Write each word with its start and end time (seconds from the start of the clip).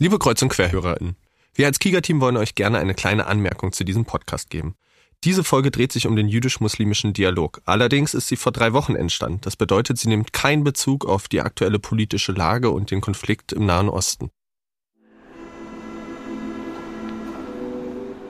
Liebe 0.00 0.20
Kreuz- 0.20 0.42
und 0.42 0.50
QuerhörerInnen, 0.50 1.16
wir 1.54 1.66
als 1.66 1.80
Kieger-Team 1.80 2.20
wollen 2.20 2.36
euch 2.36 2.54
gerne 2.54 2.78
eine 2.78 2.94
kleine 2.94 3.26
Anmerkung 3.26 3.72
zu 3.72 3.82
diesem 3.82 4.04
Podcast 4.04 4.48
geben. 4.48 4.76
Diese 5.24 5.42
Folge 5.42 5.72
dreht 5.72 5.90
sich 5.90 6.06
um 6.06 6.14
den 6.14 6.28
jüdisch-muslimischen 6.28 7.14
Dialog. 7.14 7.60
Allerdings 7.64 8.14
ist 8.14 8.28
sie 8.28 8.36
vor 8.36 8.52
drei 8.52 8.72
Wochen 8.72 8.94
entstanden. 8.94 9.40
Das 9.40 9.56
bedeutet, 9.56 9.98
sie 9.98 10.08
nimmt 10.08 10.32
keinen 10.32 10.62
Bezug 10.62 11.04
auf 11.04 11.26
die 11.26 11.40
aktuelle 11.40 11.80
politische 11.80 12.30
Lage 12.30 12.70
und 12.70 12.92
den 12.92 13.00
Konflikt 13.00 13.52
im 13.52 13.66
Nahen 13.66 13.88
Osten. 13.88 14.30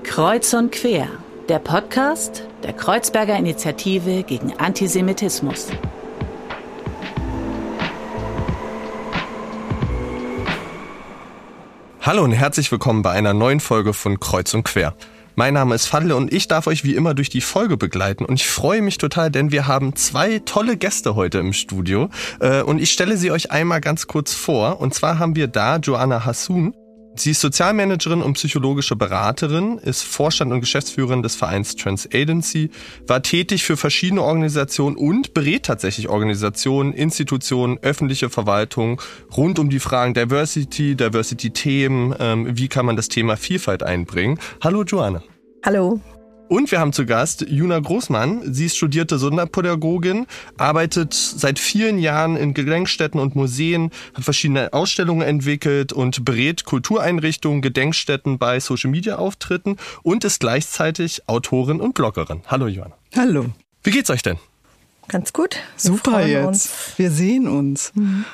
Kreuz 0.05 0.55
und 0.55 0.73
Quer, 0.73 1.11
der 1.51 1.59
Podcast 1.59 2.45
der 2.63 2.73
Kreuzberger 2.73 3.37
Initiative 3.37 4.23
gegen 4.23 4.55
Antisemitismus. 4.55 5.69
Hallo 12.01 12.23
und 12.23 12.33
herzlich 12.33 12.71
willkommen 12.71 13.03
bei 13.03 13.11
einer 13.11 13.35
neuen 13.35 13.59
Folge 13.59 13.93
von 13.93 14.21
Kreuz 14.21 14.55
und 14.55 14.63
Quer. 14.63 14.95
Mein 15.35 15.55
Name 15.55 15.75
ist 15.75 15.87
Fadle 15.87 16.15
und 16.15 16.33
ich 16.33 16.47
darf 16.47 16.69
euch 16.69 16.85
wie 16.85 16.95
immer 16.95 17.13
durch 17.13 17.29
die 17.29 17.41
Folge 17.41 17.77
begleiten 17.77 18.25
und 18.25 18.37
ich 18.37 18.49
freue 18.49 18.83
mich 18.83 18.99
total, 18.99 19.31
denn 19.31 19.51
wir 19.51 19.67
haben 19.67 19.97
zwei 19.97 20.39
tolle 20.39 20.77
Gäste 20.77 21.17
heute 21.17 21.39
im 21.39 21.53
Studio 21.53 22.09
äh, 22.41 22.63
und 22.63 22.81
ich 22.81 22.93
stelle 22.93 23.17
sie 23.17 23.33
euch 23.33 23.51
einmal 23.51 23.81
ganz 23.81 24.07
kurz 24.07 24.33
vor 24.33 24.81
und 24.81 24.95
zwar 24.95 25.19
haben 25.19 25.35
wir 25.35 25.49
da 25.49 25.77
Joanna 25.77 26.25
Hassun. 26.25 26.73
Sie 27.21 27.33
ist 27.33 27.41
Sozialmanagerin 27.41 28.23
und 28.23 28.35
psychologische 28.35 28.95
Beraterin, 28.95 29.79
ist 29.79 30.03
Vorstand 30.03 30.53
und 30.53 30.61
Geschäftsführerin 30.61 31.23
des 31.23 31.35
Vereins 31.35 31.75
Trans 31.75 32.09
Agency, 32.13 32.71
war 33.07 33.23
tätig 33.23 33.65
für 33.65 33.77
verschiedene 33.77 34.23
Organisationen 34.23 34.97
und 34.97 35.35
berät 35.35 35.65
tatsächlich 35.65 36.09
Organisationen, 36.09 36.93
Institutionen, 36.93 37.79
öffentliche 37.83 38.31
Verwaltung 38.31 39.01
rund 39.37 39.59
um 39.59 39.69
die 39.69 39.81
Fragen 39.81 40.15
Diversity, 40.15 40.95
Diversity-Themen, 40.95 42.15
ähm, 42.19 42.57
wie 42.57 42.69
kann 42.69 42.87
man 42.87 42.97
das 42.97 43.09
Thema 43.09 43.37
Vielfalt 43.37 43.83
einbringen. 43.83 44.39
Hallo 44.63 44.85
Joanna. 44.85 45.23
Hallo. 45.65 46.01
Und 46.49 46.71
wir 46.71 46.81
haben 46.81 46.95
zu 46.95 47.05
Gast 47.05 47.45
Juna 47.47 47.79
Großmann. 47.79 48.55
Sie 48.55 48.67
ist 48.67 48.77
studierte 48.77 49.19
Sonderpädagogin, 49.19 50.27
arbeitet 50.57 51.13
seit 51.13 51.59
vielen 51.59 51.99
Jahren 51.99 52.37
in 52.37 52.55
Gedenkstätten 52.55 53.21
und 53.21 53.37
Museen, 53.37 53.91
hat 54.15 54.25
verschiedene 54.25 54.73
Ausstellungen 54.73 55.23
entwickelt 55.23 55.93
und 55.93 56.25
berät 56.25 56.65
Kultureinrichtungen, 56.65 57.61
Gedenkstätten 57.61 58.39
bei 58.39 58.61
Social-Media-Auftritten 58.61 59.77
und 60.03 60.25
ist 60.25 60.41
gleichzeitig 60.41 61.29
Autorin 61.29 61.81
und 61.81 61.95
Bloggerin. 61.95 62.41
Hallo 62.47 62.67
Johanna. 62.67 62.95
Hallo. 63.15 63.47
Wie 63.83 63.91
geht's 63.91 64.09
euch 64.09 64.23
denn? 64.23 64.39
Ganz 65.09 65.35
gut. 65.35 65.57
Wir 65.57 65.61
Super 65.77 66.27
jetzt. 66.27 66.47
Uns. 66.47 66.73
Wir 66.97 67.11
sehen 67.11 67.47
uns. 67.47 67.93
Mhm. 67.95 68.25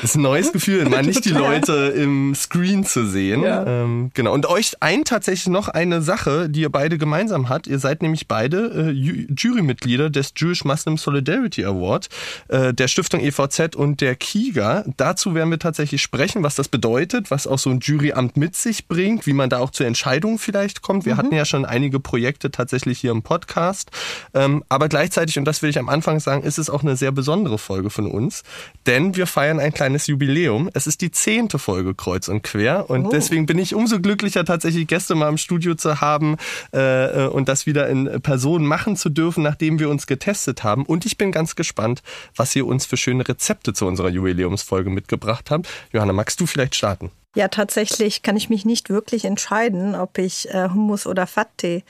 Das 0.00 0.10
ist 0.10 0.16
ein 0.16 0.22
neues 0.22 0.52
Gefühl, 0.52 0.88
mal 0.88 1.02
nicht 1.02 1.24
die 1.24 1.30
Leute 1.32 1.92
im 1.96 2.34
Screen 2.34 2.84
zu 2.84 3.06
sehen. 3.06 3.42
Ja. 3.42 3.66
Ähm, 3.66 4.10
genau. 4.14 4.32
Und 4.34 4.46
euch 4.46 4.74
ein 4.80 5.04
tatsächlich 5.04 5.48
noch 5.48 5.68
eine 5.68 6.02
Sache, 6.02 6.48
die 6.48 6.60
ihr 6.60 6.70
beide 6.70 6.98
gemeinsam 6.98 7.48
habt. 7.48 7.66
Ihr 7.66 7.78
seid 7.78 8.02
nämlich 8.02 8.28
beide 8.28 8.90
äh, 8.90 8.90
Jurymitglieder 8.90 10.10
des 10.10 10.32
Jewish 10.36 10.64
Muslim 10.64 10.96
Solidarity 10.96 11.64
Award 11.64 12.08
äh, 12.48 12.72
der 12.72 12.88
Stiftung 12.88 13.20
EVZ 13.20 13.74
und 13.74 14.00
der 14.00 14.14
KIGA. 14.14 14.84
Dazu 14.96 15.34
werden 15.34 15.50
wir 15.50 15.58
tatsächlich 15.58 16.02
sprechen, 16.02 16.42
was 16.44 16.54
das 16.54 16.68
bedeutet, 16.68 17.30
was 17.30 17.46
auch 17.46 17.58
so 17.58 17.70
ein 17.70 17.80
Juryamt 17.80 18.36
mit 18.36 18.54
sich 18.54 18.86
bringt, 18.86 19.26
wie 19.26 19.32
man 19.32 19.50
da 19.50 19.58
auch 19.58 19.70
zu 19.70 19.82
Entscheidungen 19.82 20.38
vielleicht 20.38 20.82
kommt. 20.82 21.04
Wir 21.06 21.14
mhm. 21.14 21.18
hatten 21.18 21.34
ja 21.34 21.44
schon 21.44 21.64
einige 21.64 21.98
Projekte 21.98 22.50
tatsächlich 22.50 23.00
hier 23.00 23.10
im 23.10 23.22
Podcast. 23.22 23.90
Ähm, 24.34 24.62
aber 24.68 24.88
gleichzeitig, 24.88 25.38
und 25.38 25.46
das 25.46 25.62
will 25.62 25.70
ich 25.70 25.78
am 25.78 25.88
Anfang 25.88 26.20
sagen, 26.20 26.44
ist 26.44 26.58
es 26.58 26.70
auch 26.70 26.82
eine 26.82 26.96
sehr 26.96 27.12
besondere 27.12 27.58
Folge 27.58 27.90
von 27.90 28.06
uns, 28.06 28.44
denn 28.86 29.16
wir 29.16 29.26
feiern 29.26 29.55
ein 29.60 29.72
kleines 29.72 30.06
Jubiläum. 30.06 30.70
Es 30.74 30.86
ist 30.86 31.00
die 31.00 31.10
zehnte 31.10 31.58
Folge 31.58 31.94
Kreuz 31.94 32.28
und 32.28 32.42
Quer 32.42 32.88
und 32.90 33.06
oh. 33.06 33.10
deswegen 33.10 33.46
bin 33.46 33.58
ich 33.58 33.74
umso 33.74 34.00
glücklicher, 34.00 34.44
tatsächlich 34.44 34.86
Gäste 34.86 35.14
mal 35.14 35.28
im 35.28 35.38
Studio 35.38 35.74
zu 35.74 36.00
haben 36.00 36.36
äh, 36.72 37.24
äh, 37.24 37.28
und 37.28 37.48
das 37.48 37.66
wieder 37.66 37.88
in 37.88 38.20
Person 38.22 38.66
machen 38.66 38.96
zu 38.96 39.08
dürfen, 39.08 39.42
nachdem 39.42 39.78
wir 39.78 39.88
uns 39.88 40.06
getestet 40.06 40.64
haben. 40.64 40.84
Und 40.84 41.06
ich 41.06 41.18
bin 41.18 41.32
ganz 41.32 41.56
gespannt, 41.56 42.02
was 42.34 42.54
ihr 42.56 42.66
uns 42.66 42.86
für 42.86 42.96
schöne 42.96 43.26
Rezepte 43.26 43.72
zu 43.72 43.86
unserer 43.86 44.08
Jubiläumsfolge 44.08 44.90
mitgebracht 44.90 45.50
habt. 45.50 45.68
Johanna, 45.92 46.12
magst 46.12 46.40
du 46.40 46.46
vielleicht 46.46 46.74
starten? 46.74 47.10
Ja, 47.34 47.48
tatsächlich 47.48 48.22
kann 48.22 48.36
ich 48.36 48.48
mich 48.48 48.64
nicht 48.64 48.88
wirklich 48.88 49.26
entscheiden, 49.26 49.94
ob 49.94 50.16
ich 50.18 50.48
äh, 50.54 50.70
Hummus 50.70 51.06
oder 51.06 51.26
Fatte 51.26 51.82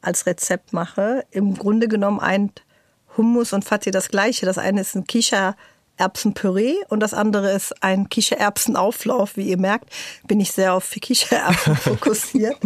als 0.00 0.26
Rezept 0.26 0.72
mache. 0.72 1.24
Im 1.30 1.54
Grunde 1.54 1.88
genommen 1.88 2.20
ein 2.20 2.52
Hummus 3.16 3.52
und 3.52 3.64
Fatte 3.64 3.90
das 3.90 4.08
gleiche. 4.08 4.46
Das 4.46 4.58
eine 4.58 4.80
ist 4.80 4.94
ein 4.94 5.06
Kisha 5.06 5.56
Erbsenpüree 5.96 6.76
und 6.88 7.00
das 7.00 7.14
andere 7.14 7.52
ist 7.52 7.82
ein 7.82 8.08
Kichererbsenauflauf. 8.08 9.36
Wie 9.36 9.48
ihr 9.48 9.58
merkt, 9.58 9.90
bin 10.26 10.40
ich 10.40 10.52
sehr 10.52 10.74
auf 10.74 10.90
Kichererbsen 10.90 11.76
fokussiert. 11.76 12.56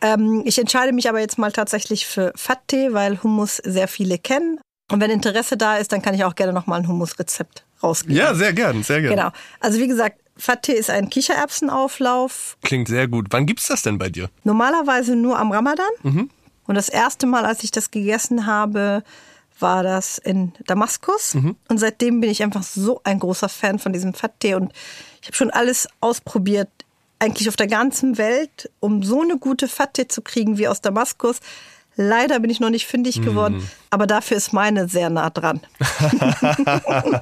ähm, 0.00 0.42
ich 0.44 0.58
entscheide 0.58 0.92
mich 0.92 1.08
aber 1.08 1.20
jetzt 1.20 1.38
mal 1.38 1.52
tatsächlich 1.52 2.06
für 2.06 2.32
Fattee, 2.36 2.92
weil 2.92 3.22
Hummus 3.22 3.56
sehr 3.56 3.88
viele 3.88 4.18
kennen. 4.18 4.60
Und 4.90 5.00
wenn 5.00 5.10
Interesse 5.10 5.56
da 5.56 5.76
ist, 5.76 5.92
dann 5.92 6.02
kann 6.02 6.14
ich 6.14 6.24
auch 6.24 6.34
gerne 6.34 6.52
nochmal 6.52 6.80
ein 6.80 6.88
Hummusrezept 6.88 7.64
rausgeben. 7.82 8.16
Ja, 8.16 8.34
sehr 8.34 8.52
gern, 8.52 8.82
sehr 8.82 9.00
gern. 9.00 9.14
Genau. 9.16 9.30
Also 9.60 9.78
wie 9.78 9.88
gesagt, 9.88 10.18
Fattee 10.36 10.72
ist 10.72 10.90
ein 10.90 11.08
Kichererbsenauflauf. 11.10 12.56
Klingt 12.62 12.88
sehr 12.88 13.08
gut. 13.08 13.26
Wann 13.30 13.46
gibt's 13.46 13.68
das 13.68 13.82
denn 13.82 13.98
bei 13.98 14.08
dir? 14.08 14.28
Normalerweise 14.44 15.14
nur 15.16 15.38
am 15.38 15.52
Ramadan. 15.52 15.86
Mhm. 16.02 16.30
Und 16.66 16.74
das 16.74 16.88
erste 16.88 17.26
Mal, 17.26 17.44
als 17.44 17.64
ich 17.64 17.70
das 17.70 17.90
gegessen 17.90 18.46
habe, 18.46 19.02
war 19.62 19.82
das 19.82 20.18
in 20.18 20.52
Damaskus. 20.66 21.34
Mhm. 21.34 21.56
Und 21.68 21.78
seitdem 21.78 22.20
bin 22.20 22.30
ich 22.30 22.42
einfach 22.42 22.62
so 22.62 23.00
ein 23.04 23.18
großer 23.18 23.48
Fan 23.48 23.78
von 23.78 23.92
diesem 23.92 24.14
Fattee. 24.14 24.54
Und 24.54 24.72
ich 25.20 25.28
habe 25.28 25.36
schon 25.36 25.50
alles 25.50 25.88
ausprobiert, 26.00 26.68
eigentlich 27.18 27.48
auf 27.48 27.56
der 27.56 27.68
ganzen 27.68 28.18
Welt, 28.18 28.70
um 28.80 29.02
so 29.02 29.22
eine 29.22 29.38
gute 29.38 29.68
Fattee 29.68 30.08
zu 30.08 30.22
kriegen 30.22 30.58
wie 30.58 30.66
aus 30.66 30.80
Damaskus. 30.80 31.38
Leider 31.94 32.40
bin 32.40 32.50
ich 32.50 32.58
noch 32.58 32.70
nicht 32.70 32.86
fündig 32.86 33.20
geworden, 33.20 33.58
mm. 33.58 33.68
aber 33.90 34.06
dafür 34.06 34.38
ist 34.38 34.52
meine 34.52 34.88
sehr 34.88 35.10
nah 35.10 35.28
dran. 35.28 35.60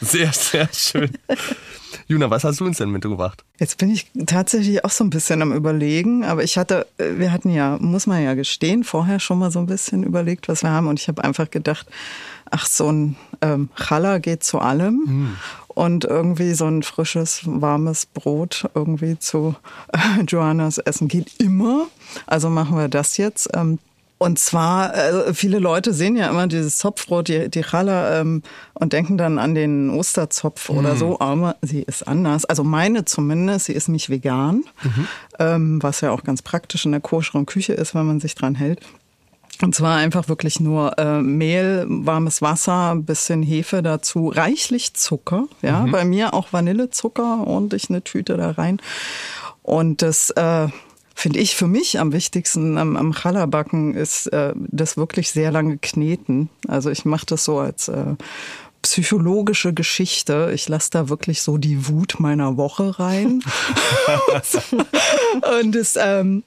sehr, 0.00 0.32
sehr 0.32 0.68
schön. 0.72 1.16
Juna, 2.06 2.30
was 2.30 2.44
hast 2.44 2.60
du 2.60 2.64
uns 2.64 2.78
denn 2.78 2.90
mitgebracht? 2.90 3.44
Jetzt 3.58 3.78
bin 3.78 3.90
ich 3.90 4.10
tatsächlich 4.26 4.84
auch 4.84 4.90
so 4.90 5.04
ein 5.04 5.10
bisschen 5.10 5.42
am 5.42 5.52
Überlegen, 5.52 6.24
aber 6.24 6.42
ich 6.42 6.58
hatte, 6.58 6.86
äh, 6.98 7.18
wir 7.18 7.32
hatten 7.32 7.50
ja, 7.50 7.78
muss 7.80 8.06
man 8.06 8.22
ja 8.22 8.34
gestehen, 8.34 8.84
vorher 8.84 9.20
schon 9.20 9.38
mal 9.38 9.50
so 9.50 9.58
ein 9.58 9.66
bisschen 9.66 10.02
überlegt, 10.02 10.48
was 10.48 10.62
wir 10.62 10.70
haben 10.70 10.88
und 10.88 11.00
ich 11.00 11.08
habe 11.08 11.22
einfach 11.24 11.50
gedacht, 11.50 11.86
ach, 12.50 12.66
so 12.66 12.90
ein 12.90 13.16
ähm, 13.40 13.70
Challah 13.76 14.18
geht 14.18 14.44
zu 14.44 14.58
allem. 14.58 14.94
Mm. 14.94 15.36
Und 15.68 16.04
irgendwie 16.04 16.52
so 16.52 16.66
ein 16.66 16.82
frisches, 16.82 17.40
warmes 17.46 18.04
Brot 18.04 18.68
irgendwie 18.74 19.18
zu 19.18 19.56
äh, 19.92 20.22
Johannas 20.28 20.76
Essen 20.76 21.08
geht 21.08 21.40
immer. 21.40 21.86
Also 22.26 22.50
machen 22.50 22.76
wir 22.76 22.88
das 22.88 23.16
jetzt. 23.16 23.48
Ähm, 23.54 23.78
und 24.22 24.38
zwar, 24.38 24.94
äh, 24.94 25.34
viele 25.34 25.58
Leute 25.58 25.92
sehen 25.92 26.16
ja 26.16 26.30
immer 26.30 26.46
dieses 26.46 26.78
Zopfbrot, 26.78 27.28
die, 27.28 27.48
die 27.50 27.62
Challah, 27.62 28.20
ähm, 28.20 28.42
und 28.74 28.92
denken 28.92 29.18
dann 29.18 29.38
an 29.38 29.54
den 29.54 29.90
Osterzopf 29.90 30.68
mhm. 30.68 30.78
oder 30.78 30.96
so, 30.96 31.18
aber 31.20 31.56
sie 31.60 31.82
ist 31.82 32.06
anders. 32.06 32.44
Also 32.44 32.62
meine 32.62 33.04
zumindest, 33.04 33.66
sie 33.66 33.72
ist 33.72 33.88
nicht 33.88 34.10
vegan, 34.10 34.64
mhm. 34.82 35.08
ähm, 35.38 35.82
was 35.82 36.00
ja 36.00 36.12
auch 36.12 36.22
ganz 36.22 36.42
praktisch 36.42 36.84
in 36.84 36.92
der 36.92 37.00
koscheren 37.00 37.46
Küche 37.46 37.72
ist, 37.72 37.94
wenn 37.94 38.06
man 38.06 38.20
sich 38.20 38.34
dran 38.34 38.54
hält. 38.54 38.80
Und 39.60 39.74
zwar 39.74 39.96
einfach 39.96 40.28
wirklich 40.28 40.60
nur 40.60 40.98
äh, 40.98 41.20
Mehl, 41.20 41.84
warmes 41.88 42.42
Wasser, 42.42 42.96
bisschen 42.96 43.42
Hefe 43.42 43.82
dazu, 43.82 44.28
reichlich 44.28 44.94
Zucker, 44.94 45.46
ja, 45.62 45.80
mhm. 45.80 45.90
bei 45.90 46.04
mir 46.04 46.34
auch 46.34 46.52
Vanillezucker, 46.52 47.46
ordentlich 47.46 47.90
eine 47.90 48.02
Tüte 48.02 48.36
da 48.36 48.52
rein. 48.52 48.80
Und 49.62 50.02
das 50.02 50.30
äh, 50.30 50.68
finde 51.22 51.38
ich 51.38 51.54
für 51.54 51.68
mich 51.68 52.00
am 52.00 52.12
wichtigsten 52.12 52.76
am, 52.78 52.96
am 52.96 53.12
Challah-Backen 53.12 53.94
ist 53.94 54.26
äh, 54.32 54.52
das 54.56 54.96
wirklich 54.96 55.30
sehr 55.30 55.52
lange 55.52 55.78
kneten. 55.78 56.50
Also 56.66 56.90
ich 56.90 57.04
mache 57.04 57.26
das 57.26 57.44
so 57.44 57.60
als 57.60 57.86
äh, 57.86 58.16
psychologische 58.82 59.72
Geschichte. 59.72 60.50
Ich 60.52 60.68
lasse 60.68 60.90
da 60.90 61.08
wirklich 61.08 61.42
so 61.42 61.58
die 61.58 61.86
Wut 61.86 62.16
meiner 62.18 62.56
Woche 62.56 62.98
rein. 62.98 63.40
und 65.60 65.76
es 65.76 65.96
ähm, 65.96 66.42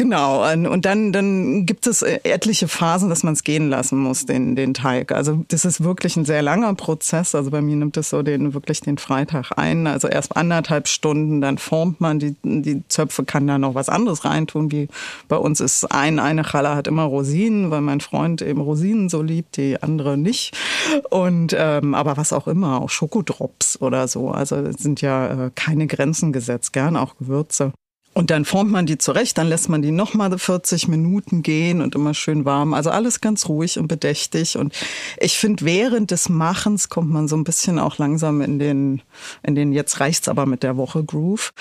Genau, 0.00 0.50
und 0.50 0.86
dann, 0.86 1.12
dann 1.12 1.66
gibt 1.66 1.86
es 1.86 2.00
äh, 2.00 2.20
etliche 2.22 2.68
Phasen, 2.68 3.10
dass 3.10 3.22
man 3.22 3.34
es 3.34 3.44
gehen 3.44 3.68
lassen 3.68 3.98
muss, 3.98 4.24
den, 4.24 4.56
den 4.56 4.72
Teig. 4.72 5.12
Also 5.12 5.44
das 5.48 5.66
ist 5.66 5.84
wirklich 5.84 6.16
ein 6.16 6.24
sehr 6.24 6.40
langer 6.40 6.72
Prozess. 6.72 7.34
Also 7.34 7.50
bei 7.50 7.60
mir 7.60 7.76
nimmt 7.76 7.98
es 7.98 8.08
so 8.08 8.22
den 8.22 8.54
wirklich 8.54 8.80
den 8.80 8.96
Freitag 8.96 9.50
ein. 9.58 9.86
Also 9.86 10.08
erst 10.08 10.38
anderthalb 10.38 10.88
Stunden, 10.88 11.42
dann 11.42 11.58
formt 11.58 12.00
man 12.00 12.18
die, 12.18 12.34
die 12.42 12.82
Zöpfe, 12.88 13.24
kann 13.24 13.46
da 13.46 13.58
noch 13.58 13.74
was 13.74 13.90
anderes 13.90 14.24
reintun. 14.24 14.72
Wie 14.72 14.88
bei 15.28 15.36
uns 15.36 15.60
ist 15.60 15.92
ein, 15.92 16.18
eine 16.18 16.44
Challah 16.44 16.76
hat 16.76 16.86
immer 16.86 17.04
Rosinen, 17.04 17.70
weil 17.70 17.82
mein 17.82 18.00
Freund 18.00 18.40
eben 18.40 18.62
Rosinen 18.62 19.10
so 19.10 19.20
liebt, 19.20 19.58
die 19.58 19.82
andere 19.82 20.16
nicht. 20.16 20.56
Und 21.10 21.54
ähm, 21.54 21.94
aber 21.94 22.16
was 22.16 22.32
auch 22.32 22.48
immer, 22.48 22.80
auch 22.80 22.88
Schokodrops 22.88 23.78
oder 23.82 24.08
so. 24.08 24.30
Also 24.30 24.56
es 24.56 24.76
sind 24.76 25.02
ja 25.02 25.48
äh, 25.48 25.50
keine 25.54 25.86
Grenzen 25.86 26.32
gesetzt, 26.32 26.72
gern 26.72 26.96
auch 26.96 27.18
Gewürze. 27.18 27.74
Und 28.20 28.28
dann 28.28 28.44
formt 28.44 28.70
man 28.70 28.84
die 28.84 28.98
zurecht, 28.98 29.38
dann 29.38 29.48
lässt 29.48 29.70
man 29.70 29.80
die 29.80 29.92
nochmal 29.92 30.38
40 30.38 30.88
Minuten 30.88 31.42
gehen 31.42 31.80
und 31.80 31.94
immer 31.94 32.12
schön 32.12 32.44
warm. 32.44 32.74
Also 32.74 32.90
alles 32.90 33.22
ganz 33.22 33.48
ruhig 33.48 33.78
und 33.78 33.88
bedächtig. 33.88 34.58
Und 34.58 34.74
ich 35.18 35.38
finde, 35.38 35.64
während 35.64 36.10
des 36.10 36.28
Machens 36.28 36.90
kommt 36.90 37.08
man 37.08 37.28
so 37.28 37.36
ein 37.36 37.44
bisschen 37.44 37.78
auch 37.78 37.96
langsam 37.96 38.42
in 38.42 38.58
den, 38.58 39.00
in 39.42 39.54
den 39.54 39.72
jetzt 39.72 40.00
reicht's 40.00 40.28
aber 40.28 40.44
mit 40.44 40.62
der 40.62 40.76
Woche 40.76 41.02
Groove. 41.02 41.54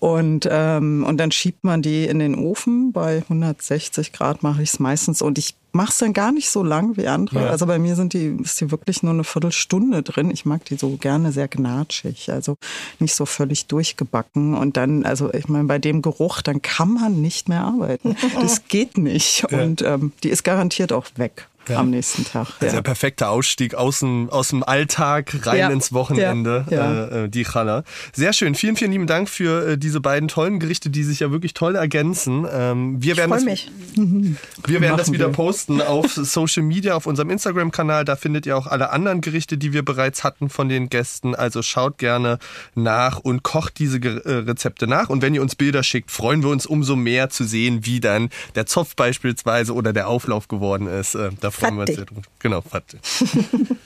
Und, 0.00 0.46
ähm, 0.50 1.02
und 1.08 1.16
dann 1.16 1.32
schiebt 1.32 1.64
man 1.64 1.80
die 1.80 2.04
in 2.04 2.18
den 2.18 2.34
Ofen. 2.34 2.92
Bei 2.92 3.22
160 3.22 4.12
Grad 4.12 4.42
mache 4.42 4.62
ich 4.62 4.68
es 4.68 4.80
meistens. 4.80 5.22
Und 5.22 5.38
ich 5.38 5.54
mach's 5.72 5.98
dann 5.98 6.12
gar 6.12 6.32
nicht 6.32 6.50
so 6.50 6.62
lang 6.62 6.96
wie 6.96 7.08
andere. 7.08 7.44
Ja. 7.44 7.50
Also 7.50 7.66
bei 7.66 7.78
mir 7.78 7.96
sind 7.96 8.12
die, 8.12 8.36
ist 8.42 8.60
die 8.60 8.70
wirklich 8.70 9.02
nur 9.02 9.12
eine 9.12 9.24
Viertelstunde 9.24 10.02
drin. 10.02 10.30
Ich 10.30 10.44
mag 10.44 10.64
die 10.66 10.76
so 10.76 10.96
gerne 10.96 11.32
sehr 11.32 11.48
gnatschig, 11.48 12.30
also 12.30 12.56
nicht 12.98 13.14
so 13.14 13.26
völlig 13.26 13.66
durchgebacken. 13.66 14.54
Und 14.54 14.76
dann, 14.76 15.04
also 15.04 15.32
ich 15.32 15.48
meine, 15.48 15.64
bei 15.64 15.78
dem 15.78 16.02
Geruch, 16.02 16.42
dann 16.42 16.62
kann 16.62 16.94
man 16.94 17.20
nicht 17.20 17.48
mehr 17.48 17.62
arbeiten. 17.62 18.16
Das 18.40 18.66
geht 18.66 18.98
nicht. 18.98 19.46
Ja. 19.50 19.62
Und 19.62 19.82
ähm, 19.82 20.12
die 20.22 20.28
ist 20.30 20.42
garantiert 20.42 20.92
auch 20.92 21.06
weg 21.16 21.48
ja. 21.68 21.78
am 21.78 21.90
nächsten 21.90 22.24
Tag. 22.24 22.48
Ja. 22.48 22.54
Also 22.60 22.76
der 22.76 22.82
perfekte 22.82 23.28
Ausstieg 23.28 23.74
aus 23.74 24.00
dem, 24.00 24.30
aus 24.30 24.48
dem 24.48 24.62
Alltag 24.62 25.46
rein 25.46 25.58
ja. 25.58 25.70
ins 25.70 25.92
Wochenende, 25.92 26.64
äh, 26.70 27.24
äh, 27.24 27.28
die 27.28 27.44
Challah. 27.44 27.84
Sehr 28.12 28.32
schön. 28.32 28.54
Vielen, 28.54 28.76
vielen 28.76 28.92
lieben 28.92 29.06
Dank 29.06 29.28
für 29.28 29.72
äh, 29.72 29.78
diese 29.78 30.00
beiden 30.00 30.28
tollen 30.28 30.58
Gerichte, 30.58 30.90
die 30.90 31.04
sich 31.04 31.20
ja 31.20 31.30
wirklich 31.30 31.54
toll 31.54 31.76
ergänzen. 31.76 32.46
Ähm, 32.52 33.02
wir 33.02 33.12
ich 33.12 33.18
werden 33.18 33.30
das, 33.30 33.44
mich. 33.44 33.70
Wir 34.66 34.80
werden 34.80 34.96
das 34.96 35.12
wieder 35.12 35.28
wir. 35.28 35.32
posten 35.32 35.80
auf 35.80 36.12
Social 36.14 36.62
Media, 36.62 36.94
auf 36.94 37.06
unserem 37.06 37.30
Instagram-Kanal. 37.30 38.04
Da 38.04 38.16
findet 38.16 38.46
ihr 38.46 38.56
auch 38.56 38.66
alle 38.66 38.90
anderen 38.90 39.20
Gerichte, 39.20 39.58
die 39.58 39.72
wir 39.72 39.84
bereits 39.84 40.24
hatten 40.24 40.48
von 40.48 40.68
den 40.68 40.88
Gästen. 40.88 41.34
Also 41.34 41.62
schaut 41.62 41.98
gerne 41.98 42.38
nach 42.74 43.18
und 43.18 43.42
kocht 43.42 43.78
diese 43.78 43.98
äh, 43.98 44.32
Rezepte 44.44 44.86
nach. 44.86 45.10
Und 45.10 45.22
wenn 45.22 45.34
ihr 45.34 45.42
uns 45.42 45.56
Bilder 45.56 45.82
schickt, 45.82 46.10
freuen 46.10 46.42
wir 46.42 46.50
uns 46.50 46.66
umso 46.66 46.96
mehr 46.96 47.30
zu 47.30 47.44
sehen, 47.44 47.84
wie 47.84 48.00
dann 48.00 48.30
der 48.54 48.66
Zopf 48.66 48.94
beispielsweise 48.96 49.74
oder 49.74 49.92
der 49.92 50.08
Auflauf 50.08 50.48
geworden 50.48 50.86
ist. 50.86 51.14
Äh, 51.14 51.30
da 51.40 51.50
freuen 51.52 51.76
wir 51.76 51.82
uns 51.82 51.94
sehr 51.94 52.04
drüber. 52.04 52.22
Genau, 52.38 52.60
Fatih. 52.60 52.98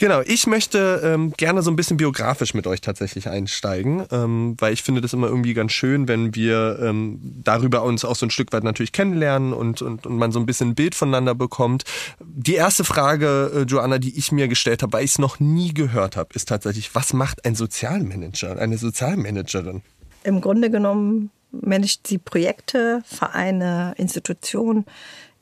Genau, 0.00 0.22
ich 0.24 0.46
möchte 0.46 1.02
ähm, 1.04 1.34
gerne 1.36 1.60
so 1.60 1.70
ein 1.70 1.76
bisschen 1.76 1.98
biografisch 1.98 2.54
mit 2.54 2.66
euch 2.66 2.80
tatsächlich 2.80 3.28
einsteigen, 3.28 4.06
ähm, 4.10 4.56
weil 4.58 4.72
ich 4.72 4.82
finde 4.82 5.02
das 5.02 5.12
immer 5.12 5.26
irgendwie 5.26 5.52
ganz 5.52 5.72
schön, 5.72 6.08
wenn 6.08 6.34
wir 6.34 6.78
ähm, 6.80 7.20
darüber 7.44 7.82
uns 7.82 8.06
auch 8.06 8.16
so 8.16 8.24
ein 8.24 8.30
Stück 8.30 8.50
weit 8.54 8.64
natürlich 8.64 8.92
kennenlernen 8.92 9.52
und, 9.52 9.82
und, 9.82 10.06
und 10.06 10.16
man 10.16 10.32
so 10.32 10.40
ein 10.40 10.46
bisschen 10.46 10.70
ein 10.70 10.74
Bild 10.74 10.94
voneinander 10.94 11.34
bekommt. 11.34 11.84
Die 12.18 12.54
erste 12.54 12.82
Frage, 12.82 13.52
äh, 13.54 13.62
Joanna, 13.64 13.98
die 13.98 14.16
ich 14.16 14.32
mir 14.32 14.48
gestellt 14.48 14.82
habe, 14.82 14.94
weil 14.94 15.04
ich 15.04 15.10
es 15.10 15.18
noch 15.18 15.38
nie 15.38 15.74
gehört 15.74 16.16
habe, 16.16 16.30
ist 16.32 16.48
tatsächlich, 16.48 16.94
was 16.94 17.12
macht 17.12 17.44
ein 17.44 17.54
Sozialmanager, 17.54 18.58
eine 18.58 18.78
Sozialmanagerin? 18.78 19.82
Im 20.24 20.40
Grunde 20.40 20.70
genommen 20.70 21.28
managt 21.50 22.06
sie 22.06 22.16
Projekte, 22.16 23.02
Vereine, 23.04 23.92
Institutionen. 23.98 24.86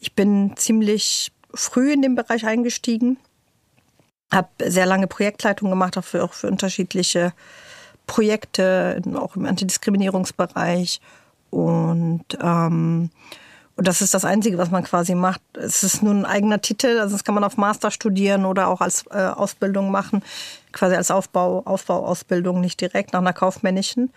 Ich 0.01 0.15
bin 0.15 0.55
ziemlich 0.57 1.31
früh 1.59 1.93
in 1.93 2.03
den 2.03 2.15
Bereich 2.15 2.47
eingestiegen, 2.47 3.19
habe 4.33 4.49
sehr 4.65 4.87
lange 4.87 5.07
Projektleitung 5.07 5.71
gemacht, 5.71 5.97
auch 5.99 6.05
für, 6.05 6.25
auch 6.25 6.33
für 6.33 6.49
unterschiedliche 6.49 7.33
Projekte, 8.07 9.01
auch 9.15 9.37
im 9.37 9.47
Antidiskriminierungsbereich. 9.47 11.01
Und, 11.51 12.25
ähm, 12.41 13.11
und 13.77 13.89
das 13.89 14.01
ist 14.01 14.15
das 14.15 14.25
Einzige, 14.25 14.59
was 14.59 14.71
man 14.71 14.85
quasi 14.85 15.15
macht. 15.15 15.41
Es 15.55 15.83
ist 15.83 16.03
nur 16.03 16.15
ein 16.15 16.27
eigener 16.27 16.61
Titel, 16.61 16.99
also 17.01 17.15
das 17.15 17.25
kann 17.25 17.35
man 17.35 17.45
auf 17.45 17.57
Master 17.57 17.91
studieren 17.91 18.45
oder 18.45 18.69
auch 18.69 18.81
als 18.81 19.05
äh, 19.11 19.19
Ausbildung 19.19 19.91
machen, 19.91 20.23
quasi 20.73 20.95
als 20.95 21.11
Aufbau, 21.11 21.63
Aufbauausbildung, 21.65 22.61
nicht 22.61 22.81
direkt 22.81 23.13
nach 23.13 23.21
einer 23.21 23.33
kaufmännischen. 23.33 24.13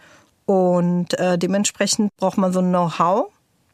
Und 0.45 1.17
äh, 1.19 1.37
dementsprechend 1.37 2.15
braucht 2.17 2.37
man 2.37 2.51
so 2.51 2.59
ein 2.59 2.69
Know-how, 2.69 3.31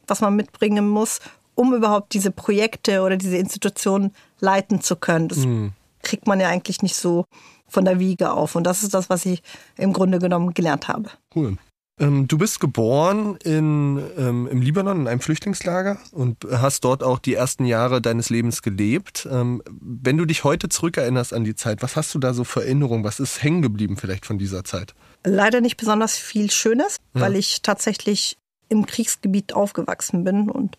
was 0.07 0.21
man 0.21 0.35
mitbringen 0.35 0.87
muss, 0.87 1.19
um 1.57 1.74
überhaupt 1.74 2.13
diese 2.13 2.31
Projekte 2.31 3.01
oder 3.01 3.18
diese 3.18 3.38
Institutionen 3.38 4.13
leiten 4.39 4.80
zu 4.81 4.95
können. 4.95 5.27
Das 5.27 5.39
mhm. 5.39 5.74
kriegt 6.04 6.27
man 6.27 6.39
ja 6.39 6.50
eigentlich 6.50 6.81
nicht 6.83 6.95
so 6.95 7.25
von 7.68 7.83
der 7.83 8.00
Wiege 8.00 8.31
auf. 8.31 8.56
Und 8.56 8.63
das 8.63 8.83
ist 8.83 8.94
das, 8.94 9.09
was 9.09 9.25
ich 9.25 9.42
im 9.75 9.92
Grunde 9.92 10.19
genommen 10.19 10.54
gelernt 10.54 10.88
habe. 10.88 11.09
Cool. 11.36 11.57
Ähm, 12.00 12.27
du 12.27 12.38
bist 12.38 12.59
geboren 12.59 13.38
in, 13.44 14.00
ähm, 14.18 14.48
im 14.51 14.62
Libanon 14.62 15.01
in 15.01 15.07
einem 15.07 15.19
Flüchtlingslager 15.19 15.98
und 16.12 16.45
hast 16.51 16.83
dort 16.83 17.01
auch 17.01 17.18
die 17.18 17.33
ersten 17.33 17.65
Jahre 17.65 18.01
deines 18.01 18.30
Lebens 18.30 18.62
gelebt. 18.62 19.27
Ähm, 19.31 19.63
wenn 19.81 20.18
du 20.18 20.25
dich 20.25 20.44
heute 20.44 20.69
zurückerinnerst 20.69 21.33
an 21.33 21.44
die 21.44 21.56
Zeit, 21.56 21.81
was 21.81 21.95
hast 21.95 22.13
du 22.13 22.19
da 22.19 22.36
so 22.36 22.44
für 22.44 22.63
Erinnerungen? 22.63 23.04
Was 23.04 23.19
ist 23.19 23.42
hängen 23.42 23.63
geblieben 23.63 23.98
vielleicht 23.98 24.27
von 24.27 24.38
dieser 24.38 24.63
Zeit? 24.63 24.94
Leider 25.25 25.59
nicht 25.59 25.77
besonders 25.77 26.18
viel 26.18 26.51
Schönes, 26.51 26.98
ja. 27.15 27.21
weil 27.21 27.36
ich 27.36 27.63
tatsächlich 27.63 28.38
im 28.69 28.86
Kriegsgebiet 28.86 29.54
aufgewachsen 29.54 30.24
bin 30.24 30.51
und 30.51 30.77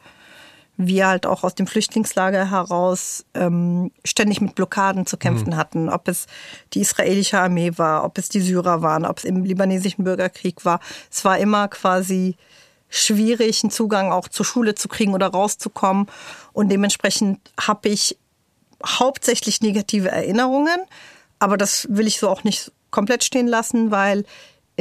wir 0.78 1.08
halt 1.08 1.26
auch 1.26 1.42
aus 1.42 1.56
dem 1.56 1.66
Flüchtlingslager 1.66 2.50
heraus 2.50 3.26
ähm, 3.34 3.90
ständig 4.04 4.40
mit 4.40 4.54
Blockaden 4.54 5.06
zu 5.06 5.16
kämpfen 5.16 5.50
mhm. 5.50 5.56
hatten. 5.56 5.88
Ob 5.88 6.06
es 6.06 6.26
die 6.72 6.80
israelische 6.80 7.38
Armee 7.38 7.72
war, 7.76 8.04
ob 8.04 8.16
es 8.16 8.28
die 8.28 8.40
Syrer 8.40 8.80
waren, 8.80 9.04
ob 9.04 9.18
es 9.18 9.24
im 9.24 9.44
libanesischen 9.44 10.04
Bürgerkrieg 10.04 10.64
war. 10.64 10.78
Es 11.10 11.24
war 11.24 11.36
immer 11.38 11.66
quasi 11.66 12.36
schwierig, 12.88 13.64
einen 13.64 13.72
Zugang 13.72 14.12
auch 14.12 14.28
zur 14.28 14.46
Schule 14.46 14.76
zu 14.76 14.86
kriegen 14.86 15.14
oder 15.14 15.26
rauszukommen. 15.26 16.06
Und 16.52 16.70
dementsprechend 16.70 17.40
habe 17.60 17.88
ich 17.88 18.16
hauptsächlich 18.86 19.60
negative 19.60 20.10
Erinnerungen. 20.10 20.78
Aber 21.40 21.56
das 21.56 21.88
will 21.90 22.06
ich 22.06 22.20
so 22.20 22.28
auch 22.28 22.44
nicht 22.44 22.70
komplett 22.92 23.24
stehen 23.24 23.48
lassen, 23.48 23.90
weil 23.90 24.24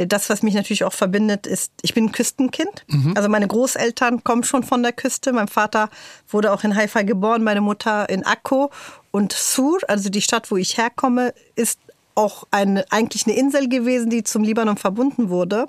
das, 0.06 0.30
was 0.30 0.42
mich 0.42 0.54
natürlich 0.54 0.84
auch 0.84 0.92
verbindet, 0.92 1.46
ist, 1.46 1.72
ich 1.82 1.94
bin 1.94 2.04
ein 2.04 2.12
Küstenkind. 2.12 2.84
Mhm. 2.86 3.14
Also 3.16 3.28
meine 3.28 3.48
Großeltern 3.48 4.22
kommen 4.22 4.44
schon 4.44 4.62
von 4.62 4.82
der 4.82 4.92
Küste. 4.92 5.32
Mein 5.32 5.48
Vater 5.48 5.90
wurde 6.28 6.52
auch 6.52 6.62
in 6.64 6.76
Haifa 6.76 7.02
geboren, 7.02 7.42
meine 7.42 7.60
Mutter 7.60 8.08
in 8.08 8.24
Akko. 8.24 8.70
Und 9.10 9.32
Sur, 9.32 9.78
also 9.88 10.08
die 10.08 10.22
Stadt, 10.22 10.50
wo 10.50 10.56
ich 10.56 10.78
herkomme, 10.78 11.34
ist 11.56 11.80
auch 12.14 12.44
eine, 12.50 12.84
eigentlich 12.90 13.26
eine 13.26 13.36
Insel 13.36 13.68
gewesen, 13.68 14.10
die 14.10 14.24
zum 14.24 14.42
Libanon 14.42 14.76
verbunden 14.76 15.30
wurde. 15.30 15.66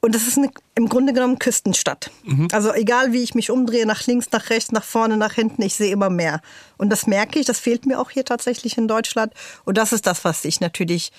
Und 0.00 0.16
das 0.16 0.26
ist 0.26 0.36
eine, 0.36 0.50
im 0.74 0.88
Grunde 0.88 1.12
genommen 1.12 1.38
Küstenstadt. 1.38 2.10
Mhm. 2.24 2.48
Also 2.50 2.74
egal 2.74 3.12
wie 3.12 3.22
ich 3.22 3.36
mich 3.36 3.50
umdrehe, 3.50 3.86
nach 3.86 4.04
links, 4.06 4.26
nach 4.32 4.50
rechts, 4.50 4.72
nach 4.72 4.82
vorne, 4.82 5.16
nach 5.16 5.34
hinten, 5.34 5.62
ich 5.62 5.74
sehe 5.74 5.92
immer 5.92 6.10
mehr. 6.10 6.40
Und 6.76 6.90
das 6.90 7.06
merke 7.06 7.38
ich, 7.38 7.46
das 7.46 7.60
fehlt 7.60 7.86
mir 7.86 8.00
auch 8.00 8.10
hier 8.10 8.24
tatsächlich 8.24 8.76
in 8.78 8.88
Deutschland. 8.88 9.32
Und 9.64 9.78
das 9.78 9.92
ist 9.92 10.08
das, 10.08 10.24
was 10.24 10.44
ich 10.44 10.60
natürlich 10.60 11.12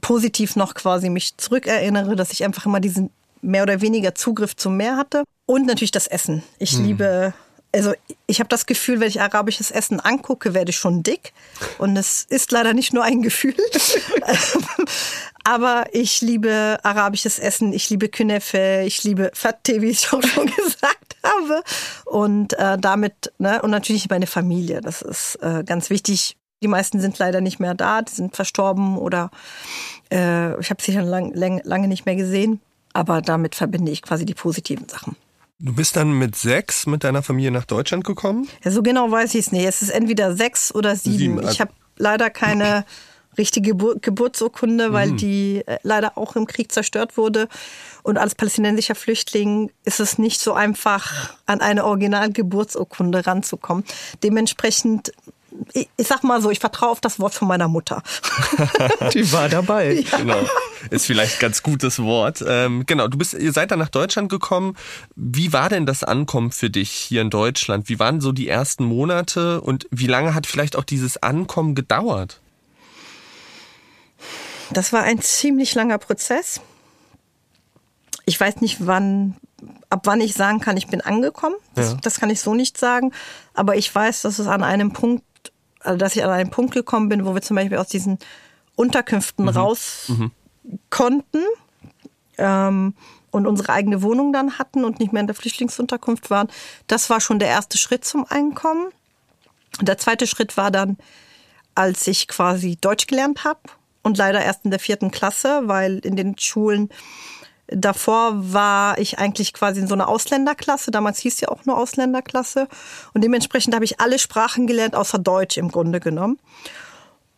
positiv 0.00 0.56
noch 0.56 0.74
quasi 0.74 1.10
mich 1.10 1.36
zurückerinnere, 1.36 2.16
dass 2.16 2.32
ich 2.32 2.44
einfach 2.44 2.66
immer 2.66 2.80
diesen 2.80 3.10
mehr 3.40 3.64
oder 3.64 3.80
weniger 3.80 4.14
Zugriff 4.14 4.56
zum 4.56 4.76
Meer 4.76 4.96
hatte. 4.96 5.24
Und 5.46 5.66
natürlich 5.66 5.90
das 5.90 6.06
Essen. 6.06 6.42
Ich 6.58 6.78
mhm. 6.78 6.84
liebe, 6.84 7.34
also 7.74 7.92
ich 8.26 8.38
habe 8.38 8.48
das 8.48 8.66
Gefühl, 8.66 9.00
wenn 9.00 9.08
ich 9.08 9.20
arabisches 9.20 9.70
Essen 9.70 10.00
angucke, 10.00 10.54
werde 10.54 10.70
ich 10.70 10.76
schon 10.76 11.02
dick. 11.02 11.32
Und 11.78 11.96
es 11.96 12.24
ist 12.28 12.52
leider 12.52 12.72
nicht 12.72 12.92
nur 12.92 13.02
ein 13.04 13.22
Gefühl. 13.22 13.56
Aber 15.44 15.86
ich 15.92 16.20
liebe 16.20 16.78
arabisches 16.84 17.40
Essen, 17.40 17.72
ich 17.72 17.90
liebe 17.90 18.08
Künefe, 18.08 18.84
ich 18.86 19.02
liebe 19.02 19.32
Fatte, 19.34 19.82
wie 19.82 19.90
ich 19.90 20.12
auch 20.12 20.22
schon 20.22 20.46
gesagt 20.56 21.16
habe. 21.24 21.62
Und 22.04 22.52
äh, 22.58 22.78
damit, 22.78 23.32
ne, 23.38 23.60
und 23.62 23.70
natürlich 23.70 24.08
meine 24.08 24.28
Familie. 24.28 24.80
Das 24.80 25.02
ist 25.02 25.36
äh, 25.42 25.64
ganz 25.64 25.90
wichtig. 25.90 26.36
Die 26.62 26.68
meisten 26.68 27.00
sind 27.00 27.18
leider 27.18 27.40
nicht 27.40 27.58
mehr 27.60 27.74
da, 27.74 28.02
die 28.02 28.12
sind 28.12 28.36
verstorben 28.36 28.96
oder 28.96 29.30
äh, 30.12 30.58
ich 30.60 30.70
habe 30.70 30.82
sie 30.82 30.92
schon 30.92 31.06
lang, 31.06 31.32
lang, 31.34 31.60
lange 31.64 31.88
nicht 31.88 32.06
mehr 32.06 32.16
gesehen. 32.16 32.60
Aber 32.92 33.22
damit 33.22 33.54
verbinde 33.54 33.90
ich 33.90 34.02
quasi 34.02 34.26
die 34.26 34.34
positiven 34.34 34.88
Sachen. 34.88 35.16
Du 35.58 35.72
bist 35.72 35.96
dann 35.96 36.12
mit 36.12 36.36
sechs 36.36 36.86
mit 36.86 37.04
deiner 37.04 37.22
Familie 37.22 37.52
nach 37.52 37.64
Deutschland 37.64 38.04
gekommen? 38.04 38.48
Ja, 38.64 38.70
so 38.70 38.82
genau 38.82 39.10
weiß 39.10 39.34
ich 39.34 39.46
es 39.46 39.52
nicht. 39.52 39.64
Es 39.64 39.80
ist 39.80 39.90
entweder 39.90 40.36
sechs 40.36 40.74
oder 40.74 40.96
sieben. 40.96 41.18
sieben. 41.18 41.38
Ich 41.40 41.46
also 41.46 41.60
habe 41.60 41.72
leider 41.96 42.30
keine 42.30 42.84
richtige 43.38 43.70
Gebur 43.70 43.96
Geburtsurkunde, 44.00 44.92
weil 44.92 45.12
mhm. 45.12 45.16
die 45.18 45.62
äh, 45.66 45.78
leider 45.82 46.18
auch 46.18 46.36
im 46.36 46.46
Krieg 46.46 46.72
zerstört 46.72 47.16
wurde. 47.16 47.48
Und 48.02 48.18
als 48.18 48.34
palästinensischer 48.34 48.96
Flüchtling 48.96 49.70
ist 49.84 50.00
es 50.00 50.18
nicht 50.18 50.40
so 50.40 50.52
einfach, 50.52 51.36
an 51.46 51.60
eine 51.60 51.84
Originalgeburtsurkunde 51.84 53.24
ranzukommen. 53.26 53.84
Dementsprechend 54.22 55.12
ich, 55.72 55.88
ich 55.96 56.06
sag 56.06 56.22
mal 56.22 56.40
so, 56.40 56.50
ich 56.50 56.60
vertraue 56.60 56.90
auf 56.90 57.00
das 57.00 57.18
Wort 57.18 57.34
von 57.34 57.48
meiner 57.48 57.68
Mutter. 57.68 58.02
Die 59.14 59.30
war 59.32 59.48
dabei. 59.48 59.92
Ja. 59.92 60.18
Genau. 60.18 60.46
Ist 60.90 61.06
vielleicht 61.06 61.40
ganz 61.40 61.62
gutes 61.62 62.00
Wort. 62.00 62.44
Ähm, 62.46 62.84
genau, 62.86 63.08
du 63.08 63.18
bist, 63.18 63.34
ihr 63.34 63.52
seid 63.52 63.70
dann 63.70 63.78
nach 63.78 63.88
Deutschland 63.88 64.28
gekommen. 64.28 64.76
Wie 65.14 65.52
war 65.52 65.68
denn 65.68 65.86
das 65.86 66.04
Ankommen 66.04 66.50
für 66.52 66.70
dich 66.70 66.90
hier 66.90 67.22
in 67.22 67.30
Deutschland? 67.30 67.88
Wie 67.88 67.98
waren 67.98 68.20
so 68.20 68.32
die 68.32 68.48
ersten 68.48 68.84
Monate 68.84 69.60
und 69.60 69.86
wie 69.90 70.06
lange 70.06 70.34
hat 70.34 70.46
vielleicht 70.46 70.76
auch 70.76 70.84
dieses 70.84 71.22
Ankommen 71.22 71.74
gedauert? 71.74 72.40
Das 74.70 74.92
war 74.92 75.02
ein 75.02 75.20
ziemlich 75.20 75.74
langer 75.74 75.98
Prozess. 75.98 76.60
Ich 78.24 78.38
weiß 78.38 78.60
nicht, 78.60 78.86
wann, 78.86 79.36
ab 79.90 80.02
wann 80.04 80.20
ich 80.20 80.34
sagen 80.34 80.60
kann, 80.60 80.76
ich 80.76 80.86
bin 80.86 81.00
angekommen. 81.00 81.56
Das, 81.74 81.92
ja. 81.92 81.98
das, 82.02 82.20
kann 82.20 82.30
ich 82.30 82.40
so 82.40 82.54
nicht 82.54 82.78
sagen. 82.78 83.12
Aber 83.54 83.76
ich 83.76 83.92
weiß, 83.94 84.22
dass 84.22 84.38
es 84.38 84.46
an 84.46 84.62
einem 84.62 84.92
Punkt 84.92 85.24
also 85.82 85.96
dass 85.98 86.16
ich 86.16 86.24
an 86.24 86.30
einen 86.30 86.50
Punkt 86.50 86.74
gekommen 86.74 87.08
bin, 87.08 87.24
wo 87.24 87.34
wir 87.34 87.42
zum 87.42 87.56
Beispiel 87.56 87.78
aus 87.78 87.88
diesen 87.88 88.18
Unterkünften 88.74 89.44
mhm. 89.44 89.50
raus 89.50 90.06
mhm. 90.08 90.30
konnten. 90.90 91.42
ähm, 92.38 92.94
und 93.32 93.46
unsere 93.46 93.72
eigene 93.72 94.02
Wohnung 94.02 94.32
dann 94.32 94.58
hatten 94.58 94.84
und 94.84 95.00
nicht 95.00 95.12
mehr 95.12 95.20
in 95.20 95.26
der 95.26 95.34
Flüchtlingsunterkunft 95.34 96.30
waren. 96.30 96.48
Das 96.86 97.10
war 97.10 97.20
schon 97.20 97.38
der 97.38 97.48
erste 97.48 97.78
Schritt 97.78 98.04
zum 98.04 98.26
Einkommen. 98.28 98.92
Der 99.80 99.98
zweite 99.98 100.26
Schritt 100.26 100.56
war 100.56 100.70
dann, 100.70 100.98
als 101.74 102.06
ich 102.06 102.28
quasi 102.28 102.76
Deutsch 102.80 103.06
gelernt 103.06 103.44
habe 103.44 103.60
und 104.02 104.18
leider 104.18 104.42
erst 104.42 104.66
in 104.66 104.70
der 104.70 104.80
vierten 104.80 105.10
Klasse, 105.10 105.62
weil 105.64 105.98
in 106.00 106.14
den 106.14 106.36
Schulen 106.38 106.90
davor 107.74 108.32
war 108.52 108.98
ich 108.98 109.18
eigentlich 109.18 109.52
quasi 109.52 109.80
in 109.80 109.86
so 109.86 109.94
einer 109.94 110.08
Ausländerklasse. 110.08 110.90
Damals 110.90 111.18
hieß 111.18 111.40
ja 111.40 111.48
auch 111.48 111.64
nur 111.64 111.76
Ausländerklasse. 111.78 112.68
Und 113.14 113.22
dementsprechend 113.22 113.74
habe 113.74 113.84
ich 113.84 114.00
alle 114.00 114.18
Sprachen 114.18 114.66
gelernt, 114.66 114.94
außer 114.94 115.18
Deutsch 115.18 115.56
im 115.56 115.70
Grunde 115.70 116.00
genommen. 116.00 116.38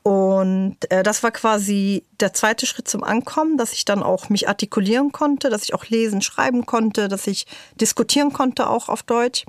Und 0.02 0.76
äh, 0.90 1.02
das 1.02 1.22
war 1.22 1.30
quasi 1.30 2.04
der 2.20 2.34
zweite 2.34 2.66
Schritt 2.66 2.88
zum 2.88 3.02
Ankommen, 3.02 3.56
dass 3.56 3.72
ich 3.72 3.86
dann 3.86 4.02
auch 4.02 4.28
mich 4.28 4.48
artikulieren 4.48 5.12
konnte, 5.12 5.48
dass 5.48 5.62
ich 5.62 5.72
auch 5.72 5.86
lesen, 5.86 6.20
schreiben 6.20 6.66
konnte, 6.66 7.08
dass 7.08 7.26
ich 7.26 7.46
diskutieren 7.80 8.32
konnte 8.32 8.68
auch 8.68 8.90
auf 8.90 9.02
Deutsch. 9.02 9.46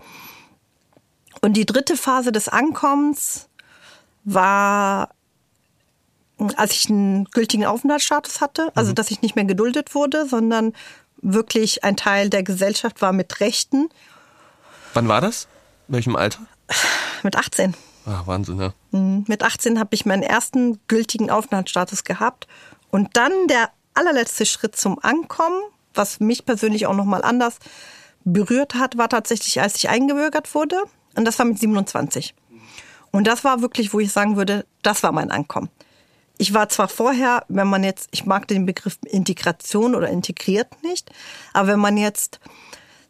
Und 1.42 1.58
die 1.58 1.65
dritte 1.65 1.98
Phase 1.98 2.32
des 2.32 2.48
Ankommens 2.48 3.50
war, 4.24 5.10
als 6.58 6.74
ich 6.74 6.89
einen 6.89 7.25
gültigen 7.25 7.65
Aufenthaltsstatus 7.65 8.42
hatte, 8.42 8.72
also 8.75 8.92
mhm. 8.92 8.96
dass 8.96 9.12
ich 9.12 9.22
nicht 9.22 9.36
mehr 9.36 9.46
geduldet 9.46 9.96
wurde, 9.96 10.27
sondern 10.27 10.74
wirklich 11.22 11.84
ein 11.84 11.96
Teil 11.96 12.30
der 12.30 12.44
Gesellschaft 12.44 13.01
war 13.01 13.13
mit 13.13 13.39
Rechten. 13.39 13.89
Wann 14.94 15.08
war 15.08 15.22
das? 15.22 15.48
In 15.88 15.96
welchem 15.96 16.15
Alter? 16.15 16.39
Mit 17.24 17.36
18. 17.36 17.75
Ach, 18.06 18.27
Wahnsinn, 18.27 18.60
ja. 18.60 18.74
Mhm. 18.92 19.25
Mit 19.27 19.44
18 19.44 19.80
habe 19.80 19.96
ich 19.96 20.06
meinen 20.06 20.24
ersten 20.24 20.80
gültigen 20.88 21.32
Aufenthaltsstatus 21.32 22.04
gehabt. 22.04 22.48
Und 22.92 23.18
dann 23.18 23.32
der 23.48 23.72
allerletzte 23.94 24.46
Schritt 24.46 24.75
zum 24.75 25.00
Ankommen, 25.00 25.62
was 25.94 26.20
mich 26.20 26.46
persönlich 26.46 26.86
auch 26.86 26.96
nochmal 26.96 27.24
anders 27.24 27.58
berührt 28.24 28.75
hat, 28.75 28.98
war 28.98 29.10
tatsächlich, 29.10 29.62
als 29.62 29.75
ich 29.75 29.89
eingebürgert 29.89 30.54
wurde. 30.54 30.77
Und 31.15 31.25
das 31.25 31.39
war 31.39 31.46
mit 31.46 31.60
27. 31.60 32.36
Und 33.12 33.25
das 33.25 33.44
war 33.44 33.62
wirklich, 33.62 33.94
wo 33.94 34.00
ich 34.00 34.12
sagen 34.12 34.36
würde, 34.36 34.65
das 34.82 35.01
war 35.04 35.12
mein 35.12 35.32
Ankommen. 35.32 35.70
Ich 36.38 36.54
war 36.54 36.70
zwar 36.70 36.88
vorher, 36.88 37.46
wenn 37.48 37.68
man 37.68 37.84
jetzt, 37.84 38.10
ich 38.12 38.25
mag 38.25 38.48
den 38.48 38.65
Begriff 38.65 38.98
Integration 39.06 39.96
oder 39.96 40.10
integriert 40.10 40.68
nicht, 40.84 41.10
aber 41.54 41.70
wenn 41.70 41.80
man 41.80 41.98
jetzt 41.98 42.39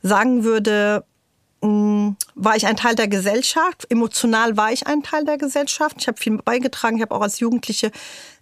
sagen 0.02 0.44
würde, 0.44 1.04
Mm, 1.66 2.16
war 2.36 2.56
ich 2.56 2.68
ein 2.68 2.76
Teil 2.76 2.96
der 2.96 3.08
Gesellschaft. 3.08 3.88
Emotional 3.90 4.56
war 4.56 4.72
ich 4.72 4.86
ein 4.88 5.02
Teil 5.02 5.26
der 5.26 5.38
Gesellschaft. 5.38 5.96
Ich 6.00 6.08
habe 6.08 6.18
viel 6.18 6.38
beigetragen. 6.38 6.98
Ich 6.98 7.02
habe 7.02 7.16
auch 7.16 7.22
als 7.22 7.40
Jugendliche 7.40 7.92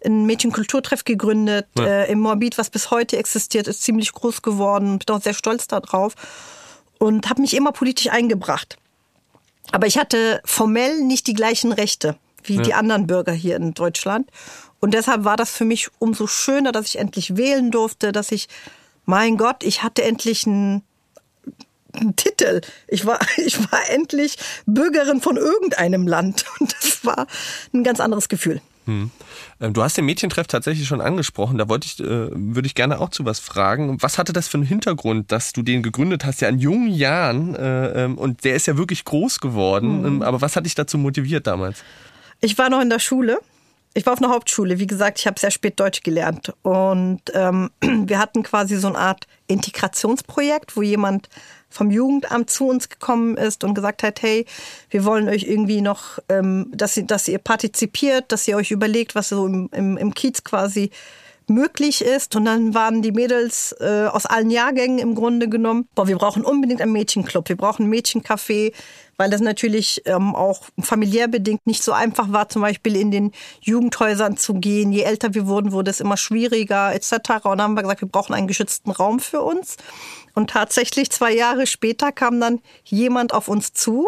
einen 0.04 0.26
Mädchenkulturtreff 0.26 1.06
gegründet 1.06 1.68
ja. 1.78 1.86
äh, 1.86 2.12
im 2.12 2.20
Moabit, 2.20 2.58
was 2.58 2.70
bis 2.70 2.92
heute 2.92 3.18
existiert, 3.18 3.68
ist 3.68 3.84
ziemlich 3.84 4.12
groß 4.12 4.42
geworden. 4.42 5.00
Bin 5.00 5.16
auch 5.16 5.22
sehr 5.22 5.34
stolz 5.34 5.68
darauf 5.68 6.16
und 7.00 7.30
habe 7.30 7.42
mich 7.42 7.56
immer 7.56 7.72
politisch 7.72 8.12
eingebracht. 8.12 8.78
Aber 9.72 9.88
ich 9.88 9.98
hatte 9.98 10.42
formell 10.44 11.02
nicht 11.02 11.28
die 11.28 11.34
gleichen 11.34 11.72
Rechte 11.72 12.18
wie 12.44 12.56
ja. 12.56 12.62
die 12.62 12.74
anderen 12.74 13.08
Bürger 13.08 13.32
hier 13.32 13.56
in 13.56 13.74
Deutschland. 13.74 14.30
Und 14.84 14.94
deshalb 14.94 15.24
war 15.24 15.38
das 15.38 15.56
für 15.56 15.64
mich 15.64 15.88
umso 16.00 16.28
schöner, 16.28 16.74
dass 16.74 16.88
ich 16.88 17.00
endlich 17.00 17.38
wählen 17.38 17.72
durfte, 17.72 18.12
dass 18.12 18.34
ich, 18.34 18.50
mein 19.06 19.38
Gott, 19.38 19.64
ich 19.64 19.82
hatte 19.82 20.04
endlich 20.04 20.46
ein 20.46 20.84
einen 21.94 22.18
Titel. 22.18 22.60
Ich 22.90 23.06
war, 23.06 23.18
ich 23.38 23.58
war 23.72 23.80
endlich 23.92 24.36
Bürgerin 24.66 25.22
von 25.22 25.38
irgendeinem 25.38 26.06
Land. 26.06 26.44
Und 26.60 26.74
das 26.74 27.06
war 27.06 27.28
ein 27.74 27.86
ganz 27.86 28.02
anderes 28.02 28.28
Gefühl. 28.28 28.60
Hm. 28.84 29.10
Ähm, 29.62 29.74
du 29.74 29.82
hast 29.82 29.96
den 29.96 30.04
Mädchentreff 30.04 30.48
tatsächlich 30.48 30.86
schon 30.86 31.00
angesprochen. 31.00 31.58
Da 31.58 31.70
wollte 31.70 31.88
ich, 31.88 32.02
äh, 32.02 32.30
würde 32.34 32.66
ich 32.66 32.76
gerne 32.76 33.00
auch 33.00 33.10
zu 33.10 33.24
was 33.24 33.40
fragen. 33.40 34.02
Was 34.02 34.18
hatte 34.18 34.34
das 34.34 34.50
für 34.50 34.58
einen 34.58 34.68
Hintergrund, 34.68 35.32
dass 35.32 35.54
du 35.54 35.62
den 35.62 35.82
gegründet 35.82 36.26
hast, 36.26 36.42
ja 36.42 36.50
in 36.50 36.60
jungen 36.60 36.90
Jahren? 36.90 37.56
Äh, 37.56 38.04
ähm, 38.04 38.18
und 38.18 38.44
der 38.44 38.56
ist 38.56 38.66
ja 38.66 38.78
wirklich 38.78 39.06
groß 39.06 39.40
geworden. 39.40 40.16
Mhm. 40.16 40.22
Aber 40.24 40.42
was 40.42 40.58
hat 40.58 40.66
dich 40.66 40.76
dazu 40.76 40.98
motiviert 40.98 41.48
damals? 41.48 41.86
Ich 42.42 42.58
war 42.58 42.70
noch 42.70 42.82
in 42.82 42.90
der 42.90 43.00
Schule. 43.00 43.40
Ich 43.96 44.06
war 44.06 44.14
auf 44.14 44.22
einer 44.22 44.34
Hauptschule. 44.34 44.80
Wie 44.80 44.88
gesagt, 44.88 45.20
ich 45.20 45.28
habe 45.28 45.40
sehr 45.40 45.52
spät 45.52 45.80
Deutsch 45.80 46.02
gelernt. 46.02 46.52
Und 46.64 47.22
ähm, 47.34 47.70
wir 47.82 48.18
hatten 48.18 48.42
quasi 48.42 48.78
so 48.78 48.88
eine 48.88 48.98
Art 48.98 49.28
Integrationsprojekt, 49.48 50.76
wo 50.76 50.82
jemand 50.82 51.30
vom 51.70 51.92
Jugendamt 51.92 52.50
zu 52.50 52.68
uns 52.68 52.90
gekommen 52.90 53.38
ist 53.38 53.64
und 53.64 53.74
gesagt 53.74 54.04
hat, 54.04 54.22
hey, 54.22 54.46
wir 54.90 55.06
wollen 55.06 55.28
euch 55.28 55.44
irgendwie 55.44 55.82
noch, 55.82 56.20
ähm, 56.30 56.72
dass, 56.72 56.98
ihr, 56.98 57.04
dass 57.04 57.28
ihr 57.28 57.40
partizipiert, 57.40 58.32
dass 58.32 58.48
ihr 58.48 58.58
euch 58.58 58.72
überlegt, 58.72 59.16
was 59.16 59.30
so 59.30 59.46
im, 59.46 59.70
im, 59.72 59.98
im 59.98 60.14
Kiez 60.14 60.44
quasi 60.44 60.92
möglich 61.50 62.02
ist. 62.02 62.36
Und 62.36 62.46
dann 62.46 62.74
waren 62.74 63.02
die 63.02 63.12
Mädels 63.12 63.76
äh, 63.80 64.08
aus 64.12 64.26
allen 64.26 64.50
Jahrgängen 64.50 65.00
im 65.00 65.16
Grunde 65.16 65.50
genommen, 65.50 65.88
boah, 65.96 66.08
wir 66.08 66.18
brauchen 66.18 66.44
unbedingt 66.44 66.82
einen 66.82 66.92
Mädchenclub, 66.92 67.50
wir 67.50 67.58
brauchen 67.58 67.86
ein 67.86 67.94
Mädchencafé, 67.94 68.74
weil 69.18 69.30
das 69.30 69.42
natürlich 69.42 70.02
ähm, 70.06 70.36
auch 70.36 70.62
familiär 70.82 71.28
bedingt 71.28 71.66
nicht 71.66 71.84
so 71.84 71.92
einfach 71.92 72.32
war, 72.32 72.50
zum 72.50 72.62
Beispiel 72.62 72.96
in 72.96 73.12
den 73.12 73.32
Jugendhäusern 73.62 74.38
zu 74.38 74.56
gehen. 74.56 74.92
Je 74.92 75.04
älter 75.04 75.34
wir 75.34 75.48
wurden, 75.48 75.72
wurde 75.72 75.92
es 75.92 76.00
immer 76.00 76.18
schwieriger 76.18 76.94
etc. 76.94 77.14
Und 77.44 77.58
dann 77.58 77.62
haben 77.62 77.74
wir 77.76 77.84
gesagt, 77.84 78.02
wir 78.02 78.08
brauchen 78.08 78.34
einen 78.34 78.48
geschützten 78.48 78.92
Raum 78.92 79.20
für 79.20 79.42
uns. 79.42 79.78
Und 80.34 80.50
tatsächlich 80.50 81.12
zwei 81.12 81.34
Jahre 81.34 81.68
später 81.68 82.12
kam 82.12 82.40
dann 82.40 82.60
jemand 82.86 83.34
auf 83.34 83.48
uns 83.48 83.74
zu, 83.74 84.08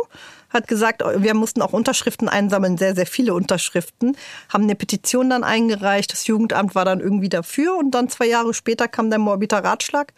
hat 0.56 0.68
gesagt, 0.68 1.04
wir 1.18 1.34
mussten 1.36 1.62
auch 1.62 1.74
Unterschriften 1.74 2.28
einsammeln, 2.30 2.78
sehr, 2.78 2.96
sehr 2.96 3.06
viele 3.06 3.34
Unterschriften, 3.34 4.18
haben 4.50 4.64
eine 4.64 4.76
Petition 4.76 5.30
dann 5.30 5.44
eingereicht, 5.44 6.12
das 6.12 6.26
Jugendamt 6.28 6.74
war 6.74 6.86
dann 6.86 7.00
irgendwie 7.00 7.30
dafür 7.30 7.78
und 7.78 7.92
dann 7.92 8.10
zwei 8.10 8.26
Jahre 8.26 8.54
später 8.54 8.88
kam 8.88 9.10
der 9.10 9.20
Morbiter 9.20 9.64
Ratschlag 9.64 10.14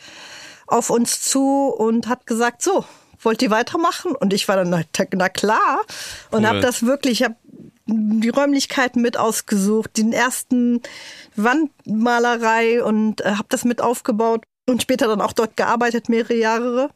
auf 0.68 0.90
uns 0.90 1.22
zu 1.22 1.74
und 1.78 2.08
hat 2.08 2.28
gesagt, 2.28 2.62
so, 2.62 2.86
wollt 3.22 3.42
ihr 3.42 3.50
weitermachen? 3.50 4.16
Und 4.16 4.34
ich 4.34 4.48
war 4.48 4.58
dann, 4.58 4.70
na, 4.70 4.82
na 5.14 5.30
klar. 5.30 5.82
Und 6.32 6.42
cool. 6.42 6.48
habe 6.48 6.60
das 6.60 6.86
wirklich, 6.86 7.22
ich 7.22 7.26
habe 7.26 7.36
die 7.88 8.30
Räumlichkeiten 8.30 9.02
mit 9.02 9.18
ausgesucht, 9.18 9.98
den 9.98 10.12
ersten 10.12 10.82
Wandmalerei 11.36 12.84
und 12.84 13.22
äh, 13.22 13.32
habe 13.32 13.48
das 13.50 13.64
mit 13.64 13.82
aufgebaut 13.82 14.44
und 14.68 14.82
später 14.82 15.08
dann 15.08 15.22
auch 15.22 15.34
dort 15.34 15.56
gearbeitet, 15.56 16.10
mehrere 16.10 16.36
Jahre. 16.36 16.90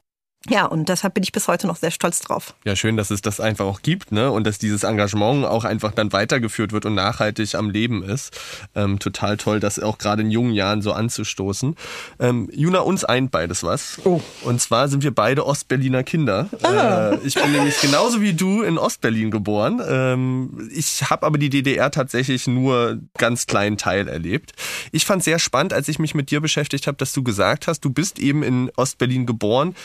Ja, 0.49 0.65
und 0.65 0.89
deshalb 0.89 1.13
bin 1.13 1.23
ich 1.23 1.31
bis 1.31 1.47
heute 1.47 1.67
noch 1.67 1.75
sehr 1.75 1.91
stolz 1.91 2.19
drauf. 2.19 2.55
Ja, 2.65 2.75
schön, 2.75 2.97
dass 2.97 3.11
es 3.11 3.21
das 3.21 3.39
einfach 3.39 3.65
auch 3.65 3.83
gibt, 3.83 4.11
ne? 4.11 4.31
Und 4.31 4.47
dass 4.47 4.57
dieses 4.57 4.81
Engagement 4.81 5.45
auch 5.45 5.65
einfach 5.65 5.91
dann 5.91 6.11
weitergeführt 6.13 6.71
wird 6.71 6.85
und 6.85 6.95
nachhaltig 6.95 7.53
am 7.53 7.69
Leben 7.69 8.01
ist. 8.01 8.35
Ähm, 8.73 8.97
total 8.97 9.37
toll, 9.37 9.59
das 9.59 9.77
auch 9.77 9.99
gerade 9.99 10.23
in 10.23 10.31
jungen 10.31 10.53
Jahren 10.53 10.81
so 10.81 10.93
anzustoßen. 10.93 11.75
Ähm, 12.19 12.49
Juna, 12.51 12.79
uns 12.79 13.05
eint 13.05 13.29
beides 13.29 13.63
was. 13.63 13.99
Oh. 14.03 14.19
Und 14.41 14.59
zwar 14.59 14.87
sind 14.87 15.03
wir 15.03 15.13
beide 15.13 15.45
Ostberliner 15.45 16.01
Kinder. 16.01 16.49
Ah. 16.63 17.11
Äh, 17.11 17.19
ich 17.23 17.35
bin 17.35 17.51
nämlich 17.51 17.79
genauso 17.79 18.19
wie 18.19 18.33
du 18.33 18.63
in 18.63 18.79
Ostberlin 18.79 19.29
geboren. 19.29 19.79
Ähm, 19.87 20.71
ich 20.73 21.03
habe 21.11 21.27
aber 21.27 21.37
die 21.37 21.51
DDR 21.51 21.91
tatsächlich 21.91 22.47
nur 22.47 22.97
ganz 23.15 23.45
kleinen 23.45 23.77
Teil 23.77 24.07
erlebt. 24.07 24.53
Ich 24.91 25.05
fand 25.05 25.23
sehr 25.23 25.37
spannend, 25.37 25.73
als 25.73 25.87
ich 25.87 25.99
mich 25.99 26.15
mit 26.15 26.31
dir 26.31 26.41
beschäftigt 26.41 26.87
habe, 26.87 26.97
dass 26.97 27.13
du 27.13 27.21
gesagt 27.21 27.67
hast, 27.67 27.81
du 27.81 27.91
bist 27.91 28.17
eben 28.17 28.41
in 28.41 28.71
Ostberlin 28.75 29.27
geboren 29.27 29.75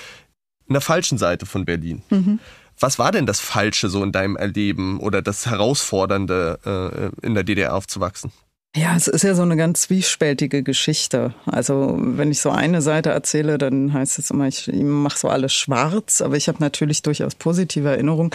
in 0.69 0.75
der 0.75 0.83
falschen 0.83 1.19
Seite 1.19 1.47
von 1.47 1.65
Berlin. 1.65 2.03
Mhm. 2.11 2.39
Was 2.79 2.99
war 2.99 3.11
denn 3.11 3.25
das 3.27 3.41
Falsche 3.41 3.89
so 3.89 4.03
in 4.03 4.13
deinem 4.13 4.37
Erleben 4.37 5.01
oder 5.01 5.23
das 5.23 5.47
Herausfordernde, 5.47 7.13
äh, 7.23 7.27
in 7.27 7.35
der 7.35 7.45
DDR 7.45 7.75
aufzuwachsen? 7.75 8.33
Ja, 8.77 8.95
es 8.95 9.09
ist 9.09 9.23
ja 9.23 9.35
so 9.35 9.41
eine 9.41 9.57
ganz 9.57 9.83
zwiespältige 9.83 10.63
Geschichte. 10.63 11.33
Also 11.47 11.97
wenn 11.99 12.31
ich 12.31 12.43
so 12.43 12.51
eine 12.51 12.83
Seite 12.83 13.09
erzähle, 13.09 13.57
dann 13.57 13.95
heißt 13.95 14.19
es 14.19 14.31
immer, 14.31 14.49
ich 14.49 14.71
mache 14.71 15.19
so 15.19 15.31
alles 15.31 15.55
schwarz, 15.55 16.21
aber 16.21 16.37
ich 16.37 16.47
habe 16.47 16.59
natürlich 16.61 17.01
durchaus 17.01 17.35
positive 17.37 17.89
Erinnerungen. 17.89 18.33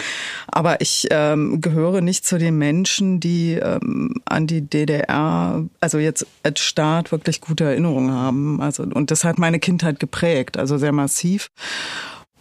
Aber 0.48 0.80
ich 0.80 1.06
ähm, 1.12 1.60
gehöre 1.60 2.00
nicht 2.00 2.26
zu 2.26 2.38
den 2.38 2.58
Menschen, 2.58 3.20
die 3.20 3.52
ähm, 3.52 4.20
an 4.24 4.48
die 4.48 4.62
DDR, 4.62 5.64
also 5.78 5.98
jetzt 5.98 6.26
als 6.42 6.58
Staat 6.58 7.12
wirklich 7.12 7.40
gute 7.40 7.62
Erinnerungen 7.62 8.10
haben. 8.10 8.60
Also 8.60 8.82
und 8.82 9.12
das 9.12 9.22
hat 9.22 9.38
meine 9.38 9.60
Kindheit 9.60 10.00
geprägt, 10.00 10.56
also 10.56 10.76
sehr 10.76 10.92
massiv. 10.92 11.50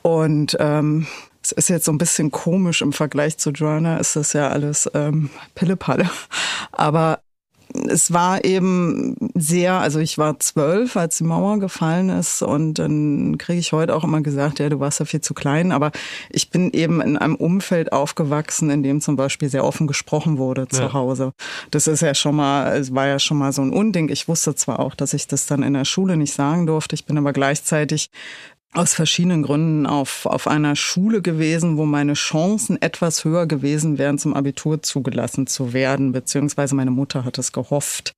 Und 0.02 0.58
ähm, 0.60 1.08
es 1.44 1.52
ist 1.52 1.70
jetzt 1.70 1.86
so 1.86 1.92
ein 1.92 1.98
bisschen 1.98 2.32
komisch 2.32 2.82
im 2.82 2.94
Vergleich 2.94 3.38
zu 3.38 3.52
Joanna, 3.52 3.98
ist 3.98 4.16
das 4.16 4.34
ja 4.34 4.50
alles 4.50 4.90
ähm, 4.94 5.30
Pillepalle. 5.56 6.10
Aber 6.72 7.20
es 7.88 8.12
war 8.12 8.44
eben 8.44 9.16
sehr, 9.36 9.76
also 9.76 10.00
ich 10.00 10.18
war 10.18 10.40
zwölf, 10.40 10.98
als 10.98 11.18
die 11.18 11.24
Mauer 11.24 11.60
gefallen 11.60 12.10
ist 12.10 12.42
und 12.42 12.76
dann 12.76 13.38
kriege 13.38 13.60
ich 13.60 13.72
heute 13.72 13.96
auch 13.96 14.04
immer 14.04 14.22
gesagt, 14.22 14.60
ja, 14.60 14.70
du 14.70 14.80
warst 14.80 15.00
ja 15.00 15.06
viel 15.06 15.22
zu 15.22 15.34
klein, 15.34 15.72
aber 15.72 15.92
ich 16.30 16.50
bin 16.50 16.72
eben 16.72 17.02
in 17.02 17.18
einem 17.18 17.36
Umfeld 17.36 17.94
aufgewachsen, 17.94 18.70
in 18.70 18.84
dem 18.84 19.02
zum 19.02 19.16
Beispiel 19.16 19.50
sehr 19.50 19.64
offen 19.64 19.88
gesprochen 19.88 20.38
wurde 20.38 20.68
zu 20.68 20.84
ja. 20.84 20.94
Hause. 20.94 21.34
Das 21.72 21.88
ist 21.88 22.02
ja 22.02 22.14
schon 22.14 22.36
mal, 22.36 22.76
es 22.78 22.94
war 22.94 23.08
ja 23.08 23.20
schon 23.20 23.38
mal 23.38 23.54
so 23.54 23.62
ein 23.62 23.72
Unding. 23.72 24.10
Ich 24.10 24.28
wusste 24.28 24.56
zwar 24.56 24.80
auch, 24.80 24.96
dass 24.96 25.14
ich 25.14 25.28
das 25.28 25.46
dann 25.46 25.64
in 25.64 25.74
der 25.74 25.86
Schule 25.86 26.18
nicht 26.18 26.34
sagen 26.34 26.68
durfte, 26.68 26.96
ich 26.96 27.06
bin 27.06 27.18
aber 27.18 27.34
gleichzeitig 27.34 28.10
aus 28.74 28.94
verschiedenen 28.94 29.44
Gründen 29.44 29.86
auf, 29.86 30.26
auf 30.26 30.48
einer 30.48 30.76
Schule 30.76 31.22
gewesen, 31.22 31.78
wo 31.78 31.86
meine 31.86 32.14
Chancen 32.14 32.82
etwas 32.82 33.26
höher 33.26 33.46
gewesen 33.46 33.98
wären, 33.98 34.18
zum 34.18 34.34
Abitur 34.34 34.82
zugelassen 34.82 35.46
zu 35.46 35.74
werden, 35.74 36.14
beziehungsweise 36.14 36.76
meine 36.76 36.92
Mutter 36.92 37.26
hat 37.26 37.38
es 37.38 37.52
gehofft. 37.52 38.16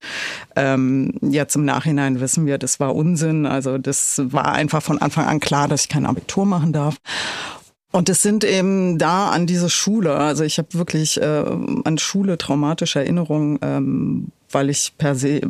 Ähm, 0.56 1.14
jetzt 1.22 1.56
im 1.56 1.66
Nachhinein 1.66 2.20
wissen 2.20 2.46
wir, 2.46 2.60
das 2.60 2.80
war 2.80 2.96
Unsinn. 2.96 3.46
Also 3.48 3.80
das 3.80 4.22
war 4.26 4.52
einfach 4.52 4.84
von 4.84 5.00
Anfang 5.00 5.26
an 5.26 5.40
klar, 5.40 5.68
dass 5.68 5.84
ich 5.84 5.90
kein 5.90 6.06
Abitur 6.06 6.46
machen 6.46 6.72
darf. 6.72 6.98
Und 7.94 8.10
es 8.10 8.24
sind 8.24 8.44
eben 8.44 8.98
da 8.98 9.30
an 9.30 9.46
diese 9.46 9.70
Schule, 9.70 10.16
also 10.16 10.44
ich 10.44 10.58
habe 10.58 10.70
wirklich 10.74 11.22
äh, 11.22 11.46
an 11.84 11.98
Schule 12.00 12.40
traumatische 12.40 12.98
Erinnerungen, 13.00 13.60
ähm, 13.62 14.28
weil 14.50 14.72
ich 14.72 14.94
per 14.98 15.14
se 15.14 15.42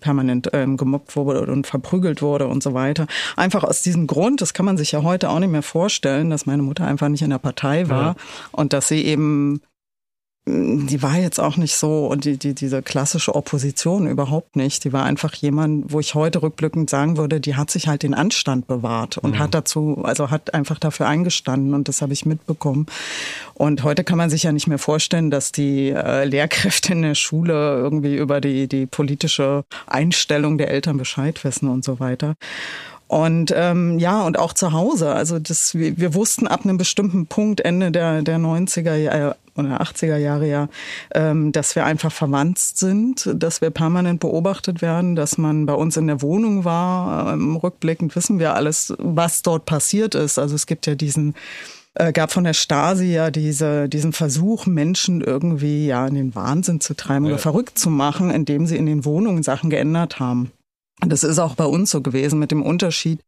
permanent 0.00 0.50
ähm, 0.52 0.76
gemobbt 0.76 1.14
wurde 1.14 1.46
und 1.50 1.64
verprügelt 1.64 2.20
wurde 2.20 2.48
und 2.48 2.60
so 2.60 2.74
weiter. 2.74 3.06
Einfach 3.36 3.62
aus 3.62 3.82
diesem 3.82 4.08
Grund, 4.08 4.40
das 4.40 4.52
kann 4.52 4.66
man 4.66 4.76
sich 4.76 4.90
ja 4.90 5.04
heute 5.04 5.30
auch 5.30 5.38
nicht 5.38 5.52
mehr 5.52 5.62
vorstellen, 5.62 6.28
dass 6.28 6.44
meine 6.44 6.62
Mutter 6.62 6.88
einfach 6.88 7.08
nicht 7.08 7.22
in 7.22 7.30
der 7.30 7.38
Partei 7.38 7.88
war 7.88 8.02
ja. 8.02 8.16
und 8.50 8.72
dass 8.72 8.88
sie 8.88 9.04
eben 9.04 9.60
die 10.44 11.02
war 11.02 11.16
jetzt 11.18 11.38
auch 11.38 11.56
nicht 11.56 11.76
so 11.76 12.06
und 12.06 12.24
die, 12.24 12.36
die, 12.36 12.52
diese 12.52 12.82
klassische 12.82 13.32
Opposition 13.36 14.08
überhaupt 14.08 14.56
nicht. 14.56 14.82
Die 14.82 14.92
war 14.92 15.04
einfach 15.04 15.34
jemand, 15.34 15.92
wo 15.92 16.00
ich 16.00 16.16
heute 16.16 16.42
rückblickend 16.42 16.90
sagen 16.90 17.16
würde, 17.16 17.40
die 17.40 17.54
hat 17.54 17.70
sich 17.70 17.86
halt 17.86 18.02
den 18.02 18.12
Anstand 18.12 18.66
bewahrt 18.66 19.18
und 19.18 19.32
mhm. 19.32 19.38
hat 19.38 19.54
dazu, 19.54 20.02
also 20.02 20.30
hat 20.30 20.52
einfach 20.52 20.80
dafür 20.80 21.06
eingestanden 21.06 21.74
und 21.74 21.86
das 21.86 22.02
habe 22.02 22.12
ich 22.12 22.26
mitbekommen. 22.26 22.86
Und 23.54 23.84
heute 23.84 24.02
kann 24.02 24.18
man 24.18 24.30
sich 24.30 24.42
ja 24.42 24.50
nicht 24.50 24.66
mehr 24.66 24.78
vorstellen, 24.78 25.30
dass 25.30 25.52
die 25.52 25.90
äh, 25.90 26.24
Lehrkräfte 26.24 26.92
in 26.92 27.02
der 27.02 27.14
Schule 27.14 27.52
irgendwie 27.76 28.16
über 28.16 28.40
die, 28.40 28.66
die 28.66 28.86
politische 28.86 29.64
Einstellung 29.86 30.58
der 30.58 30.70
Eltern 30.72 30.96
Bescheid 30.96 31.44
wissen 31.44 31.68
und 31.68 31.84
so 31.84 32.00
weiter. 32.00 32.34
Und 33.12 33.52
ähm, 33.54 33.98
ja, 33.98 34.22
und 34.22 34.38
auch 34.38 34.54
zu 34.54 34.72
Hause. 34.72 35.12
Also 35.12 35.38
das, 35.38 35.74
wir, 35.74 35.98
wir 35.98 36.14
wussten 36.14 36.46
ab 36.46 36.64
einem 36.64 36.78
bestimmten 36.78 37.26
Punkt, 37.26 37.60
Ende 37.60 37.90
der, 37.90 38.22
der 38.22 38.38
90er 38.38 38.94
Jahre 38.94 39.36
oder 39.54 39.82
80er 39.82 40.16
Jahre 40.16 40.48
ja, 40.48 40.68
ähm, 41.14 41.52
dass 41.52 41.76
wir 41.76 41.84
einfach 41.84 42.10
verwandt 42.10 42.58
sind, 42.58 43.28
dass 43.34 43.60
wir 43.60 43.68
permanent 43.68 44.20
beobachtet 44.20 44.80
werden, 44.80 45.14
dass 45.14 45.36
man 45.36 45.66
bei 45.66 45.74
uns 45.74 45.98
in 45.98 46.06
der 46.06 46.22
Wohnung 46.22 46.64
war. 46.64 47.34
Ähm, 47.34 47.56
rückblickend 47.56 48.16
wissen 48.16 48.38
wir 48.38 48.54
alles, 48.54 48.94
was 48.96 49.42
dort 49.42 49.66
passiert 49.66 50.14
ist. 50.14 50.38
Also 50.38 50.54
es 50.54 50.66
gibt 50.66 50.86
ja 50.86 50.94
diesen 50.94 51.34
äh, 51.92 52.12
gab 52.12 52.32
von 52.32 52.44
der 52.44 52.54
Stasi 52.54 53.12
ja 53.12 53.30
diese, 53.30 53.90
diesen 53.90 54.14
Versuch, 54.14 54.64
Menschen 54.64 55.20
irgendwie 55.20 55.86
ja 55.86 56.06
in 56.06 56.14
den 56.14 56.34
Wahnsinn 56.34 56.80
zu 56.80 56.94
treiben 56.94 57.26
ja. 57.26 57.32
oder 57.32 57.38
verrückt 57.38 57.78
zu 57.78 57.90
machen, 57.90 58.30
indem 58.30 58.64
sie 58.64 58.78
in 58.78 58.86
den 58.86 59.04
Wohnungen 59.04 59.42
Sachen 59.42 59.68
geändert 59.68 60.18
haben. 60.18 60.50
Das 61.04 61.24
ist 61.24 61.38
auch 61.38 61.54
bei 61.54 61.64
uns 61.64 61.90
so 61.90 62.00
gewesen 62.00 62.38
mit 62.38 62.50
dem 62.50 62.62
Unterschied, 62.62 63.20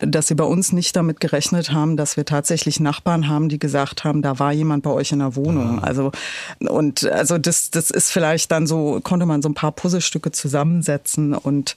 dass 0.00 0.28
sie 0.28 0.34
bei 0.34 0.44
uns 0.44 0.72
nicht 0.72 0.94
damit 0.94 1.20
gerechnet 1.20 1.72
haben, 1.72 1.96
dass 1.96 2.16
wir 2.16 2.24
tatsächlich 2.24 2.80
Nachbarn 2.80 3.28
haben, 3.28 3.48
die 3.48 3.58
gesagt 3.58 4.04
haben, 4.04 4.20
da 4.20 4.38
war 4.38 4.52
jemand 4.52 4.82
bei 4.82 4.90
euch 4.90 5.12
in 5.12 5.20
der 5.20 5.34
Wohnung. 5.34 5.82
Also 5.82 6.12
und 6.60 7.04
also 7.04 7.38
das 7.38 7.70
das 7.70 7.90
ist 7.90 8.10
vielleicht 8.10 8.50
dann 8.50 8.66
so 8.66 9.00
konnte 9.02 9.26
man 9.26 9.42
so 9.42 9.48
ein 9.48 9.54
paar 9.54 9.72
Puzzlestücke 9.72 10.32
zusammensetzen 10.32 11.34
und 11.34 11.76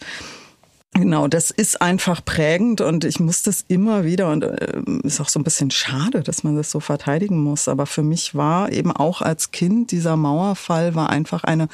Genau, 0.94 1.28
das 1.28 1.52
ist 1.52 1.80
einfach 1.80 2.26
prägend 2.26 2.82
und 2.82 3.04
ich 3.04 3.20
muss 3.20 3.44
das 3.44 3.64
immer 3.68 4.04
wieder 4.04 4.32
und 4.32 4.44
äh, 4.44 4.82
ist 5.04 5.22
auch 5.22 5.30
so 5.30 5.40
ein 5.40 5.44
bisschen 5.44 5.70
schade, 5.70 6.24
dass 6.24 6.44
man 6.44 6.56
das 6.56 6.72
so 6.72 6.80
verteidigen 6.80 7.38
muss. 7.44 7.68
Aber 7.68 7.86
für 7.86 8.02
mich 8.02 8.34
war 8.34 8.72
eben 8.72 8.92
auch 8.92 9.22
als 9.22 9.52
Kind 9.52 9.92
dieser 9.92 10.16
Mauerfall 10.16 10.96
war 10.96 11.10
einfach 11.12 11.44
eine 11.44 11.68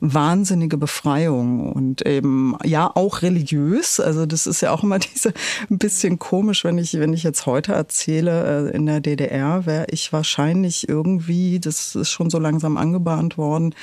wahnsinnige 0.00 0.76
Befreiung 0.76 1.72
und 1.72 2.06
eben 2.06 2.56
ja 2.62 2.88
auch 2.94 3.22
religiös. 3.22 3.98
Also 3.98 4.26
das 4.26 4.46
ist 4.46 4.60
ja 4.60 4.70
auch 4.70 4.84
immer 4.84 4.98
diese 5.14 5.32
ein 5.70 5.78
bisschen 5.78 6.20
komisch, 6.20 6.62
wenn 6.62 6.78
ich 6.78 6.94
wenn 7.00 7.12
ich 7.12 7.24
jetzt 7.24 7.46
heute 7.46 7.72
erzähle 7.72 8.68
äh, 8.70 8.76
in 8.76 8.86
der 8.86 9.00
DDR 9.00 9.66
wäre 9.66 9.86
ich 9.90 10.12
wahrscheinlich 10.12 10.88
irgendwie, 10.88 11.58
das 11.58 11.96
ist 11.96 12.10
schon 12.10 12.30
so 12.30 12.38
langsam 12.38 12.76
angebahnt 12.76 13.38
worden, 13.38 13.74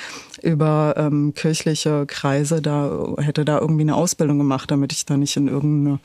über 0.42 0.94
ähm, 0.96 1.34
kirchliche 1.34 2.06
Kreise 2.06 2.62
da 2.62 3.16
hätte 3.18 3.44
da 3.44 3.60
irgendwie 3.60 3.82
eine 3.82 3.96
Ausbildung 3.96 4.38
gemacht 4.38 4.72
damit 4.76 4.94
ich 4.94 5.06
da 5.06 5.18
nicht 5.18 5.36
in 5.38 5.48
irgendeine 5.48 6.00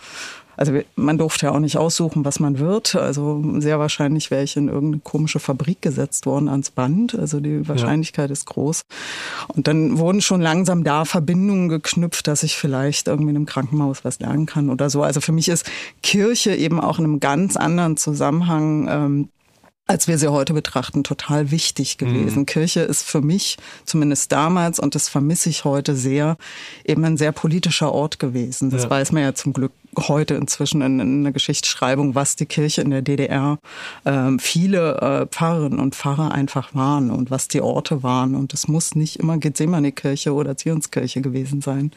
also 0.61 0.79
man 0.95 1.17
durfte 1.17 1.47
ja 1.47 1.53
auch 1.53 1.59
nicht 1.59 1.79
aussuchen, 1.79 2.27
was 2.27 2.39
man 2.39 2.59
wird. 2.59 2.95
Also 2.95 3.43
sehr 3.61 3.79
wahrscheinlich 3.79 4.31
wäre 4.31 4.43
ich 4.43 4.59
in 4.59 4.69
irgendeine 4.69 5.01
komische 5.03 5.39
Fabrik 5.39 5.81
gesetzt 5.81 6.27
worden 6.27 6.51
ans 6.51 6.71
Band. 6.71 7.19
Also 7.19 7.41
die 7.41 7.67
Wahrscheinlichkeit 7.67 8.29
ja. 8.29 8.35
ist 8.35 8.45
groß. 8.45 8.83
Und 9.49 9.69
dann 9.69 9.97
wurden 9.97 10.21
schon 10.21 10.43
langsam 10.43 10.85
da 10.85 11.07
Verbindungen 11.07 11.71
geknüpft, 11.71 12.27
dass 12.27 12.43
ich 12.43 12.57
vielleicht 12.57 13.09
irgendwie 13.09 13.31
in 13.31 13.37
einem 13.37 13.47
Krankenhaus 13.47 14.05
was 14.05 14.21
lernen 14.21 14.45
kann 14.45 14.69
oder 14.69 14.91
so. 14.91 15.03
Also 15.03 15.23
für 15.23 15.33
mich 15.33 15.49
ist 15.49 15.65
Kirche 16.03 16.55
eben 16.55 16.79
auch 16.79 16.99
in 16.99 17.07
einem 17.07 17.21
ganz 17.21 17.57
anderen 17.57 17.97
Zusammenhang 17.97 18.87
ähm, 18.91 19.29
als 19.91 20.07
wir 20.07 20.19
sie 20.19 20.29
heute 20.29 20.55
betrachten, 20.55 21.03
total 21.03 21.51
wichtig 21.51 21.99
gewesen. 21.99 22.41
Mhm. 22.41 22.47
Kirche 22.47 22.81
ist 22.81 23.03
für 23.03 23.21
mich, 23.21 23.57
zumindest 23.85 24.31
damals, 24.31 24.79
und 24.79 24.95
das 24.95 25.09
vermisse 25.09 25.51
ich 25.51 25.65
heute 25.65 25.97
sehr, 25.97 26.37
eben 26.85 27.05
ein 27.05 27.17
sehr 27.17 27.33
politischer 27.33 27.93
Ort 27.93 28.21
gewesen. 28.21 28.71
Das 28.71 28.85
ja. 28.85 28.91
weiß 28.91 29.11
man 29.11 29.25
ja 29.25 29.35
zum 29.35 29.53
Glück 29.53 29.73
heute 29.99 30.35
inzwischen 30.35 30.83
in, 30.83 31.01
in 31.01 31.23
der 31.25 31.33
Geschichtsschreibung, 31.33 32.15
was 32.15 32.37
die 32.37 32.47
Kirche 32.47 32.83
in 32.83 32.91
der 32.91 33.03
DDR 33.03 33.59
ähm, 34.05 34.39
viele 34.39 34.97
äh, 34.97 35.27
Pfarrerinnen 35.27 35.81
und 35.81 35.95
Pfarrer 35.95 36.33
einfach 36.33 36.75
waren 36.75 37.11
und 37.11 37.31
was 37.31 37.49
die 37.49 37.61
Orte 37.61 38.03
waren. 38.03 38.35
Und 38.35 38.55
es 38.55 38.69
muss 38.69 38.95
nicht 38.95 39.17
immer 39.17 39.39
Gethsemane-Kirche 39.39 40.33
oder 40.33 40.57
Zionskirche 40.57 41.21
gewesen 41.21 41.61
sein. 41.61 41.93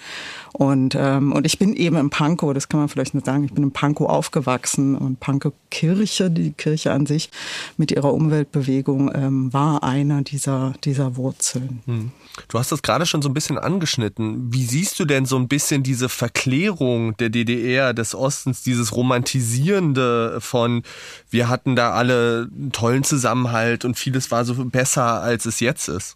Und, 0.53 0.95
ähm, 0.95 1.34
und 1.34 1.45
ich 1.45 1.60
bin 1.60 1.73
eben 1.73 1.97
in 1.97 2.10
Pankow, 2.10 2.53
das 2.53 2.69
kann 2.69 2.79
man 2.79 2.89
vielleicht 2.89 3.13
nicht 3.13 3.25
sagen, 3.25 3.43
ich 3.43 3.53
bin 3.53 3.63
in 3.63 3.71
Pankow 3.71 4.10
aufgewachsen 4.10 4.95
und 4.95 5.19
Pankow 5.19 5.53
Kirche, 5.69 6.29
die 6.29 6.51
Kirche 6.51 6.91
an 6.91 7.06
sich 7.06 7.29
mit 7.77 7.91
ihrer 7.91 8.13
Umweltbewegung, 8.13 9.12
ähm, 9.13 9.51
war 9.51 9.84
einer 9.84 10.21
dieser, 10.21 10.73
dieser 10.84 11.17
Wurzeln. 11.17 11.82
Hm. 11.86 12.12
Du 12.47 12.60
hast 12.60 12.71
das 12.71 12.82
gerade 12.82 13.06
schon 13.06 13.21
so 13.21 13.29
ein 13.29 13.34
bisschen 13.34 13.58
angeschnitten. 13.58 14.53
Wie 14.53 14.63
siehst 14.63 14.99
du 14.99 15.06
denn 15.06 15.25
so 15.25 15.36
ein 15.36 15.47
bisschen 15.47 15.84
diese 15.84 16.10
Verklärung 16.10 17.17
der 17.17 17.29
DDR, 17.29 17.83
des 17.91 18.15
Ostens, 18.15 18.63
dieses 18.63 18.96
Romantisierende 18.96 20.38
von, 20.39 20.84
wir 21.30 21.50
hatten 21.50 21.76
da 21.76 21.91
alle 21.91 22.48
einen 22.50 22.72
tollen 22.72 23.04
Zusammenhalt 23.04 23.84
und 23.84 23.98
vieles 23.98 24.32
war 24.32 24.46
so 24.46 24.54
besser, 24.65 25.22
als 25.22 25.46
es 25.46 25.60
jetzt 25.60 25.89
ist? 25.89 26.15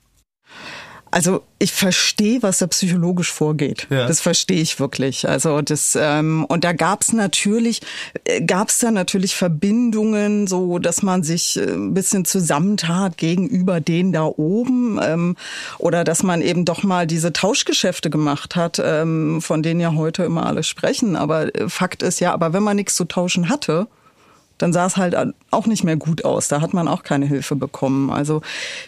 Also 1.11 1.43
ich 1.59 1.71
verstehe, 1.71 2.43
was 2.43 2.59
da 2.59 2.67
psychologisch 2.67 3.31
vorgeht. 3.31 3.87
Ja. 3.89 4.07
Das 4.07 4.21
verstehe 4.21 4.61
ich 4.61 4.79
wirklich. 4.79 5.27
Also 5.27 5.61
das 5.61 5.97
ähm, 5.99 6.45
und 6.45 6.63
da 6.63 6.73
gab 6.73 7.01
es 7.01 7.13
natürlich, 7.13 7.81
äh, 8.25 8.41
gab 8.41 8.69
es 8.69 8.79
da 8.79 8.91
natürlich 8.91 9.35
Verbindungen, 9.35 10.47
so 10.47 10.79
dass 10.79 11.01
man 11.01 11.23
sich 11.23 11.57
äh, 11.57 11.71
ein 11.71 11.93
bisschen 11.93 12.25
zusammentat 12.25 13.17
gegenüber 13.17 13.79
denen 13.79 14.11
da 14.11 14.25
oben 14.25 14.99
ähm, 15.01 15.35
oder 15.79 16.03
dass 16.03 16.23
man 16.23 16.41
eben 16.41 16.65
doch 16.65 16.83
mal 16.83 17.07
diese 17.07 17.33
Tauschgeschäfte 17.33 18.09
gemacht 18.09 18.55
hat, 18.55 18.81
ähm, 18.83 19.41
von 19.41 19.63
denen 19.63 19.79
ja 19.79 19.93
heute 19.93 20.23
immer 20.23 20.45
alle 20.45 20.63
sprechen. 20.63 21.15
Aber 21.15 21.55
äh, 21.55 21.69
Fakt 21.69 22.03
ist 22.03 22.19
ja, 22.19 22.33
aber 22.33 22.53
wenn 22.53 22.63
man 22.63 22.75
nichts 22.75 22.95
zu 22.95 23.05
tauschen 23.05 23.49
hatte, 23.49 23.87
dann 24.57 24.73
sah 24.73 24.85
es 24.85 24.97
halt 24.97 25.15
auch 25.51 25.67
nicht 25.67 25.83
mehr 25.83 25.97
gut 25.97 26.25
aus. 26.25 26.47
Da 26.47 26.61
hat 26.61 26.73
man 26.73 26.87
auch 26.87 27.03
keine 27.03 27.25
Hilfe 27.25 27.55
bekommen. 27.55 28.09
Also 28.09 28.41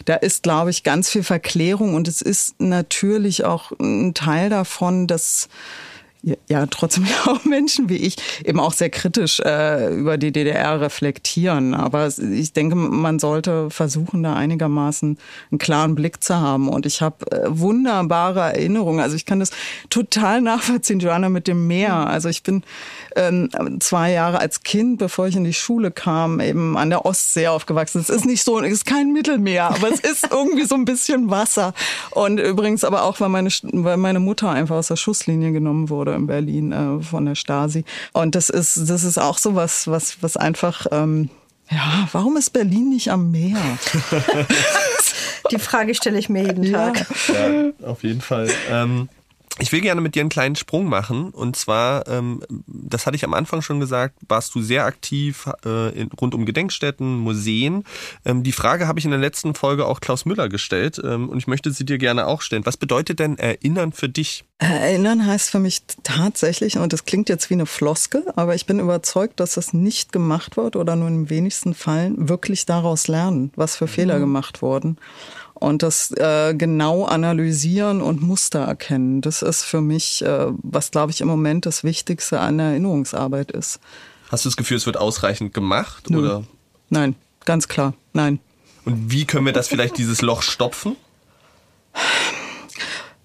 da 0.04 0.14
ist, 0.14 0.42
glaube 0.42 0.70
ich, 0.70 0.82
ganz 0.82 1.10
viel 1.10 1.22
Verklärung 1.22 1.94
und 1.94 2.08
es 2.08 2.22
ist 2.22 2.60
natürlich 2.60 3.44
auch 3.44 3.72
ein 3.78 4.14
Teil 4.14 4.50
davon, 4.50 5.06
dass 5.06 5.48
ja 6.48 6.66
trotzdem 6.66 7.06
auch 7.26 7.44
Menschen 7.44 7.88
wie 7.88 7.96
ich 7.96 8.16
eben 8.44 8.60
auch 8.60 8.72
sehr 8.72 8.90
kritisch 8.90 9.40
äh, 9.40 9.94
über 9.94 10.18
die 10.18 10.32
DDR 10.32 10.80
reflektieren. 10.80 11.74
Aber 11.74 12.08
ich 12.08 12.52
denke, 12.52 12.76
man 12.76 13.18
sollte 13.18 13.70
versuchen, 13.70 14.22
da 14.22 14.34
einigermaßen 14.34 15.18
einen 15.50 15.58
klaren 15.58 15.94
Blick 15.94 16.22
zu 16.22 16.36
haben. 16.36 16.68
Und 16.68 16.86
ich 16.86 17.00
habe 17.00 17.30
äh, 17.30 17.46
wunderbare 17.48 18.40
Erinnerungen. 18.40 19.00
Also 19.00 19.16
ich 19.16 19.26
kann 19.26 19.40
das 19.40 19.50
total 19.88 20.40
nachvollziehen, 20.40 21.00
Joanna, 21.00 21.28
mit 21.28 21.48
dem 21.48 21.66
Meer. 21.66 21.94
Also 21.94 22.28
ich 22.28 22.42
bin 22.42 22.62
ähm, 23.16 23.50
zwei 23.80 24.12
Jahre 24.12 24.38
als 24.38 24.62
Kind, 24.62 24.98
bevor 24.98 25.26
ich 25.26 25.36
in 25.36 25.44
die 25.44 25.52
Schule 25.52 25.90
kam, 25.90 26.40
eben 26.40 26.76
an 26.76 26.90
der 26.90 27.04
Ostsee 27.04 27.48
aufgewachsen. 27.48 28.00
Es 28.00 28.10
ist 28.10 28.24
nicht 28.24 28.44
so, 28.44 28.60
es 28.60 28.72
ist 28.72 28.86
kein 28.86 29.12
Mittelmeer, 29.12 29.66
aber 29.66 29.90
es 29.90 30.00
ist 30.00 30.28
irgendwie 30.30 30.64
so 30.64 30.74
ein 30.74 30.84
bisschen 30.84 31.30
Wasser. 31.30 31.74
Und 32.10 32.38
übrigens 32.38 32.84
aber 32.84 33.02
auch, 33.04 33.20
weil 33.20 33.28
meine, 33.28 33.50
weil 33.62 33.96
meine 33.96 34.20
Mutter 34.20 34.50
einfach 34.50 34.76
aus 34.76 34.88
der 34.88 34.96
Schusslinie 34.96 35.52
genommen 35.52 35.88
wurde 35.88 36.14
in 36.14 36.26
Berlin 36.26 36.72
äh, 36.72 37.02
von 37.02 37.26
der 37.26 37.34
Stasi. 37.34 37.84
Und 38.12 38.34
das 38.34 38.48
ist, 38.50 38.88
das 38.88 39.04
ist 39.04 39.18
auch 39.18 39.38
so 39.38 39.54
was, 39.54 39.88
was, 39.88 40.22
was 40.22 40.36
einfach, 40.36 40.86
ähm, 40.92 41.30
ja, 41.70 42.08
warum 42.12 42.36
ist 42.36 42.50
Berlin 42.50 42.90
nicht 42.90 43.10
am 43.10 43.30
Meer? 43.30 43.58
Die 45.50 45.58
Frage 45.58 45.94
stelle 45.94 46.18
ich 46.18 46.28
mir 46.28 46.42
jeden 46.42 46.72
Tag. 46.72 47.06
Ja, 47.28 47.88
auf 47.88 48.02
jeden 48.02 48.20
Fall. 48.20 48.48
Ähm, 48.70 49.08
Ich 49.58 49.72
will 49.72 49.80
gerne 49.80 50.00
mit 50.00 50.14
dir 50.14 50.20
einen 50.20 50.30
kleinen 50.30 50.56
Sprung 50.56 50.86
machen. 50.86 51.30
Und 51.30 51.56
zwar, 51.56 52.06
ähm, 52.08 52.42
das 52.66 53.06
hatte 53.06 53.16
ich 53.16 53.24
am 53.24 53.34
Anfang 53.34 53.62
schon 53.62 53.80
gesagt, 53.80 54.16
warst 54.28 54.54
du 54.54 54.62
sehr 54.62 54.84
aktiv 54.84 55.48
äh, 55.64 55.90
in, 55.98 56.08
rund 56.20 56.34
um 56.34 56.46
Gedenkstätten, 56.46 57.18
Museen. 57.18 57.84
Ähm, 58.24 58.42
die 58.42 58.52
Frage 58.52 58.86
habe 58.86 58.98
ich 58.98 59.04
in 59.04 59.10
der 59.10 59.20
letzten 59.20 59.54
Folge 59.54 59.86
auch 59.86 60.00
Klaus 60.00 60.24
Müller 60.24 60.48
gestellt 60.48 61.00
ähm, 61.04 61.28
und 61.28 61.38
ich 61.38 61.46
möchte 61.46 61.72
sie 61.72 61.84
dir 61.84 61.98
gerne 61.98 62.26
auch 62.26 62.42
stellen. 62.42 62.64
Was 62.64 62.76
bedeutet 62.76 63.18
denn 63.18 63.38
Erinnern 63.38 63.92
für 63.92 64.08
dich? 64.08 64.44
Erinnern 64.58 65.26
heißt 65.26 65.50
für 65.50 65.58
mich 65.58 65.82
tatsächlich, 66.02 66.78
und 66.78 66.92
das 66.92 67.04
klingt 67.04 67.28
jetzt 67.28 67.50
wie 67.50 67.54
eine 67.54 67.66
Floske, 67.66 68.24
aber 68.36 68.54
ich 68.54 68.66
bin 68.66 68.78
überzeugt, 68.78 69.40
dass 69.40 69.54
das 69.54 69.72
nicht 69.72 70.12
gemacht 70.12 70.56
wird 70.56 70.76
oder 70.76 70.96
nur 70.96 71.08
in 71.08 71.24
den 71.24 71.30
wenigsten 71.30 71.74
Fällen 71.74 72.28
wirklich 72.28 72.66
daraus 72.66 73.08
lernen, 73.08 73.52
was 73.56 73.76
für 73.76 73.88
Fehler 73.88 74.16
mhm. 74.16 74.20
gemacht 74.20 74.62
wurden 74.62 74.96
und 75.60 75.82
das 75.82 76.10
äh, 76.12 76.54
genau 76.54 77.04
analysieren 77.04 78.02
und 78.02 78.22
Muster 78.22 78.60
erkennen. 78.60 79.20
Das 79.20 79.42
ist 79.42 79.62
für 79.62 79.80
mich, 79.80 80.22
äh, 80.24 80.46
was 80.62 80.90
glaube 80.90 81.12
ich 81.12 81.20
im 81.20 81.28
Moment 81.28 81.66
das 81.66 81.84
Wichtigste 81.84 82.40
an 82.40 82.58
der 82.58 82.68
Erinnerungsarbeit 82.68 83.52
ist. 83.52 83.78
Hast 84.30 84.44
du 84.44 84.48
das 84.48 84.56
Gefühl, 84.56 84.78
es 84.78 84.86
wird 84.86 84.96
ausreichend 84.96 85.54
gemacht? 85.54 86.10
Nö. 86.10 86.18
Oder? 86.18 86.44
Nein, 86.88 87.14
ganz 87.44 87.68
klar, 87.68 87.94
nein. 88.12 88.40
Und 88.84 89.12
wie 89.12 89.26
können 89.26 89.46
wir 89.46 89.52
das 89.52 89.68
vielleicht 89.68 89.98
dieses 89.98 90.22
Loch 90.22 90.42
stopfen? 90.42 90.96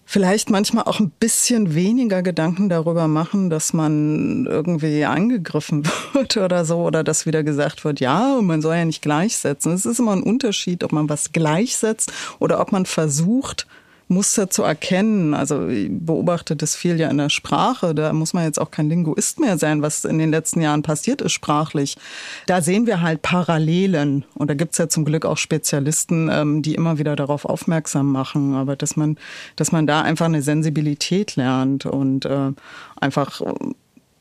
Vielleicht 0.06 0.50
manchmal 0.50 0.86
auch 0.86 1.00
ein 1.00 1.10
bisschen 1.10 1.74
weniger 1.74 2.22
Gedanken 2.22 2.70
darüber 2.70 3.08
machen, 3.08 3.50
dass 3.50 3.74
man 3.74 4.46
irgendwie 4.46 5.04
angegriffen 5.04 5.84
wird 6.13 6.38
oder 6.38 6.63
so 6.63 6.78
oder 6.78 7.04
dass 7.04 7.26
wieder 7.26 7.44
gesagt 7.44 7.84
wird, 7.84 8.00
ja, 8.00 8.39
man 8.41 8.62
soll 8.62 8.76
ja 8.76 8.86
nicht 8.86 9.02
gleichsetzen. 9.02 9.74
Es 9.74 9.86
ist 9.86 10.00
immer 10.00 10.13
ein 10.13 10.24
Unterschied, 10.24 10.84
ob 10.84 10.91
man 10.91 11.10
was 11.10 11.32
gleichsetzt 11.32 12.13
oder 12.39 12.62
ob 12.62 12.72
man 12.72 12.86
versucht, 12.86 13.68
Muster 14.08 14.50
zu 14.50 14.63
erkennen. 14.63 15.34
Also 15.34 15.68
ich 15.68 15.89
beobachte 15.91 16.56
das 16.56 16.76
viel 16.76 17.00
ja 17.00 17.10
in 17.10 17.18
der 17.18 17.30
Sprache. 17.30 17.96
Da 17.96 18.13
muss 18.13 18.34
man 18.34 18.44
jetzt 18.44 18.60
auch 18.60 18.72
kein 18.72 18.89
Linguist 18.89 19.39
mehr 19.39 19.58
sein, 19.58 19.82
was 19.82 20.06
in 20.06 20.20
den 20.20 20.32
letzten 20.32 20.62
Jahren 20.62 20.84
passiert 20.84 21.22
ist 21.22 21.32
sprachlich. 21.32 21.98
Da 22.46 22.62
sehen 22.62 22.86
wir 22.86 23.02
halt 23.02 23.22
Parallelen. 23.22 24.26
Und 24.36 24.50
da 24.50 24.54
gibt's 24.54 24.78
ja 24.78 24.88
zum 24.89 25.06
Glück 25.06 25.26
auch 25.26 25.38
Spezialisten, 25.38 26.30
ähm, 26.32 26.62
die 26.62 26.76
immer 26.76 26.98
wieder 27.00 27.15
darauf 27.15 27.46
aufmerksam 27.46 28.12
machen. 28.12 28.54
Aber 28.54 28.76
dass 28.76 28.96
man, 28.96 29.18
dass 29.56 29.72
man 29.72 29.88
da 29.88 30.02
einfach 30.02 30.26
eine 30.26 30.41
Sensibilität 30.41 31.36
lernt 31.36 31.86
und 31.86 32.26
äh, 32.26 32.52
einfach 33.00 33.41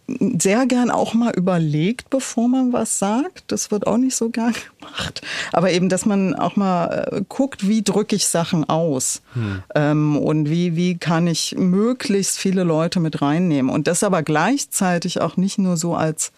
sehr 0.07 0.67
gern 0.67 0.90
auch 0.90 1.14
mal 1.14 1.33
überlegt, 1.35 2.11
bevor 2.11 2.49
man 2.49 2.73
was 2.73 2.99
sagt. 2.99 3.45
Das 3.49 3.71
wird 3.71 3.87
auch 3.87 3.97
nicht 3.97 4.14
so 4.17 4.29
gern 4.29 4.55
gemacht. 4.81 5.23
Aber 5.53 5.71
eben, 5.71 5.88
dass 5.88 6.05
man 6.05 6.35
auch 6.35 6.57
mal 6.57 7.09
äh, 7.11 7.23
guckt, 7.29 7.67
wie 7.69 7.83
drücke 7.83 8.17
ich 8.17 8.27
Sachen 8.27 8.69
aus 8.69 9.23
hm. 9.33 9.62
ähm, 9.75 10.19
und 10.19 10.51
wie, 10.51 10.77
wie 10.77 10.99
kann 10.99 11.27
ich 11.27 11.55
möglichst 11.59 12.38
viele 12.38 12.64
Leute 12.64 13.01
mit 13.01 13.23
reinnehmen. 13.23 13.71
Und 13.71 13.87
das 13.87 14.03
aber 14.03 14.23
gleichzeitig 14.23 15.21
auch 15.21 15.37
nicht 15.37 15.59
nur 15.59 15.77
so 15.77 15.95
als 15.95 16.33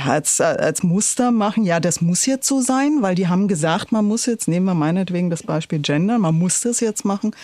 ja, 0.00 0.12
als, 0.12 0.40
als 0.40 0.82
Muster 0.82 1.30
machen, 1.30 1.64
ja, 1.64 1.80
das 1.80 2.00
muss 2.00 2.26
jetzt 2.26 2.46
so 2.46 2.60
sein, 2.60 2.98
weil 3.00 3.14
die 3.14 3.28
haben 3.28 3.48
gesagt, 3.48 3.92
man 3.92 4.04
muss 4.04 4.26
jetzt, 4.26 4.48
nehmen 4.48 4.66
wir 4.66 4.74
meinetwegen 4.74 5.30
das 5.30 5.42
Beispiel 5.42 5.78
Gender, 5.80 6.18
man 6.18 6.34
muss 6.34 6.60
das 6.60 6.80
jetzt 6.80 7.04
machen, 7.04 7.34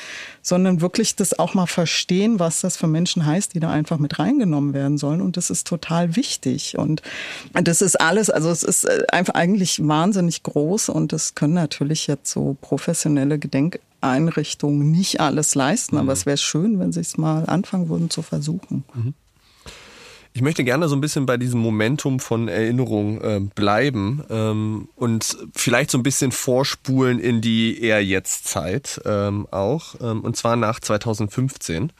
sondern 0.42 0.80
wirklich 0.80 1.16
das 1.16 1.38
auch 1.38 1.54
mal 1.54 1.66
verstehen, 1.66 2.38
was 2.38 2.60
das 2.60 2.76
für 2.76 2.86
Menschen 2.86 3.26
heißt, 3.26 3.54
die 3.54 3.60
da 3.60 3.70
einfach 3.70 3.98
mit 3.98 4.18
reingenommen 4.18 4.74
werden 4.74 4.98
sollen. 4.98 5.20
Und 5.20 5.36
das 5.36 5.50
ist 5.50 5.66
total 5.66 6.16
wichtig. 6.16 6.78
Und 6.78 7.02
das 7.52 7.82
ist 7.82 8.00
alles, 8.00 8.30
also 8.30 8.50
es 8.50 8.62
ist 8.62 8.84
äh, 8.84 9.04
einfach 9.12 9.34
eigentlich 9.34 9.86
wahnsinnig 9.86 10.42
groß 10.42 10.88
und 10.88 11.12
das 11.12 11.34
können 11.34 11.54
natürlich 11.54 12.06
jetzt 12.06 12.30
so 12.30 12.56
professionelle 12.60 13.38
Gedenkeinrichtungen 13.38 14.90
nicht 14.90 15.20
alles 15.20 15.54
leisten, 15.54 15.96
mhm. 15.96 16.02
aber 16.02 16.12
es 16.12 16.26
wäre 16.26 16.36
schön, 16.36 16.78
wenn 16.78 16.92
sie 16.92 17.00
es 17.00 17.18
mal 17.18 17.44
anfangen 17.46 17.88
würden 17.88 18.10
zu 18.10 18.22
versuchen. 18.22 18.84
Mhm. 18.94 19.14
Ich 20.36 20.42
möchte 20.42 20.64
gerne 20.64 20.86
so 20.86 20.94
ein 20.94 21.00
bisschen 21.00 21.24
bei 21.24 21.38
diesem 21.38 21.60
Momentum 21.60 22.20
von 22.20 22.48
Erinnerung 22.48 23.22
äh, 23.22 23.40
bleiben 23.54 24.22
ähm, 24.28 24.86
und 24.94 25.34
vielleicht 25.54 25.90
so 25.90 25.96
ein 25.96 26.02
bisschen 26.02 26.30
vorspulen 26.30 27.18
in 27.20 27.40
die 27.40 27.82
eher 27.82 28.04
jetzt 28.04 28.46
Zeit 28.46 29.00
ähm, 29.06 29.48
auch, 29.50 29.94
ähm, 30.02 30.20
und 30.20 30.36
zwar 30.36 30.56
nach 30.56 30.78
2015. 30.78 31.90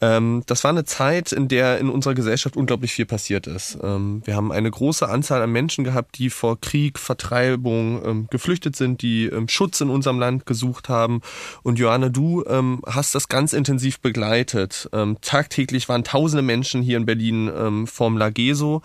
Ähm, 0.00 0.42
das 0.46 0.64
war 0.64 0.70
eine 0.70 0.84
Zeit, 0.84 1.32
in 1.32 1.48
der 1.48 1.78
in 1.78 1.88
unserer 1.88 2.14
Gesellschaft 2.14 2.56
unglaublich 2.56 2.92
viel 2.92 3.06
passiert 3.06 3.46
ist. 3.46 3.78
Ähm, 3.82 4.22
wir 4.24 4.36
haben 4.36 4.52
eine 4.52 4.70
große 4.70 5.08
Anzahl 5.08 5.42
an 5.42 5.50
Menschen 5.50 5.84
gehabt, 5.84 6.18
die 6.18 6.30
vor 6.30 6.60
Krieg, 6.60 6.98
Vertreibung 6.98 8.04
ähm, 8.04 8.26
geflüchtet 8.30 8.76
sind, 8.76 9.02
die 9.02 9.26
ähm, 9.26 9.48
Schutz 9.48 9.80
in 9.80 9.90
unserem 9.90 10.18
Land 10.18 10.46
gesucht 10.46 10.88
haben. 10.88 11.20
Und 11.62 11.78
Johanna, 11.78 12.08
du 12.08 12.44
ähm, 12.46 12.80
hast 12.86 13.14
das 13.14 13.28
ganz 13.28 13.52
intensiv 13.52 14.00
begleitet. 14.00 14.88
Ähm, 14.92 15.18
tagtäglich 15.20 15.88
waren 15.88 16.04
tausende 16.04 16.42
Menschen 16.42 16.82
hier 16.82 16.96
in 16.96 17.06
Berlin 17.06 17.86
vorm 17.86 18.16
Lageso 18.16 18.82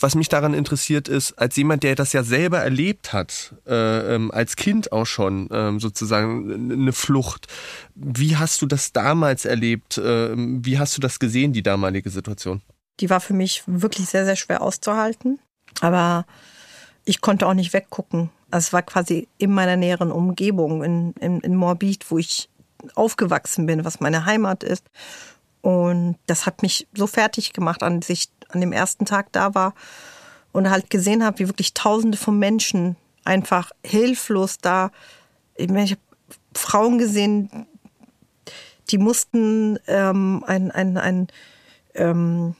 was 0.00 0.14
mich 0.14 0.28
daran 0.28 0.54
interessiert 0.54 1.08
ist, 1.08 1.32
als 1.34 1.56
jemand, 1.56 1.82
der 1.82 1.94
das 1.94 2.12
ja 2.12 2.22
selber 2.22 2.58
erlebt 2.58 3.12
hat, 3.12 3.54
äh, 3.66 4.14
ähm, 4.14 4.30
als 4.30 4.56
Kind 4.56 4.92
auch 4.92 5.06
schon, 5.06 5.48
ähm, 5.52 5.80
sozusagen 5.80 6.72
eine 6.72 6.92
Flucht. 6.92 7.46
Wie 7.94 8.36
hast 8.36 8.62
du 8.62 8.66
das 8.66 8.92
damals 8.92 9.44
erlebt? 9.44 9.98
Äh, 9.98 10.34
wie 10.36 10.78
hast 10.78 10.96
du 10.96 11.00
das 11.00 11.18
gesehen, 11.18 11.52
die 11.52 11.62
damalige 11.62 12.10
Situation? 12.10 12.62
Die 13.00 13.10
war 13.10 13.20
für 13.20 13.34
mich 13.34 13.62
wirklich 13.66 14.08
sehr, 14.08 14.24
sehr 14.24 14.36
schwer 14.36 14.60
auszuhalten. 14.62 15.38
Aber 15.80 16.26
ich 17.04 17.20
konnte 17.20 17.46
auch 17.46 17.54
nicht 17.54 17.72
weggucken. 17.72 18.30
Also 18.50 18.66
es 18.66 18.72
war 18.72 18.82
quasi 18.82 19.28
in 19.38 19.52
meiner 19.52 19.76
näheren 19.76 20.10
Umgebung, 20.10 20.82
in, 20.82 21.12
in, 21.20 21.40
in 21.40 21.54
Morbid, 21.54 22.10
wo 22.10 22.18
ich 22.18 22.48
aufgewachsen 22.94 23.66
bin, 23.66 23.84
was 23.84 24.00
meine 24.00 24.24
Heimat 24.24 24.62
ist. 24.62 24.84
Und 25.60 26.16
das 26.26 26.46
hat 26.46 26.62
mich 26.62 26.86
so 26.94 27.06
fertig 27.06 27.52
gemacht, 27.52 27.82
an 27.82 28.02
sich 28.02 28.28
an 28.48 28.60
dem 28.60 28.72
ersten 28.72 29.04
Tag 29.04 29.32
da 29.32 29.54
war 29.54 29.74
und 30.52 30.70
halt 30.70 30.90
gesehen 30.90 31.24
habe, 31.24 31.40
wie 31.40 31.48
wirklich 31.48 31.74
Tausende 31.74 32.16
von 32.16 32.38
Menschen 32.38 32.96
einfach 33.24 33.70
hilflos 33.84 34.58
da. 34.58 34.90
Ich, 35.56 35.70
ich 35.70 35.90
habe 35.90 36.00
Frauen 36.54 36.98
gesehen, 36.98 37.66
die 38.90 38.98
mussten 38.98 39.78
ähm, 39.86 40.42
ein, 40.46 40.70
ein, 40.70 40.96
ein 40.96 41.26
ähm, 41.94 42.54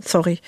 sorry. 0.00 0.40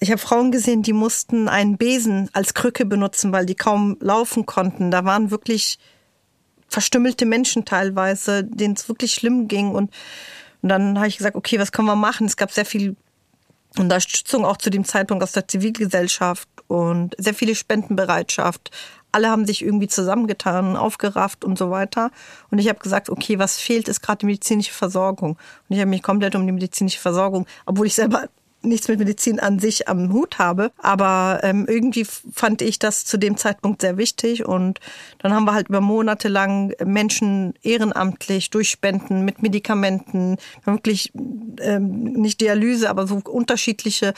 Ich 0.00 0.10
habe 0.10 0.20
Frauen 0.20 0.52
gesehen, 0.52 0.82
die 0.82 0.92
mussten 0.92 1.48
einen 1.48 1.76
Besen 1.76 2.30
als 2.32 2.54
Krücke 2.54 2.84
benutzen, 2.84 3.32
weil 3.32 3.46
die 3.46 3.56
kaum 3.56 3.96
laufen 4.00 4.46
konnten. 4.46 4.90
Da 4.90 5.04
waren 5.04 5.30
wirklich 5.30 5.78
verstümmelte 6.68 7.26
Menschen 7.26 7.64
teilweise, 7.64 8.44
denen 8.44 8.74
es 8.74 8.88
wirklich 8.88 9.12
schlimm 9.12 9.48
ging. 9.48 9.70
Und, 9.70 9.90
und 10.62 10.68
dann 10.68 10.98
habe 10.98 11.08
ich 11.08 11.16
gesagt, 11.16 11.36
okay, 11.36 11.58
was 11.58 11.72
können 11.72 11.88
wir 11.88 11.96
machen? 11.96 12.26
Es 12.26 12.36
gab 12.36 12.52
sehr 12.52 12.66
viel 12.66 12.96
Unterstützung 13.78 14.44
auch 14.44 14.56
zu 14.56 14.70
dem 14.70 14.84
Zeitpunkt 14.84 15.22
aus 15.22 15.32
der 15.32 15.48
Zivilgesellschaft 15.48 16.48
und 16.66 17.14
sehr 17.18 17.34
viele 17.34 17.54
Spendenbereitschaft. 17.54 18.70
Alle 19.10 19.30
haben 19.30 19.46
sich 19.46 19.64
irgendwie 19.64 19.88
zusammengetan, 19.88 20.76
aufgerafft 20.76 21.44
und 21.44 21.56
so 21.56 21.70
weiter. 21.70 22.10
Und 22.50 22.58
ich 22.58 22.68
habe 22.68 22.78
gesagt, 22.78 23.08
okay, 23.08 23.38
was 23.38 23.58
fehlt, 23.58 23.88
ist 23.88 24.02
gerade 24.02 24.18
die 24.18 24.26
medizinische 24.26 24.72
Versorgung. 24.72 25.30
Und 25.68 25.74
ich 25.74 25.80
habe 25.80 25.88
mich 25.88 26.02
komplett 26.02 26.34
um 26.34 26.46
die 26.46 26.52
medizinische 26.52 26.98
Versorgung, 26.98 27.46
obwohl 27.64 27.86
ich 27.86 27.94
selber 27.94 28.28
nichts 28.62 28.88
mit 28.88 28.98
Medizin 28.98 29.40
an 29.40 29.58
sich 29.58 29.88
am 29.88 30.12
Hut 30.12 30.38
habe. 30.38 30.72
Aber 30.78 31.40
ähm, 31.42 31.66
irgendwie 31.68 32.04
fand 32.04 32.62
ich 32.62 32.78
das 32.78 33.04
zu 33.04 33.16
dem 33.16 33.36
Zeitpunkt 33.36 33.82
sehr 33.82 33.96
wichtig. 33.96 34.44
Und 34.44 34.80
dann 35.18 35.32
haben 35.32 35.44
wir 35.44 35.54
halt 35.54 35.68
über 35.68 35.80
Monate 35.80 36.28
lang 36.28 36.74
Menschen 36.84 37.54
ehrenamtlich 37.62 38.50
durchspenden 38.50 39.24
mit 39.24 39.42
Medikamenten, 39.42 40.36
wirklich 40.64 41.12
ähm, 41.60 42.02
nicht 42.12 42.40
Dialyse, 42.40 42.90
aber 42.90 43.06
so 43.06 43.20
unterschiedliche 43.24 44.14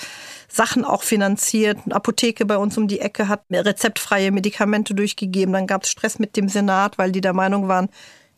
Sachen 0.48 0.84
auch 0.84 1.02
finanziert. 1.02 1.78
Eine 1.84 1.94
Apotheke 1.94 2.46
bei 2.46 2.56
uns 2.56 2.76
um 2.78 2.88
die 2.88 3.00
Ecke 3.00 3.28
hat 3.28 3.42
rezeptfreie 3.50 4.30
Medikamente 4.32 4.94
durchgegeben. 4.94 5.52
Dann 5.52 5.66
gab 5.66 5.84
es 5.84 5.90
Stress 5.90 6.18
mit 6.18 6.36
dem 6.36 6.48
Senat, 6.48 6.98
weil 6.98 7.12
die 7.12 7.20
der 7.20 7.34
Meinung 7.34 7.68
waren, 7.68 7.88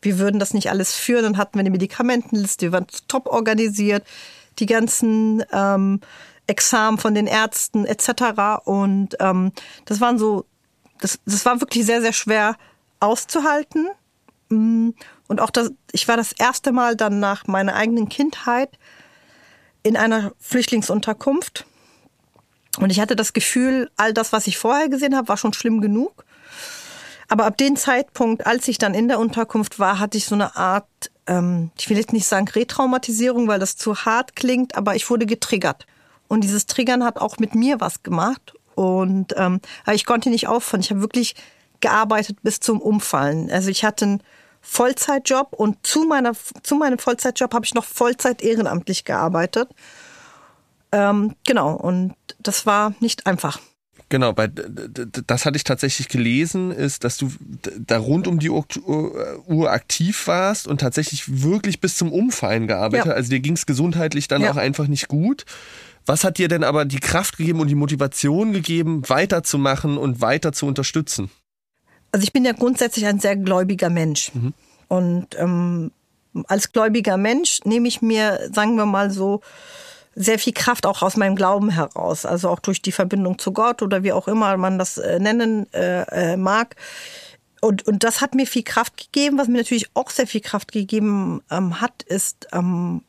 wir 0.01 0.19
würden 0.19 0.39
das 0.39 0.53
nicht 0.53 0.69
alles 0.69 0.93
führen. 0.93 1.23
Dann 1.23 1.37
hatten 1.37 1.55
wir 1.55 1.61
eine 1.61 1.69
Medikamentenliste, 1.69 2.67
wir 2.67 2.71
waren 2.73 2.87
top 3.07 3.27
organisiert 3.27 4.03
die 4.59 4.65
ganzen 4.65 5.43
ähm, 5.51 5.99
Examen 6.47 6.97
von 6.97 7.15
den 7.15 7.27
Ärzten 7.27 7.85
etc. 7.85 8.65
Und 8.65 9.15
ähm, 9.19 9.51
das 9.85 10.01
waren 10.01 10.17
so, 10.17 10.45
das, 10.99 11.19
das 11.25 11.45
war 11.45 11.61
wirklich 11.61 11.85
sehr, 11.85 12.01
sehr 12.01 12.13
schwer 12.13 12.55
auszuhalten. 12.99 13.87
Mm, 14.49 14.89
und 15.27 15.41
auch 15.41 15.49
das, 15.49 15.71
ich 15.91 16.07
war 16.07 16.17
das 16.17 16.33
erste 16.33 16.71
Mal 16.71 16.95
dann 16.95 17.19
nach 17.19 17.47
meiner 17.47 17.75
eigenen 17.75 18.09
Kindheit 18.09 18.69
in 19.83 19.97
einer 19.97 20.33
Flüchtlingsunterkunft. 20.39 21.65
Und 22.79 22.89
ich 22.89 22.99
hatte 22.99 23.15
das 23.15 23.33
Gefühl, 23.33 23.89
all 23.97 24.13
das, 24.13 24.33
was 24.33 24.47
ich 24.47 24.57
vorher 24.57 24.89
gesehen 24.89 25.15
habe, 25.15 25.27
war 25.27 25.37
schon 25.37 25.53
schlimm 25.53 25.81
genug. 25.81 26.25
Aber 27.27 27.45
ab 27.45 27.57
dem 27.57 27.75
Zeitpunkt, 27.75 28.45
als 28.45 28.67
ich 28.67 28.77
dann 28.77 28.93
in 28.93 29.07
der 29.07 29.19
Unterkunft 29.19 29.79
war, 29.79 29.99
hatte 29.99 30.17
ich 30.17 30.25
so 30.25 30.35
eine 30.35 30.55
Art 30.55 30.87
ähm, 31.27 31.71
ich 31.77 31.89
will 31.89 31.97
jetzt 31.97 32.13
nicht 32.13 32.27
sagen 32.27 32.47
Retraumatisierung, 32.47 33.47
weil 33.47 33.59
das 33.59 33.77
zu 33.77 34.05
hart 34.05 34.35
klingt, 34.35 34.75
aber 34.75 34.95
ich 34.95 35.09
wurde 35.09 35.25
getriggert. 35.25 35.85
Und 36.27 36.43
dieses 36.43 36.65
Triggern 36.65 37.03
hat 37.03 37.19
auch 37.19 37.37
mit 37.37 37.55
mir 37.55 37.79
was 37.79 38.03
gemacht. 38.03 38.53
Und 38.75 39.35
ähm, 39.37 39.61
ich 39.91 40.05
konnte 40.05 40.29
nicht 40.29 40.47
aufhören. 40.47 40.81
Ich 40.81 40.89
habe 40.89 41.01
wirklich 41.01 41.35
gearbeitet 41.79 42.37
bis 42.41 42.59
zum 42.59 42.81
Umfallen. 42.81 43.51
Also 43.51 43.69
ich 43.69 43.83
hatte 43.85 44.05
einen 44.05 44.23
Vollzeitjob 44.61 45.53
und 45.53 45.85
zu 45.85 46.05
meiner 46.05 46.31
zu 46.63 46.75
meinem 46.75 46.97
Vollzeitjob 46.97 47.53
habe 47.53 47.65
ich 47.65 47.73
noch 47.73 47.83
Vollzeit 47.83 48.41
ehrenamtlich 48.41 49.03
gearbeitet. 49.03 49.69
Ähm, 50.93 51.35
genau 51.45 51.73
und 51.73 52.15
das 52.39 52.65
war 52.65 52.93
nicht 52.99 53.27
einfach. 53.27 53.59
Genau, 54.13 54.31
bei, 54.31 54.47
das 54.47 55.43
hatte 55.47 55.57
ich 55.57 55.63
tatsächlich 55.63 56.07
gelesen, 56.07 56.69
ist, 56.69 57.03
dass 57.03 57.17
du 57.17 57.31
da 57.79 57.97
rund 57.97 58.27
um 58.27 58.37
die 58.37 58.51
Uhr 58.51 59.71
aktiv 59.71 60.27
warst 60.27 60.67
und 60.67 60.81
tatsächlich 60.81 61.41
wirklich 61.41 61.81
bis 61.81 61.97
zum 61.97 62.11
Umfallen 62.11 62.67
gearbeitet. 62.67 63.07
Ja. 63.07 63.13
Also 63.13 63.31
dir 63.31 63.39
ging 63.39 63.53
es 63.53 63.65
gesundheitlich 63.65 64.27
dann 64.27 64.43
ja. 64.43 64.51
auch 64.51 64.57
einfach 64.57 64.85
nicht 64.85 65.07
gut. 65.07 65.45
Was 66.05 66.23
hat 66.23 66.37
dir 66.37 66.47
denn 66.47 66.63
aber 66.63 66.85
die 66.85 66.99
Kraft 66.99 67.37
gegeben 67.37 67.59
und 67.59 67.69
die 67.69 67.75
Motivation 67.75 68.53
gegeben, 68.53 69.01
weiterzumachen 69.09 69.97
und 69.97 70.21
weiter 70.21 70.53
zu 70.53 70.67
unterstützen? 70.67 71.31
Also 72.11 72.23
ich 72.23 72.33
bin 72.33 72.45
ja 72.45 72.51
grundsätzlich 72.51 73.07
ein 73.07 73.19
sehr 73.19 73.35
gläubiger 73.35 73.89
Mensch. 73.89 74.29
Mhm. 74.35 74.53
Und 74.89 75.29
ähm, 75.39 75.89
als 76.45 76.71
gläubiger 76.71 77.17
Mensch 77.17 77.61
nehme 77.63 77.87
ich 77.87 78.03
mir, 78.03 78.47
sagen 78.53 78.75
wir 78.75 78.85
mal 78.85 79.09
so, 79.09 79.41
sehr 80.15 80.39
viel 80.39 80.53
Kraft 80.53 80.85
auch 80.85 81.01
aus 81.01 81.17
meinem 81.17 81.35
Glauben 81.35 81.69
heraus, 81.69 82.25
also 82.25 82.49
auch 82.49 82.59
durch 82.59 82.81
die 82.81 82.91
Verbindung 82.91 83.39
zu 83.39 83.51
Gott 83.51 83.81
oder 83.81 84.03
wie 84.03 84.13
auch 84.13 84.27
immer 84.27 84.55
man 84.57 84.77
das 84.77 84.97
äh, 84.97 85.19
nennen 85.19 85.71
äh, 85.73 86.33
äh, 86.33 86.37
mag. 86.37 86.75
Und, 87.61 87.87
und 87.87 88.03
das 88.03 88.21
hat 88.21 88.35
mir 88.35 88.45
viel 88.45 88.63
Kraft 88.63 88.97
gegeben. 88.97 89.37
Was 89.37 89.47
mir 89.47 89.57
natürlich 89.57 89.89
auch 89.93 90.09
sehr 90.09 90.27
viel 90.27 90.41
Kraft 90.41 90.71
gegeben 90.71 91.41
ähm, 91.49 91.79
hat, 91.79 92.03
ist 92.03 92.47
ähm, 92.51 93.03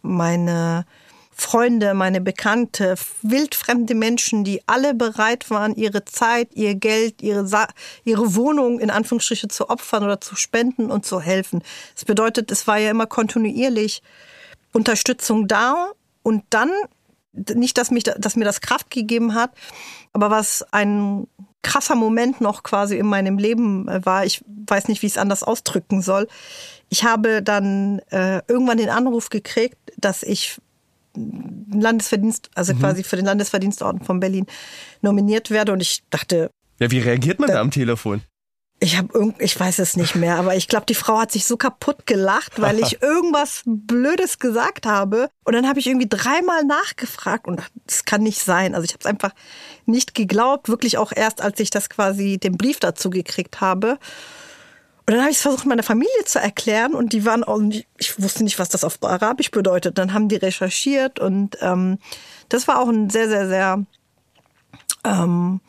meine 0.00 0.86
Freunde, 1.30 1.94
meine 1.94 2.20
Bekannte, 2.20 2.94
wildfremde 3.22 3.94
Menschen, 3.94 4.44
die 4.44 4.62
alle 4.66 4.94
bereit 4.94 5.50
waren, 5.50 5.74
ihre 5.74 6.04
Zeit, 6.04 6.48
ihr 6.54 6.74
Geld, 6.74 7.22
ihre, 7.22 7.46
Sa 7.46 7.66
ihre 8.04 8.34
Wohnung 8.34 8.80
in 8.80 8.90
Anführungsstriche 8.90 9.48
zu 9.48 9.70
opfern 9.70 10.04
oder 10.04 10.20
zu 10.20 10.36
spenden 10.36 10.90
und 10.90 11.06
zu 11.06 11.20
helfen. 11.20 11.62
Das 11.94 12.04
bedeutet, 12.04 12.50
es 12.50 12.66
war 12.66 12.78
ja 12.78 12.90
immer 12.90 13.06
kontinuierlich 13.06 14.02
Unterstützung 14.72 15.48
da 15.48 15.92
und 16.30 16.44
dann, 16.50 16.70
nicht, 17.32 17.76
dass, 17.76 17.90
mich, 17.90 18.04
dass 18.04 18.36
mir 18.36 18.44
das 18.44 18.60
Kraft 18.60 18.88
gegeben 18.90 19.34
hat, 19.34 19.50
aber 20.12 20.30
was 20.30 20.64
ein 20.70 21.26
krasser 21.62 21.96
Moment 21.96 22.40
noch 22.40 22.62
quasi 22.62 22.96
in 22.96 23.06
meinem 23.06 23.36
Leben 23.36 23.88
äh, 23.88 24.04
war, 24.06 24.24
ich 24.24 24.42
weiß 24.46 24.86
nicht, 24.86 25.02
wie 25.02 25.06
ich 25.06 25.14
es 25.14 25.18
anders 25.18 25.42
ausdrücken 25.42 26.02
soll. 26.02 26.28
Ich 26.88 27.02
habe 27.04 27.42
dann 27.42 27.98
äh, 28.10 28.42
irgendwann 28.46 28.78
den 28.78 28.90
Anruf 28.90 29.28
gekriegt, 29.28 29.76
dass 29.96 30.22
ich 30.22 30.60
Landesverdienst, 31.16 32.50
also 32.54 32.72
mhm. 32.72 32.78
quasi 32.78 33.02
für 33.02 33.16
den 33.16 33.26
Landesverdienstorden 33.26 34.02
von 34.02 34.20
Berlin 34.20 34.46
nominiert 35.02 35.50
werde 35.50 35.72
und 35.72 35.80
ich 35.80 36.04
dachte. 36.10 36.50
Ja, 36.78 36.90
wie 36.92 37.00
reagiert 37.00 37.40
man 37.40 37.48
da, 37.48 37.54
da 37.54 37.60
am 37.60 37.72
Telefon? 37.72 38.22
Ich 38.82 38.96
habe 38.96 39.08
irgend, 39.12 39.42
ich 39.42 39.60
weiß 39.60 39.78
es 39.78 39.98
nicht 39.98 40.14
mehr, 40.14 40.36
aber 40.36 40.56
ich 40.56 40.66
glaube, 40.66 40.86
die 40.86 40.94
Frau 40.94 41.18
hat 41.20 41.30
sich 41.30 41.44
so 41.44 41.58
kaputt 41.58 42.06
gelacht, 42.06 42.62
weil 42.62 42.78
ich 42.80 43.02
irgendwas 43.02 43.62
Blödes 43.66 44.38
gesagt 44.38 44.86
habe. 44.86 45.28
Und 45.44 45.54
dann 45.54 45.68
habe 45.68 45.78
ich 45.78 45.86
irgendwie 45.86 46.08
dreimal 46.08 46.64
nachgefragt 46.64 47.46
und 47.46 47.60
das 47.84 48.06
kann 48.06 48.22
nicht 48.22 48.40
sein. 48.40 48.74
Also 48.74 48.86
ich 48.86 48.92
habe 48.92 49.00
es 49.00 49.06
einfach 49.06 49.32
nicht 49.84 50.14
geglaubt, 50.14 50.70
wirklich 50.70 50.96
auch 50.96 51.12
erst, 51.14 51.42
als 51.42 51.60
ich 51.60 51.68
das 51.68 51.90
quasi 51.90 52.38
den 52.38 52.56
Brief 52.56 52.80
dazu 52.80 53.10
gekriegt 53.10 53.60
habe. 53.60 53.98
Und 55.10 55.14
dann 55.14 55.20
habe 55.20 55.30
ich 55.30 55.36
es 55.36 55.42
versucht, 55.42 55.66
meiner 55.66 55.82
Familie 55.82 56.24
zu 56.24 56.38
erklären 56.38 56.94
und 56.94 57.12
die 57.12 57.26
waren 57.26 57.44
auch, 57.44 57.58
nicht, 57.58 57.86
ich 57.98 58.22
wusste 58.22 58.44
nicht, 58.44 58.58
was 58.58 58.68
das 58.70 58.84
auf 58.84 59.02
Arabisch 59.02 59.50
bedeutet. 59.50 59.98
Dann 59.98 60.14
haben 60.14 60.28
die 60.28 60.36
recherchiert 60.36 61.18
und 61.18 61.58
ähm, 61.60 61.98
das 62.48 62.66
war 62.68 62.78
auch 62.80 62.88
ein 62.88 63.10
sehr, 63.10 63.28
sehr, 63.28 63.48
sehr 63.48 63.84
ähm, 65.04 65.60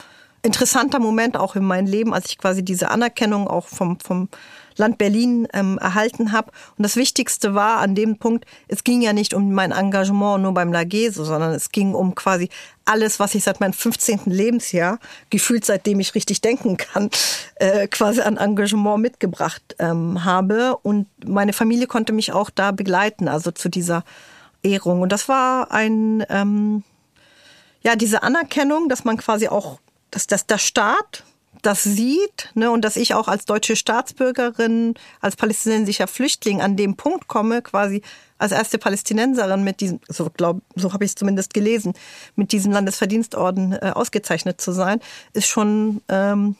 interessanter 0.43 0.99
Moment 0.99 1.37
auch 1.37 1.55
in 1.55 1.63
meinem 1.63 1.87
Leben, 1.87 2.13
als 2.13 2.27
ich 2.27 2.37
quasi 2.37 2.63
diese 2.63 2.89
Anerkennung 2.89 3.47
auch 3.47 3.67
vom, 3.67 3.99
vom 3.99 4.29
Land 4.77 4.97
Berlin 4.97 5.47
ähm, 5.53 5.77
erhalten 5.77 6.31
habe. 6.31 6.51
Und 6.77 6.83
das 6.83 6.95
Wichtigste 6.95 7.53
war 7.53 7.77
an 7.79 7.95
dem 7.95 8.17
Punkt, 8.17 8.45
es 8.67 8.83
ging 8.83 9.01
ja 9.01 9.13
nicht 9.13 9.33
um 9.33 9.53
mein 9.53 9.71
Engagement 9.71 10.41
nur 10.41 10.53
beim 10.53 10.71
Lageso, 10.71 11.23
sondern 11.23 11.53
es 11.53 11.71
ging 11.71 11.93
um 11.93 12.15
quasi 12.15 12.49
alles, 12.85 13.19
was 13.19 13.35
ich 13.35 13.43
seit 13.43 13.59
meinem 13.59 13.73
15. 13.73 14.21
Lebensjahr, 14.25 14.99
gefühlt 15.29 15.65
seitdem 15.65 15.99
ich 15.99 16.15
richtig 16.15 16.41
denken 16.41 16.77
kann, 16.77 17.09
äh, 17.55 17.87
quasi 17.87 18.21
an 18.21 18.37
Engagement 18.37 19.01
mitgebracht 19.01 19.75
ähm, 19.79 20.23
habe. 20.23 20.77
Und 20.81 21.07
meine 21.25 21.53
Familie 21.53 21.87
konnte 21.87 22.13
mich 22.13 22.31
auch 22.33 22.49
da 22.49 22.71
begleiten, 22.71 23.27
also 23.27 23.51
zu 23.51 23.69
dieser 23.69 24.03
Ehrung. 24.63 25.01
Und 25.01 25.11
das 25.11 25.27
war 25.27 25.71
ein, 25.71 26.25
ähm, 26.29 26.83
ja, 27.83 27.95
diese 27.95 28.23
Anerkennung, 28.23 28.89
dass 28.89 29.03
man 29.03 29.17
quasi 29.17 29.47
auch 29.47 29.79
dass, 30.11 30.27
dass 30.27 30.45
der 30.45 30.57
Staat 30.57 31.23
das 31.61 31.83
sieht 31.83 32.49
ne, 32.55 32.71
und 32.71 32.83
dass 32.83 32.95
ich 32.95 33.13
auch 33.13 33.27
als 33.27 33.45
deutsche 33.45 33.75
Staatsbürgerin, 33.75 34.95
als 35.19 35.35
palästinensischer 35.35 36.07
Flüchtling 36.07 36.61
an 36.61 36.75
dem 36.75 36.95
Punkt 36.95 37.27
komme, 37.27 37.61
quasi 37.61 38.01
als 38.37 38.51
erste 38.51 38.77
Palästinenserin 38.77 39.63
mit 39.63 39.81
diesem, 39.81 39.99
so 40.07 40.29
glaube, 40.29 40.61
so 40.75 40.93
habe 40.93 41.03
ich 41.03 41.11
es 41.11 41.15
zumindest 41.15 41.53
gelesen, 41.53 41.93
mit 42.35 42.51
diesem 42.51 42.71
Landesverdienstorden 42.71 43.73
äh, 43.73 43.91
ausgezeichnet 43.93 44.59
zu 44.59 44.71
sein, 44.71 44.99
ist 45.33 45.47
schon 45.47 46.01
ähm, 46.09 46.55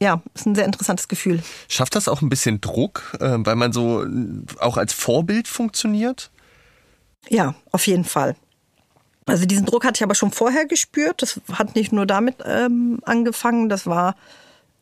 ja, 0.00 0.22
ist 0.34 0.46
ein 0.46 0.54
sehr 0.54 0.66
interessantes 0.66 1.08
Gefühl. 1.08 1.42
Schafft 1.66 1.96
das 1.96 2.06
auch 2.06 2.22
ein 2.22 2.28
bisschen 2.28 2.60
Druck, 2.60 3.16
äh, 3.18 3.38
weil 3.38 3.56
man 3.56 3.72
so 3.72 4.06
auch 4.60 4.76
als 4.76 4.92
Vorbild 4.92 5.48
funktioniert? 5.48 6.30
Ja, 7.28 7.56
auf 7.72 7.86
jeden 7.88 8.04
Fall. 8.04 8.36
Also 9.28 9.44
diesen 9.44 9.66
Druck 9.66 9.84
hatte 9.84 9.98
ich 9.98 10.02
aber 10.02 10.14
schon 10.14 10.32
vorher 10.32 10.66
gespürt. 10.66 11.22
Das 11.22 11.40
hat 11.52 11.74
nicht 11.74 11.92
nur 11.92 12.06
damit 12.06 12.36
ähm, 12.44 13.00
angefangen. 13.04 13.68
Das 13.68 13.86
war, 13.86 14.16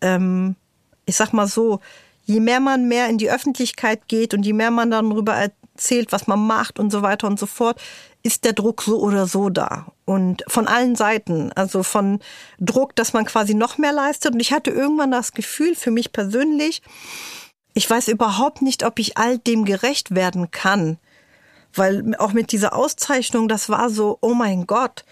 ähm, 0.01 0.55
ich 1.05 1.17
sag 1.17 1.33
mal 1.33 1.49
so, 1.49 1.81
je 2.25 2.41
mehr 2.41 2.61
man 2.61 2.89
mehr 2.89 3.09
in 3.09 3.19
die 3.19 3.31
Öffentlichkeit 3.31 4.09
geht 4.09 4.35
und 4.35 4.45
je 4.45 4.53
mehr 4.53 4.71
man 4.71 4.91
dann 4.91 5.11
darüber 5.11 5.35
erzählt, 5.35 6.13
was 6.13 6.27
man 6.27 6.47
macht 6.47 6.79
und 6.79 6.91
so 6.91 7.03
weiter 7.03 7.27
und 7.27 7.39
so 7.39 7.47
fort, 7.47 7.81
ist 8.23 8.45
der 8.45 8.53
Druck 8.53 8.83
so 8.83 9.01
oder 9.01 9.27
so 9.27 9.51
da. 9.51 9.87
Und 10.05 10.45
von 10.47 10.69
allen 10.69 10.97
Seiten. 10.97 11.53
Also 11.53 11.83
von 11.83 12.21
Druck, 12.61 12.95
dass 12.97 13.13
man 13.13 13.25
quasi 13.25 13.55
noch 13.55 13.79
mehr 13.79 13.93
leistet. 13.93 14.35
Und 14.35 14.41
ich 14.41 14.53
hatte 14.53 14.71
irgendwann 14.71 15.11
das 15.11 15.33
Gefühl, 15.33 15.75
für 15.75 15.91
mich 15.91 16.13
persönlich, 16.13 16.83
ich 17.75 17.89
weiß 17.89 18.09
überhaupt 18.09 18.63
nicht, 18.63 18.85
ob 18.85 18.99
ich 18.99 19.19
all 19.19 19.39
dem 19.39 19.65
gerecht 19.65 20.15
werden 20.15 20.51
kann 20.51 20.99
weil 21.79 22.15
auch 22.17 22.33
mit 22.33 22.53
dieser 22.53 22.75
Auszeichnung, 22.75 23.49
das 23.49 23.69
war 23.69 23.91
so, 23.91 24.19
oh 24.21 24.35
mein 24.35 24.67
Gott, 24.67 25.05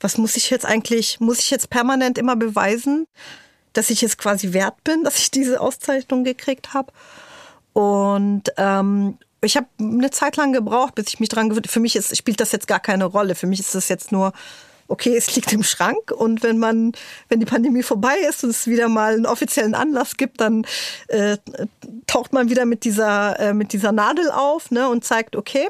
was 0.00 0.18
muss 0.18 0.36
ich 0.36 0.50
jetzt 0.50 0.66
eigentlich, 0.66 1.20
muss 1.20 1.38
ich 1.38 1.50
jetzt 1.50 1.70
permanent 1.70 2.18
immer 2.18 2.36
beweisen, 2.36 3.06
dass 3.72 3.90
ich 3.90 4.02
es 4.02 4.18
quasi 4.18 4.52
wert 4.52 4.82
bin, 4.84 5.04
dass 5.04 5.18
ich 5.18 5.30
diese 5.30 5.60
Auszeichnung 5.60 6.24
gekriegt 6.24 6.74
habe. 6.74 6.92
Und 7.72 8.44
ähm, 8.56 9.18
ich 9.42 9.56
habe 9.56 9.66
eine 9.78 10.10
Zeit 10.10 10.36
lang 10.36 10.52
gebraucht, 10.52 10.94
bis 10.94 11.08
ich 11.08 11.20
mich 11.20 11.28
dran 11.28 11.48
gewöhnt. 11.48 11.70
Für 11.70 11.80
mich 11.80 11.96
ist, 11.96 12.16
spielt 12.16 12.40
das 12.40 12.52
jetzt 12.52 12.66
gar 12.66 12.80
keine 12.80 13.04
Rolle. 13.04 13.34
Für 13.34 13.46
mich 13.46 13.60
ist 13.60 13.74
das 13.74 13.88
jetzt 13.88 14.12
nur, 14.12 14.32
okay, 14.90 15.16
es 15.16 15.34
liegt 15.36 15.52
im 15.52 15.62
Schrank 15.62 16.10
und 16.10 16.42
wenn 16.42 16.58
man, 16.58 16.92
wenn 17.28 17.38
die 17.40 17.46
Pandemie 17.46 17.82
vorbei 17.82 18.16
ist 18.28 18.42
und 18.44 18.50
es 18.50 18.66
wieder 18.66 18.88
mal 18.88 19.14
einen 19.14 19.26
offiziellen 19.26 19.74
Anlass 19.74 20.16
gibt, 20.16 20.40
dann 20.40 20.66
äh, 21.08 21.38
taucht 22.06 22.32
man 22.32 22.50
wieder 22.50 22.66
mit 22.66 22.84
dieser 22.84 23.38
äh, 23.38 23.54
mit 23.54 23.72
dieser 23.72 23.92
Nadel 23.92 24.30
auf 24.30 24.70
ne, 24.70 24.88
und 24.88 25.04
zeigt, 25.04 25.36
okay. 25.36 25.68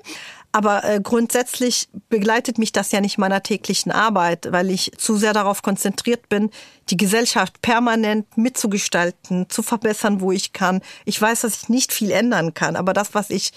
Aber 0.53 0.83
äh, 0.85 1.01
grundsätzlich 1.01 1.89
begleitet 2.09 2.59
mich 2.59 2.73
das 2.73 2.91
ja 2.91 3.01
nicht 3.01 3.19
meiner 3.19 3.43
täglichen 3.43 3.93
Arbeit, 3.93 4.49
weil 4.51 4.71
ich 4.71 4.93
zu 4.97 5.17
sehr 5.17 5.33
darauf 5.33 5.63
konzentriert 5.63 6.29
bin, 6.29 6.51
die 6.89 6.97
Gesellschaft 6.97 7.63
permanent 7.63 8.37
mitzugestalten, 8.37 9.49
zu 9.49 9.63
verbessern, 9.63 10.21
wo 10.21 10.33
ich 10.33 10.53
kann. 10.53 10.81
Ich 11.05 11.21
weiß, 11.21 11.43
dass 11.43 11.63
ich 11.63 11.69
nicht 11.69 11.93
viel 11.93 12.11
ändern 12.11 12.53
kann, 12.53 12.75
aber 12.75 12.93
das, 12.93 13.15
was 13.15 13.31
ich 13.31 13.53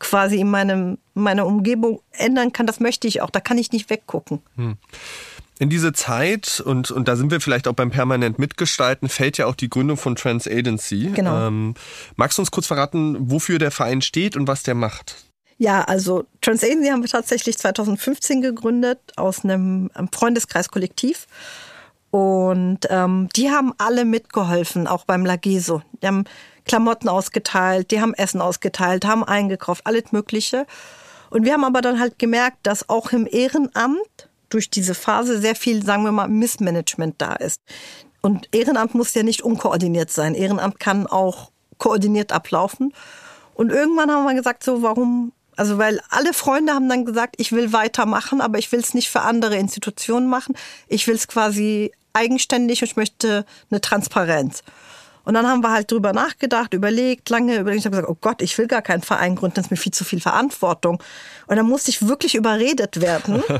quasi 0.00 0.40
in 0.40 0.50
meinem, 0.50 0.98
meiner 1.14 1.46
Umgebung 1.46 2.00
ändern 2.10 2.52
kann, 2.52 2.66
das 2.66 2.80
möchte 2.80 3.06
ich 3.06 3.20
auch. 3.20 3.30
Da 3.30 3.40
kann 3.40 3.58
ich 3.58 3.70
nicht 3.70 3.88
weggucken. 3.88 4.40
Hm. 4.56 4.76
In 5.60 5.70
diese 5.70 5.92
Zeit, 5.92 6.60
und, 6.64 6.90
und 6.90 7.06
da 7.06 7.14
sind 7.14 7.30
wir 7.30 7.40
vielleicht 7.40 7.68
auch 7.68 7.74
beim 7.74 7.92
permanent 7.92 8.40
Mitgestalten, 8.40 9.08
fällt 9.08 9.38
ja 9.38 9.46
auch 9.46 9.54
die 9.54 9.70
Gründung 9.70 9.96
von 9.96 10.16
Trans 10.16 10.48
Agency. 10.48 11.12
Genau. 11.14 11.46
Ähm, 11.46 11.74
magst 12.16 12.38
du 12.38 12.42
uns 12.42 12.50
kurz 12.50 12.66
verraten, 12.66 13.30
wofür 13.30 13.60
der 13.60 13.70
Verein 13.70 14.02
steht 14.02 14.36
und 14.36 14.48
was 14.48 14.64
der 14.64 14.74
macht? 14.74 15.23
Ja, 15.58 15.82
also 15.82 16.24
Transagency 16.40 16.88
haben 16.88 17.02
wir 17.02 17.08
tatsächlich 17.08 17.58
2015 17.58 18.42
gegründet 18.42 18.98
aus 19.16 19.44
einem 19.44 19.90
Freundeskreiskollektiv. 20.12 21.26
Und 22.10 22.80
ähm, 22.90 23.28
die 23.34 23.50
haben 23.50 23.72
alle 23.78 24.04
mitgeholfen, 24.04 24.86
auch 24.86 25.04
beim 25.04 25.26
Lageso. 25.26 25.82
Die 26.00 26.06
haben 26.06 26.24
Klamotten 26.64 27.08
ausgeteilt, 27.08 27.90
die 27.90 28.00
haben 28.00 28.14
Essen 28.14 28.40
ausgeteilt, 28.40 29.04
haben 29.04 29.24
eingekauft, 29.24 29.86
alles 29.86 30.12
Mögliche. 30.12 30.66
Und 31.30 31.44
wir 31.44 31.52
haben 31.52 31.64
aber 31.64 31.80
dann 31.80 31.98
halt 31.98 32.18
gemerkt, 32.18 32.58
dass 32.62 32.88
auch 32.88 33.10
im 33.10 33.26
Ehrenamt 33.28 34.28
durch 34.48 34.70
diese 34.70 34.94
Phase 34.94 35.40
sehr 35.40 35.56
viel, 35.56 35.84
sagen 35.84 36.04
wir 36.04 36.12
mal, 36.12 36.28
Missmanagement 36.28 37.16
da 37.18 37.34
ist. 37.34 37.60
Und 38.22 38.48
Ehrenamt 38.54 38.94
muss 38.94 39.14
ja 39.14 39.24
nicht 39.24 39.42
unkoordiniert 39.42 40.10
sein. 40.10 40.34
Ehrenamt 40.34 40.78
kann 40.78 41.06
auch 41.08 41.50
koordiniert 41.78 42.30
ablaufen. 42.30 42.94
Und 43.54 43.70
irgendwann 43.70 44.10
haben 44.10 44.24
wir 44.24 44.34
gesagt, 44.34 44.62
so, 44.62 44.82
warum 44.82 45.32
also 45.56 45.78
weil 45.78 46.00
alle 46.10 46.32
Freunde 46.32 46.72
haben 46.72 46.88
dann 46.88 47.04
gesagt, 47.04 47.36
ich 47.38 47.52
will 47.52 47.72
weitermachen, 47.72 48.40
aber 48.40 48.58
ich 48.58 48.70
will 48.72 48.80
es 48.80 48.94
nicht 48.94 49.10
für 49.10 49.22
andere 49.22 49.56
Institutionen 49.56 50.28
machen. 50.28 50.56
Ich 50.88 51.06
will 51.06 51.14
es 51.14 51.28
quasi 51.28 51.92
eigenständig 52.12 52.82
und 52.82 52.88
ich 52.88 52.96
möchte 52.96 53.44
eine 53.70 53.80
Transparenz. 53.80 54.62
Und 55.24 55.34
dann 55.34 55.46
haben 55.46 55.62
wir 55.62 55.70
halt 55.70 55.90
drüber 55.90 56.12
nachgedacht, 56.12 56.74
überlegt, 56.74 57.30
lange 57.30 57.56
überlegt. 57.56 57.80
Ich 57.80 57.86
habe 57.86 57.96
gesagt, 57.96 58.10
oh 58.10 58.18
Gott, 58.20 58.42
ich 58.42 58.56
will 58.58 58.66
gar 58.66 58.82
keinen 58.82 59.02
Verein 59.02 59.36
gründen, 59.36 59.54
das 59.54 59.66
ist 59.66 59.70
mir 59.70 59.76
viel 59.76 59.92
zu 59.92 60.04
viel 60.04 60.20
Verantwortung. 60.20 61.02
Und 61.46 61.56
dann 61.56 61.66
musste 61.66 61.90
ich 61.90 62.06
wirklich 62.06 62.34
überredet 62.34 63.00
werden. 63.00 63.42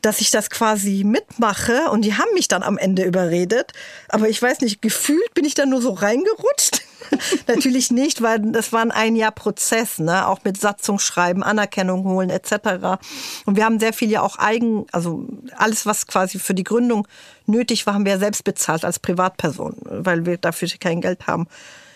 dass 0.00 0.20
ich 0.20 0.30
das 0.30 0.48
quasi 0.48 1.02
mitmache 1.04 1.90
und 1.90 2.02
die 2.02 2.14
haben 2.14 2.32
mich 2.34 2.46
dann 2.46 2.62
am 2.62 2.78
Ende 2.78 3.02
überredet. 3.02 3.72
Aber 4.08 4.28
ich 4.28 4.40
weiß 4.40 4.60
nicht, 4.60 4.80
gefühlt 4.80 5.34
bin 5.34 5.44
ich 5.44 5.54
dann 5.54 5.70
nur 5.70 5.82
so 5.82 5.90
reingerutscht. 5.90 6.82
Natürlich 7.46 7.90
nicht, 7.90 8.22
weil 8.22 8.40
das 8.40 8.72
war 8.72 8.82
ein 8.82 8.90
ein 8.90 9.16
Jahr 9.16 9.32
Prozess, 9.32 9.98
ne? 9.98 10.26
auch 10.26 10.40
mit 10.44 10.60
Satzungsschreiben, 10.60 11.42
Anerkennung 11.42 12.04
holen 12.04 12.30
etc. 12.30 12.98
Und 13.46 13.56
wir 13.56 13.64
haben 13.64 13.80
sehr 13.80 13.92
viel 13.92 14.10
ja 14.10 14.22
auch 14.22 14.38
eigen, 14.38 14.86
also 14.92 15.26
alles, 15.56 15.86
was 15.86 16.06
quasi 16.06 16.38
für 16.38 16.54
die 16.54 16.64
Gründung 16.64 17.08
nötig 17.46 17.86
war, 17.86 17.94
haben 17.94 18.04
wir 18.04 18.12
ja 18.12 18.18
selbst 18.18 18.44
bezahlt 18.44 18.84
als 18.84 18.98
Privatperson, 18.98 19.76
weil 19.82 20.26
wir 20.26 20.36
dafür 20.36 20.68
kein 20.80 21.00
Geld 21.00 21.26
haben. 21.26 21.46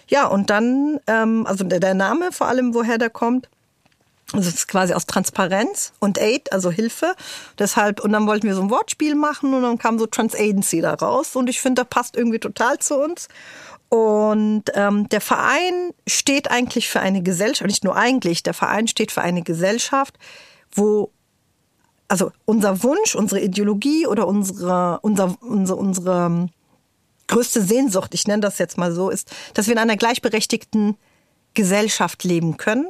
Ja, 0.08 0.26
und 0.26 0.50
dann, 0.50 1.00
ähm, 1.06 1.46
also 1.46 1.64
der 1.64 1.94
Name 1.94 2.32
vor 2.32 2.48
allem, 2.48 2.74
woher 2.74 2.98
der 2.98 3.10
kommt, 3.10 3.48
also 4.32 4.48
es 4.48 4.54
ist 4.54 4.68
quasi 4.68 4.94
aus 4.94 5.04
Transparenz 5.06 5.92
und 5.98 6.18
Aid, 6.18 6.52
also 6.52 6.70
Hilfe. 6.70 7.14
Deshalb, 7.58 8.00
und 8.00 8.12
dann 8.12 8.26
wollten 8.26 8.46
wir 8.46 8.54
so 8.54 8.62
ein 8.62 8.70
Wortspiel 8.70 9.14
machen 9.14 9.52
und 9.52 9.62
dann 9.62 9.78
kam 9.78 9.98
so 9.98 10.06
Transagency 10.06 10.80
da 10.80 10.94
raus. 10.94 11.36
Und 11.36 11.50
ich 11.50 11.60
finde, 11.60 11.82
das 11.82 11.90
passt 11.90 12.16
irgendwie 12.16 12.38
total 12.38 12.78
zu 12.78 12.96
uns. 12.96 13.28
Und 13.92 14.64
ähm, 14.72 15.06
der 15.10 15.20
Verein 15.20 15.92
steht 16.06 16.50
eigentlich 16.50 16.88
für 16.88 17.00
eine 17.00 17.22
Gesellschaft, 17.22 17.68
nicht 17.68 17.84
nur 17.84 17.94
eigentlich, 17.94 18.42
der 18.42 18.54
Verein 18.54 18.88
steht 18.88 19.12
für 19.12 19.20
eine 19.20 19.42
Gesellschaft, 19.42 20.18
wo 20.74 21.10
also 22.08 22.32
unser 22.46 22.82
Wunsch, 22.84 23.14
unsere 23.14 23.42
Ideologie 23.42 24.06
oder 24.06 24.26
unsere, 24.26 24.98
unser, 25.02 25.36
unsere, 25.42 25.78
unsere 25.78 26.24
ähm, 26.24 26.48
größte 27.26 27.60
Sehnsucht, 27.60 28.14
ich 28.14 28.26
nenne 28.26 28.40
das 28.40 28.56
jetzt 28.56 28.78
mal 28.78 28.94
so, 28.94 29.10
ist, 29.10 29.30
dass 29.52 29.66
wir 29.66 29.72
in 29.72 29.78
einer 29.78 29.98
gleichberechtigten 29.98 30.96
Gesellschaft 31.52 32.24
leben 32.24 32.56
können, 32.56 32.86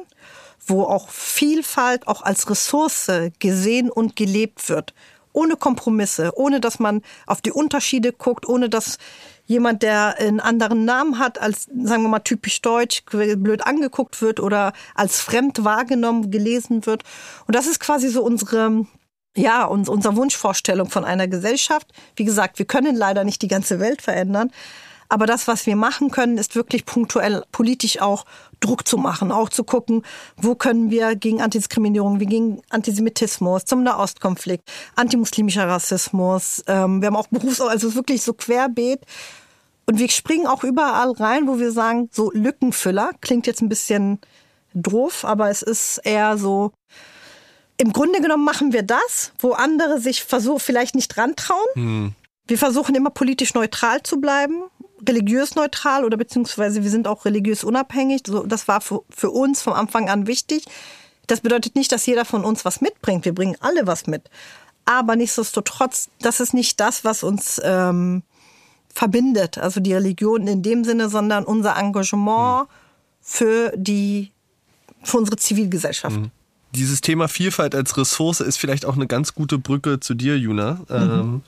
wo 0.65 0.83
auch 0.83 1.09
Vielfalt 1.09 2.07
auch 2.07 2.21
als 2.21 2.49
Ressource 2.49 3.11
gesehen 3.39 3.89
und 3.89 4.15
gelebt 4.15 4.69
wird. 4.69 4.93
Ohne 5.33 5.57
Kompromisse, 5.57 6.31
ohne 6.35 6.61
dass 6.61 6.79
man 6.79 7.01
auf 7.27 7.41
die 7.41 7.51
Unterschiede 7.51 8.13
guckt, 8.13 8.47
ohne 8.47 8.69
dass 8.69 8.99
jemand, 9.45 9.83
der 9.83 10.17
einen 10.19 10.39
anderen 10.39 10.85
Namen 10.85 11.19
hat, 11.19 11.41
als, 11.41 11.65
sagen 11.65 12.03
wir 12.03 12.09
mal, 12.09 12.19
typisch 12.19 12.61
deutsch, 12.61 13.03
blöd 13.05 13.65
angeguckt 13.65 14.21
wird 14.21 14.39
oder 14.39 14.73
als 14.95 15.19
fremd 15.19 15.63
wahrgenommen, 15.63 16.31
gelesen 16.31 16.85
wird. 16.85 17.03
Und 17.47 17.55
das 17.55 17.67
ist 17.67 17.79
quasi 17.79 18.09
so 18.09 18.23
unsere, 18.23 18.85
ja, 19.35 19.65
unsere 19.65 20.15
Wunschvorstellung 20.15 20.89
von 20.89 21.05
einer 21.05 21.27
Gesellschaft. 21.27 21.87
Wie 22.15 22.25
gesagt, 22.25 22.59
wir 22.59 22.65
können 22.65 22.95
leider 22.95 23.23
nicht 23.23 23.41
die 23.41 23.47
ganze 23.47 23.79
Welt 23.79 24.01
verändern. 24.01 24.51
Aber 25.09 25.25
das, 25.25 25.47
was 25.47 25.65
wir 25.65 25.75
machen 25.75 26.11
können, 26.11 26.37
ist 26.37 26.55
wirklich 26.55 26.85
punktuell 26.85 27.43
politisch 27.51 28.01
auch 28.01 28.25
Druck 28.59 28.87
zu 28.87 28.97
machen, 28.97 29.31
auch 29.31 29.49
zu 29.49 29.63
gucken, 29.63 30.03
wo 30.37 30.55
können 30.55 30.89
wir 30.89 31.15
gegen 31.15 31.41
Antidiskriminierung, 31.41 32.19
wie 32.19 32.25
gegen 32.25 32.61
Antisemitismus, 32.69 33.65
zum 33.65 33.83
Nahostkonflikt, 33.83 34.69
antimuslimischer 34.95 35.67
Rassismus. 35.67 36.63
Ähm, 36.67 37.01
wir 37.01 37.07
haben 37.07 37.15
auch 37.15 37.27
Berufs-, 37.27 37.61
also 37.61 37.93
wirklich 37.95 38.21
so 38.21 38.33
querbeet. 38.33 39.01
Und 39.85 39.99
wir 39.99 40.09
springen 40.09 40.47
auch 40.47 40.63
überall 40.63 41.11
rein, 41.11 41.47
wo 41.47 41.59
wir 41.59 41.71
sagen, 41.71 42.09
so 42.11 42.31
Lückenfüller, 42.31 43.11
klingt 43.19 43.47
jetzt 43.47 43.61
ein 43.61 43.69
bisschen 43.69 44.19
doof, 44.73 45.25
aber 45.25 45.49
es 45.49 45.61
ist 45.61 45.99
eher 46.03 46.37
so, 46.37 46.71
im 47.77 47.91
Grunde 47.91 48.21
genommen 48.21 48.45
machen 48.45 48.71
wir 48.71 48.83
das, 48.83 49.33
wo 49.39 49.51
andere 49.51 49.99
sich 49.99 50.23
versuchen, 50.23 50.59
vielleicht 50.59 50.95
nicht 50.95 51.17
rantrauen. 51.17 51.67
Hm. 51.73 52.15
Wir 52.47 52.57
versuchen 52.57 52.95
immer 52.95 53.09
politisch 53.09 53.53
neutral 53.53 54.03
zu 54.03 54.19
bleiben 54.19 54.63
religiös 55.07 55.55
neutral 55.55 56.05
oder 56.05 56.17
beziehungsweise 56.17 56.83
wir 56.83 56.89
sind 56.89 57.07
auch 57.07 57.25
religiös 57.25 57.63
unabhängig. 57.63 58.21
So, 58.25 58.43
das 58.43 58.67
war 58.67 58.81
für, 58.81 59.01
für 59.09 59.31
uns 59.31 59.61
vom 59.61 59.73
Anfang 59.73 60.09
an 60.09 60.27
wichtig. 60.27 60.65
Das 61.27 61.41
bedeutet 61.41 61.75
nicht, 61.75 61.91
dass 61.91 62.05
jeder 62.05 62.25
von 62.25 62.43
uns 62.43 62.65
was 62.65 62.81
mitbringt. 62.81 63.25
Wir 63.25 63.33
bringen 63.33 63.55
alle 63.59 63.87
was 63.87 64.07
mit. 64.07 64.29
Aber 64.85 65.15
nichtsdestotrotz, 65.15 66.09
das 66.19 66.39
ist 66.39 66.53
nicht 66.53 66.79
das, 66.79 67.05
was 67.05 67.23
uns 67.23 67.61
ähm, 67.63 68.23
verbindet. 68.93 69.57
Also 69.57 69.79
die 69.79 69.93
Religion 69.93 70.47
in 70.47 70.61
dem 70.61 70.83
Sinne, 70.83 71.09
sondern 71.09 71.45
unser 71.45 71.77
Engagement 71.77 72.67
mhm. 72.67 72.73
für 73.21 73.73
die, 73.75 74.31
für 75.01 75.17
unsere 75.17 75.37
Zivilgesellschaft. 75.37 76.17
Mhm. 76.17 76.31
Dieses 76.75 77.01
Thema 77.01 77.27
Vielfalt 77.27 77.75
als 77.75 77.97
Ressource 77.97 78.41
ist 78.41 78.57
vielleicht 78.57 78.85
auch 78.85 78.95
eine 78.95 79.07
ganz 79.07 79.33
gute 79.33 79.59
Brücke 79.59 79.99
zu 79.99 80.15
dir, 80.15 80.37
Juna. 80.37 80.81
Mhm. 80.89 80.95
Ähm, 80.95 81.41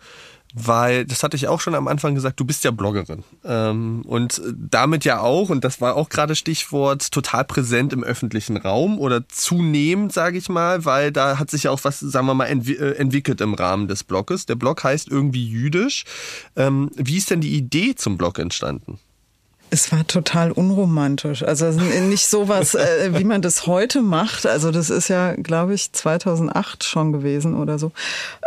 weil, 0.58 1.06
das 1.06 1.22
hatte 1.22 1.36
ich 1.36 1.50
auch 1.50 1.60
schon 1.60 1.76
am 1.76 1.90
Anfang 1.90 2.16
gesagt, 2.16 2.40
du 2.40 2.46
bist 2.46 2.64
ja 2.64 2.72
Bloggerin. 2.72 3.26
Ähm, 3.44 4.04
und 4.08 4.42
damit 4.56 5.04
ja 5.04 5.20
auch, 5.20 5.50
und 5.50 5.66
das 5.66 5.82
war 5.82 5.96
auch 5.96 6.08
gerade 6.08 6.34
Stichwort, 6.34 7.12
total 7.12 7.44
präsent 7.44 7.92
im 7.92 8.06
öffentlichen 8.06 8.56
Raum 8.56 8.98
oder 8.98 9.28
zunehmend, 9.28 10.14
sage 10.14 10.38
ich 10.38 10.48
mal, 10.48 10.86
weil 10.86 11.12
da 11.12 11.40
hat 11.40 11.52
sich 11.52 11.64
ja 11.64 11.72
auch 11.72 11.84
was, 11.84 12.00
sagen 12.00 12.26
wir 12.26 12.34
mal, 12.34 12.46
entwi 12.46 12.76
äh, 12.76 12.94
entwickelt 12.94 13.42
im 13.42 13.54
Rahmen 13.54 13.90
des 13.90 14.06
Blogs. 14.06 14.46
Der 14.46 14.56
Blog 14.56 14.82
heißt 14.84 15.10
irgendwie 15.10 15.46
jüdisch. 15.46 16.06
Ähm, 16.56 16.90
wie 16.96 17.18
ist 17.18 17.32
denn 17.32 17.42
die 17.42 17.56
Idee 17.58 17.96
zum 17.96 18.18
Blog 18.18 18.40
entstanden? 18.40 19.00
Es 19.72 19.92
war 19.92 20.06
total 20.08 20.52
unromantisch. 20.52 21.44
Also 21.44 21.70
nicht 21.72 22.28
sowas, 22.28 22.76
äh, 22.76 23.12
wie 23.14 23.24
man 23.24 23.42
das 23.42 23.68
heute 23.68 24.02
macht. 24.02 24.46
Also 24.46 24.72
das 24.72 24.90
ist 24.90 25.08
ja, 25.08 25.34
glaube 25.34 25.74
ich, 25.74 25.92
2008 25.92 26.84
schon 26.84 27.12
gewesen 27.12 27.56
oder 27.56 27.78
so. 27.80 27.92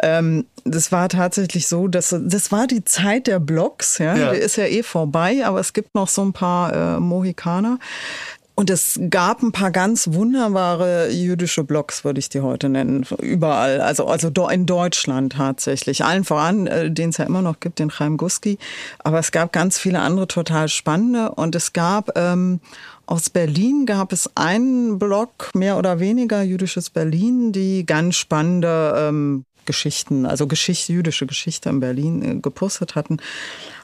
Ähm, 0.02 0.46
das 0.64 0.92
war 0.92 1.09
tatsächlich 1.09 1.66
so, 1.66 1.88
dass 1.88 2.14
das 2.18 2.52
war 2.52 2.66
die 2.66 2.85
Zeit 2.85 3.26
der 3.26 3.40
Blogs. 3.40 3.98
Ja, 3.98 4.16
ja. 4.16 4.33
die 4.33 4.38
ist 4.38 4.57
ja 4.57 4.64
eh 4.64 4.83
vorbei, 4.83 5.44
aber 5.44 5.61
es 5.61 5.72
gibt 5.72 5.94
noch 5.94 6.09
so 6.09 6.22
ein 6.22 6.33
paar 6.33 6.96
äh, 6.96 7.00
Mohikaner. 7.00 7.78
Und 8.58 8.70
es 8.70 8.98
gab 9.08 9.40
ein 9.44 9.52
paar 9.52 9.70
ganz 9.70 10.14
wunderbare 10.14 11.10
jüdische 11.12 11.62
Blogs, 11.62 12.02
würde 12.04 12.18
ich 12.18 12.28
die 12.28 12.40
heute 12.40 12.68
nennen, 12.68 13.06
überall. 13.20 13.80
Also, 13.80 14.06
also 14.06 14.32
in 14.48 14.66
Deutschland 14.66 15.34
tatsächlich. 15.34 16.04
Allen 16.04 16.24
voran, 16.24 16.66
äh, 16.66 16.90
den 16.90 17.10
es 17.10 17.18
ja 17.18 17.24
immer 17.24 17.40
noch 17.40 17.60
gibt, 17.60 17.78
den 17.78 17.88
Chaim 17.88 18.16
Guski. 18.16 18.58
Aber 18.98 19.20
es 19.20 19.30
gab 19.30 19.52
ganz 19.52 19.78
viele 19.78 20.00
andere 20.00 20.26
total 20.26 20.68
spannende. 20.68 21.30
Und 21.36 21.54
es 21.54 21.72
gab 21.72 22.18
ähm, 22.18 22.58
aus 23.06 23.30
Berlin 23.30 23.86
gab 23.86 24.12
es 24.12 24.28
einen 24.34 24.98
Blog, 24.98 25.50
mehr 25.54 25.78
oder 25.78 26.00
weniger 26.00 26.42
jüdisches 26.42 26.90
Berlin, 26.90 27.52
die 27.52 27.86
ganz 27.86 28.16
spannende 28.16 28.92
ähm, 28.98 29.44
Geschichten, 29.68 30.24
also 30.24 30.46
Geschichte, 30.46 30.94
jüdische 30.94 31.26
Geschichte 31.26 31.68
in 31.68 31.78
Berlin 31.78 32.22
äh, 32.22 32.35
gepostet 32.40 32.94
hatten. 32.94 33.18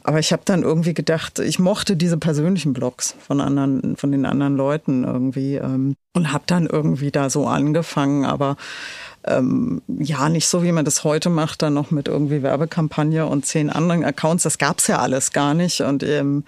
Aber 0.03 0.19
ich 0.19 0.33
habe 0.33 0.43
dann 0.47 0.63
irgendwie 0.63 0.95
gedacht, 0.95 1.39
ich 1.39 1.59
mochte 1.59 1.97
diese 1.97 2.17
persönlichen 2.17 2.73
Blogs 2.73 3.15
von 3.21 3.41
anderen, 3.41 3.97
von 3.97 4.11
den 4.11 4.25
anderen 4.25 4.57
Leuten 4.57 5.05
irgendwie 5.05 5.57
ähm, 5.57 5.95
und 6.15 6.33
habe 6.33 6.45
dann 6.47 6.67
irgendwie 6.67 7.11
da 7.11 7.29
so 7.29 7.47
angefangen. 7.47 8.25
Aber 8.25 8.57
ähm, 9.27 9.81
ja, 9.89 10.29
nicht 10.29 10.47
so, 10.49 10.63
wie 10.63 10.73
man 10.73 10.85
das 10.85 11.03
heute 11.03 11.31
macht, 11.31 11.63
dann 11.63 11.75
noch 11.75 11.91
mit 11.91 12.09
irgendwie 12.09 12.43
Werbekampagne 12.43 13.27
und 13.27 13.47
zehn 13.47 13.71
anderen 13.71 14.05
Accounts. 14.05 14.43
Das 14.43 14.59
gab's 14.59 14.87
ja 14.87 14.99
alles 14.99 15.33
gar 15.33 15.55
nicht. 15.55 15.81
Und 15.81 16.03
ähm, 16.03 16.45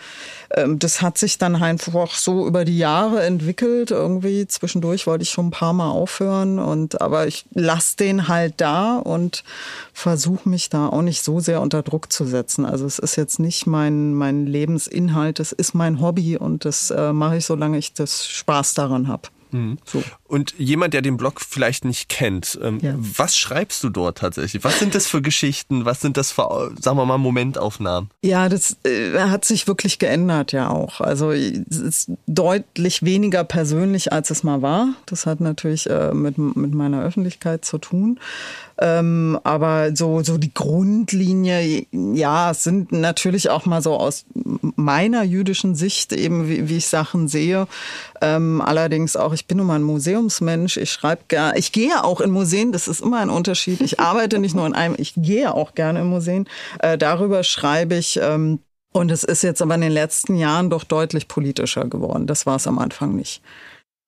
ähm, 0.51 0.79
das 0.79 1.01
hat 1.01 1.17
sich 1.17 1.39
dann 1.39 1.57
einfach 1.57 2.11
so 2.15 2.47
über 2.47 2.65
die 2.65 2.77
Jahre 2.77 3.23
entwickelt. 3.23 3.93
Irgendwie 3.93 4.47
zwischendurch 4.47 5.07
wollte 5.07 5.23
ich 5.23 5.31
schon 5.31 5.47
ein 5.47 5.53
paar 5.53 5.73
Mal 5.73 5.91
aufhören. 5.91 6.59
Und 6.59 7.01
aber 7.01 7.27
ich 7.27 7.47
lasse 7.55 7.97
den 7.97 8.29
halt 8.29 8.55
da 8.59 8.97
und 8.97 9.43
versuche 9.95 10.49
mich 10.49 10.69
da 10.69 10.89
auch 10.89 11.03
nicht 11.03 11.23
so 11.23 11.41
sehr 11.41 11.63
unter 11.63 11.83
Druck 11.83 12.13
zu 12.13 12.27
setzen. 12.27 12.67
Also 12.67 12.85
es 12.85 12.99
ist 12.99 13.17
jetzt 13.17 13.39
nicht 13.39 13.67
mein, 13.67 14.13
mein 14.13 14.47
Lebensinhalt, 14.47 15.41
es 15.41 15.53
ist 15.53 15.75
mein 15.75 16.01
Hobby 16.01 16.37
und 16.37 16.67
das 16.67 16.91
äh, 16.91 17.15
mache 17.15 17.39
ich, 17.39 17.47
solange 17.47 17.79
ich 17.79 17.95
das 17.95 18.27
Spaß 18.27 18.75
daran 18.75 19.09
habe. 19.09 19.29
Mhm. 19.53 19.79
So. 19.85 20.03
Und 20.29 20.55
jemand, 20.59 20.95
der 20.95 21.03
den 21.03 21.17
Blog 21.17 21.41
vielleicht 21.41 21.85
nicht 21.85 22.09
kennt, 22.09 22.59
ähm, 22.63 22.79
ja. 22.83 22.95
was 22.97 23.37
schreibst 23.37 23.83
du 23.85 23.91
dort 23.91 24.19
tatsächlich? 24.19 24.65
Was 24.65 24.79
sind 24.79 24.95
das 24.95 25.07
für 25.07 25.23
Geschichten? 25.23 25.85
Was 25.85 26.01
sind 26.01 26.17
das 26.17 26.33
für, 26.33 26.73
sagen 26.81 26.97
wir 26.97 27.07
mal, 27.07 27.19
Momentaufnahmen? 27.19 28.11
Ja, 28.23 28.49
das 28.49 28.77
äh, 28.85 29.19
hat 29.19 29.45
sich 29.45 29.67
wirklich 29.69 29.99
geändert 29.99 30.53
ja 30.53 30.69
auch. 30.69 31.01
Also 31.01 31.31
es 31.31 31.79
ist 31.79 32.11
deutlich 32.27 33.03
weniger 33.03 33.45
persönlich, 33.45 34.13
als 34.13 34.31
es 34.31 34.43
mal 34.43 34.63
war. 34.63 34.95
Das 35.07 35.27
hat 35.27 35.41
natürlich 35.41 35.89
äh, 35.89 36.13
mit, 36.13 36.39
mit 36.39 36.75
meiner 36.75 37.03
Öffentlichkeit 37.03 37.65
zu 37.65 37.79
tun. 37.79 38.19
Ähm, 38.79 39.39
aber 39.43 39.97
so, 39.97 40.23
so 40.23 40.37
die 40.37 40.53
Grundlinie, 40.53 41.87
ja, 41.93 42.51
es 42.51 42.63
sind 42.63 42.93
natürlich 42.93 43.49
auch 43.49 43.65
mal 43.65 43.81
so 43.81 43.95
aus 43.95 44.27
meiner 44.77 45.23
jüdischen 45.23 45.75
Sicht 45.75 46.13
eben, 46.13 46.49
wie, 46.49 46.69
wie 46.69 46.77
ich 46.77 46.87
Sachen 46.89 47.29
sehe. 47.29 47.69
Ähm, 48.21 48.61
allerdings 48.61 49.17
auch, 49.17 49.33
ich 49.33 49.47
bin 49.47 49.59
nun 49.59 49.67
mal 49.67 49.77
ein 49.77 49.83
Museumsmensch. 50.17 50.77
Ich 50.77 50.91
schreibe 50.91 51.23
gerne, 51.29 51.59
ich 51.59 51.73
gehe 51.73 52.03
auch 52.05 52.21
in 52.21 52.31
Museen, 52.31 52.73
das 52.73 52.89
ist 52.89 53.01
immer 53.01 53.19
ein 53.19 53.31
Unterschied. 53.31 53.81
Ich 53.81 54.01
arbeite 54.01 54.39
nicht 54.39 54.55
nur 54.55 54.67
in 54.67 54.75
einem, 54.75 54.95
ich 54.99 55.15
gehe 55.17 55.53
auch 55.55 55.75
gerne 55.75 56.01
in 56.01 56.07
Museen. 56.07 56.49
Äh, 56.81 56.99
darüber 56.99 57.45
schreibe 57.45 57.95
ich. 57.97 58.19
Ähm, 58.23 58.61
und 58.93 59.11
es 59.11 59.25
ist 59.25 59.43
jetzt 59.43 59.61
aber 59.61 59.75
in 59.75 59.83
den 59.83 59.93
letzten 59.93 60.37
Jahren 60.37 60.71
doch 60.71 60.83
deutlich 60.83 61.29
politischer 61.29 61.87
geworden. 61.87 62.27
Das 62.27 62.47
war 62.47 62.57
es 62.57 62.67
am 62.67 62.79
Anfang 62.79 63.15
nicht. 63.15 63.43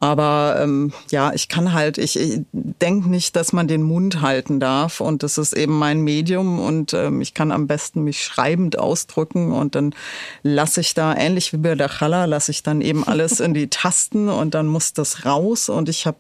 Aber 0.00 0.60
ähm, 0.62 0.92
ja, 1.10 1.32
ich 1.32 1.48
kann 1.48 1.72
halt, 1.72 1.98
ich, 1.98 2.18
ich 2.18 2.42
denke 2.52 3.08
nicht, 3.08 3.34
dass 3.34 3.52
man 3.52 3.66
den 3.66 3.82
Mund 3.82 4.20
halten 4.20 4.60
darf. 4.60 5.00
Und 5.00 5.24
das 5.24 5.38
ist 5.38 5.54
eben 5.54 5.76
mein 5.76 6.02
Medium 6.02 6.60
und 6.60 6.94
ähm, 6.94 7.20
ich 7.20 7.34
kann 7.34 7.50
am 7.50 7.66
besten 7.66 8.04
mich 8.04 8.22
schreibend 8.22 8.78
ausdrücken 8.78 9.52
und 9.52 9.74
dann 9.74 9.94
lasse 10.42 10.80
ich 10.80 10.94
da, 10.94 11.16
ähnlich 11.16 11.52
wie 11.52 11.56
bei 11.56 11.74
der 11.74 11.88
Chala, 11.88 12.26
lasse 12.26 12.52
ich 12.52 12.62
dann 12.62 12.80
eben 12.80 13.02
alles 13.02 13.40
in 13.40 13.54
die 13.54 13.66
Tasten 13.70 14.28
und 14.28 14.54
dann 14.54 14.68
muss 14.68 14.92
das 14.92 15.24
raus. 15.24 15.68
Und 15.68 15.88
ich 15.88 16.06
habe 16.06 16.18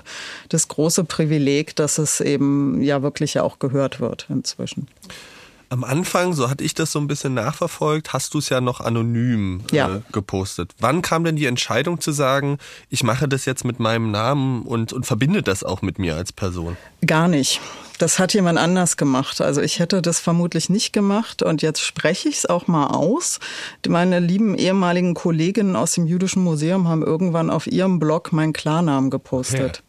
das 0.48 0.66
große 0.66 1.04
Privileg, 1.04 1.76
dass 1.76 1.98
es 1.98 2.20
eben 2.20 2.82
ja 2.82 3.02
wirklich 3.02 3.38
auch 3.38 3.60
gehört 3.60 4.00
wird 4.00 4.26
inzwischen. 4.28 4.88
Am 5.70 5.84
Anfang, 5.84 6.32
so 6.32 6.48
hatte 6.48 6.64
ich 6.64 6.74
das 6.74 6.92
so 6.92 6.98
ein 6.98 7.08
bisschen 7.08 7.34
nachverfolgt, 7.34 8.14
hast 8.14 8.32
du 8.32 8.38
es 8.38 8.48
ja 8.48 8.60
noch 8.60 8.80
anonym 8.80 9.62
ja. 9.70 9.96
äh, 9.96 10.00
gepostet. 10.12 10.74
Wann 10.80 11.02
kam 11.02 11.24
denn 11.24 11.36
die 11.36 11.44
Entscheidung 11.44 12.00
zu 12.00 12.10
sagen, 12.10 12.58
ich 12.88 13.02
mache 13.02 13.28
das 13.28 13.44
jetzt 13.44 13.64
mit 13.64 13.78
meinem 13.78 14.10
Namen 14.10 14.62
und, 14.62 14.94
und 14.94 15.04
verbinde 15.04 15.42
das 15.42 15.64
auch 15.64 15.82
mit 15.82 15.98
mir 15.98 16.16
als 16.16 16.32
Person? 16.32 16.76
Gar 17.06 17.28
nicht. 17.28 17.60
Das 17.98 18.18
hat 18.18 18.32
jemand 18.32 18.58
anders 18.58 18.96
gemacht. 18.96 19.40
Also 19.40 19.60
ich 19.60 19.78
hätte 19.80 20.00
das 20.00 20.20
vermutlich 20.20 20.70
nicht 20.70 20.92
gemacht 20.92 21.42
und 21.42 21.62
jetzt 21.62 21.80
spreche 21.80 22.28
ich 22.28 22.38
es 22.38 22.46
auch 22.46 22.66
mal 22.68 22.86
aus. 22.86 23.40
Meine 23.86 24.20
lieben 24.20 24.54
ehemaligen 24.54 25.14
Kolleginnen 25.14 25.76
aus 25.76 25.92
dem 25.92 26.06
Jüdischen 26.06 26.42
Museum 26.42 26.88
haben 26.88 27.02
irgendwann 27.02 27.50
auf 27.50 27.66
ihrem 27.66 27.98
Blog 27.98 28.32
meinen 28.32 28.52
Klarnamen 28.52 29.10
gepostet. 29.10 29.76
Ja. 29.78 29.87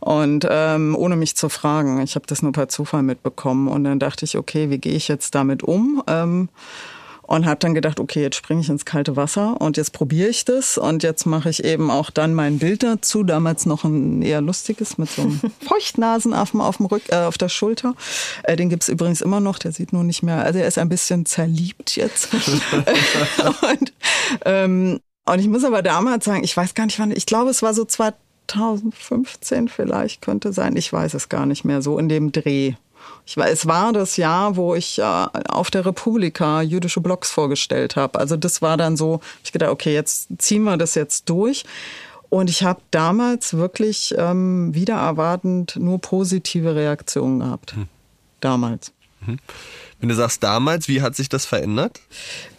Und 0.00 0.46
ähm, 0.50 0.96
ohne 0.96 1.16
mich 1.16 1.36
zu 1.36 1.48
fragen. 1.48 2.00
Ich 2.00 2.14
habe 2.14 2.26
das 2.26 2.42
nur 2.42 2.52
per 2.52 2.68
Zufall 2.68 3.02
mitbekommen. 3.02 3.68
Und 3.68 3.84
dann 3.84 3.98
dachte 3.98 4.24
ich, 4.24 4.36
okay, 4.36 4.70
wie 4.70 4.78
gehe 4.78 4.94
ich 4.94 5.08
jetzt 5.08 5.34
damit 5.34 5.62
um? 5.62 6.02
Ähm, 6.06 6.48
und 7.26 7.46
habe 7.46 7.58
dann 7.58 7.74
gedacht, 7.74 8.00
okay, 8.00 8.22
jetzt 8.22 8.36
springe 8.36 8.60
ich 8.60 8.68
ins 8.68 8.84
kalte 8.84 9.16
Wasser 9.16 9.60
und 9.60 9.76
jetzt 9.76 9.92
probiere 9.92 10.28
ich 10.28 10.44
das 10.44 10.76
und 10.78 11.02
jetzt 11.02 11.24
mache 11.24 11.48
ich 11.48 11.64
eben 11.64 11.90
auch 11.90 12.10
dann 12.10 12.34
mein 12.34 12.58
Bild 12.58 12.82
dazu. 12.82 13.22
Damals 13.22 13.66
noch 13.66 13.84
ein 13.84 14.22
eher 14.22 14.40
lustiges 14.40 14.98
mit 14.98 15.10
so 15.10 15.22
einem 15.22 15.40
Feuchtnasenaffen 15.66 16.60
auf 16.60 16.78
dem 16.78 16.86
Rück, 16.86 17.02
äh, 17.08 17.16
auf 17.16 17.38
der 17.38 17.48
Schulter. 17.48 17.94
Äh, 18.42 18.56
den 18.56 18.68
gibt's 18.68 18.88
übrigens 18.88 19.20
immer 19.20 19.40
noch. 19.40 19.58
Der 19.58 19.72
sieht 19.72 19.92
nur 19.92 20.04
nicht 20.04 20.22
mehr. 20.22 20.44
Also 20.44 20.58
er 20.58 20.68
ist 20.68 20.78
ein 20.78 20.88
bisschen 20.88 21.24
zerliebt 21.24 21.96
jetzt. 21.96 22.28
und, 22.34 23.92
ähm, 24.44 25.00
und 25.26 25.38
ich 25.38 25.48
muss 25.48 25.64
aber 25.64 25.82
damals 25.82 26.26
sagen, 26.26 26.44
ich 26.44 26.54
weiß 26.54 26.74
gar 26.74 26.84
nicht 26.84 26.98
wann. 26.98 27.10
Ich 27.10 27.26
glaube, 27.26 27.50
es 27.50 27.62
war 27.62 27.72
so 27.72 27.84
2000 27.84 28.23
2015 28.48 29.68
vielleicht 29.68 30.22
könnte 30.22 30.52
sein. 30.52 30.76
Ich 30.76 30.92
weiß 30.92 31.14
es 31.14 31.28
gar 31.28 31.46
nicht 31.46 31.64
mehr, 31.64 31.82
so 31.82 31.98
in 31.98 32.08
dem 32.08 32.32
Dreh. 32.32 32.74
Ich 33.26 33.36
weiß, 33.36 33.52
es 33.52 33.66
war 33.66 33.92
das 33.92 34.16
Jahr, 34.16 34.56
wo 34.56 34.74
ich 34.74 34.98
äh, 34.98 35.02
auf 35.02 35.70
der 35.70 35.86
Republika 35.86 36.62
jüdische 36.62 37.00
Blogs 37.00 37.30
vorgestellt 37.30 37.96
habe. 37.96 38.18
Also 38.18 38.36
das 38.36 38.62
war 38.62 38.76
dann 38.76 38.96
so, 38.96 39.20
ich 39.42 39.52
gedacht, 39.52 39.70
okay, 39.70 39.94
jetzt 39.94 40.28
ziehen 40.38 40.64
wir 40.64 40.76
das 40.76 40.94
jetzt 40.94 41.28
durch. 41.28 41.64
Und 42.28 42.50
ich 42.50 42.64
habe 42.64 42.80
damals 42.90 43.54
wirklich 43.54 44.14
ähm, 44.18 44.74
wieder 44.74 44.96
erwartend 44.96 45.76
nur 45.76 46.00
positive 46.00 46.74
Reaktionen 46.74 47.40
gehabt. 47.40 47.76
Hm. 47.76 47.86
Damals. 48.40 48.92
Mhm. 49.20 49.38
Wenn 50.04 50.10
du 50.10 50.16
sagst 50.16 50.42
damals, 50.42 50.86
wie 50.86 51.00
hat 51.00 51.16
sich 51.16 51.30
das 51.30 51.46
verändert? 51.46 51.98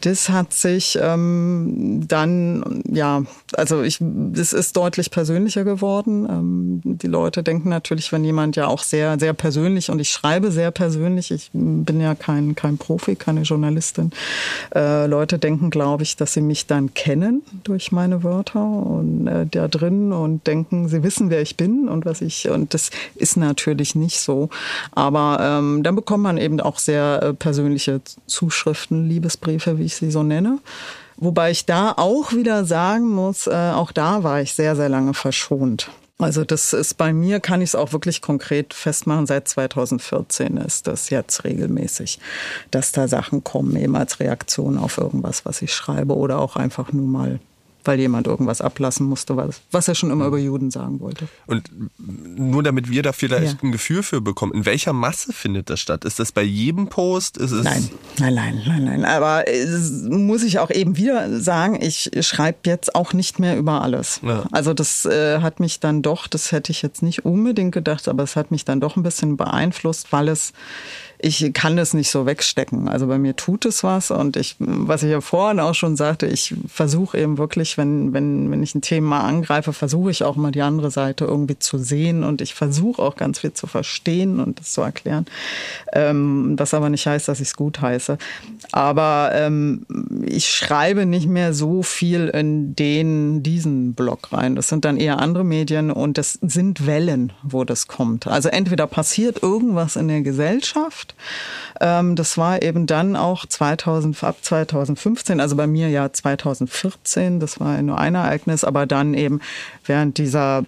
Das 0.01 0.29
hat 0.29 0.51
sich 0.51 0.97
ähm, 0.99 2.03
dann, 2.07 2.81
ja, 2.91 3.21
also 3.53 3.83
ich, 3.83 3.99
das 4.01 4.51
ist 4.51 4.75
deutlich 4.75 5.11
persönlicher 5.11 5.63
geworden. 5.63 6.27
Ähm, 6.27 6.81
die 6.83 7.05
Leute 7.05 7.43
denken 7.43 7.69
natürlich, 7.69 8.11
wenn 8.11 8.23
jemand 8.23 8.55
ja 8.55 8.65
auch 8.65 8.81
sehr, 8.81 9.19
sehr 9.19 9.33
persönlich 9.33 9.91
und 9.91 9.99
ich 9.99 10.09
schreibe 10.09 10.49
sehr 10.49 10.71
persönlich, 10.71 11.29
ich 11.29 11.51
bin 11.53 12.01
ja 12.01 12.15
kein, 12.15 12.55
kein 12.55 12.79
Profi, 12.79 13.15
keine 13.15 13.41
Journalistin. 13.41 14.09
Äh, 14.73 15.05
Leute 15.05 15.37
denken, 15.37 15.69
glaube 15.69 16.01
ich, 16.01 16.15
dass 16.15 16.33
sie 16.33 16.41
mich 16.41 16.65
dann 16.65 16.95
kennen 16.95 17.43
durch 17.63 17.91
meine 17.91 18.23
Wörter 18.23 18.65
und 18.65 19.27
äh, 19.27 19.45
da 19.45 19.67
drin 19.67 20.11
und 20.13 20.47
denken, 20.47 20.87
sie 20.87 21.03
wissen, 21.03 21.29
wer 21.29 21.43
ich 21.43 21.57
bin 21.57 21.89
und 21.89 22.05
was 22.05 22.21
ich, 22.21 22.49
und 22.49 22.73
das 22.73 22.89
ist 23.13 23.37
natürlich 23.37 23.93
nicht 23.93 24.19
so. 24.19 24.49
Aber 24.93 25.37
ähm, 25.39 25.83
dann 25.83 25.95
bekommt 25.95 26.23
man 26.23 26.39
eben 26.39 26.59
auch 26.59 26.79
sehr 26.79 27.19
äh, 27.21 27.34
persönliche 27.35 28.01
Zuschriften, 28.27 29.07
Liebesbriefe, 29.07 29.77
wie 29.77 29.85
ich 29.85 29.95
sie 29.95 30.11
so 30.11 30.23
nenne. 30.23 30.59
Wobei 31.17 31.51
ich 31.51 31.65
da 31.65 31.93
auch 31.95 32.33
wieder 32.33 32.65
sagen 32.65 33.09
muss, 33.09 33.47
äh, 33.47 33.71
auch 33.73 33.91
da 33.91 34.23
war 34.23 34.41
ich 34.41 34.53
sehr, 34.53 34.75
sehr 34.75 34.89
lange 34.89 35.13
verschont. 35.13 35.89
Also 36.17 36.45
das 36.45 36.71
ist 36.71 36.95
bei 36.95 37.11
mir, 37.11 37.41
kann 37.41 37.61
ich 37.61 37.71
es 37.71 37.75
auch 37.75 37.91
wirklich 37.91 38.21
konkret 38.21 38.73
festmachen, 38.73 39.25
seit 39.25 39.49
2014 39.49 40.55
ist 40.57 40.87
das 40.87 41.09
jetzt 41.09 41.43
regelmäßig, 41.43 42.19
dass 42.71 42.93
da 42.93 43.09
Sachen 43.09 43.43
kommen, 43.43 43.75
eben 43.75 43.97
als 43.97 44.21
Reaktion 44.21 44.77
auf 44.77 44.97
irgendwas, 44.97 45.45
was 45.45 45.61
ich 45.61 45.73
schreibe 45.73 46.15
oder 46.15 46.39
auch 46.39 46.55
einfach 46.55 46.93
nur 46.93 47.07
mal 47.07 47.39
weil 47.87 47.99
jemand 47.99 48.27
irgendwas 48.27 48.61
ablassen 48.61 49.07
musste, 49.07 49.37
was, 49.37 49.61
was 49.71 49.87
er 49.87 49.95
schon 49.95 50.11
immer 50.11 50.25
über 50.27 50.37
Juden 50.37 50.71
sagen 50.71 50.99
wollte. 50.99 51.27
Und 51.47 51.69
nur 51.97 52.63
damit 52.63 52.89
wir 52.89 53.03
da 53.03 53.11
vielleicht 53.11 53.61
ja. 53.61 53.67
ein 53.67 53.71
Gefühl 53.71 54.03
für 54.03 54.21
bekommen, 54.21 54.53
in 54.53 54.65
welcher 54.65 54.93
Masse 54.93 55.33
findet 55.33 55.69
das 55.69 55.79
statt? 55.79 56.05
Ist 56.05 56.19
das 56.19 56.31
bei 56.31 56.43
jedem 56.43 56.87
Post? 56.87 57.37
Ist 57.37 57.51
es 57.51 57.63
nein, 57.63 57.89
nein, 58.19 58.33
nein, 58.33 58.61
nein, 58.67 58.83
nein. 58.83 59.05
Aber 59.05 59.43
muss 60.09 60.43
ich 60.43 60.59
auch 60.59 60.69
eben 60.69 60.97
wieder 60.97 61.39
sagen, 61.39 61.79
ich 61.81 62.11
schreibe 62.21 62.59
jetzt 62.65 62.95
auch 62.95 63.13
nicht 63.13 63.39
mehr 63.39 63.57
über 63.57 63.81
alles. 63.81 64.19
Ja. 64.23 64.45
Also 64.51 64.73
das 64.73 65.05
äh, 65.05 65.39
hat 65.41 65.59
mich 65.59 65.79
dann 65.79 66.01
doch, 66.01 66.27
das 66.27 66.51
hätte 66.51 66.71
ich 66.71 66.81
jetzt 66.81 67.01
nicht 67.01 67.25
unbedingt 67.25 67.73
gedacht, 67.73 68.07
aber 68.07 68.23
es 68.23 68.35
hat 68.35 68.51
mich 68.51 68.65
dann 68.65 68.79
doch 68.79 68.95
ein 68.95 69.03
bisschen 69.03 69.37
beeinflusst, 69.37 70.11
weil 70.11 70.29
es 70.29 70.53
ich 71.25 71.53
kann 71.53 71.75
das 71.75 71.95
nicht 71.95 72.11
so 72.11 72.27
wegstecken. 72.27 72.87
Also 72.87 73.07
bei 73.07 73.17
mir 73.17 73.35
tut 73.35 73.65
es 73.65 73.83
was 73.83 74.11
und 74.11 74.37
ich, 74.37 74.57
was 74.59 75.01
ich 75.01 75.09
ja 75.09 75.21
vorhin 75.21 75.59
auch 75.59 75.73
schon 75.73 75.95
sagte, 75.95 76.27
ich 76.27 76.53
versuche 76.67 77.17
eben 77.17 77.39
wirklich, 77.39 77.79
wenn, 77.79 78.13
wenn, 78.13 78.51
wenn 78.51 78.61
ich 78.61 78.75
ein 78.75 78.81
Thema 78.81 79.21
angreife, 79.21 79.73
versuche 79.73 80.11
ich 80.11 80.23
auch 80.23 80.35
mal 80.35 80.51
die 80.51 80.61
andere 80.61 80.91
Seite 80.91 81.25
irgendwie 81.25 81.57
zu 81.57 81.79
sehen 81.79 82.23
und 82.23 82.41
ich 82.41 82.53
versuche 82.53 83.01
auch 83.01 83.15
ganz 83.15 83.39
viel 83.39 83.53
zu 83.53 83.65
verstehen 83.65 84.39
und 84.39 84.59
das 84.59 84.73
zu 84.73 84.81
erklären. 84.81 85.25
Ähm, 85.93 86.59
was 86.59 86.75
aber 86.75 86.89
nicht 86.89 87.07
heißt, 87.07 87.27
dass 87.27 87.39
ich 87.39 87.47
es 87.47 87.55
gut 87.55 87.81
heiße. 87.81 88.19
Aber 88.71 89.31
ähm, 89.33 89.87
ich 90.27 90.47
schreibe 90.47 91.07
nicht 91.07 91.27
mehr 91.27 91.55
so 91.55 91.81
viel 91.81 92.27
in 92.27 92.75
den, 92.75 93.41
diesen 93.41 93.95
Blog 93.95 94.31
rein. 94.31 94.55
Das 94.55 94.67
sind 94.67 94.85
dann 94.85 94.97
eher 94.97 95.17
andere 95.19 95.43
Medien 95.43 95.89
und 95.89 96.19
das 96.19 96.33
sind 96.43 96.85
Wellen, 96.85 97.33
wo 97.41 97.63
das 97.63 97.87
kommt. 97.87 98.27
Also 98.27 98.49
entweder 98.49 98.85
passiert 98.85 99.41
irgendwas 99.41 99.95
in 99.95 100.07
der 100.07 100.21
Gesellschaft, 100.21 101.14
das 101.79 102.37
war 102.37 102.61
eben 102.61 102.87
dann 102.87 103.15
auch 103.15 103.45
2000, 103.45 104.23
ab 104.23 104.37
2015, 104.41 105.41
also 105.41 105.55
bei 105.57 105.67
mir 105.67 105.89
ja 105.89 106.11
2014, 106.11 107.39
das 107.41 107.59
war 107.59 107.81
nur 107.81 107.97
ein 107.97 108.15
Ereignis, 108.15 108.63
aber 108.63 108.85
dann 108.85 109.13
eben 109.13 109.41
während 109.85 110.17
dieser 110.17 110.63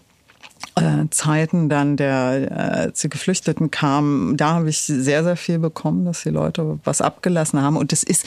äh, 0.75 1.05
Zeiten 1.09 1.69
dann 1.69 1.97
der 1.97 2.91
äh, 2.93 3.07
Geflüchteten 3.07 3.71
kamen, 3.71 4.37
da 4.37 4.55
habe 4.55 4.69
ich 4.69 4.79
sehr, 4.79 5.23
sehr 5.23 5.37
viel 5.37 5.59
bekommen, 5.59 6.05
dass 6.05 6.23
die 6.23 6.29
Leute 6.29 6.79
was 6.83 7.01
abgelassen 7.01 7.61
haben. 7.61 7.77
Und 7.77 7.91
das 7.91 8.03
ist 8.03 8.25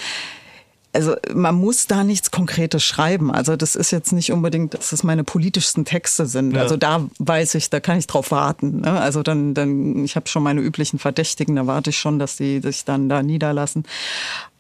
also 0.93 1.15
man 1.33 1.55
muss 1.55 1.87
da 1.87 2.03
nichts 2.03 2.31
Konkretes 2.31 2.83
schreiben. 2.83 3.31
Also 3.31 3.57
das 3.57 3.77
ist 3.77 3.91
jetzt 3.93 4.13
nicht 4.13 4.33
unbedingt, 4.33 4.75
dass 4.75 4.91
das 4.91 5.05
meine 5.05 5.25
politischsten 5.25 5.85
Texte 5.85 6.27
sind. 6.27 6.55
Ja. 6.55 6.63
Also 6.63 6.77
da 6.77 7.07
weiß 7.19 7.55
ich, 7.55 7.71
da 7.71 7.81
kann 7.81 7.99
ich 7.99 8.07
drauf 8.07 8.31
warten. 8.31 8.81
Ne? 8.81 9.01
Also 9.01 9.23
dann, 9.23 9.55
dann, 9.55 10.05
ich 10.05 10.17
habe 10.17 10.29
schon 10.29 10.43
meine 10.43 10.61
üblichen 10.61 10.99
Verdächtigen, 10.99 11.57
da 11.57 11.67
warte 11.67 11.91
ich 11.91 11.99
schon, 11.99 12.19
dass 12.19 12.37
die 12.37 12.61
sich 12.61 12.85
dann 12.85 13.09
da 13.09 13.23
niederlassen. 13.23 13.85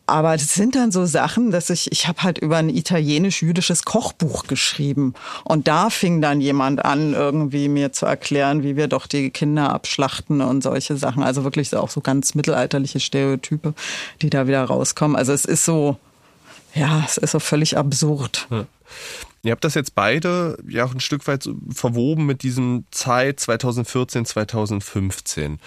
Aber 0.06 0.36
das 0.36 0.54
sind 0.54 0.74
dann 0.74 0.90
so 0.90 1.06
Sachen, 1.06 1.52
dass 1.52 1.70
ich, 1.70 1.92
ich 1.92 2.08
habe 2.08 2.24
halt 2.24 2.38
über 2.38 2.56
ein 2.56 2.68
italienisch-jüdisches 2.68 3.84
Kochbuch 3.84 4.48
geschrieben. 4.48 5.14
Und 5.44 5.68
da 5.68 5.88
fing 5.88 6.20
dann 6.20 6.40
jemand 6.40 6.84
an, 6.84 7.14
irgendwie 7.14 7.68
mir 7.68 7.92
zu 7.92 8.06
erklären, 8.06 8.64
wie 8.64 8.74
wir 8.74 8.88
doch 8.88 9.06
die 9.06 9.30
Kinder 9.30 9.72
abschlachten 9.72 10.40
und 10.40 10.64
solche 10.64 10.96
Sachen. 10.96 11.22
Also 11.22 11.44
wirklich 11.44 11.74
auch 11.76 11.90
so 11.90 12.00
ganz 12.00 12.34
mittelalterliche 12.34 12.98
Stereotype, 12.98 13.72
die 14.20 14.30
da 14.30 14.48
wieder 14.48 14.64
rauskommen. 14.64 15.16
Also 15.16 15.32
es 15.32 15.44
ist 15.44 15.64
so, 15.64 15.96
ja, 16.74 17.02
es 17.06 17.16
ist 17.16 17.32
so 17.32 17.38
völlig 17.38 17.76
absurd. 17.76 18.46
Ja. 18.50 18.66
Ihr 19.42 19.52
habt 19.52 19.64
das 19.64 19.74
jetzt 19.74 19.94
beide 19.94 20.58
ja 20.68 20.84
auch 20.84 20.92
ein 20.92 21.00
Stück 21.00 21.26
weit 21.26 21.48
verwoben 21.72 22.26
mit 22.26 22.42
diesem 22.42 22.84
Zeit 22.90 23.40
2014, 23.40 24.26
2015. 24.26 25.58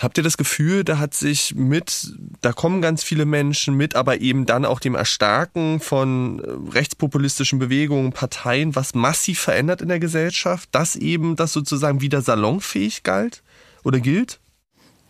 Habt 0.00 0.16
ihr 0.16 0.22
das 0.22 0.36
Gefühl, 0.36 0.84
da 0.84 0.98
hat 0.98 1.12
sich 1.12 1.54
mit, 1.56 2.12
da 2.40 2.52
kommen 2.52 2.80
ganz 2.80 3.02
viele 3.02 3.24
Menschen 3.24 3.74
mit, 3.74 3.96
aber 3.96 4.20
eben 4.20 4.46
dann 4.46 4.64
auch 4.64 4.78
dem 4.78 4.94
Erstarken 4.94 5.80
von 5.80 6.38
äh, 6.38 6.72
rechtspopulistischen 6.72 7.58
Bewegungen, 7.58 8.12
Parteien, 8.12 8.76
was 8.76 8.94
massiv 8.94 9.40
verändert 9.40 9.82
in 9.82 9.88
der 9.88 9.98
Gesellschaft, 9.98 10.68
dass 10.72 10.94
eben 10.94 11.34
das 11.34 11.52
sozusagen 11.52 12.00
wieder 12.00 12.22
salonfähig 12.22 13.02
galt 13.02 13.42
oder 13.82 13.98
gilt? 13.98 14.38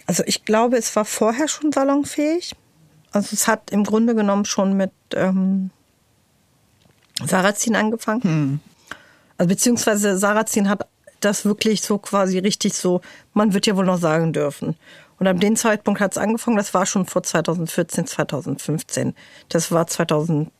Also 0.07 0.23
ich 0.27 0.47
glaube, 0.47 0.79
es 0.79 0.97
war 0.97 1.05
vorher 1.05 1.49
schon 1.49 1.71
salonfähig. 1.71 2.55
Also 3.13 3.31
es 3.33 3.49
hat 3.49 3.71
im 3.71 3.85
Grunde 3.85 4.15
genommen 4.15 4.45
schon 4.45 4.77
mit 4.77 4.93
ähm, 5.15 5.71
Sarrazin 7.25 7.77
angefangen. 7.77 8.23
Hm. 8.23 8.61
Also 9.39 9.49
beziehungsweise 9.49 10.19
Sarrazin 10.19 10.69
hat 10.69 10.87
das 11.21 11.45
wirklich 11.45 11.83
so 11.83 11.99
quasi 11.99 12.39
richtig 12.39 12.75
so, 12.75 13.01
man 13.35 13.55
wird 13.55 13.67
ja 13.67 13.77
wohl 13.77 13.85
noch 13.85 13.99
sagen 13.99 14.33
dürfen. 14.33 14.77
Und 15.19 15.27
ab 15.27 15.41
dem 15.41 15.57
Zeitpunkt 15.57 16.01
hat 16.01 16.13
es 16.13 16.19
angefangen, 16.19 16.57
das 16.57 16.75
war 16.75 16.87
schon 16.87 17.07
vor 17.07 17.23
2014, 17.25 18.07
2015. 18.07 19.15
Das 19.49 19.73
war 19.73 19.87
2011, 19.87 20.51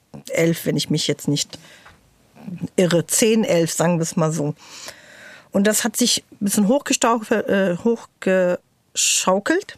wenn 0.65 0.77
ich 0.77 0.91
mich 0.91 1.07
jetzt 1.07 1.29
nicht 1.29 1.59
irre. 2.77 3.07
10, 3.07 3.45
11, 3.45 3.73
sagen 3.73 3.99
wir 3.99 4.03
es 4.03 4.17
mal 4.17 4.33
so. 4.33 4.55
Und 5.53 5.67
das 5.67 5.85
hat 5.85 5.97
sich 5.97 6.25
ein 6.33 6.45
bisschen 6.45 6.65
äh, 6.65 7.77
hochgeschaukelt. 7.85 9.77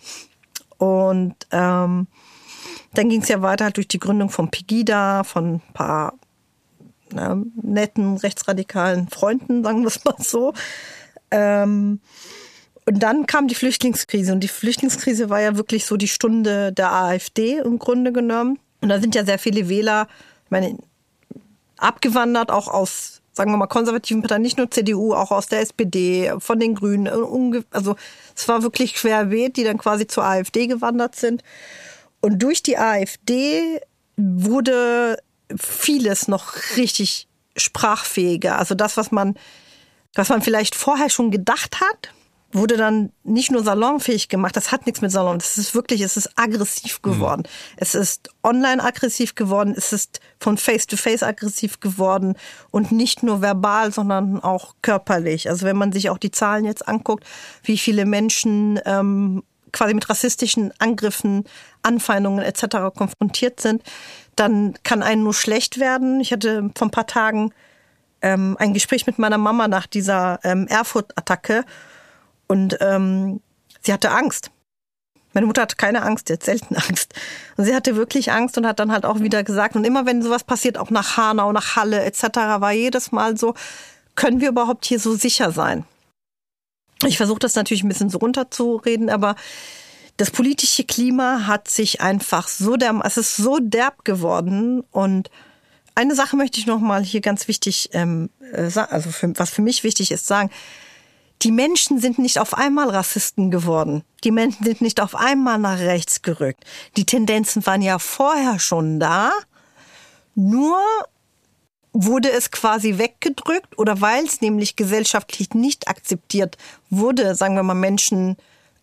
Und 0.79 1.35
ähm, 1.51 2.07
dann 2.95 3.09
ging 3.09 3.23
es 3.23 3.29
ja 3.29 3.43
weiter 3.43 3.67
halt 3.67 3.77
durch 3.77 3.89
die 3.89 4.01
Gründung 4.01 4.31
von 4.31 4.51
Pegida, 4.51 5.25
von 5.25 5.55
ein 5.55 5.63
paar 5.75 6.15
na, 7.13 7.41
netten 7.63 8.17
rechtsradikalen 8.17 9.09
Freunden, 9.09 9.63
sagen 9.63 9.83
wir 9.83 9.89
es 9.89 10.05
mal 10.05 10.17
so. 10.19 10.53
Ähm, 11.31 12.01
und 12.87 13.03
dann 13.03 13.27
kam 13.27 13.47
die 13.47 13.55
Flüchtlingskrise. 13.55 14.33
Und 14.33 14.41
die 14.41 14.49
Flüchtlingskrise 14.49 15.31
war 15.31 15.41
ja 15.41 15.57
wirklich 15.57 15.87
so 15.87 15.97
die 15.97 16.09
Stunde 16.09 16.73
der 16.73 16.93
AfD 16.93 17.59
im 17.59 17.79
Grunde 17.79 18.13
genommen. 18.13 18.59
Und 18.81 18.89
da 18.89 19.01
sind 19.01 19.15
ja 19.15 19.25
sehr 19.25 19.39
viele 19.39 19.69
Wähler, 19.69 20.09
ich 20.47 20.51
meine, 20.51 20.79
abgewandert, 21.77 22.51
auch 22.51 22.69
aus, 22.69 23.23
sagen 23.33 23.53
wir 23.53 23.59
mal, 23.59 23.67
konservativen 23.67 24.23
Parteien, 24.23 24.43
nicht 24.43 24.59
nur 24.59 24.71
CDU, 24.71 25.15
auch 25.15 25.31
aus 25.31 25.47
der 25.47 25.61
SPD, 25.61 26.33
von 26.39 26.59
den 26.59 26.75
Grünen. 26.75 27.09
Also 27.71 27.97
es 28.35 28.49
war 28.49 28.63
wirklich 28.63 28.95
querbeet, 28.95 29.57
die 29.57 29.65
dann 29.65 29.79
quasi 29.79 30.07
zur 30.07 30.25
AfD 30.25 30.67
gewandert 30.67 31.15
sind. 31.17 31.43
Und 32.21 32.43
durch 32.43 32.63
die 32.63 32.79
AfD 32.79 33.81
wurde 34.17 35.19
vieles 35.57 36.29
noch 36.29 36.55
richtig 36.77 37.29
sprachfähiger. 37.57 38.59
Also 38.59 38.75
das, 38.75 38.97
was 38.97 39.11
man, 39.11 39.35
was 40.15 40.29
man 40.29 40.43
vielleicht 40.43 40.75
vorher 40.75 41.11
schon 41.11 41.31
gedacht 41.31 41.81
hat, 41.81 42.13
wurde 42.53 42.77
dann 42.77 43.13
nicht 43.23 43.53
nur 43.53 43.63
salonfähig 43.63 44.29
gemacht, 44.29 44.57
das 44.57 44.73
hat 44.73 44.87
nichts 44.87 45.01
mit 45.01 45.13
Salon, 45.13 45.39
das 45.39 45.57
ist 45.57 45.75
wirklich, 45.75 46.01
es 46.01 46.17
ist 46.17 46.31
aggressiv 46.37 46.99
mhm. 47.03 47.11
geworden. 47.11 47.43
Mhm. 47.43 47.77
Es 47.77 47.95
ist 47.95 48.31
online 48.43 48.83
aggressiv 48.83 49.35
geworden, 49.35 49.75
es 49.77 49.93
ist 49.93 50.21
von 50.39 50.59
Face 50.59 50.87
to 50.87 50.97
Face 50.97 51.23
aggressiv 51.23 51.79
geworden 51.81 52.35
und 52.71 52.91
nicht 52.91 53.23
nur 53.23 53.41
verbal, 53.41 53.93
sondern 53.93 54.41
auch 54.41 54.75
körperlich. 54.83 55.49
Also 55.49 55.65
wenn 55.65 55.77
man 55.77 55.93
sich 55.93 56.11
auch 56.11 56.19
die 56.19 56.33
Zahlen 56.33 56.65
jetzt 56.65 56.89
anguckt, 56.89 57.25
wie 57.63 57.79
viele 57.79 58.05
Menschen 58.05 58.81
ähm, 58.85 59.45
quasi 59.73 59.95
mit 59.95 60.09
rassistischen 60.09 60.73
Angriffen, 60.79 61.45
Anfeindungen 61.83 62.45
etc. 62.45 62.95
konfrontiert 62.95 63.61
sind, 63.61 63.83
dann 64.37 64.75
kann 64.83 65.03
einen 65.03 65.23
nur 65.23 65.35
schlecht 65.35 65.79
werden. 65.79 66.21
Ich 66.21 66.33
hatte 66.33 66.71
vor 66.77 66.89
ein 66.89 66.93
paar 66.93 67.07
Tagen 67.07 67.53
ähm, 68.23 68.57
ein 68.59 68.75
Gespräch 68.75 69.07
mit 69.07 69.19
meiner 69.19 69.39
Mama 69.39 69.69
nach 69.69 69.87
dieser 69.87 70.41
ähm, 70.45 70.67
Erfurt-Attacke 70.67 71.65
und 72.47 72.77
ähm, 72.81 73.41
sie 73.81 73.93
hatte 73.93 74.11
Angst. 74.11 74.51
Meine 75.33 75.47
Mutter 75.47 75.63
hat 75.63 75.79
keine 75.79 76.03
Angst, 76.03 76.29
jetzt 76.29 76.47
selten 76.47 76.77
Angst. 76.89 77.15
Und 77.57 77.65
sie 77.65 77.75
hatte 77.75 77.97
wirklich 77.97 78.33
Angst 78.33 78.59
und 78.59 78.67
hat 78.67 78.81
dann 78.81 78.93
halt 78.93 79.05
auch 79.05 79.21
wieder 79.21 79.45
gesagt, 79.45 79.77
und 79.77 79.85
immer 79.85 80.07
wenn 80.07 80.23
sowas 80.23 80.45
passiert, 80.45 80.77
auch 80.77 80.91
nach 80.91 81.17
Hanau, 81.17 81.53
nach 81.53 81.77
Halle 81.77 82.03
etc., 82.05 82.23
war 82.59 82.73
jedes 82.73 83.13
Mal 83.13 83.37
so, 83.37 83.55
können 84.17 84.41
wir 84.41 84.49
überhaupt 84.49 84.85
hier 84.85 84.99
so 84.99 85.15
sicher 85.15 85.53
sein? 85.53 85.85
Ich 87.07 87.17
versuche 87.17 87.39
das 87.39 87.55
natürlich 87.55 87.83
ein 87.83 87.89
bisschen 87.89 88.11
so 88.11 88.19
runterzureden, 88.19 89.11
aber 89.11 89.37
das 90.17 90.31
politische 90.31 90.85
Klima 90.85 91.47
hat 91.47 91.69
sich 91.69 92.01
einfach 92.01 92.47
so 92.49 92.77
derb, 92.77 93.03
es 93.05 93.17
ist 93.17 93.37
so 93.37 93.59
derb 93.59 94.05
geworden 94.05 94.83
und 94.91 95.31
eine 95.95 96.15
Sache 96.15 96.37
möchte 96.37 96.59
ich 96.59 96.67
noch 96.67 96.81
mal 96.81 97.03
hier 97.03 97.21
ganz 97.21 97.49
wichtig, 97.49 97.91
ähm, 97.93 98.31
äh, 98.53 98.71
also 98.79 99.11
für, 99.11 99.33
was 99.39 99.51
für 99.51 99.63
mich 99.63 99.85
wichtig 99.85 100.11
ist, 100.11 100.27
sagen. 100.27 100.51
Die 101.43 101.53
Menschen 101.53 101.99
sind 102.01 102.19
nicht 102.19 102.39
auf 102.39 102.53
einmal 102.53 102.91
Rassisten 102.91 103.51
geworden. 103.51 104.03
Die 104.25 104.31
Menschen 104.31 104.65
sind 104.65 104.83
nicht 104.83 105.01
auf 105.01 105.15
einmal 105.15 105.59
nach 105.59 105.79
rechts 105.79 106.21
gerückt. 106.21 106.65
Die 106.99 107.07
Tendenzen 107.07 107.65
waren 107.65 107.81
ja 107.81 107.99
vorher 107.99 108.59
schon 108.59 109.01
da. 109.01 109.33
Nur 110.35 110.79
wurde 111.93 112.31
es 112.31 112.51
quasi 112.51 112.99
weggedrückt 112.99 113.79
oder 113.79 114.01
weil 114.01 114.25
es 114.25 114.41
nämlich 114.41 114.77
gesellschaftlich 114.77 115.55
nicht 115.55 115.89
akzeptiert 115.89 116.57
wurde, 116.89 117.35
sagen 117.35 117.57
wir 117.57 117.63
mal 117.63 117.75
Menschen 117.75 118.37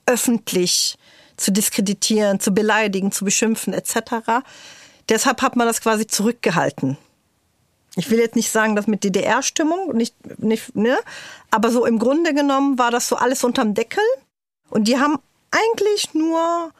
öffentlich 0.05 0.97
zu 1.38 1.51
diskreditieren, 1.51 2.39
zu 2.39 2.51
beleidigen, 2.51 3.12
zu 3.12 3.24
beschimpfen 3.24 3.74
etc. 3.74 4.43
Deshalb 5.10 5.41
hat 5.41 5.55
man 5.55 5.68
das 5.68 5.82
quasi 5.82 6.08
zurückgehalten. 6.08 6.97
Ich 7.95 8.10
will 8.10 8.20
jetzt 8.20 8.36
nicht 8.36 8.51
sagen, 8.51 8.76
dass 8.76 8.88
mit 8.88 9.03
DDR-Stimmung, 9.03 9.95
nicht, 9.95 10.16
nicht, 10.39 10.76
ne? 10.76 10.97
aber 11.49 11.72
so 11.72 11.86
im 11.86 11.97
Grunde 11.97 12.34
genommen 12.34 12.78
war 12.78 12.91
das 12.91 13.08
so 13.08 13.16
alles 13.16 13.43
unterm 13.43 13.74
Deckel. 13.74 14.03
Und 14.70 14.88
die 14.88 14.99
haben 14.99 15.18
eigentlich 15.51 16.14
nur 16.14 16.72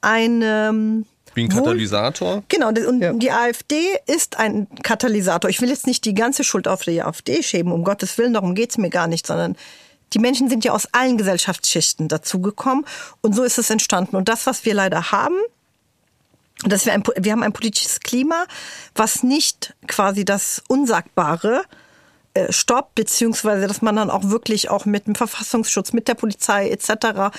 eine 0.00 1.04
wie 1.34 1.44
ein 1.44 1.48
Katalysator? 1.48 2.36
Wohl, 2.36 2.42
genau, 2.48 2.68
und 2.68 3.00
ja. 3.00 3.12
die 3.12 3.30
AfD 3.30 3.76
ist 4.06 4.38
ein 4.38 4.66
Katalysator. 4.82 5.50
Ich 5.50 5.60
will 5.60 5.68
jetzt 5.68 5.86
nicht 5.86 6.04
die 6.04 6.14
ganze 6.14 6.44
Schuld 6.44 6.68
auf 6.68 6.82
die 6.82 7.02
AfD 7.02 7.42
schäben, 7.42 7.72
um 7.72 7.84
Gottes 7.84 8.16
Willen, 8.18 8.34
darum 8.34 8.54
geht's 8.54 8.78
mir 8.78 8.90
gar 8.90 9.06
nicht, 9.06 9.26
sondern 9.26 9.56
die 10.12 10.18
Menschen 10.18 10.48
sind 10.48 10.64
ja 10.64 10.72
aus 10.72 10.86
allen 10.92 11.18
Gesellschaftsschichten 11.18 12.08
dazugekommen 12.08 12.84
und 13.20 13.34
so 13.34 13.42
ist 13.42 13.58
es 13.58 13.70
entstanden. 13.70 14.16
Und 14.16 14.28
das, 14.28 14.46
was 14.46 14.64
wir 14.64 14.74
leider 14.74 15.10
haben, 15.10 15.36
dass 16.64 16.86
wir 16.86 16.92
ein, 16.92 17.02
wir 17.16 17.32
haben 17.32 17.42
ein 17.42 17.52
politisches 17.52 18.00
Klima, 18.00 18.46
was 18.94 19.22
nicht 19.22 19.74
quasi 19.88 20.24
das 20.24 20.62
Unsagbare 20.68 21.62
äh, 22.34 22.52
stoppt, 22.52 22.94
beziehungsweise 22.94 23.66
dass 23.66 23.82
man 23.82 23.96
dann 23.96 24.10
auch 24.10 24.30
wirklich 24.30 24.70
auch 24.70 24.84
mit 24.84 25.06
dem 25.06 25.14
Verfassungsschutz, 25.14 25.92
mit 25.92 26.06
der 26.06 26.14
Polizei 26.14 26.70
etc 26.70 27.32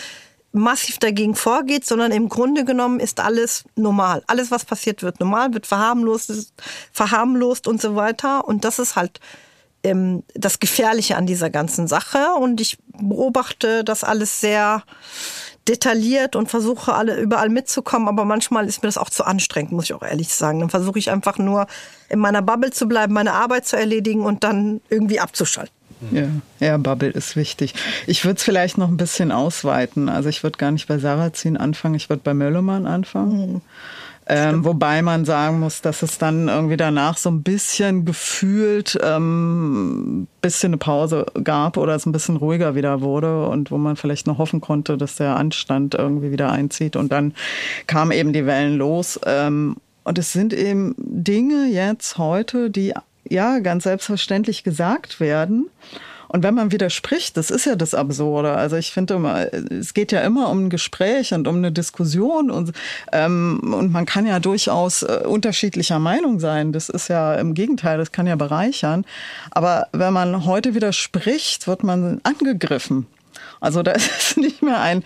massiv 0.56 0.98
dagegen 0.98 1.36
vorgeht, 1.36 1.86
sondern 1.86 2.12
im 2.12 2.30
Grunde 2.30 2.66
genommen 2.66 3.00
ist 3.00 3.20
alles 3.20 3.66
normal. 3.76 4.24
Alles, 4.28 4.52
was 4.52 4.66
passiert, 4.66 5.04
wird 5.04 5.20
normal, 5.20 5.54
wird 5.54 5.68
verharmlost, 5.68 6.54
verharmlost 6.92 7.68
und 7.68 7.82
so 7.82 7.96
weiter. 7.96 8.48
Und 8.48 8.64
das 8.66 8.80
ist 8.80 8.96
halt 8.96 9.20
ähm, 9.84 10.24
das 10.34 10.60
Gefährliche 10.60 11.18
an 11.18 11.26
dieser 11.28 11.50
ganzen 11.50 11.88
Sache. 11.88 12.34
Und 12.40 12.62
ich 12.62 12.78
beobachte 12.98 13.84
das 13.84 14.04
alles 14.04 14.40
sehr 14.40 14.84
detailliert 15.68 16.36
und 16.36 16.50
versuche 16.50 16.94
alle 16.94 17.20
überall 17.20 17.50
mitzukommen, 17.50 18.08
aber 18.08 18.24
manchmal 18.24 18.68
ist 18.68 18.84
mir 18.84 18.88
das 18.88 19.00
auch 19.00 19.10
zu 19.10 19.24
anstrengend, 19.24 19.72
muss 19.72 19.86
ich 19.86 19.94
auch 19.94 20.04
ehrlich 20.04 20.30
sagen. 20.30 20.60
Dann 20.60 20.70
versuche 20.70 21.00
ich 21.00 21.10
einfach 21.10 21.38
nur 21.38 21.66
in 22.08 22.20
meiner 22.20 22.44
Bubble 22.44 22.72
zu 22.72 22.88
bleiben, 22.88 23.14
meine 23.14 23.34
Arbeit 23.34 23.66
zu 23.66 23.76
erledigen 23.76 24.22
und 24.22 24.44
dann 24.44 24.82
irgendwie 24.90 25.20
abzuschalten. 25.20 25.75
Ja, 26.12 26.28
ja, 26.60 26.78
Bubble 26.78 27.10
ist 27.10 27.36
wichtig. 27.36 27.74
Ich 28.08 28.26
würde 28.26 28.38
es 28.38 28.44
vielleicht 28.44 28.78
noch 28.78 28.90
ein 28.90 28.98
bisschen 28.98 29.32
ausweiten. 29.32 30.10
Also 30.10 30.30
ich 30.30 30.44
würde 30.44 30.58
gar 30.58 30.72
nicht 30.72 30.88
bei 30.88 30.98
Sarrazin 30.98 31.58
anfangen, 31.58 31.96
ich 31.96 32.10
würde 32.10 32.22
bei 32.24 32.34
Möllermann 32.34 32.86
anfangen. 32.86 33.54
Mhm. 33.54 33.62
Ähm, 34.28 34.66
wobei 34.66 35.04
man 35.04 35.24
sagen 35.24 35.60
muss, 35.60 35.82
dass 35.82 36.02
es 36.02 36.18
dann 36.18 36.48
irgendwie 36.48 36.78
danach 36.78 37.18
so 37.18 37.30
ein 37.30 37.44
bisschen 37.44 38.06
gefühlt 38.06 38.98
ähm, 39.04 40.28
bisschen 40.42 40.70
eine 40.70 40.78
Pause 40.78 41.28
gab 41.44 41.78
oder 41.78 41.94
es 41.94 42.08
ein 42.08 42.12
bisschen 42.12 42.38
ruhiger 42.38 42.74
wieder 42.74 43.02
wurde 43.02 43.48
und 43.48 43.70
wo 43.70 43.78
man 43.78 43.96
vielleicht 43.96 44.26
noch 44.26 44.40
hoffen 44.40 44.62
konnte, 44.62 44.98
dass 44.98 45.18
der 45.18 45.36
Anstand 45.36 45.94
irgendwie 45.94 46.32
wieder 46.32 46.52
einzieht. 46.52 46.96
Und 46.96 47.12
dann 47.12 47.36
kamen 47.86 48.12
eben 48.12 48.34
die 48.34 48.48
Wellen 48.48 48.78
los. 48.78 49.20
Ähm, 49.26 49.76
und 50.04 50.18
es 50.18 50.34
sind 50.34 50.54
eben 50.54 50.96
Dinge 50.98 51.68
jetzt 51.68 52.18
heute, 52.18 52.72
die 52.72 52.94
ja 53.30 53.60
ganz 53.60 53.84
selbstverständlich 53.84 54.64
gesagt 54.64 55.20
werden. 55.20 55.70
Und 56.28 56.44
wenn 56.44 56.56
man 56.56 56.72
widerspricht, 56.72 57.38
das 57.38 57.52
ist 57.52 57.66
ja 57.66 57.76
das 57.76 57.94
Absurde. 57.94 58.54
Also 58.54 58.76
ich 58.76 58.92
finde 58.92 59.14
immer, 59.14 59.54
es 59.54 59.94
geht 59.94 60.12
ja 60.12 60.22
immer 60.22 60.50
um 60.50 60.66
ein 60.66 60.70
Gespräch 60.70 61.34
und 61.34 61.48
um 61.48 61.58
eine 61.58 61.72
Diskussion 61.72 62.50
und, 62.50 62.72
ähm, 63.12 63.74
und 63.74 63.92
man 63.92 64.06
kann 64.06 64.26
ja 64.26 64.40
durchaus 64.40 65.04
äh, 65.04 65.22
unterschiedlicher 65.26 66.00
Meinung 66.00 66.40
sein. 66.40 66.74
Das 66.74 66.90
ist 66.90 67.08
ja 67.08 67.36
im 67.36 67.54
Gegenteil, 67.54 67.98
das 67.98 68.12
kann 68.12 68.28
ja 68.28 68.36
bereichern. 68.36 69.06
Aber 69.52 69.88
wenn 69.92 70.14
man 70.14 70.46
heute 70.46 70.74
widerspricht, 70.74 71.68
wird 71.68 71.84
man 71.84 72.20
angegriffen. 72.24 73.08
Also 73.62 73.84
da 73.84 73.92
ist 73.94 74.12
es 74.32 74.38
nicht 74.38 74.62
mehr 74.62 74.82
ein, 74.82 75.04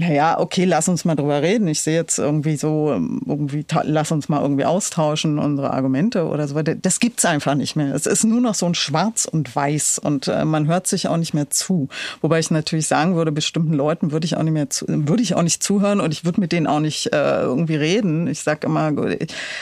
naja, 0.00 0.40
okay, 0.40 0.64
lass 0.64 0.88
uns 0.88 1.04
mal 1.04 1.14
drüber 1.14 1.42
reden. 1.42 1.68
Ich 1.68 1.82
sehe 1.82 1.94
jetzt 1.94 2.18
irgendwie 2.18 2.56
so, 2.56 2.90
irgendwie, 2.90 3.66
lass 3.82 4.10
uns 4.10 4.30
mal 4.30 4.40
irgendwie 4.40 4.64
austauschen, 4.64 5.38
unsere 5.38 5.72
Argumente 5.72 6.26
oder 6.26 6.48
so 6.48 6.54
weiter. 6.54 6.74
Das 6.74 7.00
gibt's 7.00 7.26
einfach 7.26 7.54
nicht 7.54 7.76
mehr. 7.76 7.94
Es 7.94 8.06
ist 8.06 8.24
nur 8.24 8.40
noch 8.40 8.54
so 8.54 8.64
ein 8.64 8.74
Schwarz 8.74 9.28
und 9.30 9.54
Weiß 9.54 9.98
und 9.98 10.28
äh, 10.28 10.46
man 10.46 10.68
hört 10.68 10.86
sich 10.86 11.06
auch 11.06 11.18
nicht 11.18 11.34
mehr 11.34 11.50
zu. 11.50 11.88
Wobei 12.22 12.38
ich 12.38 12.50
natürlich 12.50 12.86
sagen 12.86 13.14
würde, 13.14 13.30
bestimmten 13.30 13.74
Leuten 13.74 14.10
würde 14.10 14.24
ich 14.24 14.38
auch 14.38 14.42
nicht 14.42 14.54
mehr 14.54 14.70
zu, 14.70 14.86
würde 14.88 15.22
ich 15.22 15.34
auch 15.34 15.42
nicht 15.42 15.62
zuhören 15.62 16.00
und 16.00 16.12
ich 16.12 16.24
würde 16.24 16.40
mit 16.40 16.52
denen 16.52 16.66
auch 16.66 16.80
nicht 16.80 17.12
äh, 17.12 17.42
irgendwie 17.42 17.76
reden. 17.76 18.26
Ich 18.26 18.40
sage 18.40 18.66
immer, 18.66 18.92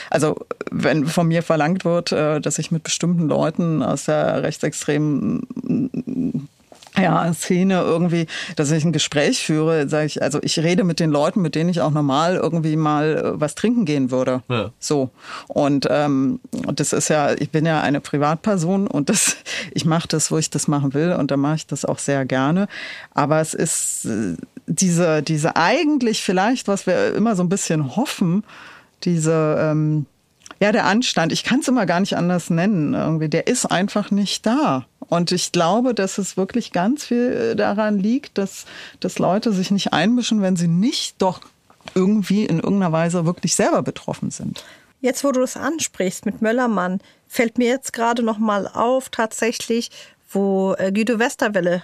also 0.09 0.37
wenn 0.71 1.05
von 1.05 1.27
mir 1.27 1.43
verlangt 1.43 1.83
wird, 1.83 2.13
äh, 2.13 2.39
dass 2.39 2.59
ich 2.59 2.71
mit 2.71 2.83
bestimmten 2.83 3.27
Leuten 3.27 3.83
aus 3.83 4.05
der 4.05 4.41
rechtsextremen 4.41 6.39
ja, 6.97 7.33
Szene 7.33 7.81
irgendwie, 7.81 8.27
dass 8.55 8.71
ich 8.71 8.83
ein 8.83 8.91
Gespräch 8.91 9.43
führe, 9.43 9.87
sage 9.87 10.05
ich, 10.05 10.21
also 10.21 10.39
ich 10.41 10.59
rede 10.59 10.83
mit 10.83 10.99
den 10.99 11.09
Leuten, 11.09 11.41
mit 11.41 11.55
denen 11.55 11.69
ich 11.69 11.81
auch 11.81 11.91
normal 11.91 12.35
irgendwie 12.35 12.75
mal 12.75 13.17
äh, 13.17 13.39
was 13.39 13.55
trinken 13.55 13.85
gehen 13.85 14.11
würde. 14.11 14.41
Ja. 14.49 14.71
So. 14.79 15.09
Und 15.47 15.87
ähm, 15.89 16.39
das 16.73 16.93
ist 16.93 17.09
ja, 17.09 17.33
ich 17.33 17.51
bin 17.51 17.65
ja 17.65 17.81
eine 17.81 18.01
Privatperson 18.01 18.87
und 18.87 19.09
das, 19.09 19.37
ich 19.73 19.85
mache 19.85 20.07
das, 20.07 20.31
wo 20.31 20.37
ich 20.37 20.49
das 20.49 20.67
machen 20.67 20.93
will 20.93 21.13
und 21.13 21.31
da 21.31 21.37
mache 21.37 21.55
ich 21.55 21.67
das 21.67 21.85
auch 21.85 21.99
sehr 21.99 22.25
gerne. 22.25 22.67
Aber 23.13 23.39
es 23.39 23.53
ist 23.53 24.05
äh, 24.05 24.35
diese, 24.67 25.21
diese 25.23 25.55
eigentlich 25.55 26.23
vielleicht, 26.23 26.67
was 26.67 26.85
wir 26.85 27.15
immer 27.15 27.35
so 27.35 27.43
ein 27.43 27.49
bisschen 27.49 27.95
hoffen, 27.95 28.43
diese 29.03 29.57
ähm, 29.59 30.05
ja, 30.61 30.71
der 30.71 30.85
Anstand, 30.85 31.31
ich 31.31 31.43
kann 31.43 31.61
es 31.61 31.67
immer 31.67 31.85
gar 31.85 32.01
nicht 32.01 32.17
anders 32.17 32.49
nennen, 32.49 32.93
irgendwie, 32.93 33.29
der 33.29 33.47
ist 33.47 33.65
einfach 33.65 34.11
nicht 34.11 34.45
da. 34.45 34.85
Und 35.09 35.31
ich 35.31 35.51
glaube, 35.51 35.93
dass 35.93 36.17
es 36.17 36.37
wirklich 36.37 36.71
ganz 36.71 37.05
viel 37.05 37.55
daran 37.55 37.97
liegt, 37.99 38.37
dass, 38.37 38.65
dass 38.99 39.19
Leute 39.19 39.51
sich 39.51 39.71
nicht 39.71 39.91
einmischen, 39.91 40.41
wenn 40.41 40.55
sie 40.55 40.67
nicht 40.67 41.15
doch 41.21 41.41
irgendwie 41.95 42.45
in 42.45 42.59
irgendeiner 42.59 42.91
Weise 42.91 43.25
wirklich 43.25 43.55
selber 43.55 43.81
betroffen 43.81 44.29
sind. 44.31 44.63
Jetzt, 45.01 45.23
wo 45.23 45.31
du 45.31 45.41
es 45.41 45.57
ansprichst 45.57 46.25
mit 46.25 46.41
Möllermann, 46.41 46.99
fällt 47.27 47.57
mir 47.57 47.67
jetzt 47.67 47.93
gerade 47.93 48.21
noch 48.21 48.37
mal 48.37 48.67
auf, 48.67 49.09
tatsächlich, 49.09 49.89
wo 50.29 50.75
äh, 50.77 50.91
Guido 50.91 51.19
Westerwelle 51.19 51.83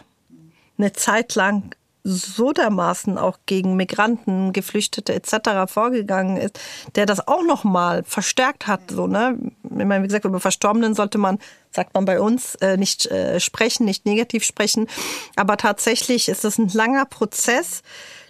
eine 0.78 0.94
Zeit 0.94 1.36
lang 1.36 1.76
so 2.08 2.54
dermaßen 2.54 3.18
auch 3.18 3.40
gegen 3.48 3.76
Migranten, 3.76 4.54
Geflüchtete 4.54 5.14
etc. 5.16 5.66
vorgegangen 5.68 6.38
ist, 6.38 6.60
der 6.94 7.08
das 7.08 7.28
auch 7.28 7.44
noch 7.44 7.64
mal 7.64 8.04
verstärkt 8.04 8.68
hat. 8.68 8.92
So, 8.92 9.08
ne? 9.08 9.38
Ich 9.64 9.72
meine, 9.72 10.04
wie 10.04 10.08
gesagt, 10.08 10.24
über 10.24 10.40
Verstorbenen 10.40 10.94
sollte 10.94 11.18
man, 11.18 11.40
sagt 11.72 11.96
man 11.96 12.06
bei 12.06 12.22
uns, 12.22 12.54
äh, 12.56 12.78
nicht 12.78 13.08
äh, 13.08 13.40
sprechen, 13.40 13.86
nicht 13.86 14.06
negativ 14.06 14.44
sprechen. 14.44 14.88
Aber 15.36 15.58
tatsächlich 15.58 16.30
ist 16.30 16.46
es 16.46 16.60
ein 16.60 16.70
langer 16.70 17.06
Prozess, 17.06 17.82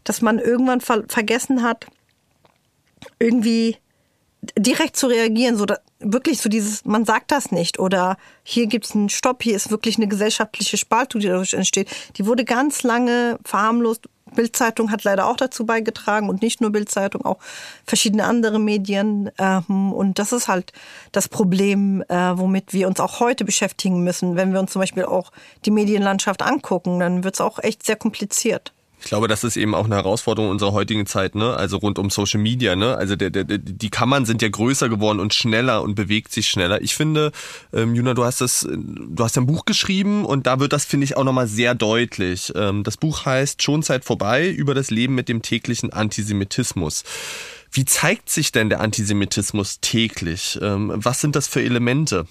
dass 0.05 0.21
man 0.21 0.39
irgendwann 0.39 0.79
ver 0.79 1.03
vergessen 1.09 1.61
hat, 1.61 1.87
irgendwie 3.19 3.77
direkt 4.57 4.95
zu 4.95 5.07
reagieren, 5.07 5.57
so 5.57 5.65
da, 5.65 5.77
wirklich 5.99 6.39
so 6.39 6.49
dieses, 6.49 6.85
man 6.85 7.05
sagt 7.05 7.31
das 7.31 7.51
nicht 7.51 7.79
oder 7.79 8.17
hier 8.43 8.67
gibt 8.67 8.85
es 8.85 8.95
einen 8.95 9.09
Stopp, 9.09 9.43
hier 9.43 9.55
ist 9.55 9.71
wirklich 9.71 9.97
eine 9.97 10.07
gesellschaftliche 10.07 10.77
Spaltung, 10.77 11.21
die 11.21 11.27
dadurch 11.27 11.53
entsteht. 11.53 11.89
Die 12.17 12.25
wurde 12.25 12.45
ganz 12.45 12.83
lange 12.83 13.39
verharmlost. 13.43 14.07
Bildzeitung 14.35 14.91
hat 14.91 15.03
leider 15.03 15.27
auch 15.27 15.37
dazu 15.37 15.65
beigetragen 15.65 16.29
und 16.29 16.41
nicht 16.41 16.59
nur 16.59 16.71
Bildzeitung, 16.71 17.23
auch 17.23 17.37
verschiedene 17.85 18.25
andere 18.25 18.59
Medien. 18.59 19.31
Ähm, 19.37 19.93
und 19.93 20.19
das 20.19 20.33
ist 20.33 20.47
halt 20.47 20.73
das 21.11 21.29
Problem, 21.29 22.03
äh, 22.09 22.37
womit 22.37 22.73
wir 22.73 22.87
uns 22.87 22.99
auch 22.99 23.19
heute 23.19 23.45
beschäftigen 23.45 24.03
müssen. 24.03 24.35
Wenn 24.35 24.51
wir 24.51 24.59
uns 24.59 24.73
zum 24.73 24.81
Beispiel 24.81 25.05
auch 25.05 25.31
die 25.63 25.71
Medienlandschaft 25.71 26.41
angucken, 26.41 26.99
dann 26.99 27.23
wird 27.23 27.35
es 27.35 27.41
auch 27.41 27.59
echt 27.59 27.85
sehr 27.85 27.95
kompliziert. 27.95 28.74
Ich 29.05 29.09
glaube, 29.09 29.27
das 29.27 29.43
ist 29.43 29.55
eben 29.55 29.75
auch 29.75 29.85
eine 29.85 29.97
Herausforderung 29.97 30.49
unserer 30.49 30.71
heutigen 30.71 31.05
Zeit, 31.05 31.35
ne? 31.35 31.55
Also 31.55 31.77
rund 31.77 31.99
um 31.99 32.09
Social 32.09 32.41
Media, 32.41 32.75
ne? 32.75 32.97
Also 32.97 33.15
der, 33.15 33.29
der, 33.29 33.43
die 33.43 33.89
Kammern 33.91 34.25
sind 34.25 34.41
ja 34.41 34.49
größer 34.49 34.89
geworden 34.89 35.19
und 35.19 35.31
schneller 35.31 35.83
und 35.83 35.93
bewegt 35.93 36.31
sich 36.31 36.47
schneller. 36.47 36.81
Ich 36.81 36.95
finde, 36.95 37.31
ähm, 37.71 37.93
Juna, 37.93 38.15
du 38.15 38.23
hast 38.23 38.41
das, 38.41 38.67
du 38.67 39.23
hast 39.23 39.37
ein 39.37 39.45
Buch 39.45 39.65
geschrieben 39.65 40.25
und 40.25 40.47
da 40.47 40.59
wird 40.59 40.73
das, 40.73 40.85
finde 40.85 41.03
ich, 41.03 41.17
auch 41.17 41.23
nochmal 41.23 41.45
sehr 41.47 41.75
deutlich. 41.75 42.51
Ähm, 42.55 42.83
das 42.83 42.97
Buch 42.97 43.27
heißt 43.27 43.61
Schon 43.61 43.83
Zeit 43.83 44.05
vorbei 44.05 44.49
über 44.49 44.73
das 44.73 44.89
Leben 44.89 45.13
mit 45.13 45.29
dem 45.29 45.43
täglichen 45.43 45.93
Antisemitismus. 45.93 47.03
Wie 47.71 47.85
zeigt 47.85 48.31
sich 48.31 48.51
denn 48.51 48.69
der 48.69 48.81
Antisemitismus 48.81 49.81
täglich? 49.81 50.57
Ähm, 50.63 50.91
was 50.95 51.21
sind 51.21 51.35
das 51.35 51.47
für 51.47 51.61
Elemente? 51.61 52.25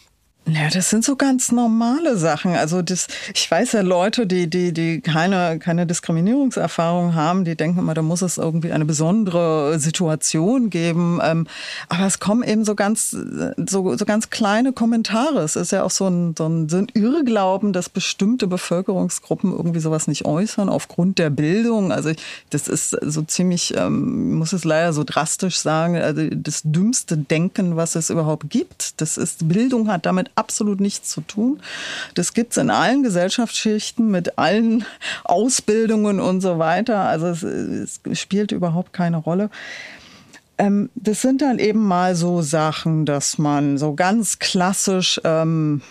Ja, 0.47 0.69
das 0.69 0.91
sind 0.91 1.07
so 1.07 1.17
ganz 1.17 1.53
normale 1.53 2.19
Sachen. 2.19 2.55
Also 2.55 2.83
das, 2.83 3.07
ich 3.33 3.51
weiß 3.51 3.73
ja 3.73 3.81
Leute, 3.81 4.27
die, 4.27 4.51
die, 4.51 4.75
die 4.75 5.01
keine, 5.01 5.59
keine 5.59 5.87
Diskriminierungserfahrung 5.87 7.15
haben, 7.15 7.47
die 7.47 7.57
denken 7.57 7.79
immer, 7.79 7.95
da 7.95 8.03
muss 8.03 8.21
es 8.21 8.37
irgendwie 8.37 8.71
eine 8.71 8.85
besondere 8.85 9.79
Situation 9.79 10.69
geben. 10.69 11.19
Ähm, 11.23 11.47
aber 11.89 12.05
es 12.05 12.21
kommen 12.21 12.43
eben 12.43 12.67
so 12.67 12.75
ganz, 12.75 13.17
so, 13.67 13.97
so 13.97 14.05
ganz 14.05 14.29
kleine 14.29 14.75
Kommentare. 14.75 15.39
Es 15.41 15.57
ist 15.57 15.73
ja 15.73 15.83
auch 15.83 15.91
so 15.91 16.09
ein, 16.09 16.35
so 16.37 16.47
ein, 16.47 16.69
so 16.69 16.77
ein 16.77 16.89
Irrglauben, 16.93 17.73
dass 17.73 17.89
bestimmte 17.89 18.47
Bevölkerungsgruppen 18.47 19.51
irgendwie 19.51 19.81
sowas 19.81 20.09
nicht 20.09 20.27
äußern 20.27 20.69
aufgrund 20.69 21.19
der 21.19 21.31
Bildung. 21.31 21.91
Also 21.91 22.13
das 22.51 22.69
ist 22.69 22.91
so 23.01 23.23
ziemlich, 23.23 23.75
ähm, 23.79 24.35
muss 24.35 24.53
es 24.53 24.65
leider 24.65 24.93
so 24.93 25.05
drastisch 25.05 25.57
sagen, 25.57 25.97
also 25.97 26.29
das 26.29 26.61
dümmste 26.65 27.17
Denken, 27.17 27.77
was 27.77 27.95
es 27.95 28.11
überhaupt 28.11 28.51
gibt. 28.51 29.01
Das 29.01 29.17
ist, 29.17 29.49
Bildung 29.49 29.89
hat 29.89 30.05
damit 30.05 30.34
absolut 30.35 30.81
nichts 30.81 31.11
zu 31.11 31.21
tun. 31.21 31.61
Das 32.15 32.35
gibt's 32.35 32.57
in 32.57 32.71
allen 32.71 33.03
Gesellschaftsschichten 33.03 34.11
mit 34.11 34.39
allen 34.39 34.85
Ausbildungen 35.25 36.21
und 36.21 36.41
so 36.41 36.59
weiter. 36.59 37.01
Also 37.01 37.29
es, 37.29 37.43
es 37.43 38.21
spielt 38.21 38.53
überhaupt 38.53 38.93
keine 38.93 39.19
Rolle. 39.19 39.51
Ähm, 40.57 40.91
das 40.95 41.21
sind 41.21 41.43
dann 41.43 41.59
eben 41.59 41.85
mal 41.85 42.15
so 42.15 42.41
Sachen, 42.41 43.07
dass 43.07 43.39
man 43.39 43.77
so 43.77 43.95
ganz 43.95 44.39
klassisch 44.39 45.21
ähm, 45.25 45.83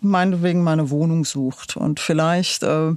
meinetwegen 0.00 0.62
mal 0.62 0.72
eine 0.72 0.88
Wohnung 0.88 1.26
sucht 1.26 1.76
und 1.76 2.00
vielleicht 2.00 2.62
äh, 2.62 2.92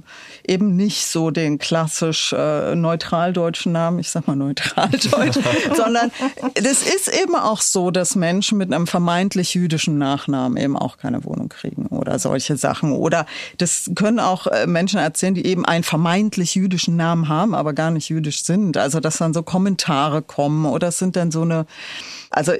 eben 0.46 0.74
nicht 0.74 1.06
so 1.06 1.30
den 1.30 1.58
klassisch 1.58 2.32
äh, 2.32 2.74
neutral-deutschen 2.74 3.72
Namen, 3.72 3.98
ich 3.98 4.08
sag 4.08 4.26
mal 4.26 4.36
neutral-deutsch, 4.36 5.38
sondern 5.76 6.10
das 6.54 6.82
ist 6.82 7.08
eben 7.08 7.34
auch 7.34 7.60
so, 7.60 7.90
dass 7.90 8.16
Menschen 8.16 8.56
mit 8.56 8.72
einem 8.72 8.86
vermeintlich 8.86 9.52
jüdischen 9.52 9.98
Nachnamen 9.98 10.56
eben 10.56 10.78
auch 10.78 10.96
keine 10.96 11.24
Wohnung 11.24 11.50
kriegen 11.50 11.88
oder 11.88 12.18
solche 12.18 12.56
Sachen. 12.56 12.92
Oder 12.92 13.26
das 13.58 13.90
können 13.94 14.18
auch 14.18 14.46
äh, 14.46 14.66
Menschen 14.66 14.98
erzählen, 14.98 15.34
die 15.34 15.44
eben 15.44 15.66
einen 15.66 15.84
vermeintlich 15.84 16.54
jüdischen 16.54 16.96
Namen 16.96 17.28
haben, 17.28 17.54
aber 17.54 17.74
gar 17.74 17.90
nicht 17.90 18.08
jüdisch 18.08 18.44
sind. 18.44 18.78
Also 18.78 18.98
dass 18.98 19.18
dann 19.18 19.34
so 19.34 19.42
Kommentare 19.42 20.22
kommen 20.22 20.64
oder 20.64 20.88
es 20.88 21.01
sind 21.02 21.16
dann 21.16 21.30
so 21.30 21.42
eine, 21.42 21.66
also 22.30 22.52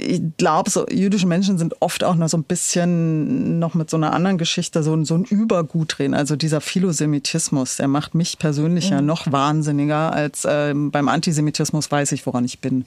ich 0.00 0.22
glaube, 0.36 0.70
so 0.70 0.86
jüdische 0.88 1.26
Menschen 1.26 1.58
sind 1.58 1.74
oft 1.80 2.04
auch 2.04 2.14
noch 2.14 2.28
so 2.28 2.36
ein 2.36 2.44
bisschen 2.44 3.58
noch 3.58 3.74
mit 3.74 3.90
so 3.90 3.96
einer 3.96 4.12
anderen 4.12 4.38
Geschichte 4.38 4.82
so, 4.82 5.04
so 5.04 5.14
ein 5.14 5.24
Übergut 5.24 5.98
drehen. 5.98 6.14
Also 6.14 6.36
dieser 6.36 6.60
Philosemitismus, 6.60 7.76
der 7.76 7.88
macht 7.88 8.14
mich 8.14 8.38
persönlich 8.38 8.86
mhm. 8.86 8.96
ja 8.96 9.02
noch 9.02 9.30
wahnsinniger 9.30 10.12
als 10.12 10.44
äh, 10.44 10.74
beim 10.74 11.08
Antisemitismus 11.08 11.90
weiß 11.90 12.12
ich, 12.12 12.26
woran 12.26 12.44
ich 12.44 12.60
bin. 12.60 12.84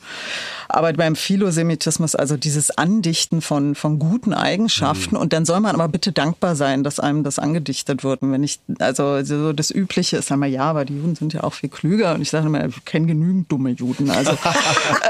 Aber 0.70 0.94
beim 0.94 1.16
Philosemitismus, 1.16 2.16
also 2.16 2.38
dieses 2.38 2.72
Andichten 2.72 3.42
von, 3.42 3.76
von 3.76 4.00
guten 4.00 4.34
Eigenschaften 4.34 5.16
mhm. 5.16 5.22
und 5.22 5.34
dann 5.34 5.46
soll 5.46 5.60
man 5.60 5.76
aber 5.76 5.88
bitte 5.88 6.12
dankbar 6.12 6.56
sein, 6.56 6.84
dass 6.84 7.00
einem 7.00 7.24
das 7.24 7.40
angedichtet 7.40 8.04
wird. 8.04 8.22
Und 8.22 8.32
wenn 8.32 8.44
ich, 8.44 8.60
also 8.80 9.24
so 9.24 9.54
das 9.54 9.72
Übliche 9.72 10.18
ist 10.18 10.32
einmal, 10.32 10.50
ja, 10.50 10.64
aber 10.64 10.86
die 10.86 10.96
Juden 10.96 11.16
sind 11.16 11.34
ja 11.34 11.44
auch 11.44 11.54
viel 11.54 11.70
klüger 11.70 12.16
und 12.16 12.22
ich 12.22 12.30
sage 12.30 12.48
immer, 12.48 12.66
ich 12.66 12.86
kenne 12.86 13.08
genügend 13.08 13.52
dumme 13.52 13.72
Juden. 13.72 14.10
Also, 14.10 14.32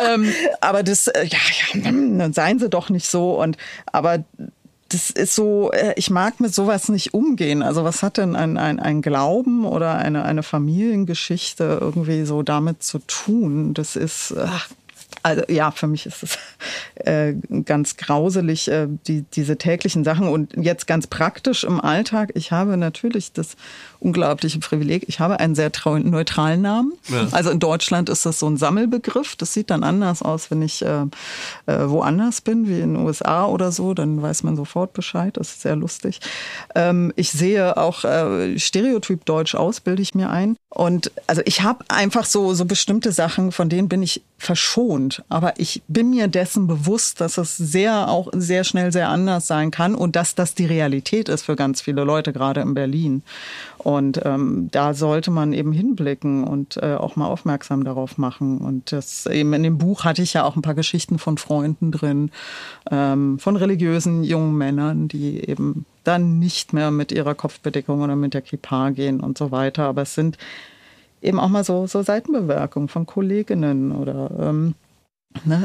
ähm, 0.07 0.33
aber 0.61 0.83
das, 0.83 1.07
äh, 1.07 1.25
ja, 1.25 1.37
ja, 1.73 1.91
dann 2.19 2.33
seien 2.33 2.59
sie 2.59 2.69
doch 2.69 2.89
nicht 2.89 3.07
so. 3.07 3.41
Und 3.41 3.57
aber 3.85 4.23
das 4.89 5.09
ist 5.09 5.35
so, 5.35 5.71
äh, 5.71 5.93
ich 5.95 6.09
mag 6.09 6.39
mit 6.39 6.53
sowas 6.53 6.89
nicht 6.89 7.13
umgehen. 7.13 7.63
Also 7.63 7.83
was 7.83 8.03
hat 8.03 8.17
denn 8.17 8.35
ein, 8.35 8.57
ein, 8.57 8.79
ein 8.79 9.01
Glauben 9.01 9.65
oder 9.65 9.97
eine, 9.97 10.23
eine 10.23 10.43
Familiengeschichte 10.43 11.79
irgendwie 11.81 12.25
so 12.25 12.43
damit 12.43 12.83
zu 12.83 12.99
tun? 12.99 13.73
Das 13.73 13.95
ist, 13.95 14.35
ach, 14.37 14.69
also 15.23 15.43
ja, 15.47 15.71
für 15.71 15.87
mich 15.87 16.05
ist 16.05 16.23
es 16.23 16.37
äh, 16.95 17.33
ganz 17.65 17.97
grauselig, 17.97 18.67
äh, 18.67 18.87
die, 19.07 19.23
diese 19.33 19.57
täglichen 19.57 20.03
Sachen. 20.03 20.27
Und 20.27 20.53
jetzt 20.57 20.85
ganz 20.85 21.07
praktisch 21.07 21.63
im 21.63 21.79
Alltag, 21.81 22.31
ich 22.35 22.51
habe 22.51 22.77
natürlich 22.77 23.31
das 23.31 23.55
unglaubliche 24.03 24.59
Privileg, 24.59 25.05
ich 25.07 25.19
habe 25.19 25.39
einen 25.39 25.55
sehr 25.55 25.71
neutralen 25.85 26.61
Namen. 26.61 26.93
Ja. 27.07 27.27
Also 27.31 27.49
in 27.49 27.59
Deutschland 27.59 28.09
ist 28.09 28.25
das 28.25 28.39
so 28.39 28.47
ein 28.47 28.57
Sammelbegriff. 28.57 29.35
Das 29.35 29.53
sieht 29.53 29.69
dann 29.69 29.83
anders 29.83 30.21
aus, 30.21 30.51
wenn 30.51 30.61
ich 30.61 30.83
äh, 30.83 31.05
äh, 31.65 31.89
woanders 31.89 32.41
bin, 32.41 32.67
wie 32.67 32.79
in 32.79 32.93
den 32.93 33.05
USA 33.05 33.45
oder 33.45 33.71
so. 33.71 33.93
Dann 33.93 34.21
weiß 34.21 34.43
man 34.43 34.55
sofort 34.55 34.93
Bescheid. 34.93 35.37
Das 35.37 35.49
ist 35.49 35.61
sehr 35.61 35.75
lustig. 35.75 36.19
Ähm, 36.75 37.13
ich 37.15 37.31
sehe 37.31 37.77
auch 37.77 38.03
äh, 38.03 38.59
Stereotyp 38.59 39.25
Deutsch 39.25 39.55
aus, 39.55 39.79
bilde 39.79 40.01
ich 40.01 40.13
mir 40.13 40.29
ein. 40.29 40.57
Und 40.69 41.11
also 41.27 41.41
ich 41.45 41.61
habe 41.61 41.85
einfach 41.87 42.25
so, 42.25 42.53
so 42.55 42.65
bestimmte 42.65 43.11
Sachen, 43.11 43.51
von 43.51 43.69
denen 43.69 43.89
bin 43.89 44.01
ich 44.01 44.23
verschont. 44.39 45.23
Aber 45.29 45.53
ich 45.57 45.83
bin 45.87 46.09
mir 46.09 46.27
dessen 46.27 46.67
bewusst, 46.67 47.21
dass 47.21 47.37
es 47.37 47.55
sehr, 47.55 48.09
auch 48.09 48.29
sehr 48.33 48.63
schnell 48.63 48.91
sehr 48.91 49.09
anders 49.09 49.47
sein 49.47 49.71
kann 49.71 49.93
und 49.95 50.15
dass 50.15 50.33
das 50.33 50.55
die 50.55 50.65
Realität 50.65 51.29
ist 51.29 51.43
für 51.43 51.55
ganz 51.55 51.81
viele 51.81 52.03
Leute, 52.03 52.33
gerade 52.33 52.61
in 52.61 52.73
Berlin. 52.73 53.23
Und 53.83 54.21
ähm, 54.23 54.69
da 54.71 54.93
sollte 54.93 55.29
man 55.29 55.51
eben 55.51 55.73
hinblicken 55.73 56.45
und 56.45 56.77
äh, 56.77 56.95
auch 56.95 57.17
mal 57.17 57.27
aufmerksam 57.27 57.83
darauf 57.83 58.17
machen. 58.17 58.59
Und 58.59 58.93
das 58.93 59.25
eben 59.25 59.51
in 59.53 59.63
dem 59.63 59.77
Buch 59.77 60.05
hatte 60.05 60.21
ich 60.21 60.33
ja 60.33 60.45
auch 60.45 60.55
ein 60.55 60.61
paar 60.61 60.73
Geschichten 60.73 61.19
von 61.19 61.37
Freunden 61.37 61.91
drin, 61.91 62.31
ähm, 62.89 63.39
von 63.39 63.57
religiösen 63.57 64.23
jungen 64.23 64.57
Männern, 64.57 65.09
die 65.09 65.49
eben 65.49 65.85
dann 66.05 66.39
nicht 66.39 66.71
mehr 66.71 66.91
mit 66.91 67.11
ihrer 67.11 67.35
Kopfbedeckung 67.35 68.01
oder 68.01 68.15
mit 68.15 68.33
der 68.33 68.41
Kippa 68.41 68.91
gehen 68.91 69.19
und 69.19 69.37
so 69.37 69.51
weiter. 69.51 69.83
Aber 69.83 70.03
es 70.03 70.15
sind 70.15 70.37
eben 71.21 71.39
auch 71.39 71.49
mal 71.49 71.65
so, 71.65 71.85
so 71.85 72.03
Seitenbewerkungen 72.03 72.87
von 72.87 73.05
Kolleginnen 73.05 73.91
oder 73.91 74.31
ähm, 74.39 74.75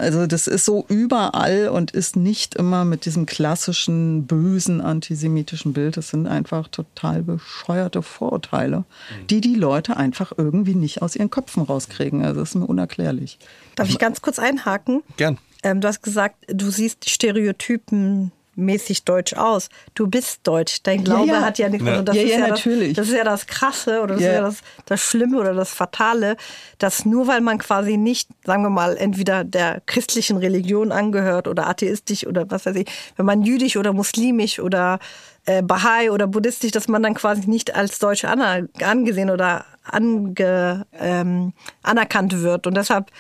also 0.01 0.27
das 0.27 0.47
ist 0.47 0.64
so 0.64 0.85
überall 0.89 1.69
und 1.69 1.91
ist 1.91 2.16
nicht 2.16 2.55
immer 2.55 2.85
mit 2.85 3.05
diesem 3.05 3.27
klassischen 3.27 4.27
bösen 4.27 4.81
antisemitischen 4.81 5.73
Bild. 5.73 5.97
Das 5.97 6.11
sind 6.11 6.27
einfach 6.27 6.69
total 6.69 7.23
bescheuerte 7.23 8.03
Vorurteile, 8.03 8.79
mhm. 8.79 9.27
die 9.29 9.41
die 9.41 9.55
Leute 9.55 9.97
einfach 9.97 10.33
irgendwie 10.37 10.75
nicht 10.75 11.03
aus 11.03 11.16
ihren 11.16 11.31
Köpfen 11.31 11.62
rauskriegen. 11.62 12.25
Also 12.25 12.41
das 12.41 12.51
ist 12.51 12.55
mir 12.55 12.66
unerklärlich. 12.66 13.39
Darf 13.77 13.89
ich 13.89 13.99
ganz 13.99 14.23
kurz 14.23 14.39
einhaken? 14.39 15.03
Gern. 15.16 15.39
Ähm, 15.62 15.81
du 15.81 15.89
hast 15.89 16.03
gesagt, 16.03 16.37
du 16.49 16.71
siehst 16.71 17.09
Stereotypen 17.11 18.33
mäßig 18.59 19.05
deutsch 19.05 19.33
aus. 19.35 19.69
Du 19.95 20.07
bist 20.07 20.41
deutsch. 20.43 20.83
Dein 20.83 21.05
Glaube 21.05 21.29
ja, 21.29 21.35
ja. 21.35 21.41
hat 21.43 21.59
ja 21.59 21.69
nichts. 21.69 21.87
Also 21.87 22.03
das 22.03 22.17
ja, 22.17 22.23
ist 22.23 22.31
ja, 22.31 22.49
natürlich. 22.49 22.89
Das, 22.95 23.07
das, 23.07 23.09
ist 23.09 23.19
ja 23.19 23.25
das 23.25 23.47
Krasse 23.47 24.01
oder 24.03 24.15
das 24.15 24.23
ist 24.23 24.27
ja 24.27 24.41
das, 24.41 24.57
das 24.87 25.01
Schlimme 25.01 25.39
oder 25.39 25.55
das 25.55 25.71
Fatale, 25.71 26.37
dass 26.79 27.05
nur 27.05 27.27
weil 27.27 27.41
man 27.41 27.59
quasi 27.59 27.97
nicht, 27.97 28.29
sagen 28.45 28.63
wir 28.63 28.71
mal, 28.71 28.97
entweder 28.97 29.45
der 29.45 29.81
christlichen 29.87 30.37
Religion 30.37 30.93
angehört 30.93 31.49
oder 31.49 31.69
atheistisch 31.69 32.27
oder 32.27 32.51
was 32.51 32.67
weiß 32.67 32.77
ich, 32.77 32.89
wenn 33.17 33.27
man 33.27 33.43
jüdisch 33.43 33.77
oder 33.77 33.93
muslimisch 33.93 34.59
oder 34.59 34.99
äh, 35.47 35.63
Bahai 35.63 36.11
oder 36.11 36.27
buddhistisch, 36.27 36.73
dass 36.73 36.89
man 36.89 37.03
dann 37.03 37.15
quasi 37.15 37.49
nicht 37.49 37.75
als 37.75 37.99
Deutsch 37.99 38.25
angesehen 38.25 39.31
oder 39.31 39.65
ange, 39.85 40.87
ähm, 40.99 41.53
anerkannt 41.83 42.43
wird. 42.43 42.67
Und 42.67 42.77
deshalb 42.77 43.11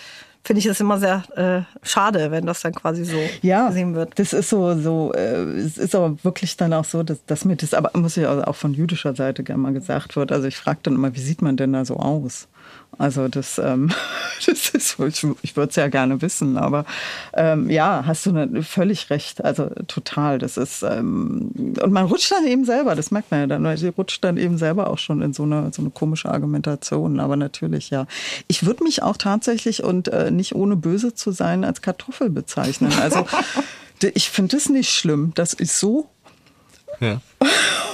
finde 0.48 0.60
ich 0.60 0.66
es 0.66 0.80
immer 0.80 0.96
sehr 0.98 1.24
äh, 1.36 1.86
schade, 1.86 2.30
wenn 2.30 2.46
das 2.46 2.62
dann 2.62 2.74
quasi 2.74 3.04
so 3.04 3.18
ja, 3.42 3.68
gesehen 3.68 3.94
wird. 3.94 4.18
Das 4.18 4.32
ist 4.32 4.48
so, 4.48 4.80
so 4.80 5.12
äh, 5.12 5.42
es 5.42 5.76
ist 5.76 5.94
aber 5.94 6.16
wirklich 6.24 6.56
dann 6.56 6.72
auch 6.72 6.86
so, 6.86 7.02
dass 7.02 7.18
das 7.26 7.44
mit 7.44 7.62
ist, 7.62 7.74
aber 7.74 7.90
muss 7.92 8.16
ja 8.16 8.46
auch 8.46 8.56
von 8.56 8.72
jüdischer 8.72 9.14
Seite 9.14 9.44
gerne 9.44 9.60
mal 9.60 9.74
gesagt 9.74 10.16
wird. 10.16 10.32
Also 10.32 10.48
ich 10.48 10.56
frage 10.56 10.78
dann 10.84 10.94
immer, 10.94 11.14
wie 11.14 11.20
sieht 11.20 11.42
man 11.42 11.58
denn 11.58 11.74
da 11.74 11.84
so 11.84 11.96
aus? 11.96 12.48
Also 12.98 13.28
das, 13.28 13.58
ähm, 13.58 13.90
das 14.46 14.70
ist, 14.70 14.98
ich, 14.98 15.26
ich 15.42 15.56
würde 15.56 15.70
es 15.70 15.76
ja 15.76 15.88
gerne 15.88 16.20
wissen, 16.20 16.56
aber 16.56 16.84
ähm, 17.32 17.70
ja, 17.70 18.02
hast 18.04 18.26
du 18.26 18.32
ne, 18.32 18.62
völlig 18.62 19.08
recht. 19.10 19.44
Also 19.44 19.70
total. 19.86 20.38
Das 20.38 20.56
ist 20.56 20.82
ähm, 20.82 21.52
und 21.80 21.92
man 21.92 22.06
rutscht 22.06 22.32
dann 22.32 22.46
eben 22.46 22.64
selber. 22.64 22.96
Das 22.96 23.10
merkt 23.10 23.30
man 23.30 23.40
ja 23.40 23.46
dann. 23.46 23.76
Sie 23.76 23.88
rutscht 23.88 24.22
dann 24.24 24.36
eben 24.36 24.58
selber 24.58 24.90
auch 24.90 24.98
schon 24.98 25.22
in 25.22 25.32
so 25.32 25.44
eine 25.44 25.70
so 25.72 25.80
eine 25.80 25.90
komische 25.90 26.28
Argumentation. 26.28 27.20
Aber 27.20 27.36
natürlich 27.36 27.90
ja. 27.90 28.06
Ich 28.48 28.66
würde 28.66 28.82
mich 28.82 29.02
auch 29.02 29.16
tatsächlich 29.16 29.84
und 29.84 30.08
äh, 30.08 30.30
nicht 30.32 30.54
ohne 30.54 30.76
böse 30.76 31.14
zu 31.14 31.30
sein 31.30 31.64
als 31.64 31.82
Kartoffel 31.82 32.30
bezeichnen. 32.30 32.92
Also 33.00 33.26
ich 34.14 34.28
finde 34.28 34.56
es 34.56 34.68
nicht 34.68 34.90
schlimm. 34.90 35.32
Das 35.36 35.54
ist 35.54 35.78
so. 35.78 36.08
Ja. 37.00 37.20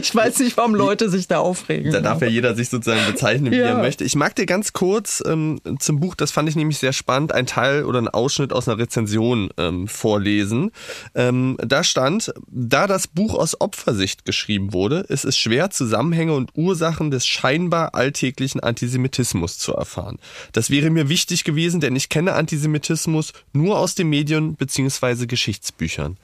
Ich 0.00 0.14
weiß 0.14 0.38
nicht, 0.40 0.56
warum 0.56 0.74
Leute 0.74 1.08
sich 1.08 1.28
da 1.28 1.38
aufregen. 1.38 1.92
Da 1.92 2.00
darf 2.00 2.20
ja 2.22 2.28
jeder 2.28 2.54
sich 2.54 2.68
sozusagen 2.68 3.04
bezeichnen, 3.10 3.52
wie 3.52 3.56
ja. 3.56 3.66
er 3.66 3.78
möchte. 3.78 4.04
Ich 4.04 4.14
mag 4.14 4.34
dir 4.36 4.46
ganz 4.46 4.72
kurz 4.72 5.22
ähm, 5.26 5.60
zum 5.78 6.00
Buch, 6.00 6.14
das 6.14 6.30
fand 6.30 6.48
ich 6.48 6.56
nämlich 6.56 6.78
sehr 6.78 6.92
spannend, 6.92 7.32
ein 7.32 7.46
Teil 7.46 7.84
oder 7.84 8.00
ein 8.00 8.08
Ausschnitt 8.08 8.52
aus 8.52 8.68
einer 8.68 8.78
Rezension 8.78 9.50
ähm, 9.56 9.88
vorlesen. 9.88 10.70
Ähm, 11.14 11.56
da 11.60 11.84
stand, 11.84 12.32
da 12.46 12.86
das 12.86 13.06
Buch 13.06 13.34
aus 13.34 13.60
Opfersicht 13.60 14.24
geschrieben 14.24 14.72
wurde, 14.72 15.00
ist 15.00 15.24
es 15.24 15.36
schwer, 15.36 15.70
Zusammenhänge 15.70 16.34
und 16.34 16.52
Ursachen 16.54 17.10
des 17.10 17.26
scheinbar 17.26 17.94
alltäglichen 17.94 18.60
Antisemitismus 18.60 19.58
zu 19.58 19.74
erfahren. 19.74 20.18
Das 20.52 20.70
wäre 20.70 20.90
mir 20.90 21.08
wichtig 21.08 21.44
gewesen, 21.44 21.80
denn 21.80 21.96
ich 21.96 22.08
kenne 22.08 22.34
Antisemitismus 22.34 23.32
nur 23.52 23.78
aus 23.78 23.94
den 23.94 24.08
Medien 24.08 24.54
bzw. 24.54 25.26
Geschichtsbüchern. 25.26 26.16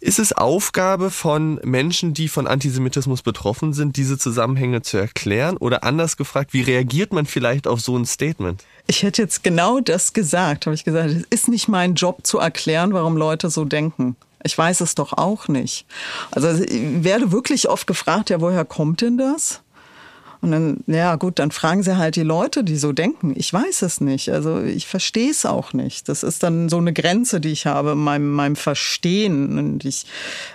Ist 0.00 0.20
es 0.20 0.32
Aufgabe 0.32 1.10
von 1.10 1.60
Menschen, 1.64 2.14
die 2.14 2.28
von 2.28 2.46
Antisemitismus 2.46 3.22
betroffen 3.22 3.72
sind, 3.72 3.96
diese 3.96 4.16
Zusammenhänge 4.16 4.82
zu 4.82 4.96
erklären? 4.96 5.56
Oder 5.56 5.82
anders 5.82 6.16
gefragt, 6.16 6.52
wie 6.52 6.62
reagiert 6.62 7.12
man 7.12 7.26
vielleicht 7.26 7.66
auf 7.66 7.80
so 7.80 7.96
ein 7.96 8.06
Statement? 8.06 8.64
Ich 8.86 9.02
hätte 9.02 9.22
jetzt 9.22 9.42
genau 9.42 9.80
das 9.80 10.12
gesagt, 10.12 10.66
habe 10.66 10.74
ich 10.74 10.84
gesagt. 10.84 11.10
Es 11.10 11.24
ist 11.30 11.48
nicht 11.48 11.66
mein 11.66 11.94
Job 11.94 12.20
zu 12.22 12.38
erklären, 12.38 12.92
warum 12.92 13.16
Leute 13.16 13.50
so 13.50 13.64
denken. 13.64 14.14
Ich 14.44 14.56
weiß 14.56 14.82
es 14.82 14.94
doch 14.94 15.14
auch 15.14 15.48
nicht. 15.48 15.84
Also 16.30 16.62
ich 16.62 17.02
werde 17.02 17.32
wirklich 17.32 17.68
oft 17.68 17.88
gefragt, 17.88 18.30
ja, 18.30 18.40
woher 18.40 18.64
kommt 18.64 19.00
denn 19.00 19.18
das? 19.18 19.62
Und 20.40 20.52
dann, 20.52 20.84
ja 20.86 21.16
gut, 21.16 21.38
dann 21.38 21.50
fragen 21.50 21.82
sie 21.82 21.96
halt 21.96 22.16
die 22.16 22.22
Leute, 22.22 22.62
die 22.62 22.76
so 22.76 22.92
denken. 22.92 23.34
Ich 23.36 23.52
weiß 23.52 23.82
es 23.82 24.00
nicht. 24.00 24.30
Also 24.30 24.62
ich 24.62 24.86
verstehe 24.86 25.30
es 25.30 25.44
auch 25.44 25.72
nicht. 25.72 26.08
Das 26.08 26.22
ist 26.22 26.42
dann 26.42 26.68
so 26.68 26.78
eine 26.78 26.92
Grenze, 26.92 27.40
die 27.40 27.50
ich 27.50 27.66
habe 27.66 27.92
in 27.92 27.98
meinem, 27.98 28.30
meinem 28.30 28.56
Verstehen. 28.56 29.58
Und 29.58 29.84
ich, 29.84 30.06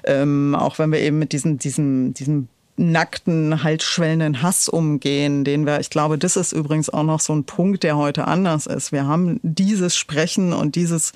ähm, 0.05 0.55
auch 0.55 0.79
wenn 0.79 0.91
wir 0.91 0.99
eben 0.99 1.19
mit 1.19 1.33
diesem, 1.33 1.57
diesem, 1.57 2.13
diesem 2.13 2.47
nackten, 2.75 3.63
halsschwellenden 3.63 4.41
Hass 4.41 4.67
umgehen, 4.67 5.43
den 5.43 5.65
wir, 5.65 5.79
ich 5.79 5.89
glaube, 5.89 6.17
das 6.17 6.35
ist 6.35 6.53
übrigens 6.53 6.89
auch 6.89 7.03
noch 7.03 7.19
so 7.19 7.33
ein 7.33 7.43
Punkt, 7.43 7.83
der 7.83 7.97
heute 7.97 8.25
anders 8.25 8.65
ist. 8.65 8.91
Wir 8.91 9.05
haben 9.05 9.39
dieses 9.43 9.95
Sprechen 9.95 10.53
und 10.53 10.75
dieses, 10.75 11.11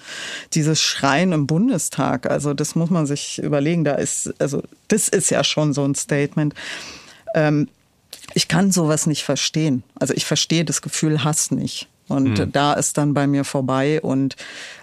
dieses 0.53 0.81
Schreien 0.81 1.31
im 1.31 1.47
Bundestag. 1.47 2.29
Also 2.29 2.53
das 2.53 2.75
muss 2.75 2.89
man 2.89 3.07
sich 3.07 3.39
überlegen. 3.41 3.83
Da 3.85 3.93
ist, 3.93 4.33
also 4.39 4.61
das 4.87 5.07
ist 5.07 5.31
ja 5.31 5.43
schon 5.43 5.73
so 5.73 5.83
ein 5.83 5.95
Statement. 5.95 6.53
Ähm, 7.33 7.67
ich 8.33 8.47
kann 8.47 8.71
sowas 8.71 9.07
nicht 9.07 9.23
verstehen. 9.23 9.83
Also 9.95 10.13
ich 10.13 10.25
verstehe 10.25 10.65
das 10.65 10.81
Gefühl 10.81 11.23
Hass 11.23 11.51
nicht. 11.51 11.87
Und 12.07 12.39
mhm. 12.39 12.51
da 12.53 12.73
ist 12.73 12.97
dann 12.97 13.13
bei 13.13 13.27
mir 13.27 13.43
vorbei. 13.43 13.99
Und 14.01 14.37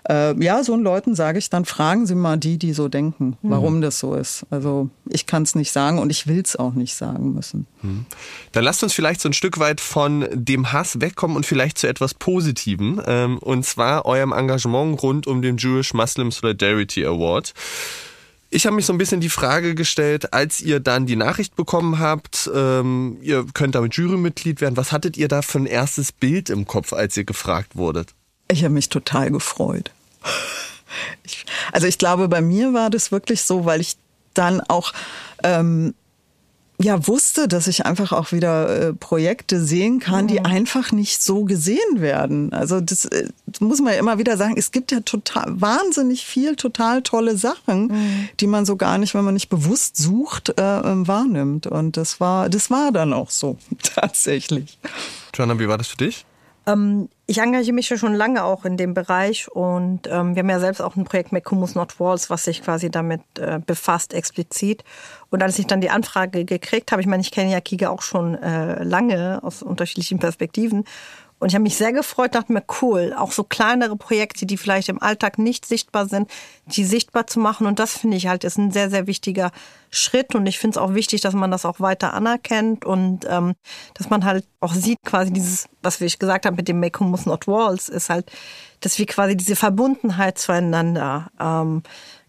äh, 0.09 0.39
ja, 0.43 0.63
so 0.63 0.77
Leuten 0.77 1.15
sage 1.15 1.39
ich 1.39 1.49
dann, 1.49 1.65
fragen 1.65 2.07
Sie 2.07 2.15
mal 2.15 2.37
die, 2.37 2.59
die 2.59 2.75
so 2.75 2.89
denken, 2.89 3.39
mhm. 3.41 3.51
warum 3.51 3.81
das 3.81 3.99
so 3.99 4.15
ist. 4.15 4.45
Also 4.51 4.91
ich 5.09 5.27
kann 5.27 5.43
es 5.43 5.55
nicht 5.55 5.73
sagen 5.73 5.99
und 5.99 6.11
ich 6.11 6.27
will 6.27 6.43
es 6.45 6.57
auch 6.57 6.75
nicht 6.75 6.95
sagen 6.95 7.33
müssen. 7.33 7.67
Mhm. 7.83 8.05
Dann 8.53 8.65
lasst 8.65 8.83
uns 8.83 8.93
vielleicht 8.93 9.23
so 9.23 9.29
ein 9.31 9.33
Stück 9.33 9.59
weit 9.59 9.81
von 9.81 10.29
dem 10.33 10.73
Hass 10.73 11.01
wegkommen 11.01 11.37
und 11.37 11.47
vielleicht 11.47 11.79
zu 11.79 11.87
etwas 11.87 12.13
Positivem. 12.13 13.01
Ähm, 13.07 13.39
und 13.39 13.65
zwar 13.65 14.05
eurem 14.05 14.33
Engagement 14.33 15.03
rund 15.03 15.27
um 15.27 15.41
den 15.41 15.57
Jewish 15.57 15.95
Muslim 15.95 16.31
Solidarity 16.31 17.07
Award. 17.07 17.55
Ich 18.55 18.67
habe 18.67 18.77
mich 18.77 18.87
so 18.87 18.93
ein 18.93 18.99
bisschen 18.99 19.21
die 19.21 19.31
Frage 19.31 19.75
gestellt, 19.75 20.33
als 20.33 20.61
ihr 20.61 20.79
dann 20.79 21.07
die 21.07 21.17
Nachricht 21.17 21.57
bekommen 21.57 21.99
habt, 21.99 22.49
ähm, 22.55 23.19
ihr 23.21 23.45
könnt 23.53 23.75
damit 23.75 23.97
Jurymitglied 23.97 24.61
werden, 24.61 24.77
was 24.77 24.93
hattet 24.93 25.17
ihr 25.17 25.27
da 25.27 25.43
für 25.43 25.59
ein 25.59 25.67
erstes 25.67 26.13
Bild 26.13 26.51
im 26.51 26.65
Kopf, 26.65 26.93
als 26.93 27.17
ihr 27.17 27.25
gefragt 27.25 27.75
wurdet? 27.75 28.15
Ich 28.47 28.63
habe 28.63 28.73
mich 28.73 28.89
total 28.91 29.33
gefreut. 29.33 29.91
Ich, 31.25 31.45
also 31.73 31.89
ich 31.89 31.99
glaube, 31.99 32.29
bei 32.29 32.41
mir 32.41 32.73
war 32.73 32.91
das 32.91 33.11
wirklich 33.11 33.43
so, 33.43 33.65
weil 33.65 33.81
ich 33.81 33.97
dann 34.35 34.61
auch 34.61 34.93
ähm, 35.43 35.93
ja 36.79 37.07
wusste, 37.07 37.47
dass 37.47 37.69
ich 37.69 37.87
einfach 37.87 38.13
auch 38.13 38.33
wieder 38.33 38.89
äh, 38.89 38.93
Projekte 38.93 39.65
sehen 39.65 40.01
kann, 40.01 40.27
die 40.27 40.41
mhm. 40.41 40.47
einfach 40.47 40.93
nicht 40.93 41.23
so 41.23 41.45
gesehen 41.45 41.79
werden. 42.01 42.53
Also 42.53 42.81
das, 42.81 43.05
äh, 43.07 43.29
das, 43.47 43.61
muss 43.61 43.81
man 43.81 43.93
ja 43.93 43.99
immer 43.99 44.19
wieder 44.19 44.37
sagen. 44.37 44.55
Es 44.57 44.73
gibt 44.73 44.91
ja 44.91 45.01
total 45.01 45.61
wahnsinnig 45.61 46.27
viel 46.27 46.57
total 46.57 47.03
tolle 47.03 47.37
Sachen, 47.37 47.87
mhm. 47.89 48.29
die 48.41 48.47
man 48.47 48.67
so 48.67 48.77
gar 48.77 48.99
nicht, 48.99 49.15
wenn 49.15 49.25
man 49.25 49.35
nicht 49.35 49.49
bewusst 49.49 49.97
sucht, 49.97 50.59
äh, 50.59 50.81
ähm, 50.81 51.07
wahrnimmt. 51.07 51.67
Und 51.67 51.97
das 51.97 52.19
war, 52.21 52.49
das 52.49 52.71
war 52.71 52.91
dann 52.91 53.13
auch 53.13 53.31
so 53.31 53.57
tatsächlich. 53.83 54.79
Joanna, 55.33 55.59
wie 55.59 55.69
war 55.69 55.79
das 55.79 55.89
für 55.89 55.97
dich? 55.97 56.27
Ähm, 56.67 57.09
ich 57.27 57.39
engagiere 57.39 57.75
mich 57.75 57.89
ja 57.89 57.97
schon 57.97 58.15
lange 58.15 58.45
auch 58.45 58.65
in 58.65 58.77
dem 58.77 58.93
Bereich 58.93 59.51
und 59.51 60.07
ähm, 60.09 60.35
wir 60.35 60.41
haben 60.41 60.51
ja 60.51 60.61
selbst 60.61 60.83
auch 60.83 60.95
ein 60.97 61.05
Projekt 61.05 61.33
Make 61.33 61.51
Humus 61.51 61.75
Not 61.75 61.99
Walls, 61.99 62.29
was 62.29 62.45
sich 62.45 62.63
quasi 62.63 62.91
damit 62.91 63.23
äh, 63.39 63.61
befasst, 63.65 64.13
explizit. 64.13 64.85
Und 65.31 65.43
als 65.43 65.59
ich 65.59 65.67
dann 65.67 65.81
die 65.81 65.89
Anfrage 65.89 66.45
gekriegt 66.45 66.93
habe, 66.93 67.01
ich 67.01 67.09
meine, 67.09 67.23
ich 67.23 67.31
kenne 67.31 67.51
ja 67.51 67.61
Kiga 67.61 67.89
auch 67.89 68.03
schon 68.03 68.35
äh, 68.35 68.83
lange 68.85 69.41
aus 69.43 69.63
unterschiedlichen 69.63 70.19
Perspektiven 70.19 70.85
und 71.45 71.51
ich 71.51 71.55
habe 71.57 71.65
mich 71.65 71.77
sehr 71.77 71.93
gefreut, 71.93 72.35
dachte 72.35 72.55
mir, 72.55 72.65
cool, 72.81 73.15
auch 73.15 73.31
so 73.31 73.45
kleinere 73.45 73.97
Projekte, 73.97 74.47
die 74.47 74.57
vielleicht 74.57 74.89
im 74.89 75.03
Alltag 75.03 75.37
nicht 75.37 75.67
sichtbar 75.67 76.09
sind, 76.09 76.31
die 76.65 76.87
sichtbar 76.87 77.27
zu 77.27 77.39
machen. 77.39 77.67
Und 77.67 77.79
das 77.79 77.99
finde 77.99 78.17
ich 78.17 78.29
halt 78.29 78.45
ist 78.45 78.57
ein 78.57 78.71
sehr, 78.71 78.89
sehr 78.89 79.07
wichtiger 79.07 79.51
Schritt. 79.91 80.35
Und 80.35 80.47
ich 80.47 80.59
finde 80.59 80.79
es 80.79 80.83
auch 80.83 80.95
wichtig, 80.95 81.21
dass 81.21 81.35
man 81.35 81.51
das 81.51 81.67
auch 81.67 81.81
weiter 81.81 82.15
anerkennt 82.15 82.87
und 82.87 83.27
ähm, 83.29 83.57
dass 83.93 84.09
man 84.09 84.25
halt 84.25 84.47
auch 84.61 84.73
sieht, 84.73 84.97
quasi 85.05 85.35
dieses, 85.35 85.69
was 85.83 86.01
ich 86.01 86.19
gesagt 86.19 86.47
habe 86.47 86.57
mit 86.57 86.67
dem 86.67 86.81
Make 86.81 87.01
Humus 87.01 87.27
Not 87.27 87.47
Walls, 87.47 87.91
ist 87.91 88.09
halt, 88.09 88.33
dass 88.81 88.99
wir 88.99 89.05
quasi 89.05 89.37
diese 89.37 89.55
Verbundenheit 89.55 90.39
zueinander 90.39 91.31
ähm, 91.39 91.83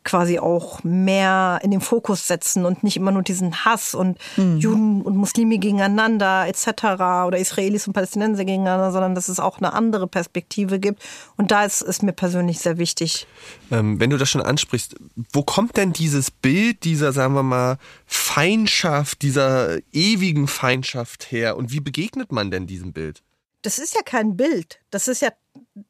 quasi 0.05 0.39
auch 0.39 0.83
mehr 0.83 1.59
in 1.63 1.71
den 1.71 1.81
Fokus 1.81 2.27
setzen 2.27 2.65
und 2.65 2.83
nicht 2.83 2.95
immer 2.95 3.11
nur 3.11 3.23
diesen 3.23 3.65
Hass 3.65 3.93
und 3.93 4.17
mhm. 4.37 4.57
Juden 4.57 5.01
und 5.01 5.17
Muslime 5.17 5.57
gegeneinander 5.57 6.47
etc. 6.47 6.83
oder 7.27 7.37
Israelis 7.37 7.87
und 7.87 7.93
Palästinenser 7.93 8.45
gegeneinander, 8.45 8.91
sondern 8.91 9.15
dass 9.15 9.27
es 9.27 9.39
auch 9.39 9.57
eine 9.57 9.73
andere 9.73 10.07
Perspektive 10.07 10.79
gibt. 10.79 11.03
Und 11.35 11.51
da 11.51 11.65
ist 11.65 11.81
es 11.81 12.01
mir 12.01 12.13
persönlich 12.13 12.59
sehr 12.59 12.77
wichtig. 12.77 13.27
Ähm, 13.71 13.99
wenn 13.99 14.11
du 14.11 14.17
das 14.17 14.29
schon 14.29 14.41
ansprichst, 14.41 14.95
wo 15.33 15.43
kommt 15.43 15.75
denn 15.75 15.91
dieses 15.91 16.31
Bild 16.31 16.83
dieser, 16.83 17.11
sagen 17.11 17.33
wir 17.33 17.43
mal, 17.43 17.77
Feindschaft, 18.05 19.23
dieser 19.23 19.79
ewigen 19.91 20.47
Feindschaft 20.47 21.31
her 21.31 21.57
und 21.57 21.71
wie 21.71 21.79
begegnet 21.79 22.31
man 22.31 22.51
denn 22.51 22.67
diesem 22.67 22.93
Bild? 22.93 23.23
Das 23.63 23.79
ist 23.79 23.95
ja 23.95 24.01
kein 24.03 24.37
Bild. 24.37 24.79
Das 24.91 25.07
ist 25.07 25.23
ja 25.23 25.29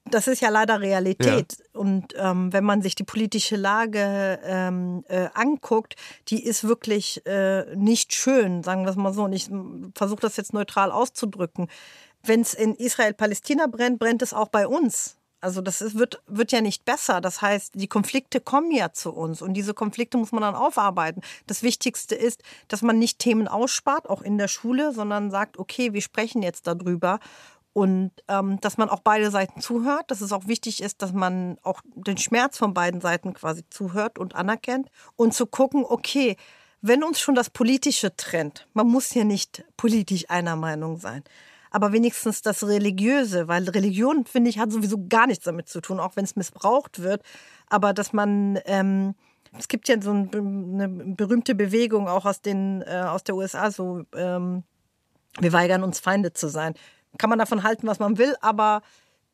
das 0.06 0.28
ist 0.28 0.42
ja 0.42 0.50
leider 0.50 0.82
Realität. 0.82 1.58
Ja. 1.60 1.80
Und 1.80 2.14
ähm, 2.18 2.52
wenn 2.52 2.64
man 2.64 2.82
sich 2.82 2.96
die 2.96 3.04
politische 3.04 3.56
Lage 3.56 4.40
ähm, 4.44 5.04
äh, 5.08 5.30
anguckt, 5.34 5.96
die 6.28 6.44
ist 6.44 6.68
wirklich 6.68 7.26
äh, 7.28 7.76
nicht 7.76 8.14
schön, 8.14 8.64
sagen 8.64 8.84
wir 8.84 8.90
es 8.90 8.96
mal 8.96 9.14
so. 9.14 9.24
Und 9.24 9.34
ich 9.34 9.50
versuche 9.96 10.22
das 10.22 10.38
jetzt 10.38 10.54
neutral 10.54 10.92
auszudrücken. 10.92 11.68
Wenn 12.24 12.42
es 12.42 12.56
in 12.56 12.74
Israel-Palästina 12.74 13.68
brennt, 13.68 14.00
brennt 14.00 14.24
es 14.24 14.34
auch 14.34 14.48
bei 14.48 14.68
uns. 14.68 15.18
Also 15.46 15.62
das 15.62 15.82
ist, 15.82 15.96
wird, 15.96 16.24
wird 16.26 16.52
ja 16.52 16.62
nicht 16.62 16.86
besser. 16.86 17.22
Das 17.22 17.44
heißt, 17.44 17.74
die 17.76 17.88
Konflikte 17.88 18.42
kommen 18.42 18.72
ja 18.72 18.94
zu 18.94 19.14
uns 19.14 19.44
und 19.44 19.54
diese 19.54 19.76
Konflikte 19.76 20.18
muss 20.18 20.32
man 20.32 20.42
dann 20.42 20.56
aufarbeiten. 20.56 21.22
Das 21.46 21.62
Wichtigste 21.62 22.16
ist, 22.16 22.42
dass 22.68 22.82
man 22.82 22.98
nicht 22.98 23.20
Themen 23.20 23.48
ausspart, 23.48 24.10
auch 24.10 24.24
in 24.24 24.40
der 24.40 24.48
Schule, 24.48 24.92
sondern 24.92 25.30
sagt, 25.30 25.60
okay, 25.60 25.94
wir 25.94 26.02
sprechen 26.02 26.42
jetzt 26.42 26.66
darüber 26.66 27.20
und 27.76 28.12
ähm, 28.30 28.58
dass 28.62 28.78
man 28.78 28.88
auch 28.88 29.02
beide 29.02 29.30
Seiten 29.32 29.60
zuhört, 29.60 30.10
dass 30.10 30.22
es 30.22 30.32
auch 30.32 30.48
wichtig 30.48 30.82
ist, 30.82 31.02
dass 31.02 31.12
man 31.12 31.58
auch 31.62 31.82
den 31.94 32.18
Schmerz 32.18 32.58
von 32.58 32.74
beiden 32.74 33.02
Seiten 33.02 33.34
quasi 33.34 33.66
zuhört 33.70 34.18
und 34.18 34.34
anerkennt 34.34 34.88
und 35.18 35.34
zu 35.34 35.46
gucken, 35.46 35.84
okay, 35.86 36.38
wenn 36.80 37.04
uns 37.04 37.20
schon 37.20 37.36
das 37.36 37.50
Politische 37.50 38.16
trennt, 38.16 38.66
man 38.74 38.88
muss 38.88 39.12
hier 39.12 39.26
nicht 39.26 39.66
politisch 39.76 40.30
einer 40.30 40.56
Meinung 40.56 41.00
sein, 41.00 41.26
aber 41.70 41.92
wenigstens 41.92 42.42
das 42.42 42.66
Religiöse, 42.66 43.50
weil 43.50 43.68
Religion, 43.68 44.26
finde 44.26 44.52
ich, 44.52 44.58
hat 44.58 44.72
sowieso 44.72 45.08
gar 45.10 45.28
nichts 45.28 45.44
damit 45.44 45.68
zu 45.68 45.82
tun, 45.82 46.00
auch 46.00 46.16
wenn 46.16 46.24
es 46.24 46.38
missbraucht 46.38 47.02
wird, 47.02 47.24
aber 47.68 47.94
dass 47.94 48.14
man... 48.14 48.58
Ähm, 48.66 49.16
es 49.58 49.70
gibt 49.70 49.88
ja 49.88 50.02
so 50.02 50.12
eine 50.12 50.90
berühmte 50.90 51.56
Bewegung 51.56 52.10
auch 52.10 52.26
aus 52.26 52.42
den 52.42 52.82
äh, 52.82 53.04
aus 53.08 53.24
der 53.24 53.38
USA, 53.38 53.72
so 53.72 54.04
ähm, 54.14 54.64
wir 55.40 55.54
weigern 55.54 55.82
uns 55.82 56.00
Feinde 56.00 56.34
zu 56.34 56.50
sein 56.50 56.74
kann 57.18 57.30
man 57.30 57.40
davon 57.40 57.64
halten, 57.64 57.88
was 57.88 58.00
man 58.00 58.18
will, 58.18 58.36
aber 58.42 58.82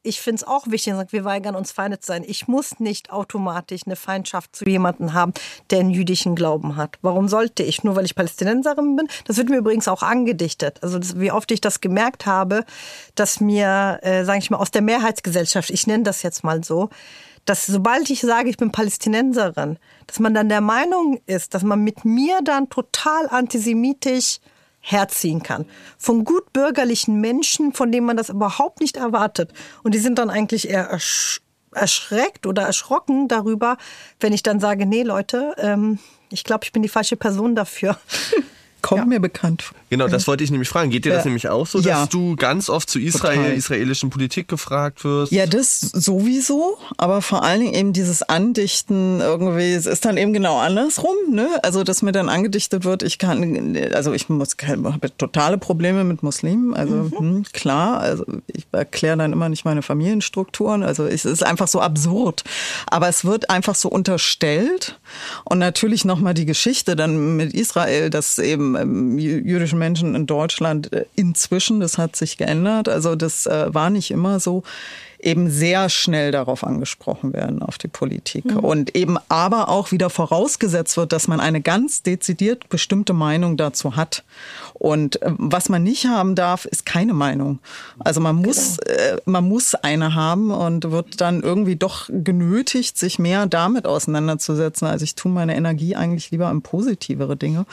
ich 0.03 0.19
finde 0.19 0.37
es 0.37 0.43
auch 0.47 0.65
wichtig, 0.67 0.93
wir 1.09 1.25
weigern 1.25 1.55
uns 1.55 1.71
Feinde 1.71 1.99
zu 1.99 2.07
sein. 2.07 2.23
Ich 2.25 2.47
muss 2.47 2.79
nicht 2.79 3.11
automatisch 3.11 3.81
eine 3.85 3.95
Feindschaft 3.95 4.55
zu 4.55 4.65
jemandem 4.65 5.13
haben, 5.13 5.33
der 5.69 5.79
einen 5.79 5.91
jüdischen 5.91 6.35
Glauben 6.35 6.75
hat. 6.75 6.97
Warum 7.01 7.27
sollte 7.27 7.63
ich? 7.63 7.83
Nur 7.83 7.95
weil 7.95 8.05
ich 8.05 8.15
Palästinenserin 8.15 8.95
bin? 8.95 9.07
Das 9.25 9.37
wird 9.37 9.49
mir 9.49 9.57
übrigens 9.57 9.87
auch 9.87 10.01
angedichtet. 10.01 10.79
Also 10.81 10.97
das, 10.97 11.19
wie 11.19 11.31
oft 11.31 11.51
ich 11.51 11.61
das 11.61 11.81
gemerkt 11.81 12.25
habe, 12.25 12.65
dass 13.15 13.39
mir, 13.39 13.99
äh, 14.01 14.25
sage 14.25 14.39
ich 14.39 14.49
mal, 14.49 14.57
aus 14.57 14.71
der 14.71 14.81
Mehrheitsgesellschaft, 14.81 15.69
ich 15.69 15.85
nenne 15.85 16.03
das 16.03 16.23
jetzt 16.23 16.43
mal 16.43 16.63
so, 16.63 16.89
dass 17.45 17.65
sobald 17.65 18.09
ich 18.09 18.21
sage, 18.21 18.49
ich 18.49 18.57
bin 18.57 18.71
Palästinenserin, 18.71 19.77
dass 20.07 20.19
man 20.19 20.33
dann 20.33 20.49
der 20.49 20.61
Meinung 20.61 21.19
ist, 21.25 21.53
dass 21.53 21.63
man 21.63 21.83
mit 21.83 22.05
mir 22.05 22.39
dann 22.43 22.69
total 22.69 23.27
antisemitisch 23.29 24.39
herziehen 24.81 25.43
kann. 25.43 25.65
Von 25.97 26.23
gut 26.25 26.51
bürgerlichen 26.51 27.21
Menschen, 27.21 27.71
von 27.73 27.91
denen 27.91 28.05
man 28.05 28.17
das 28.17 28.29
überhaupt 28.29 28.81
nicht 28.81 28.97
erwartet. 28.97 29.53
Und 29.83 29.93
die 29.93 29.99
sind 29.99 30.17
dann 30.17 30.29
eigentlich 30.29 30.69
eher 30.69 30.87
ersch 30.87 31.41
erschreckt 31.73 32.47
oder 32.47 32.63
erschrocken 32.63 33.29
darüber, 33.29 33.77
wenn 34.19 34.33
ich 34.33 34.43
dann 34.43 34.59
sage, 34.59 34.85
nee 34.85 35.03
Leute, 35.03 35.55
ähm, 35.57 35.99
ich 36.29 36.43
glaube, 36.43 36.65
ich 36.65 36.73
bin 36.73 36.81
die 36.81 36.89
falsche 36.89 37.15
Person 37.15 37.55
dafür. 37.55 37.97
Kommt 38.81 39.01
ja. 39.01 39.05
mir 39.05 39.19
bekannt. 39.19 39.71
Genau, 39.89 40.07
das 40.07 40.25
wollte 40.27 40.43
ich 40.43 40.51
nämlich 40.51 40.69
fragen. 40.69 40.89
Geht 40.89 41.05
dir 41.05 41.13
das 41.13 41.25
nämlich 41.25 41.49
auch 41.49 41.67
so, 41.67 41.79
dass 41.79 41.85
ja. 41.85 42.05
du 42.05 42.35
ganz 42.37 42.69
oft 42.69 42.89
zu 42.89 42.97
Israel, 42.97 43.37
Total. 43.37 43.53
israelischen 43.53 44.09
Politik 44.09 44.47
gefragt 44.47 45.03
wirst? 45.03 45.31
Ja, 45.31 45.45
das 45.45 45.81
sowieso, 45.81 46.77
aber 46.97 47.21
vor 47.21 47.43
allen 47.43 47.59
Dingen 47.59 47.73
eben 47.73 47.93
dieses 47.93 48.23
Andichten 48.23 49.19
irgendwie, 49.19 49.73
es 49.73 49.85
ist 49.85 50.05
dann 50.05 50.15
eben 50.15 50.31
genau 50.31 50.57
andersrum, 50.59 51.15
ne? 51.29 51.47
Also, 51.63 51.83
dass 51.83 52.01
mir 52.01 52.13
dann 52.13 52.29
angedichtet 52.29 52.85
wird, 52.85 53.03
ich 53.03 53.17
kann, 53.17 53.77
also 53.93 54.13
ich 54.13 54.29
muss, 54.29 54.55
habe 54.65 55.17
totale 55.17 55.57
Probleme 55.57 56.03
mit 56.05 56.23
Muslimen, 56.23 56.73
also 56.73 56.95
mhm. 56.95 57.17
hm, 57.17 57.43
klar, 57.51 57.99
also 57.99 58.25
ich 58.47 58.67
erkläre 58.71 59.17
dann 59.17 59.33
immer 59.33 59.49
nicht 59.49 59.65
meine 59.65 59.81
Familienstrukturen, 59.81 60.83
also 60.83 61.05
es 61.05 61.25
ist 61.25 61.43
einfach 61.43 61.67
so 61.67 61.81
absurd. 61.81 62.43
Aber 62.87 63.09
es 63.09 63.25
wird 63.25 63.49
einfach 63.49 63.75
so 63.75 63.89
unterstellt 63.89 64.99
und 65.43 65.59
natürlich 65.59 66.05
nochmal 66.05 66.33
die 66.33 66.45
Geschichte 66.45 66.95
dann 66.95 67.35
mit 67.35 67.53
Israel, 67.53 68.09
dass 68.09 68.39
eben 68.39 68.70
ähm, 68.75 69.17
jüdische 69.17 69.75
Menschen 69.75 70.15
in 70.15 70.25
Deutschland 70.25 70.91
äh, 70.93 71.05
inzwischen, 71.15 71.79
das 71.79 71.97
hat 71.97 72.15
sich 72.15 72.37
geändert. 72.37 72.89
Also 72.89 73.15
das 73.15 73.45
äh, 73.45 73.73
war 73.73 73.89
nicht 73.89 74.11
immer 74.11 74.39
so 74.39 74.63
eben 75.23 75.49
sehr 75.49 75.89
schnell 75.89 76.31
darauf 76.31 76.63
angesprochen 76.63 77.33
werden, 77.33 77.61
auf 77.61 77.77
die 77.77 77.87
Politik. 77.87 78.45
Mhm. 78.45 78.57
Und 78.57 78.95
eben 78.95 79.17
aber 79.29 79.69
auch 79.69 79.91
wieder 79.91 80.09
vorausgesetzt 80.09 80.97
wird, 80.97 81.13
dass 81.13 81.27
man 81.27 81.39
eine 81.39 81.61
ganz 81.61 82.01
dezidiert 82.01 82.69
bestimmte 82.69 83.13
Meinung 83.13 83.57
dazu 83.57 83.95
hat. 83.95 84.23
Und 84.73 85.21
äh, 85.21 85.31
was 85.37 85.69
man 85.69 85.83
nicht 85.83 86.05
haben 86.05 86.35
darf, 86.35 86.65
ist 86.65 86.85
keine 86.85 87.13
Meinung. 87.13 87.59
Also 87.99 88.19
man 88.19 88.37
muss, 88.37 88.77
genau. 88.77 88.99
äh, 88.99 89.17
man 89.25 89.47
muss 89.47 89.75
eine 89.75 90.15
haben 90.15 90.51
und 90.51 90.91
wird 90.91 91.21
dann 91.21 91.41
irgendwie 91.41 91.75
doch 91.75 92.09
genötigt, 92.09 92.97
sich 92.97 93.19
mehr 93.19 93.45
damit 93.45 93.85
auseinanderzusetzen. 93.85 94.87
Also 94.87 95.03
ich 95.03 95.15
tue 95.15 95.31
meine 95.31 95.55
Energie 95.55 95.95
eigentlich 95.95 96.31
lieber 96.31 96.49
in 96.49 96.61
positivere 96.61 97.37
Dinge. 97.37 97.65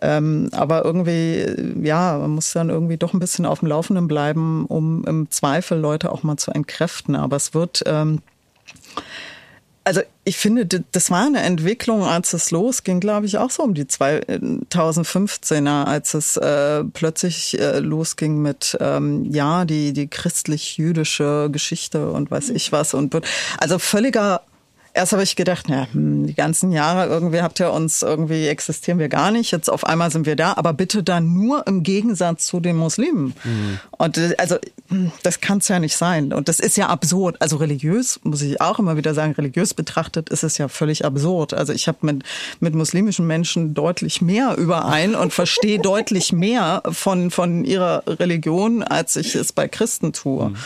Ähm, 0.00 0.48
aber 0.52 0.84
irgendwie, 0.84 1.46
ja, 1.82 2.18
man 2.18 2.30
muss 2.30 2.52
dann 2.52 2.70
irgendwie 2.70 2.96
doch 2.96 3.12
ein 3.12 3.18
bisschen 3.18 3.44
auf 3.44 3.60
dem 3.60 3.68
Laufenden 3.68 4.08
bleiben, 4.08 4.64
um 4.66 5.04
im 5.04 5.30
Zweifel 5.30 5.78
Leute 5.78 6.10
auch 6.10 6.22
mal 6.22 6.36
zu 6.36 6.50
entkräften 6.50 6.77
entkräften. 6.78 7.16
Aber 7.16 7.36
es 7.36 7.54
wird, 7.54 7.82
ähm, 7.86 8.20
also 9.84 10.00
ich 10.24 10.36
finde, 10.36 10.66
das 10.66 11.10
war 11.10 11.26
eine 11.26 11.40
Entwicklung, 11.40 12.04
als 12.04 12.34
es 12.34 12.50
losging, 12.50 13.00
glaube 13.00 13.26
ich, 13.26 13.38
auch 13.38 13.50
so 13.50 13.62
um 13.62 13.72
die 13.72 13.84
2015er, 13.84 15.84
als 15.84 16.14
es 16.14 16.36
äh, 16.36 16.84
plötzlich 16.84 17.58
äh, 17.58 17.78
losging 17.78 18.42
mit, 18.42 18.76
ähm, 18.80 19.24
ja, 19.32 19.64
die, 19.64 19.94
die 19.94 20.08
christlich-jüdische 20.08 21.48
Geschichte 21.50 22.10
und 22.10 22.30
weiß 22.30 22.50
ich 22.50 22.70
was. 22.70 22.92
Und 22.92 23.16
also 23.58 23.78
völliger 23.78 24.42
Erst 24.98 25.12
habe 25.12 25.22
ich 25.22 25.36
gedacht, 25.36 25.66
na, 25.68 25.86
hm, 25.92 26.26
die 26.26 26.34
ganzen 26.34 26.72
Jahre 26.72 27.06
irgendwie 27.06 27.40
habt 27.40 27.60
ihr 27.60 27.72
uns, 27.72 28.02
irgendwie 28.02 28.48
existieren 28.48 28.98
wir 28.98 29.08
gar 29.08 29.30
nicht. 29.30 29.52
Jetzt 29.52 29.70
auf 29.70 29.84
einmal 29.84 30.10
sind 30.10 30.26
wir 30.26 30.34
da, 30.34 30.54
aber 30.56 30.72
bitte 30.72 31.04
dann 31.04 31.32
nur 31.34 31.64
im 31.68 31.84
Gegensatz 31.84 32.46
zu 32.46 32.58
den 32.58 32.74
Muslimen. 32.74 33.32
Mhm. 33.44 33.78
Und 33.92 34.18
äh, 34.18 34.34
also 34.38 34.56
hm, 34.88 35.12
das 35.22 35.40
kann 35.40 35.58
es 35.58 35.68
ja 35.68 35.78
nicht 35.78 35.96
sein. 35.96 36.32
Und 36.32 36.48
das 36.48 36.58
ist 36.58 36.76
ja 36.76 36.88
absurd. 36.88 37.36
Also 37.40 37.58
religiös, 37.58 38.18
muss 38.24 38.42
ich 38.42 38.60
auch 38.60 38.80
immer 38.80 38.96
wieder 38.96 39.14
sagen, 39.14 39.34
religiös 39.34 39.72
betrachtet 39.72 40.30
ist 40.30 40.42
es 40.42 40.58
ja 40.58 40.66
völlig 40.66 41.04
absurd. 41.04 41.54
Also 41.54 41.72
ich 41.72 41.86
habe 41.86 41.98
mit, 42.02 42.24
mit 42.58 42.74
muslimischen 42.74 43.24
Menschen 43.24 43.74
deutlich 43.74 44.20
mehr 44.20 44.56
überein 44.56 45.14
und 45.14 45.32
verstehe 45.32 45.78
deutlich 45.82 46.32
mehr 46.32 46.82
von, 46.90 47.30
von 47.30 47.64
ihrer 47.64 48.02
Religion, 48.08 48.82
als 48.82 49.14
ich 49.14 49.36
es 49.36 49.52
bei 49.52 49.68
Christen 49.68 50.12
tue. 50.12 50.48
Mhm. 50.48 50.56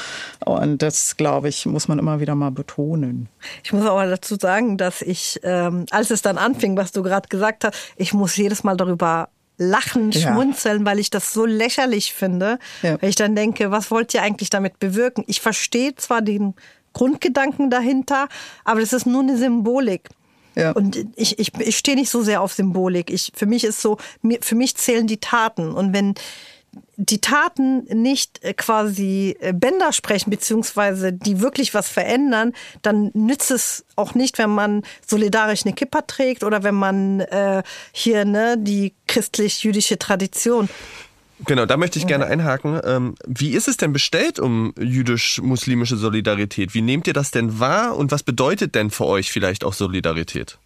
Und 0.46 0.82
das, 0.82 1.18
glaube 1.18 1.50
ich, 1.50 1.66
muss 1.66 1.86
man 1.86 1.98
immer 1.98 2.20
wieder 2.20 2.34
mal 2.34 2.50
betonen. 2.50 3.28
Ich 3.62 3.72
muss 3.72 3.84
aber 3.84 4.06
dazu 4.22 4.36
sagen, 4.40 4.78
dass 4.78 5.02
ich, 5.02 5.40
ähm, 5.42 5.86
als 5.90 6.10
es 6.10 6.22
dann 6.22 6.38
anfing, 6.38 6.76
was 6.76 6.92
du 6.92 7.02
gerade 7.02 7.28
gesagt 7.28 7.64
hast, 7.64 7.74
ich 7.96 8.14
muss 8.14 8.36
jedes 8.36 8.64
Mal 8.64 8.76
darüber 8.76 9.28
lachen, 9.58 10.10
ja. 10.12 10.20
schmunzeln, 10.20 10.86
weil 10.86 10.98
ich 10.98 11.10
das 11.10 11.32
so 11.32 11.44
lächerlich 11.44 12.14
finde. 12.14 12.58
Ja. 12.82 13.00
Weil 13.00 13.10
ich 13.10 13.16
dann 13.16 13.36
denke, 13.36 13.70
was 13.70 13.90
wollt 13.90 14.14
ihr 14.14 14.22
eigentlich 14.22 14.50
damit 14.50 14.78
bewirken? 14.78 15.24
Ich 15.26 15.40
verstehe 15.40 15.94
zwar 15.96 16.22
den 16.22 16.54
Grundgedanken 16.94 17.70
dahinter, 17.70 18.28
aber 18.64 18.80
das 18.80 18.92
ist 18.92 19.06
nur 19.06 19.22
eine 19.22 19.36
Symbolik. 19.36 20.08
Ja. 20.54 20.72
Und 20.72 21.06
ich, 21.16 21.38
ich, 21.38 21.52
ich 21.58 21.78
stehe 21.78 21.96
nicht 21.96 22.10
so 22.10 22.22
sehr 22.22 22.42
auf 22.42 22.52
Symbolik. 22.52 23.10
Ich, 23.10 23.32
für 23.34 23.46
mich 23.46 23.64
ist 23.64 23.80
so, 23.80 23.96
für 24.40 24.54
mich 24.54 24.76
zählen 24.76 25.06
die 25.06 25.18
Taten. 25.18 25.72
Und 25.72 25.94
wenn 25.94 26.14
die 26.96 27.20
Taten 27.20 27.84
nicht 27.84 28.42
äh, 28.42 28.54
quasi 28.54 29.36
äh, 29.40 29.52
Bänder 29.52 29.92
sprechen, 29.92 30.30
beziehungsweise 30.30 31.12
die 31.12 31.40
wirklich 31.40 31.74
was 31.74 31.88
verändern, 31.88 32.52
dann 32.82 33.10
nützt 33.14 33.50
es 33.50 33.84
auch 33.96 34.14
nicht, 34.14 34.38
wenn 34.38 34.50
man 34.50 34.82
solidarisch 35.06 35.64
eine 35.64 35.74
Kippa 35.74 36.02
trägt 36.02 36.44
oder 36.44 36.62
wenn 36.62 36.74
man 36.74 37.20
äh, 37.20 37.62
hier 37.92 38.24
ne, 38.24 38.56
die 38.58 38.94
christlich-jüdische 39.06 39.98
Tradition 39.98 40.68
Genau, 41.44 41.66
da 41.66 41.76
möchte 41.76 41.98
ich 41.98 42.06
gerne 42.06 42.26
einhaken. 42.26 42.80
Ähm, 42.84 43.14
wie 43.26 43.50
ist 43.50 43.66
es 43.66 43.76
denn 43.76 43.92
bestellt 43.92 44.38
um 44.38 44.74
jüdisch-muslimische 44.78 45.96
Solidarität? 45.96 46.72
Wie 46.72 46.82
nehmt 46.82 47.08
ihr 47.08 47.14
das 47.14 47.32
denn 47.32 47.58
wahr 47.58 47.96
und 47.96 48.12
was 48.12 48.22
bedeutet 48.22 48.76
denn 48.76 48.90
für 48.90 49.06
euch 49.06 49.32
vielleicht 49.32 49.64
auch 49.64 49.72
Solidarität? 49.72 50.58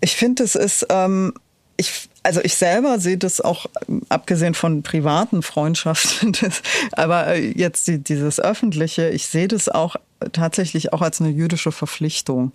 Ich 0.00 0.16
finde, 0.16 0.42
es 0.44 0.54
ist 0.54 0.86
ähm, 0.88 1.34
ich, 1.76 2.08
also 2.22 2.40
ich 2.42 2.54
selber 2.54 2.98
sehe 2.98 3.18
das 3.18 3.40
auch, 3.40 3.66
abgesehen 4.08 4.54
von 4.54 4.82
privaten 4.82 5.42
Freundschaften, 5.42 6.32
das, 6.40 6.62
aber 6.92 7.28
äh, 7.28 7.52
jetzt 7.56 7.88
die, 7.88 7.98
dieses 7.98 8.40
öffentliche, 8.40 9.08
ich 9.10 9.26
sehe 9.26 9.48
das 9.48 9.68
auch 9.68 9.96
tatsächlich 10.32 10.92
auch 10.92 11.02
als 11.02 11.20
eine 11.20 11.30
jüdische 11.30 11.72
Verpflichtung. 11.72 12.52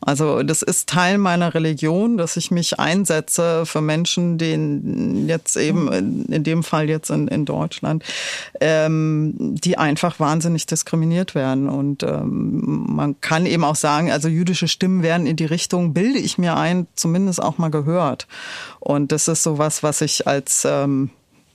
Also 0.00 0.42
das 0.42 0.62
ist 0.62 0.88
Teil 0.88 1.18
meiner 1.18 1.54
Religion, 1.54 2.16
dass 2.16 2.36
ich 2.36 2.50
mich 2.50 2.78
einsetze 2.78 3.64
für 3.66 3.80
Menschen, 3.80 4.38
die 4.38 5.26
jetzt 5.26 5.56
eben 5.56 5.90
in 6.28 6.44
dem 6.44 6.62
Fall 6.62 6.88
jetzt 6.88 7.10
in, 7.10 7.28
in 7.28 7.44
Deutschland, 7.44 8.04
ähm, 8.60 9.34
die 9.38 9.78
einfach 9.78 10.20
wahnsinnig 10.20 10.66
diskriminiert 10.66 11.34
werden. 11.34 11.68
Und 11.68 12.02
ähm, 12.02 12.86
man 12.88 13.20
kann 13.20 13.46
eben 13.46 13.64
auch 13.64 13.76
sagen, 13.76 14.10
also 14.10 14.28
jüdische 14.28 14.68
Stimmen 14.68 15.02
werden 15.02 15.26
in 15.26 15.36
die 15.36 15.44
Richtung, 15.44 15.94
bilde 15.94 16.18
ich 16.18 16.38
mir 16.38 16.56
ein, 16.56 16.86
zumindest 16.94 17.42
auch 17.42 17.58
mal 17.58 17.70
gehört. 17.70 18.26
Und 18.80 19.12
das 19.12 19.28
ist 19.28 19.42
sowas, 19.42 19.82
was 19.82 20.02
ich 20.02 20.26
als 20.26 20.64
ähm, 20.64 21.10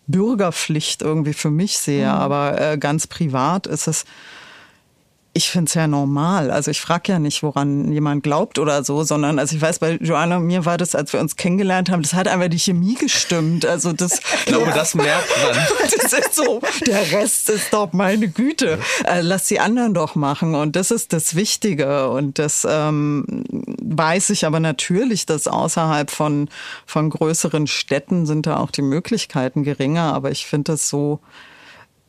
Bürgerpflicht 0.07 1.01
irgendwie 1.01 1.33
für 1.33 1.51
mich 1.51 1.77
sehe. 1.77 2.07
Mhm. 2.07 2.11
Aber 2.11 2.59
äh, 2.59 2.77
ganz 2.77 3.07
privat 3.07 3.67
ist 3.67 3.87
es 3.87 4.05
ich 5.33 5.49
finde 5.49 5.69
es 5.69 5.75
ja 5.75 5.87
normal. 5.87 6.51
Also 6.51 6.71
ich 6.71 6.81
frage 6.81 7.13
ja 7.13 7.19
nicht, 7.19 7.41
woran 7.41 7.89
jemand 7.91 8.21
glaubt 8.21 8.59
oder 8.59 8.83
so, 8.83 9.03
sondern 9.03 9.39
also 9.39 9.55
ich 9.55 9.61
weiß, 9.61 9.79
bei 9.79 9.93
Joanna 9.93 10.37
und 10.37 10.45
mir 10.45 10.65
war 10.65 10.77
das, 10.77 10.93
als 10.93 11.13
wir 11.13 11.21
uns 11.21 11.37
kennengelernt 11.37 11.89
haben, 11.89 12.01
das 12.01 12.13
hat 12.13 12.27
einfach 12.27 12.49
die 12.49 12.59
Chemie 12.59 12.95
gestimmt. 12.95 13.65
Also 13.65 13.93
das. 13.93 14.19
Ich 14.19 14.45
glaube, 14.47 14.71
das 14.75 14.93
merkt 14.93 15.29
man. 15.41 15.89
das 16.01 16.11
ist 16.11 16.35
so. 16.35 16.59
Der 16.85 17.11
Rest 17.13 17.49
ist 17.49 17.73
doch 17.73 17.93
meine 17.93 18.27
Güte. 18.27 18.79
Äh, 19.05 19.21
lass 19.21 19.47
die 19.47 19.61
anderen 19.61 19.93
doch 19.93 20.15
machen. 20.15 20.53
Und 20.53 20.75
das 20.75 20.91
ist 20.91 21.13
das 21.13 21.33
Wichtige. 21.35 22.09
Und 22.09 22.37
das 22.37 22.67
ähm, 22.69 23.45
weiß 23.81 24.31
ich 24.31 24.45
aber 24.45 24.59
natürlich, 24.59 25.25
dass 25.25 25.47
außerhalb 25.47 26.11
von, 26.11 26.49
von 26.85 27.09
größeren 27.09 27.67
Städten 27.67 28.25
sind 28.25 28.47
da 28.47 28.57
auch 28.57 28.71
die 28.71 28.81
Möglichkeiten 28.81 29.63
geringer. 29.63 30.13
Aber 30.13 30.29
ich 30.29 30.45
finde 30.45 30.73
das 30.73 30.89
so 30.89 31.21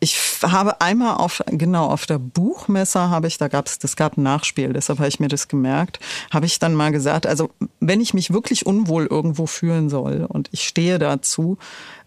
ich 0.02 0.18
habe 0.42 0.80
einmal 0.80 1.14
auf, 1.18 1.44
genau, 1.46 1.86
auf 1.86 2.06
der 2.06 2.18
Buchmesse 2.18 3.08
habe 3.08 3.28
ich, 3.28 3.38
da 3.38 3.46
gab 3.46 3.68
es, 3.68 3.78
das 3.78 3.94
gab 3.94 4.16
ein 4.16 4.24
Nachspiel, 4.24 4.72
deshalb 4.72 4.98
habe 4.98 5.08
ich 5.08 5.20
mir 5.20 5.28
das 5.28 5.46
gemerkt, 5.46 6.00
habe 6.32 6.44
ich 6.44 6.58
dann 6.58 6.74
mal 6.74 6.90
gesagt, 6.90 7.24
also 7.24 7.50
wenn 7.78 8.00
ich 8.00 8.12
mich 8.12 8.32
wirklich 8.32 8.66
unwohl 8.66 9.06
irgendwo 9.06 9.46
fühlen 9.46 9.88
soll 9.88 10.26
und 10.28 10.48
ich 10.50 10.66
stehe 10.66 10.98
dazu, 10.98 11.56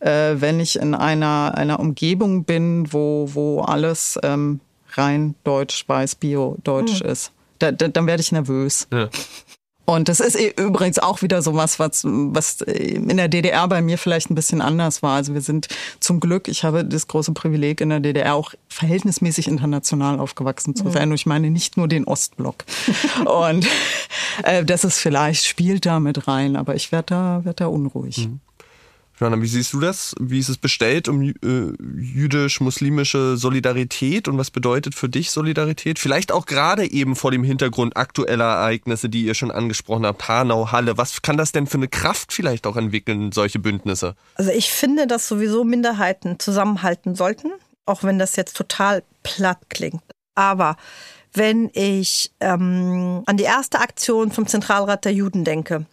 äh, 0.02 0.36
wenn 0.36 0.60
ich 0.60 0.78
in 0.78 0.94
einer, 0.94 1.54
einer 1.56 1.80
Umgebung 1.80 2.44
bin, 2.44 2.92
wo, 2.92 3.30
wo 3.32 3.62
alles 3.62 4.20
ähm, 4.24 4.60
rein 4.96 5.36
deutsch, 5.46 5.88
weiß, 5.88 6.16
bio, 6.16 6.58
deutsch 6.66 7.00
hm. 7.00 7.12
ist, 7.12 7.32
da, 7.60 7.72
da, 7.72 7.88
dann 7.88 8.08
werde 8.08 8.20
ich 8.20 8.34
nervös. 8.34 8.90
Ja. 8.92 9.08
Und 9.86 10.10
das 10.10 10.20
ist 10.20 10.36
übrigens 10.36 11.00
auch 11.00 11.22
wieder 11.22 11.42
so 11.42 11.54
was, 11.54 11.78
was, 11.78 12.04
was 12.06 12.62
in 12.62 13.18
der 13.18 13.28
DDR 13.28 13.68
bei 13.68 13.82
mir 13.82 13.98
vielleicht 13.98 14.32
ein 14.32 14.36
bisschen 14.36 14.62
anders 14.62 15.04
war. 15.04 15.16
Also 15.16 15.34
wir 15.34 15.42
sind 15.42 15.68
zum 16.00 16.20
Glück, 16.20 16.48
ich 16.48 16.64
habe 16.64 16.84
das 16.84 17.08
große 17.08 17.34
Privileg 17.34 17.82
in 17.82 17.90
der 17.90 18.00
DDR 18.00 18.34
auch 18.34 18.54
verhältnismäßig 18.68 19.48
international 19.48 20.20
aufgewachsen 20.20 20.76
zu 20.76 20.90
sein. 20.90 21.10
Und 21.10 21.16
ich 21.16 21.26
meine 21.28 21.52
nicht 21.52 21.78
nur 21.78 21.88
den 21.88 22.06
Ostblock. 22.06 22.66
Und 23.26 23.68
äh, 24.44 24.66
das 24.66 24.84
ist 24.84 25.00
vielleicht, 25.00 25.46
spielt 25.46 25.86
da 25.86 26.00
mit 26.00 26.28
rein, 26.28 26.56
aber 26.56 26.76
ich 26.76 26.92
werde 26.92 27.06
da, 27.08 27.46
werd 27.46 27.62
da 27.62 27.68
unruhig. 27.68 28.28
Mhm. 28.28 28.40
Johanna, 29.20 29.42
wie 29.42 29.48
siehst 29.48 29.72
du 29.72 29.80
das? 29.80 30.14
Wie 30.20 30.40
ist 30.40 30.50
es 30.50 30.58
bestellt 30.58 31.08
um 31.08 31.22
äh, 31.22 31.34
jüdisch-muslimische 31.42 33.38
Solidarität 33.38 34.28
und 34.28 34.38
was 34.38 34.52
bedeutet 34.52 34.94
für 34.94 35.08
dich 35.08 35.32
Solidarität? 35.32 36.00
Vielleicht 36.00 36.34
auch 36.34 36.46
gerade 36.46 36.92
eben 36.92 37.16
vor 37.16 37.32
dem 37.32 37.44
Hintergrund 37.44 37.96
aktueller 37.96 38.46
Ereignisse, 38.46 39.08
die 39.08 39.24
ihr 39.24 39.34
schon 39.34 39.52
angesprochen 39.52 40.06
habt, 40.06 40.28
Hanau, 40.28 40.72
Halle. 40.74 40.98
Was 40.98 41.22
kann 41.22 41.38
das 41.38 41.54
denn 41.54 41.66
für 41.66 41.78
eine 41.78 41.88
Kraft 41.88 42.34
vielleicht 42.34 42.68
auch 42.68 42.76
entwickeln, 42.76 43.32
solche 43.32 43.60
Bündnisse? 43.60 44.16
Also 44.36 44.52
ich 44.52 44.70
finde, 44.70 45.08
dass 45.08 45.30
sowieso 45.30 45.64
Minderheiten 45.64 46.38
zusammenhalten 46.38 47.16
sollten, 47.16 47.52
auch 47.86 48.04
wenn 48.04 48.20
das 48.20 48.36
jetzt 48.36 48.58
total 48.58 49.04
platt 49.24 49.60
klingt. 49.70 50.04
Aber 50.36 50.76
wenn 51.32 51.70
ich 51.74 52.32
ähm, 52.42 53.24
an 53.26 53.38
die 53.38 53.44
erste 53.44 53.80
Aktion 53.80 54.32
vom 54.32 54.48
Zentralrat 54.48 55.06
der 55.06 55.14
Juden 55.14 55.46
denke, 55.46 55.86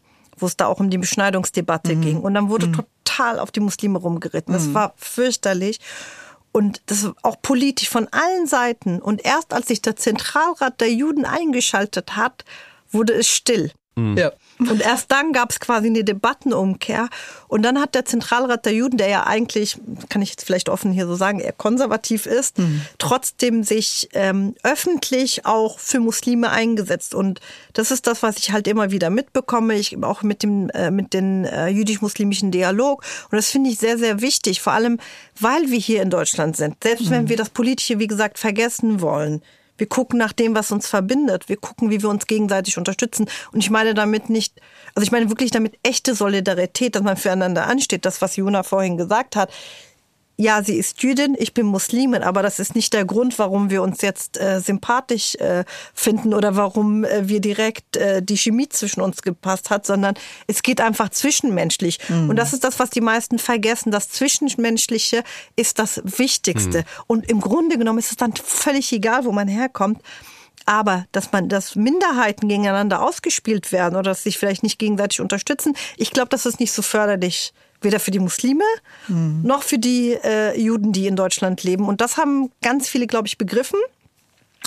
wo 0.43 0.47
es 0.47 0.57
da 0.57 0.67
auch 0.67 0.81
um 0.81 0.91
die 0.91 0.99
Beschneidungsdebatte 0.99 1.95
mhm. 1.95 2.01
ging. 2.01 2.21
Und 2.21 2.35
dann 2.35 2.49
wurde 2.49 2.67
mhm. 2.67 2.81
total 3.05 3.39
auf 3.39 3.51
die 3.51 3.61
Muslime 3.61 3.99
rumgeritten. 3.99 4.53
Das 4.53 4.67
mhm. 4.67 4.75
war 4.75 4.95
fürchterlich. 4.97 5.79
Und 6.51 6.83
das 6.87 7.09
auch 7.23 7.37
politisch 7.41 7.89
von 7.89 8.09
allen 8.11 8.47
Seiten. 8.47 9.01
Und 9.01 9.25
erst 9.25 9.55
als 9.55 9.69
sich 9.69 9.81
der 9.81 9.97
Zentralrat 9.97 10.81
der 10.81 10.93
Juden 10.93 11.25
eingeschaltet 11.25 12.17
hat, 12.17 12.45
wurde 12.91 13.15
es 13.15 13.29
still. 13.29 13.73
Mhm. 13.95 14.19
Ja. 14.19 14.33
Und 14.71 14.81
erst 14.81 15.11
dann 15.11 15.33
gab 15.33 15.51
es 15.51 15.61
quasi 15.61 15.89
eine 15.89 16.05
Debattenumkehr. 16.05 17.09
Und 17.49 17.63
dann 17.63 17.81
hat 17.81 17.95
der 17.95 18.05
Zentralrat 18.05 18.65
der 18.65 18.73
Juden, 18.73 18.97
der 18.97 19.09
ja 19.09 19.27
eigentlich, 19.27 19.79
kann 20.09 20.23
ich 20.23 20.31
jetzt 20.31 20.45
vielleicht 20.45 20.69
offen 20.69 20.93
hier 20.93 21.07
so 21.07 21.15
sagen, 21.15 21.41
eher 21.41 21.53
konservativ 21.53 22.27
ist, 22.27 22.59
mhm. 22.59 22.83
trotzdem 22.99 23.63
sich 23.63 24.09
ähm, 24.13 24.55
öffentlich 24.63 25.47
auch 25.47 25.79
für 25.79 26.01
Muslime 26.01 26.51
eingesetzt. 26.51 27.15
Und 27.15 27.41
das 27.73 27.91
ist 27.91 28.07
das, 28.07 28.23
was 28.23 28.39
ich 28.39 28.53
halt 28.53 28.67
immer 28.69 28.91
wieder 28.91 29.11
mitbekomme. 29.11 29.75
Ich 29.75 30.03
auch 30.03 30.23
mit 30.23 30.43
dem 30.43 30.71
äh, 30.71 30.91
mit 30.91 31.13
den 31.13 31.45
äh, 31.45 31.69
jüdisch-muslimischen 31.69 32.51
Dialog. 32.51 33.05
Und 33.31 33.37
das 33.37 33.49
finde 33.49 33.71
ich 33.71 33.79
sehr, 33.79 33.99
sehr 33.99 34.21
wichtig. 34.21 34.61
Vor 34.61 34.73
allem, 34.73 34.99
weil 35.39 35.71
wir 35.71 35.79
hier 35.79 36.03
in 36.03 36.11
Deutschland 36.11 36.57
sind. 36.57 36.77
Selbst 36.83 37.07
mhm. 37.07 37.11
wenn 37.11 37.29
wir 37.29 37.37
das 37.37 37.51
Politische, 37.51 37.99
wie 37.99 38.07
gesagt, 38.07 38.39
vergessen 38.39 39.01
wollen 39.01 39.43
wir 39.83 39.89
gucken 39.89 40.17
nach 40.17 40.33
dem, 40.33 40.55
was 40.55 40.71
uns 40.71 40.87
verbindet. 40.87 41.49
Wir 41.49 41.57
gucken, 41.57 41.91
wie 41.91 42.01
wir 42.03 42.09
uns 42.09 42.29
gegenseitig 42.29 42.79
unterstützen. 42.79 43.29
Und 43.51 43.59
ich 43.65 43.69
meine 43.69 43.95
damit 43.95 44.31
nicht, 44.31 44.61
also 44.95 45.05
ich 45.05 45.11
meine 45.11 45.29
wirklich 45.29 45.51
damit 45.51 45.77
echte 45.83 46.15
Solidarität, 46.15 46.95
dass 46.95 47.03
man 47.03 47.17
füreinander 47.17 47.67
ansteht. 47.67 48.05
Das, 48.05 48.23
was 48.23 48.37
Juna 48.37 48.63
vorhin 48.63 48.97
gesagt 48.97 49.35
hat 49.35 49.51
ja, 50.37 50.63
sie 50.63 50.77
ist 50.77 51.03
Jüdin, 51.03 51.37
ich 51.39 51.55
bin 51.55 51.67
Muslimin, 51.67 52.23
aber 52.23 52.43
das 52.43 52.59
ist 52.59 52.75
nicht 52.75 52.93
der 52.95 53.05
Grund, 53.05 53.39
warum 53.39 53.71
wir 53.71 53.83
uns 53.83 54.01
jetzt 54.01 54.41
äh, 54.41 54.61
sympathisch 54.61 55.35
äh, 55.37 55.65
finden 55.95 56.35
oder 56.35 56.57
warum 56.57 57.05
äh, 57.05 57.29
wir 57.29 57.41
direkt 57.41 57.97
äh, 57.97 58.23
die 58.23 58.37
Chemie 58.37 58.69
zwischen 58.69 59.03
uns 59.03 59.23
gepasst 59.23 59.71
hat, 59.71 59.87
sondern 59.87 60.15
es 60.47 60.63
geht 60.63 60.81
einfach 60.81 61.11
zwischenmenschlich. 61.11 61.99
Mhm. 62.09 62.31
Und 62.31 62.37
das 62.37 62.53
ist 62.53 62.65
das, 62.65 62.79
was 62.79 62.91
die 62.91 63.01
meisten 63.01 63.39
vergessen. 63.39 63.93
Das 63.93 64.09
Zwischenmenschliche 64.09 65.23
ist 65.55 65.79
das 65.79 66.01
Wichtigste. 66.05 66.79
Mhm. 66.79 66.85
Und 67.07 67.31
im 67.31 67.41
Grunde 67.41 67.79
genommen 67.79 67.99
ist 67.99 68.11
es 68.11 68.17
dann 68.17 68.35
völlig 68.35 68.93
egal, 68.93 69.25
wo 69.25 69.33
man 69.33 69.49
herkommt. 69.49 70.01
Aber 70.65 71.07
dass 71.13 71.33
man, 71.33 71.49
dass 71.49 71.75
Minderheiten 71.77 72.49
gegeneinander 72.49 73.03
ausgespielt 73.03 73.73
werden 73.73 73.97
oder 73.97 74.11
dass 74.11 74.23
sich 74.23 74.39
vielleicht 74.39 74.63
nicht 74.63 74.79
gegenseitig 74.79 75.21
unterstützen, 75.21 75.77
ich 75.97 76.13
glaube, 76.13 76.29
das 76.29 76.47
ist 76.47 76.61
nicht 76.61 76.73
so 76.73 76.83
förderlich 76.83 77.53
weder 77.85 78.01
für 78.01 78.11
die 78.11 78.19
Muslime 78.19 78.65
mhm. 79.09 79.43
noch 79.43 79.63
für 79.63 79.79
die 79.79 80.13
äh, 80.13 80.59
Juden, 80.59 80.93
die 80.93 81.07
in 81.07 81.17
Deutschland 81.17 81.63
leben. 81.63 81.87
Und 81.89 82.01
das 82.01 82.17
haben 82.17 82.51
ganz 82.63 82.89
viele, 82.89 83.07
glaube 83.07 83.29
ich, 83.29 83.39
begriffen. 83.39 83.79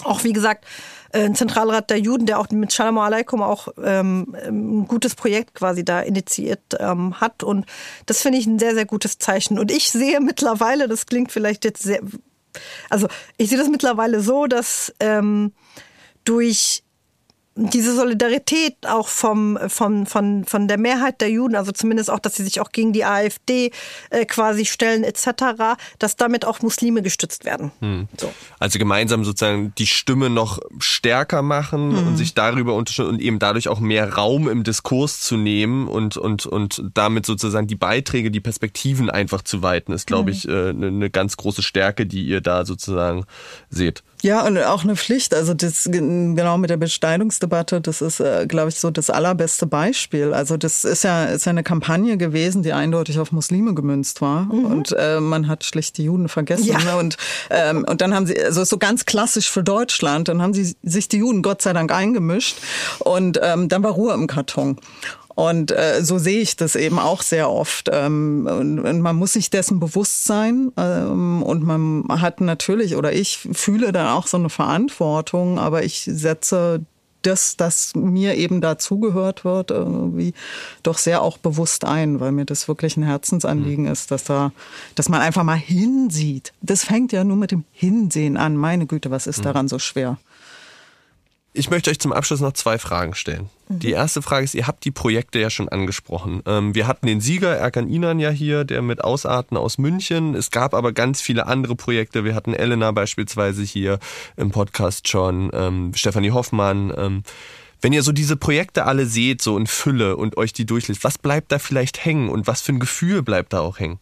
Auch 0.04 0.24
wie 0.24 0.34
gesagt, 0.34 0.66
äh, 1.12 1.24
ein 1.24 1.36
Zentralrat 1.36 1.90
der 1.90 2.00
Juden, 2.00 2.26
der 2.26 2.40
auch 2.40 2.50
mit 2.50 2.74
Shalom 2.74 2.98
Aleikum 2.98 3.42
auch 3.42 3.70
ähm, 3.82 4.36
ein 4.46 4.88
gutes 4.88 5.16
Projekt 5.16 5.56
quasi 5.56 5.86
da 5.86 6.02
initiiert 6.02 6.62
ähm, 6.80 7.20
hat. 7.22 7.44
Und 7.44 7.66
das 8.06 8.22
finde 8.22 8.40
ich 8.40 8.46
ein 8.46 8.60
sehr, 8.60 8.74
sehr 8.74 8.86
gutes 8.86 9.18
Zeichen. 9.18 9.58
Und 9.58 9.72
ich 9.72 9.90
sehe 9.90 10.20
mittlerweile, 10.20 10.88
das 10.88 11.06
klingt 11.06 11.32
vielleicht 11.32 11.64
jetzt 11.64 11.84
sehr, 11.84 12.02
also 12.90 13.08
ich 13.38 13.50
sehe 13.50 13.58
das 13.58 13.70
mittlerweile 13.70 14.22
so, 14.22 14.48
dass 14.48 14.94
ähm, 15.00 15.54
durch 16.26 16.85
diese 17.58 17.96
Solidarität 17.96 18.76
auch 18.86 19.08
vom, 19.08 19.58
vom, 19.68 20.06
von, 20.06 20.44
von 20.44 20.68
der 20.68 20.78
Mehrheit 20.78 21.22
der 21.22 21.30
Juden, 21.30 21.56
also 21.56 21.72
zumindest 21.72 22.12
auch, 22.12 22.20
dass 22.20 22.36
sie 22.36 22.44
sich 22.44 22.60
auch 22.60 22.74
gegen 22.74 22.92
die 22.92 23.06
AfD 23.06 23.72
äh, 24.10 24.26
quasi 24.26 24.66
stellen 24.66 25.06
etc., 25.06 25.78
dass 25.98 26.18
damit 26.18 26.44
auch 26.44 26.62
Muslime 26.62 27.02
gestützt 27.02 27.46
werden. 27.46 27.72
Hm. 27.80 28.10
So. 28.20 28.34
Also 28.60 28.78
gemeinsam 28.78 29.24
sozusagen 29.24 29.74
die 29.78 29.88
Stimme 29.88 30.30
noch 30.30 30.60
stärker 30.80 31.42
machen 31.42 31.98
hm. 31.98 32.08
und 32.08 32.18
sich 32.18 32.34
darüber 32.34 32.76
unterstützen 32.76 33.10
und 33.10 33.22
eben 33.22 33.40
dadurch 33.40 33.70
auch 33.70 33.80
mehr 33.80 34.14
Raum 34.14 34.50
im 34.50 34.66
Diskurs 34.66 35.22
zu 35.22 35.38
nehmen 35.38 35.88
und, 35.88 36.18
und, 36.18 36.46
und 36.46 36.84
damit 36.94 37.26
sozusagen 37.26 37.68
die 37.68 37.76
Beiträge, 37.76 38.32
die 38.32 38.42
Perspektiven 38.42 39.10
einfach 39.10 39.44
zu 39.44 39.62
weiten, 39.62 39.94
ist, 39.94 40.08
glaube 40.08 40.32
hm. 40.32 40.38
ich, 40.38 40.48
äh, 40.50 40.70
eine, 40.70 40.88
eine 40.88 41.10
ganz 41.10 41.38
große 41.38 41.64
Stärke, 41.64 42.06
die 42.06 42.26
ihr 42.26 42.42
da 42.42 42.66
sozusagen 42.66 43.26
seht. 43.70 44.04
Ja, 44.26 44.46
und 44.46 44.58
auch 44.58 44.84
eine 44.84 44.96
Pflicht. 44.96 45.36
Also 45.36 45.54
das 45.54 45.84
genau 45.84 46.58
mit 46.58 46.72
der 46.72 46.78
Besteinungsdebatte, 47.46 47.82
das 47.82 48.02
ist, 48.02 48.20
äh, 48.20 48.46
glaube 48.48 48.70
ich, 48.70 48.76
so 48.76 48.92
das 48.92 49.10
allerbeste 49.10 49.66
Beispiel. 49.66 50.34
Also 50.34 50.58
das 50.58 50.84
ist 50.84 51.04
ja, 51.04 51.26
ist 51.26 51.46
ja 51.46 51.52
eine 51.52 51.64
Kampagne 51.64 52.18
gewesen, 52.18 52.64
die 52.64 52.74
eindeutig 52.74 53.20
auf 53.20 53.32
Muslime 53.32 53.74
gemünzt 53.74 54.22
war. 54.22 54.46
Mhm. 54.46 54.66
Und 54.66 54.96
äh, 54.98 55.20
man 55.20 55.48
hat 55.48 55.64
schlicht 55.64 55.98
die 55.98 56.06
Juden 56.06 56.30
vergessen. 56.30 56.66
Ja. 56.66 56.80
Ne? 56.80 56.98
Und, 56.98 57.18
ähm, 57.50 57.86
und 57.88 58.02
dann 58.02 58.14
haben 58.14 58.26
sie, 58.26 58.42
also 58.42 58.64
so 58.64 58.78
ganz 58.78 59.06
klassisch 59.06 59.50
für 59.50 59.64
Deutschland, 59.64 60.28
dann 60.28 60.42
haben 60.42 60.54
sie 60.54 60.76
sich 60.84 61.08
die 61.08 61.18
Juden 61.18 61.42
Gott 61.42 61.62
sei 61.62 61.74
Dank 61.74 61.92
eingemischt. 61.92 62.58
Und 63.00 63.40
ähm, 63.42 63.70
dann 63.70 63.84
war 63.84 63.92
Ruhe 63.92 64.14
im 64.14 64.28
Karton. 64.28 64.78
Und 65.36 65.72
äh, 65.72 66.02
so 66.02 66.18
sehe 66.18 66.40
ich 66.40 66.56
das 66.56 66.78
eben 66.78 66.98
auch 66.98 67.22
sehr 67.22 67.50
oft. 67.52 67.90
Ähm, 67.92 68.48
und, 68.50 68.80
und 68.80 69.02
man 69.02 69.18
muss 69.18 69.34
sich 69.34 69.50
dessen 69.50 69.82
bewusst 69.82 70.24
sein. 70.24 70.72
Ähm, 70.78 71.44
und 71.44 71.64
man 71.64 72.06
hat 72.22 72.40
natürlich, 72.40 72.96
oder 72.96 73.12
ich 73.12 73.50
fühle 73.52 73.92
dann 73.92 74.08
auch 74.08 74.28
so 74.28 74.38
eine 74.38 74.50
Verantwortung, 74.50 75.60
aber 75.60 75.84
ich 75.84 76.10
setze 76.10 76.86
das, 77.26 77.58
das 77.58 77.96
mir 77.96 78.36
eben 78.36 78.62
dazugehört 78.62 79.46
wird, 79.46 79.72
irgendwie 79.72 80.34
doch 80.84 80.98
sehr 80.98 81.22
auch 81.22 81.38
bewusst 81.38 81.86
ein, 81.86 82.20
weil 82.20 82.32
mir 82.32 82.46
das 82.46 82.68
wirklich 82.68 82.98
ein 82.98 83.04
Herzensanliegen 83.04 83.86
mhm. 83.86 83.92
ist, 83.92 84.12
dass 84.12 84.24
da, 84.24 84.52
dass 84.96 85.10
man 85.10 85.22
einfach 85.22 85.44
mal 85.44 85.58
hinsieht. 85.58 86.54
Das 86.62 86.84
fängt 86.84 87.12
ja 87.12 87.24
nur 87.24 87.38
mit 87.38 87.52
dem 87.52 87.64
Hinsehen 87.72 88.38
an. 88.38 88.58
Meine 88.58 88.86
Güte, 88.86 89.12
was 89.12 89.28
ist 89.28 89.40
mhm. 89.40 89.44
daran 89.44 89.68
so 89.68 89.80
schwer? 89.80 90.18
Ich 91.58 91.70
möchte 91.70 91.90
euch 91.90 92.00
zum 92.00 92.12
Abschluss 92.12 92.42
noch 92.42 92.52
zwei 92.52 92.78
Fragen 92.78 93.16
stellen. 93.16 93.50
Mhm. 93.70 93.80
Die 93.80 93.92
erste 93.92 94.22
Frage 94.22 94.44
ist, 94.44 94.56
ihr 94.56 94.68
habt 94.68 94.84
die 94.84 94.92
Projekte 94.92 95.40
ja 95.40 95.50
schon 95.50 95.70
angesprochen. 95.70 96.44
Ähm, 96.46 96.76
wir 96.76 96.86
hatten 96.86 97.08
den 97.08 97.22
Sieger 97.22 97.56
Erkan 97.56 97.88
Inan 97.88 98.20
ja 98.20 98.30
hier, 98.30 98.66
der 98.66 98.82
mit 98.82 99.02
Ausarten 99.02 99.56
aus 99.56 99.78
München. 99.78 100.36
Es 100.36 100.52
gab 100.52 100.74
aber 100.74 100.92
ganz 100.92 101.22
viele 101.22 101.48
andere 101.48 101.78
Projekte. 101.78 102.26
Wir 102.26 102.36
hatten 102.36 102.54
Elena 102.54 102.92
beispielsweise 102.92 103.64
hier 103.64 104.00
im 104.36 104.52
Podcast 104.52 105.08
schon, 105.08 105.50
ähm, 105.54 105.94
Stefanie 105.96 106.32
Hoffmann. 106.32 106.94
Ähm, 106.96 107.24
wenn 107.80 107.94
ihr 107.94 108.04
so 108.04 108.12
diese 108.12 108.36
Projekte 108.36 108.86
alle 108.86 109.06
seht, 109.06 109.42
so 109.42 109.58
in 109.58 109.66
Fülle 109.66 110.18
und 110.18 110.36
euch 110.36 110.52
die 110.52 110.66
durchliest, 110.66 111.06
was 111.06 111.18
bleibt 111.18 111.54
da 111.54 111.60
vielleicht 111.60 112.04
hängen 112.04 112.28
und 112.28 112.48
was 112.48 112.62
für 112.62 112.74
ein 112.74 112.80
Gefühl 112.82 113.24
bleibt 113.24 113.54
da 113.54 113.62
auch 113.62 113.80
hängen? 113.80 114.00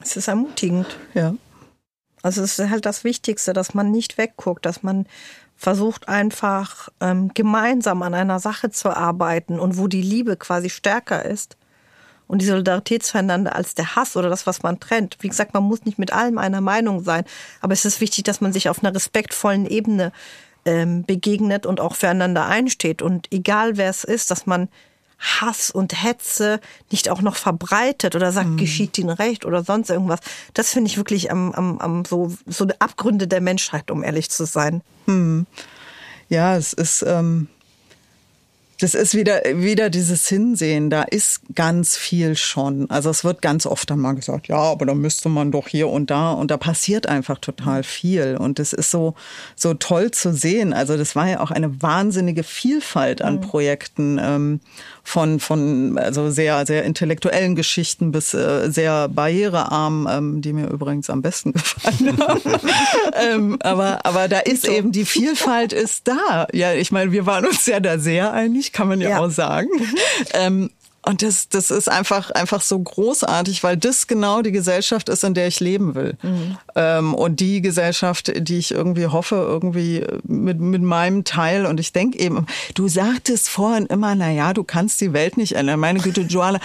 Es 0.00 0.16
ist 0.16 0.28
ermutigend, 0.28 0.96
ja. 1.12 1.34
Also 2.22 2.42
es 2.42 2.58
ist 2.58 2.70
halt 2.70 2.86
das 2.86 3.04
Wichtigste, 3.04 3.52
dass 3.52 3.74
man 3.74 3.90
nicht 3.90 4.16
wegguckt, 4.16 4.64
dass 4.64 4.82
man 4.82 5.06
versucht 5.56 6.08
einfach 6.08 6.88
ähm, 7.00 7.32
gemeinsam 7.34 8.02
an 8.02 8.14
einer 8.14 8.40
Sache 8.40 8.70
zu 8.70 8.94
arbeiten 8.94 9.58
und 9.58 9.78
wo 9.78 9.88
die 9.88 10.02
Liebe 10.02 10.36
quasi 10.36 10.68
stärker 10.68 11.24
ist 11.24 11.56
und 12.28 12.42
die 12.42 12.46
Solidarität 12.46 13.04
zueinander 13.04 13.56
als 13.56 13.74
der 13.74 13.96
Hass 13.96 14.16
oder 14.16 14.28
das, 14.28 14.46
was 14.46 14.62
man 14.62 14.80
trennt. 14.80 15.16
Wie 15.20 15.28
gesagt, 15.28 15.54
man 15.54 15.62
muss 15.62 15.84
nicht 15.84 15.98
mit 15.98 16.12
allem 16.12 16.38
einer 16.38 16.60
Meinung 16.60 17.02
sein, 17.02 17.24
aber 17.60 17.72
es 17.72 17.84
ist 17.84 18.00
wichtig, 18.00 18.24
dass 18.24 18.40
man 18.40 18.52
sich 18.52 18.68
auf 18.68 18.82
einer 18.82 18.94
respektvollen 18.94 19.66
Ebene 19.66 20.12
ähm, 20.66 21.04
begegnet 21.04 21.64
und 21.64 21.80
auch 21.80 21.94
füreinander 21.94 22.46
einsteht. 22.46 23.00
Und 23.00 23.32
egal 23.32 23.76
wer 23.76 23.88
es 23.88 24.04
ist, 24.04 24.30
dass 24.30 24.46
man 24.46 24.68
Hass 25.18 25.70
und 25.70 26.02
Hetze 26.02 26.60
nicht 26.90 27.08
auch 27.08 27.22
noch 27.22 27.36
verbreitet 27.36 28.14
oder 28.14 28.32
sagt, 28.32 28.50
mhm. 28.50 28.56
geschieht 28.56 28.98
ihnen 28.98 29.10
recht 29.10 29.44
oder 29.44 29.64
sonst 29.64 29.90
irgendwas. 29.90 30.20
Das 30.54 30.70
finde 30.70 30.90
ich 30.90 30.96
wirklich 30.96 31.30
am, 31.30 31.52
am, 31.52 31.78
am 31.78 32.04
so, 32.04 32.34
so 32.46 32.66
Abgründe 32.78 33.26
der 33.26 33.40
Menschheit, 33.40 33.90
um 33.90 34.04
ehrlich 34.04 34.30
zu 34.30 34.44
sein. 34.44 34.82
Mhm. 35.06 35.46
Ja, 36.28 36.56
es 36.56 36.72
ist, 36.72 37.02
ähm, 37.06 37.48
das 38.80 38.94
ist 38.94 39.14
wieder, 39.14 39.42
wieder 39.54 39.88
dieses 39.90 40.28
Hinsehen. 40.28 40.90
Da 40.90 41.02
ist 41.02 41.40
ganz 41.54 41.96
viel 41.96 42.36
schon. 42.36 42.90
Also 42.90 43.10
es 43.10 43.24
wird 43.24 43.40
ganz 43.40 43.66
oft 43.66 43.88
dann 43.90 44.00
mal 44.00 44.12
gesagt, 44.12 44.48
ja, 44.48 44.58
aber 44.58 44.84
da 44.86 44.94
müsste 44.94 45.28
man 45.28 45.50
doch 45.50 45.68
hier 45.68 45.88
und 45.88 46.10
da. 46.10 46.32
Und 46.32 46.50
da 46.50 46.56
passiert 46.56 47.06
einfach 47.06 47.38
total 47.38 47.82
viel. 47.82 48.36
Und 48.38 48.58
es 48.58 48.72
ist 48.72 48.90
so, 48.90 49.14
so 49.54 49.74
toll 49.74 50.10
zu 50.10 50.32
sehen. 50.32 50.72
Also 50.72 50.96
das 50.96 51.16
war 51.16 51.28
ja 51.28 51.40
auch 51.40 51.50
eine 51.50 51.80
wahnsinnige 51.82 52.42
Vielfalt 52.42 53.22
an 53.22 53.36
mhm. 53.36 53.40
Projekten. 53.40 54.20
Ähm, 54.22 54.60
von, 55.06 55.38
von 55.38 55.98
also 55.98 56.30
sehr, 56.30 56.66
sehr 56.66 56.82
intellektuellen 56.82 57.54
Geschichten 57.54 58.10
bis 58.10 58.34
äh, 58.34 58.68
sehr 58.72 59.08
barrierearm, 59.08 60.08
ähm, 60.10 60.42
die 60.42 60.52
mir 60.52 60.66
übrigens 60.66 61.08
am 61.10 61.22
besten 61.22 61.52
gefallen 61.52 62.18
haben. 62.18 62.40
ähm, 63.14 63.56
aber, 63.60 64.04
aber 64.04 64.26
da 64.26 64.40
ist 64.40 64.66
so. 64.66 64.72
eben, 64.72 64.90
die 64.90 65.04
Vielfalt 65.04 65.72
ist 65.72 66.08
da. 66.08 66.48
Ja, 66.52 66.74
ich 66.74 66.90
meine, 66.90 67.12
wir 67.12 67.24
waren 67.24 67.46
uns 67.46 67.66
ja 67.66 67.78
da 67.78 68.00
sehr 68.00 68.32
einig, 68.32 68.65
kann 68.72 68.88
man 68.88 69.00
ja, 69.00 69.10
ja. 69.10 69.20
auch 69.20 69.30
sagen. 69.30 69.68
Ähm, 70.32 70.70
und 71.08 71.22
das, 71.22 71.48
das 71.48 71.70
ist 71.70 71.88
einfach, 71.88 72.32
einfach 72.32 72.60
so 72.60 72.78
großartig, 72.78 73.62
weil 73.62 73.76
das 73.76 74.08
genau 74.08 74.42
die 74.42 74.50
Gesellschaft 74.50 75.08
ist, 75.08 75.22
in 75.22 75.34
der 75.34 75.46
ich 75.46 75.60
leben 75.60 75.94
will. 75.94 76.16
Mhm. 76.22 76.58
Ähm, 76.74 77.14
und 77.14 77.38
die 77.38 77.62
Gesellschaft, 77.62 78.32
die 78.36 78.58
ich 78.58 78.72
irgendwie 78.72 79.06
hoffe, 79.06 79.36
irgendwie 79.36 80.04
mit, 80.24 80.58
mit 80.58 80.82
meinem 80.82 81.22
Teil. 81.22 81.64
Und 81.66 81.78
ich 81.78 81.92
denke 81.92 82.18
eben, 82.18 82.46
du 82.74 82.88
sagtest 82.88 83.48
vorhin 83.48 83.86
immer, 83.86 84.16
na 84.16 84.32
ja, 84.32 84.52
du 84.52 84.64
kannst 84.64 85.00
die 85.00 85.12
Welt 85.12 85.36
nicht 85.36 85.52
ändern. 85.52 85.78
Meine 85.78 86.00
Güte, 86.00 86.20
Joanna, 86.28 86.58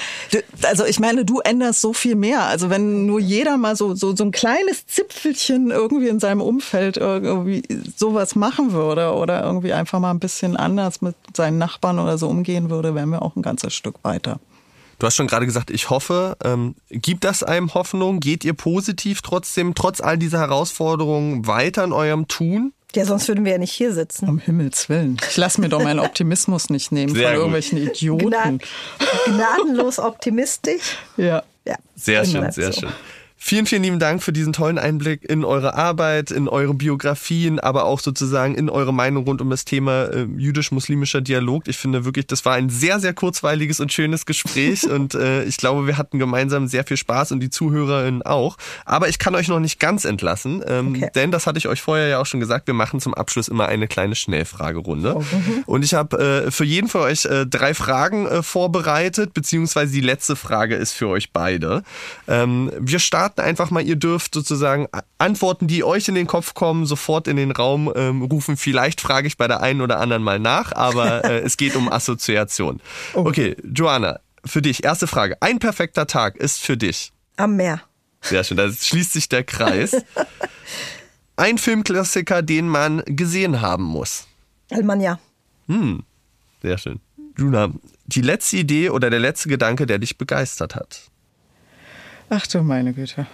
also 0.63 0.85
ich 0.85 0.99
meine, 0.99 1.23
du 1.23 1.39
änderst 1.41 1.79
so 1.79 1.93
viel 1.93 2.15
mehr. 2.15 2.41
Also 2.45 2.71
wenn 2.71 3.05
nur 3.05 3.19
jeder 3.19 3.57
mal 3.57 3.75
so, 3.75 3.93
so, 3.93 4.15
so 4.15 4.23
ein 4.23 4.31
kleines 4.31 4.87
Zipfelchen 4.87 5.69
irgendwie 5.69 6.07
in 6.07 6.19
seinem 6.19 6.41
Umfeld 6.41 6.97
irgendwie 6.97 7.63
sowas 7.95 8.35
machen 8.35 8.73
würde 8.73 9.13
oder 9.13 9.43
irgendwie 9.43 9.73
einfach 9.73 9.99
mal 9.99 10.09
ein 10.09 10.19
bisschen 10.19 10.57
anders 10.57 11.01
mit 11.01 11.15
seinen 11.35 11.59
Nachbarn 11.59 11.99
oder 11.99 12.17
so 12.17 12.27
umgehen 12.27 12.71
würde, 12.71 12.95
wären 12.95 13.11
wir 13.11 13.21
auch 13.21 13.35
ein 13.35 13.43
ganzes 13.43 13.75
Stück 13.75 13.95
weiter. 14.03 14.30
Du 15.01 15.07
hast 15.07 15.15
schon 15.15 15.25
gerade 15.25 15.47
gesagt, 15.47 15.71
ich 15.71 15.89
hoffe. 15.89 16.37
Ähm, 16.43 16.75
gibt 16.91 17.23
das 17.23 17.41
einem 17.41 17.73
Hoffnung? 17.73 18.19
Geht 18.19 18.45
ihr 18.45 18.53
positiv 18.53 19.23
trotzdem, 19.23 19.73
trotz 19.73 19.99
all 19.99 20.15
dieser 20.15 20.37
Herausforderungen, 20.37 21.47
weiter 21.47 21.83
in 21.83 21.91
eurem 21.91 22.27
Tun? 22.27 22.71
Ja, 22.95 23.03
sonst 23.05 23.27
würden 23.27 23.43
wir 23.43 23.53
ja 23.53 23.57
nicht 23.57 23.73
hier 23.73 23.95
sitzen. 23.95 24.29
Um 24.29 24.37
Himmels 24.37 24.89
Willen. 24.89 25.17
Ich 25.27 25.37
lasse 25.37 25.59
mir 25.59 25.69
doch 25.69 25.81
meinen 25.81 25.99
Optimismus 26.01 26.69
nicht 26.69 26.91
nehmen 26.91 27.15
Sehr 27.15 27.29
von 27.29 27.35
irgendwelchen 27.35 27.79
Idioten. 27.79 28.29
Gnad 28.29 28.61
gnadenlos 29.25 29.97
optimistisch. 29.97 30.97
Ja. 31.17 31.41
ja. 31.65 31.77
Sehr 31.95 32.23
schön, 32.23 32.51
sehr 32.51 32.71
so. 32.71 32.81
schön. 32.81 32.89
Vielen, 33.43 33.65
vielen 33.65 33.81
lieben 33.81 33.99
Dank 33.99 34.21
für 34.21 34.31
diesen 34.31 34.53
tollen 34.53 34.77
Einblick 34.77 35.27
in 35.27 35.43
eure 35.43 35.73
Arbeit, 35.73 36.29
in 36.29 36.47
eure 36.47 36.75
Biografien, 36.75 37.59
aber 37.59 37.85
auch 37.85 37.99
sozusagen 37.99 38.53
in 38.53 38.69
eure 38.69 38.93
Meinung 38.93 39.25
rund 39.25 39.41
um 39.41 39.49
das 39.49 39.65
Thema 39.65 40.03
äh, 40.05 40.27
jüdisch-muslimischer 40.37 41.21
Dialog. 41.21 41.67
Ich 41.67 41.77
finde 41.77 42.05
wirklich, 42.05 42.27
das 42.27 42.45
war 42.45 42.53
ein 42.53 42.69
sehr, 42.69 42.99
sehr 42.99 43.13
kurzweiliges 43.13 43.79
und 43.79 43.91
schönes 43.91 44.27
Gespräch 44.27 44.83
und 44.89 45.15
äh, 45.15 45.43
ich 45.45 45.57
glaube, 45.57 45.87
wir 45.87 45.97
hatten 45.97 46.19
gemeinsam 46.19 46.67
sehr 46.67 46.83
viel 46.83 46.97
Spaß 46.97 47.31
und 47.31 47.39
die 47.39 47.49
ZuhörerInnen 47.49 48.21
auch. 48.21 48.57
Aber 48.85 49.09
ich 49.09 49.17
kann 49.17 49.33
euch 49.33 49.47
noch 49.47 49.59
nicht 49.59 49.79
ganz 49.79 50.05
entlassen, 50.05 50.63
ähm, 50.67 50.93
okay. 50.95 51.09
denn 51.15 51.31
das 51.31 51.47
hatte 51.47 51.57
ich 51.57 51.67
euch 51.67 51.81
vorher 51.81 52.07
ja 52.07 52.19
auch 52.19 52.27
schon 52.27 52.39
gesagt, 52.39 52.67
wir 52.67 52.75
machen 52.75 52.99
zum 52.99 53.15
Abschluss 53.15 53.47
immer 53.47 53.65
eine 53.65 53.87
kleine 53.87 54.13
Schnellfragerunde. 54.13 55.15
Oh. 55.15 55.23
Und 55.65 55.83
ich 55.83 55.95
habe 55.95 56.45
äh, 56.45 56.51
für 56.51 56.63
jeden 56.63 56.87
von 56.87 57.01
euch 57.01 57.25
äh, 57.25 57.47
drei 57.47 57.73
Fragen 57.73 58.27
äh, 58.27 58.43
vorbereitet, 58.43 59.33
beziehungsweise 59.33 59.91
die 59.91 60.01
letzte 60.01 60.35
Frage 60.35 60.75
ist 60.75 60.93
für 60.93 61.07
euch 61.07 61.33
beide. 61.33 61.81
Ähm, 62.27 62.71
wir 62.79 62.99
starten 62.99 63.30
starten 63.31 63.41
einfach 63.41 63.71
mal. 63.71 63.81
Ihr 63.81 63.95
dürft 63.95 64.33
sozusagen 64.33 64.87
Antworten, 65.17 65.67
die 65.67 65.83
euch 65.83 66.07
in 66.07 66.15
den 66.15 66.27
Kopf 66.27 66.53
kommen, 66.53 66.85
sofort 66.85 67.27
in 67.27 67.37
den 67.37 67.51
Raum 67.51 67.91
ähm, 67.95 68.21
rufen. 68.21 68.57
Vielleicht 68.57 69.01
frage 69.01 69.27
ich 69.27 69.37
bei 69.37 69.47
der 69.47 69.61
einen 69.61 69.81
oder 69.81 69.99
anderen 69.99 70.23
mal 70.23 70.39
nach, 70.39 70.73
aber 70.73 71.25
äh, 71.29 71.39
es 71.39 71.57
geht 71.57 71.75
um 71.75 71.91
Assoziation. 71.91 72.81
Oh. 73.13 73.25
Okay, 73.25 73.55
Joanna, 73.63 74.19
für 74.45 74.61
dich, 74.61 74.83
erste 74.83 75.07
Frage. 75.07 75.37
Ein 75.41 75.59
perfekter 75.59 76.07
Tag 76.07 76.35
ist 76.35 76.61
für 76.61 76.77
dich? 76.77 77.11
Am 77.37 77.55
Meer. 77.55 77.81
Sehr 78.21 78.43
schön, 78.43 78.57
da 78.57 78.71
schließt 78.71 79.13
sich 79.13 79.29
der 79.29 79.43
Kreis. 79.43 79.95
Ein 81.35 81.57
Filmklassiker, 81.57 82.43
den 82.43 82.67
man 82.67 83.01
gesehen 83.05 83.61
haben 83.61 83.83
muss? 83.83 84.27
Almania. 84.69 85.19
Hm, 85.67 86.03
sehr 86.61 86.77
schön. 86.77 86.99
Juna, 87.37 87.71
die 88.05 88.21
letzte 88.21 88.57
Idee 88.57 88.89
oder 88.89 89.09
der 89.09 89.19
letzte 89.19 89.49
Gedanke, 89.49 89.87
der 89.87 89.97
dich 89.97 90.17
begeistert 90.17 90.75
hat? 90.75 91.10
Ach 92.33 92.47
du 92.47 92.63
meine 92.63 92.93
Güte. 92.93 93.27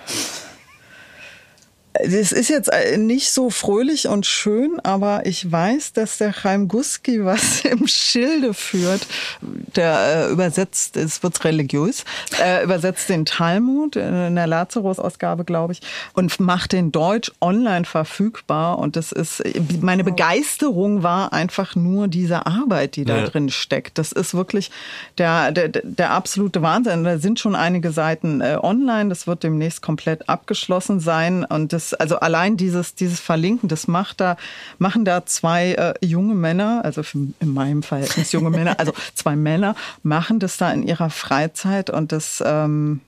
Es 1.99 2.31
ist 2.31 2.49
jetzt 2.49 2.71
äh, 2.71 2.97
nicht 2.97 3.31
so 3.31 3.49
fröhlich 3.49 4.07
und 4.07 4.25
schön, 4.25 4.79
aber 4.83 5.25
ich 5.25 5.51
weiß, 5.51 5.93
dass 5.93 6.17
der 6.17 6.33
Chaim 6.33 6.67
Guski 6.67 7.23
was 7.23 7.61
im 7.65 7.87
Schilde 7.87 8.53
führt. 8.53 9.07
Der 9.75 10.27
äh, 10.27 10.31
übersetzt, 10.31 10.97
es 10.97 11.23
wird 11.23 11.43
religiös, 11.43 12.03
äh, 12.41 12.63
übersetzt 12.63 13.09
den 13.09 13.25
Talmud 13.25 13.95
in 13.95 14.35
der 14.35 14.47
Lazarus-Ausgabe, 14.47 15.45
glaube 15.45 15.73
ich, 15.73 15.81
und 16.13 16.39
macht 16.39 16.73
den 16.73 16.91
Deutsch 16.91 17.31
online 17.41 17.85
verfügbar. 17.85 18.79
Und 18.79 18.95
das 18.95 19.11
ist, 19.11 19.43
meine 19.81 20.03
Begeisterung 20.03 21.03
war 21.03 21.33
einfach 21.33 21.75
nur 21.75 22.07
diese 22.07 22.45
Arbeit, 22.45 22.95
die 22.95 23.05
da 23.05 23.17
ja. 23.17 23.25
drin 23.25 23.49
steckt. 23.49 23.97
Das 23.97 24.11
ist 24.11 24.33
wirklich 24.33 24.71
der, 25.17 25.51
der, 25.51 25.69
der 25.69 26.11
absolute 26.11 26.61
Wahnsinn. 26.61 27.03
Da 27.03 27.17
sind 27.19 27.39
schon 27.39 27.55
einige 27.55 27.91
Seiten 27.91 28.41
äh, 28.41 28.57
online. 28.61 29.09
Das 29.09 29.27
wird 29.27 29.43
demnächst 29.43 29.81
komplett 29.81 30.29
abgeschlossen 30.29 30.99
sein. 30.99 31.45
Und 31.45 31.73
das 31.73 31.86
also 31.93 32.19
allein 32.19 32.57
dieses, 32.57 32.95
dieses 32.95 33.19
Verlinken, 33.19 33.69
das 33.69 33.87
macht 33.87 34.21
da, 34.21 34.37
machen 34.77 35.05
da 35.05 35.25
zwei 35.25 35.73
äh, 35.73 35.93
junge 36.05 36.35
Männer, 36.35 36.81
also 36.83 37.01
in 37.13 37.53
meinem 37.53 37.83
Verhältnis 37.83 38.31
junge 38.31 38.49
Männer, 38.49 38.79
also 38.79 38.93
zwei 39.13 39.35
Männer, 39.35 39.75
machen 40.03 40.39
das 40.39 40.57
da 40.57 40.71
in 40.71 40.83
ihrer 40.83 41.09
Freizeit 41.09 41.89
und 41.89 42.11
das, 42.11 42.43
ähm, 42.45 43.01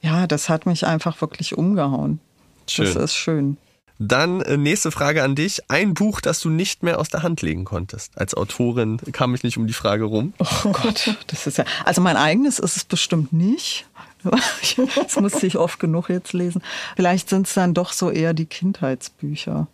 ja, 0.00 0.26
das 0.26 0.48
hat 0.48 0.66
mich 0.66 0.86
einfach 0.86 1.20
wirklich 1.20 1.56
umgehauen. 1.56 2.20
Schön. 2.68 2.86
Das 2.86 2.96
ist 2.96 3.14
schön. 3.14 3.56
Dann 3.98 4.40
äh, 4.42 4.56
nächste 4.56 4.90
Frage 4.90 5.22
an 5.22 5.34
dich. 5.34 5.60
Ein 5.68 5.94
Buch, 5.94 6.20
das 6.20 6.40
du 6.40 6.50
nicht 6.50 6.82
mehr 6.82 6.98
aus 6.98 7.08
der 7.08 7.22
Hand 7.22 7.42
legen 7.42 7.64
konntest. 7.64 8.18
Als 8.18 8.34
Autorin 8.34 8.98
kam 9.12 9.34
ich 9.34 9.44
nicht 9.44 9.56
um 9.56 9.66
die 9.66 9.72
Frage 9.72 10.04
rum. 10.04 10.34
Oh 10.38 10.72
Gott, 10.72 11.16
das 11.28 11.46
ist 11.46 11.58
ja. 11.58 11.64
Also 11.84 12.00
mein 12.00 12.16
eigenes 12.16 12.58
ist 12.58 12.76
es 12.76 12.84
bestimmt 12.84 13.32
nicht. 13.32 13.86
Das 14.96 15.16
musste 15.20 15.46
ich 15.46 15.56
oft 15.56 15.78
genug 15.78 16.08
jetzt 16.08 16.32
lesen. 16.32 16.62
Vielleicht 16.96 17.28
sind 17.28 17.46
es 17.46 17.54
dann 17.54 17.74
doch 17.74 17.92
so 17.92 18.10
eher 18.10 18.34
die 18.34 18.46
Kindheitsbücher 18.46 19.68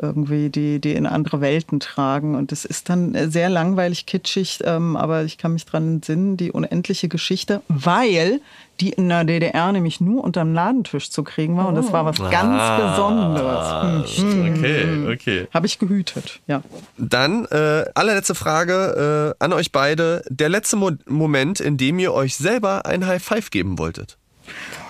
irgendwie, 0.00 0.48
die, 0.48 0.80
die 0.80 0.92
in 0.92 1.06
andere 1.06 1.40
Welten 1.40 1.80
tragen. 1.80 2.34
Und 2.34 2.52
es 2.52 2.64
ist 2.64 2.88
dann 2.88 3.30
sehr 3.30 3.48
langweilig, 3.48 4.06
kitschig, 4.06 4.60
ähm, 4.64 4.96
aber 4.96 5.24
ich 5.24 5.38
kann 5.38 5.52
mich 5.52 5.66
dran 5.66 5.94
entsinnen, 5.94 6.36
die 6.36 6.52
unendliche 6.52 7.08
Geschichte, 7.08 7.62
weil 7.68 8.40
die 8.80 8.90
in 8.90 9.08
der 9.08 9.24
DDR 9.24 9.72
nämlich 9.72 10.00
nur 10.00 10.22
unterm 10.22 10.54
Ladentisch 10.54 11.10
zu 11.10 11.24
kriegen 11.24 11.56
war. 11.56 11.68
Und 11.68 11.74
das 11.74 11.92
war 11.92 12.04
was 12.04 12.18
ganz 12.18 12.60
ah, 12.60 12.90
Besonderes. 12.90 14.18
Hm. 14.18 14.54
Okay, 14.54 15.12
okay. 15.12 15.48
Habe 15.52 15.66
ich 15.66 15.78
gehütet, 15.78 16.40
ja. 16.46 16.62
Dann 16.96 17.44
äh, 17.46 17.84
allerletzte 17.94 18.36
Frage 18.36 19.34
äh, 19.40 19.44
an 19.44 19.52
euch 19.52 19.72
beide. 19.72 20.22
Der 20.28 20.48
letzte 20.48 20.76
Mo 20.76 20.92
Moment, 21.06 21.60
in 21.60 21.76
dem 21.76 21.98
ihr 21.98 22.12
euch 22.12 22.36
selber 22.36 22.86
ein 22.86 23.06
High 23.06 23.22
Five 23.22 23.50
geben 23.50 23.78
wolltet. 23.78 24.16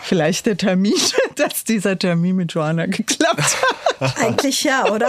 Vielleicht 0.03 0.47
der 0.47 0.57
Termin, 0.57 0.95
dass 1.39 1.65
dieser 1.65 1.99
Termin 1.99 2.37
mit 2.37 2.53
Joanna 2.53 2.87
geklappt 2.87 3.41
hat. 3.41 3.79
Eigentlich 4.17 4.63
ja, 4.65 4.91
oder? 4.91 5.09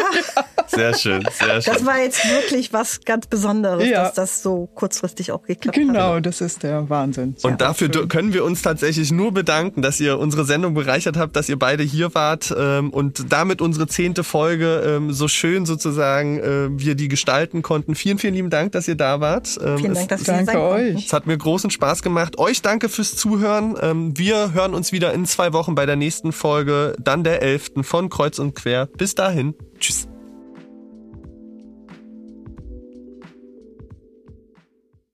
Sehr 0.67 0.95
schön, 0.95 1.23
sehr 1.31 1.61
schön. 1.61 1.73
Das 1.73 1.85
war 1.85 1.99
jetzt 1.99 2.27
wirklich 2.27 2.73
was 2.73 3.01
ganz 3.01 3.27
Besonderes, 3.27 3.87
ja. 3.87 4.03
dass 4.03 4.13
das 4.13 4.41
so 4.41 4.67
kurzfristig 4.73 5.31
auch 5.31 5.43
geklappt 5.43 5.77
genau, 5.77 5.93
hat. 5.93 5.99
Genau, 5.99 6.19
das 6.19 6.41
ist 6.41 6.63
der 6.63 6.89
Wahnsinn. 6.89 7.35
Und 7.43 7.51
ja, 7.51 7.57
dafür 7.57 7.89
schön. 7.93 8.07
können 8.07 8.33
wir 8.33 8.43
uns 8.43 8.61
tatsächlich 8.61 9.11
nur 9.11 9.31
bedanken, 9.31 9.81
dass 9.81 9.99
ihr 9.99 10.17
unsere 10.17 10.45
Sendung 10.45 10.73
bereichert 10.73 11.17
habt, 11.17 11.35
dass 11.35 11.49
ihr 11.49 11.59
beide 11.59 11.83
hier 11.83 12.13
wart 12.15 12.53
ähm, 12.57 12.89
und 12.91 13.31
damit 13.31 13.61
unsere 13.61 13.87
zehnte 13.87 14.23
Folge 14.23 14.83
ähm, 14.85 15.13
so 15.13 15.27
schön 15.27 15.65
sozusagen 15.65 16.39
äh, 16.39 16.69
wir 16.71 16.95
die 16.95 17.07
gestalten 17.07 17.61
konnten. 17.61 17.95
Vielen, 17.95 18.17
vielen 18.17 18.33
lieben 18.33 18.49
Dank, 18.49 18.71
dass 18.71 18.87
ihr 18.87 18.95
da 18.95 19.19
wart. 19.21 19.57
Ähm, 19.63 19.77
vielen 19.77 19.93
Dank, 19.93 20.09
dass 20.09 20.27
ihr 20.27 20.33
danke 20.33 20.61
euch. 20.61 21.05
Es 21.05 21.13
hat 21.13 21.27
mir 21.27 21.37
großen 21.37 21.69
Spaß 21.69 22.01
gemacht. 22.01 22.37
Euch 22.37 22.61
danke 22.61 22.89
fürs 22.89 23.15
Zuhören. 23.15 23.75
wir 24.17 24.53
hören 24.53 24.73
uns 24.73 24.91
wieder 24.91 25.13
in 25.13 25.25
zwei 25.25 25.53
Wochen 25.53 25.75
bei 25.75 25.85
der 25.85 25.95
nächsten 25.95 26.18
Folge, 26.31 26.95
dann 26.99 27.23
der 27.23 27.41
11. 27.41 27.71
von 27.81 28.09
Kreuz 28.09 28.39
und 28.39 28.55
Quer. 28.55 28.87
Bis 28.97 29.15
dahin. 29.15 29.55
Tschüss. 29.79 30.07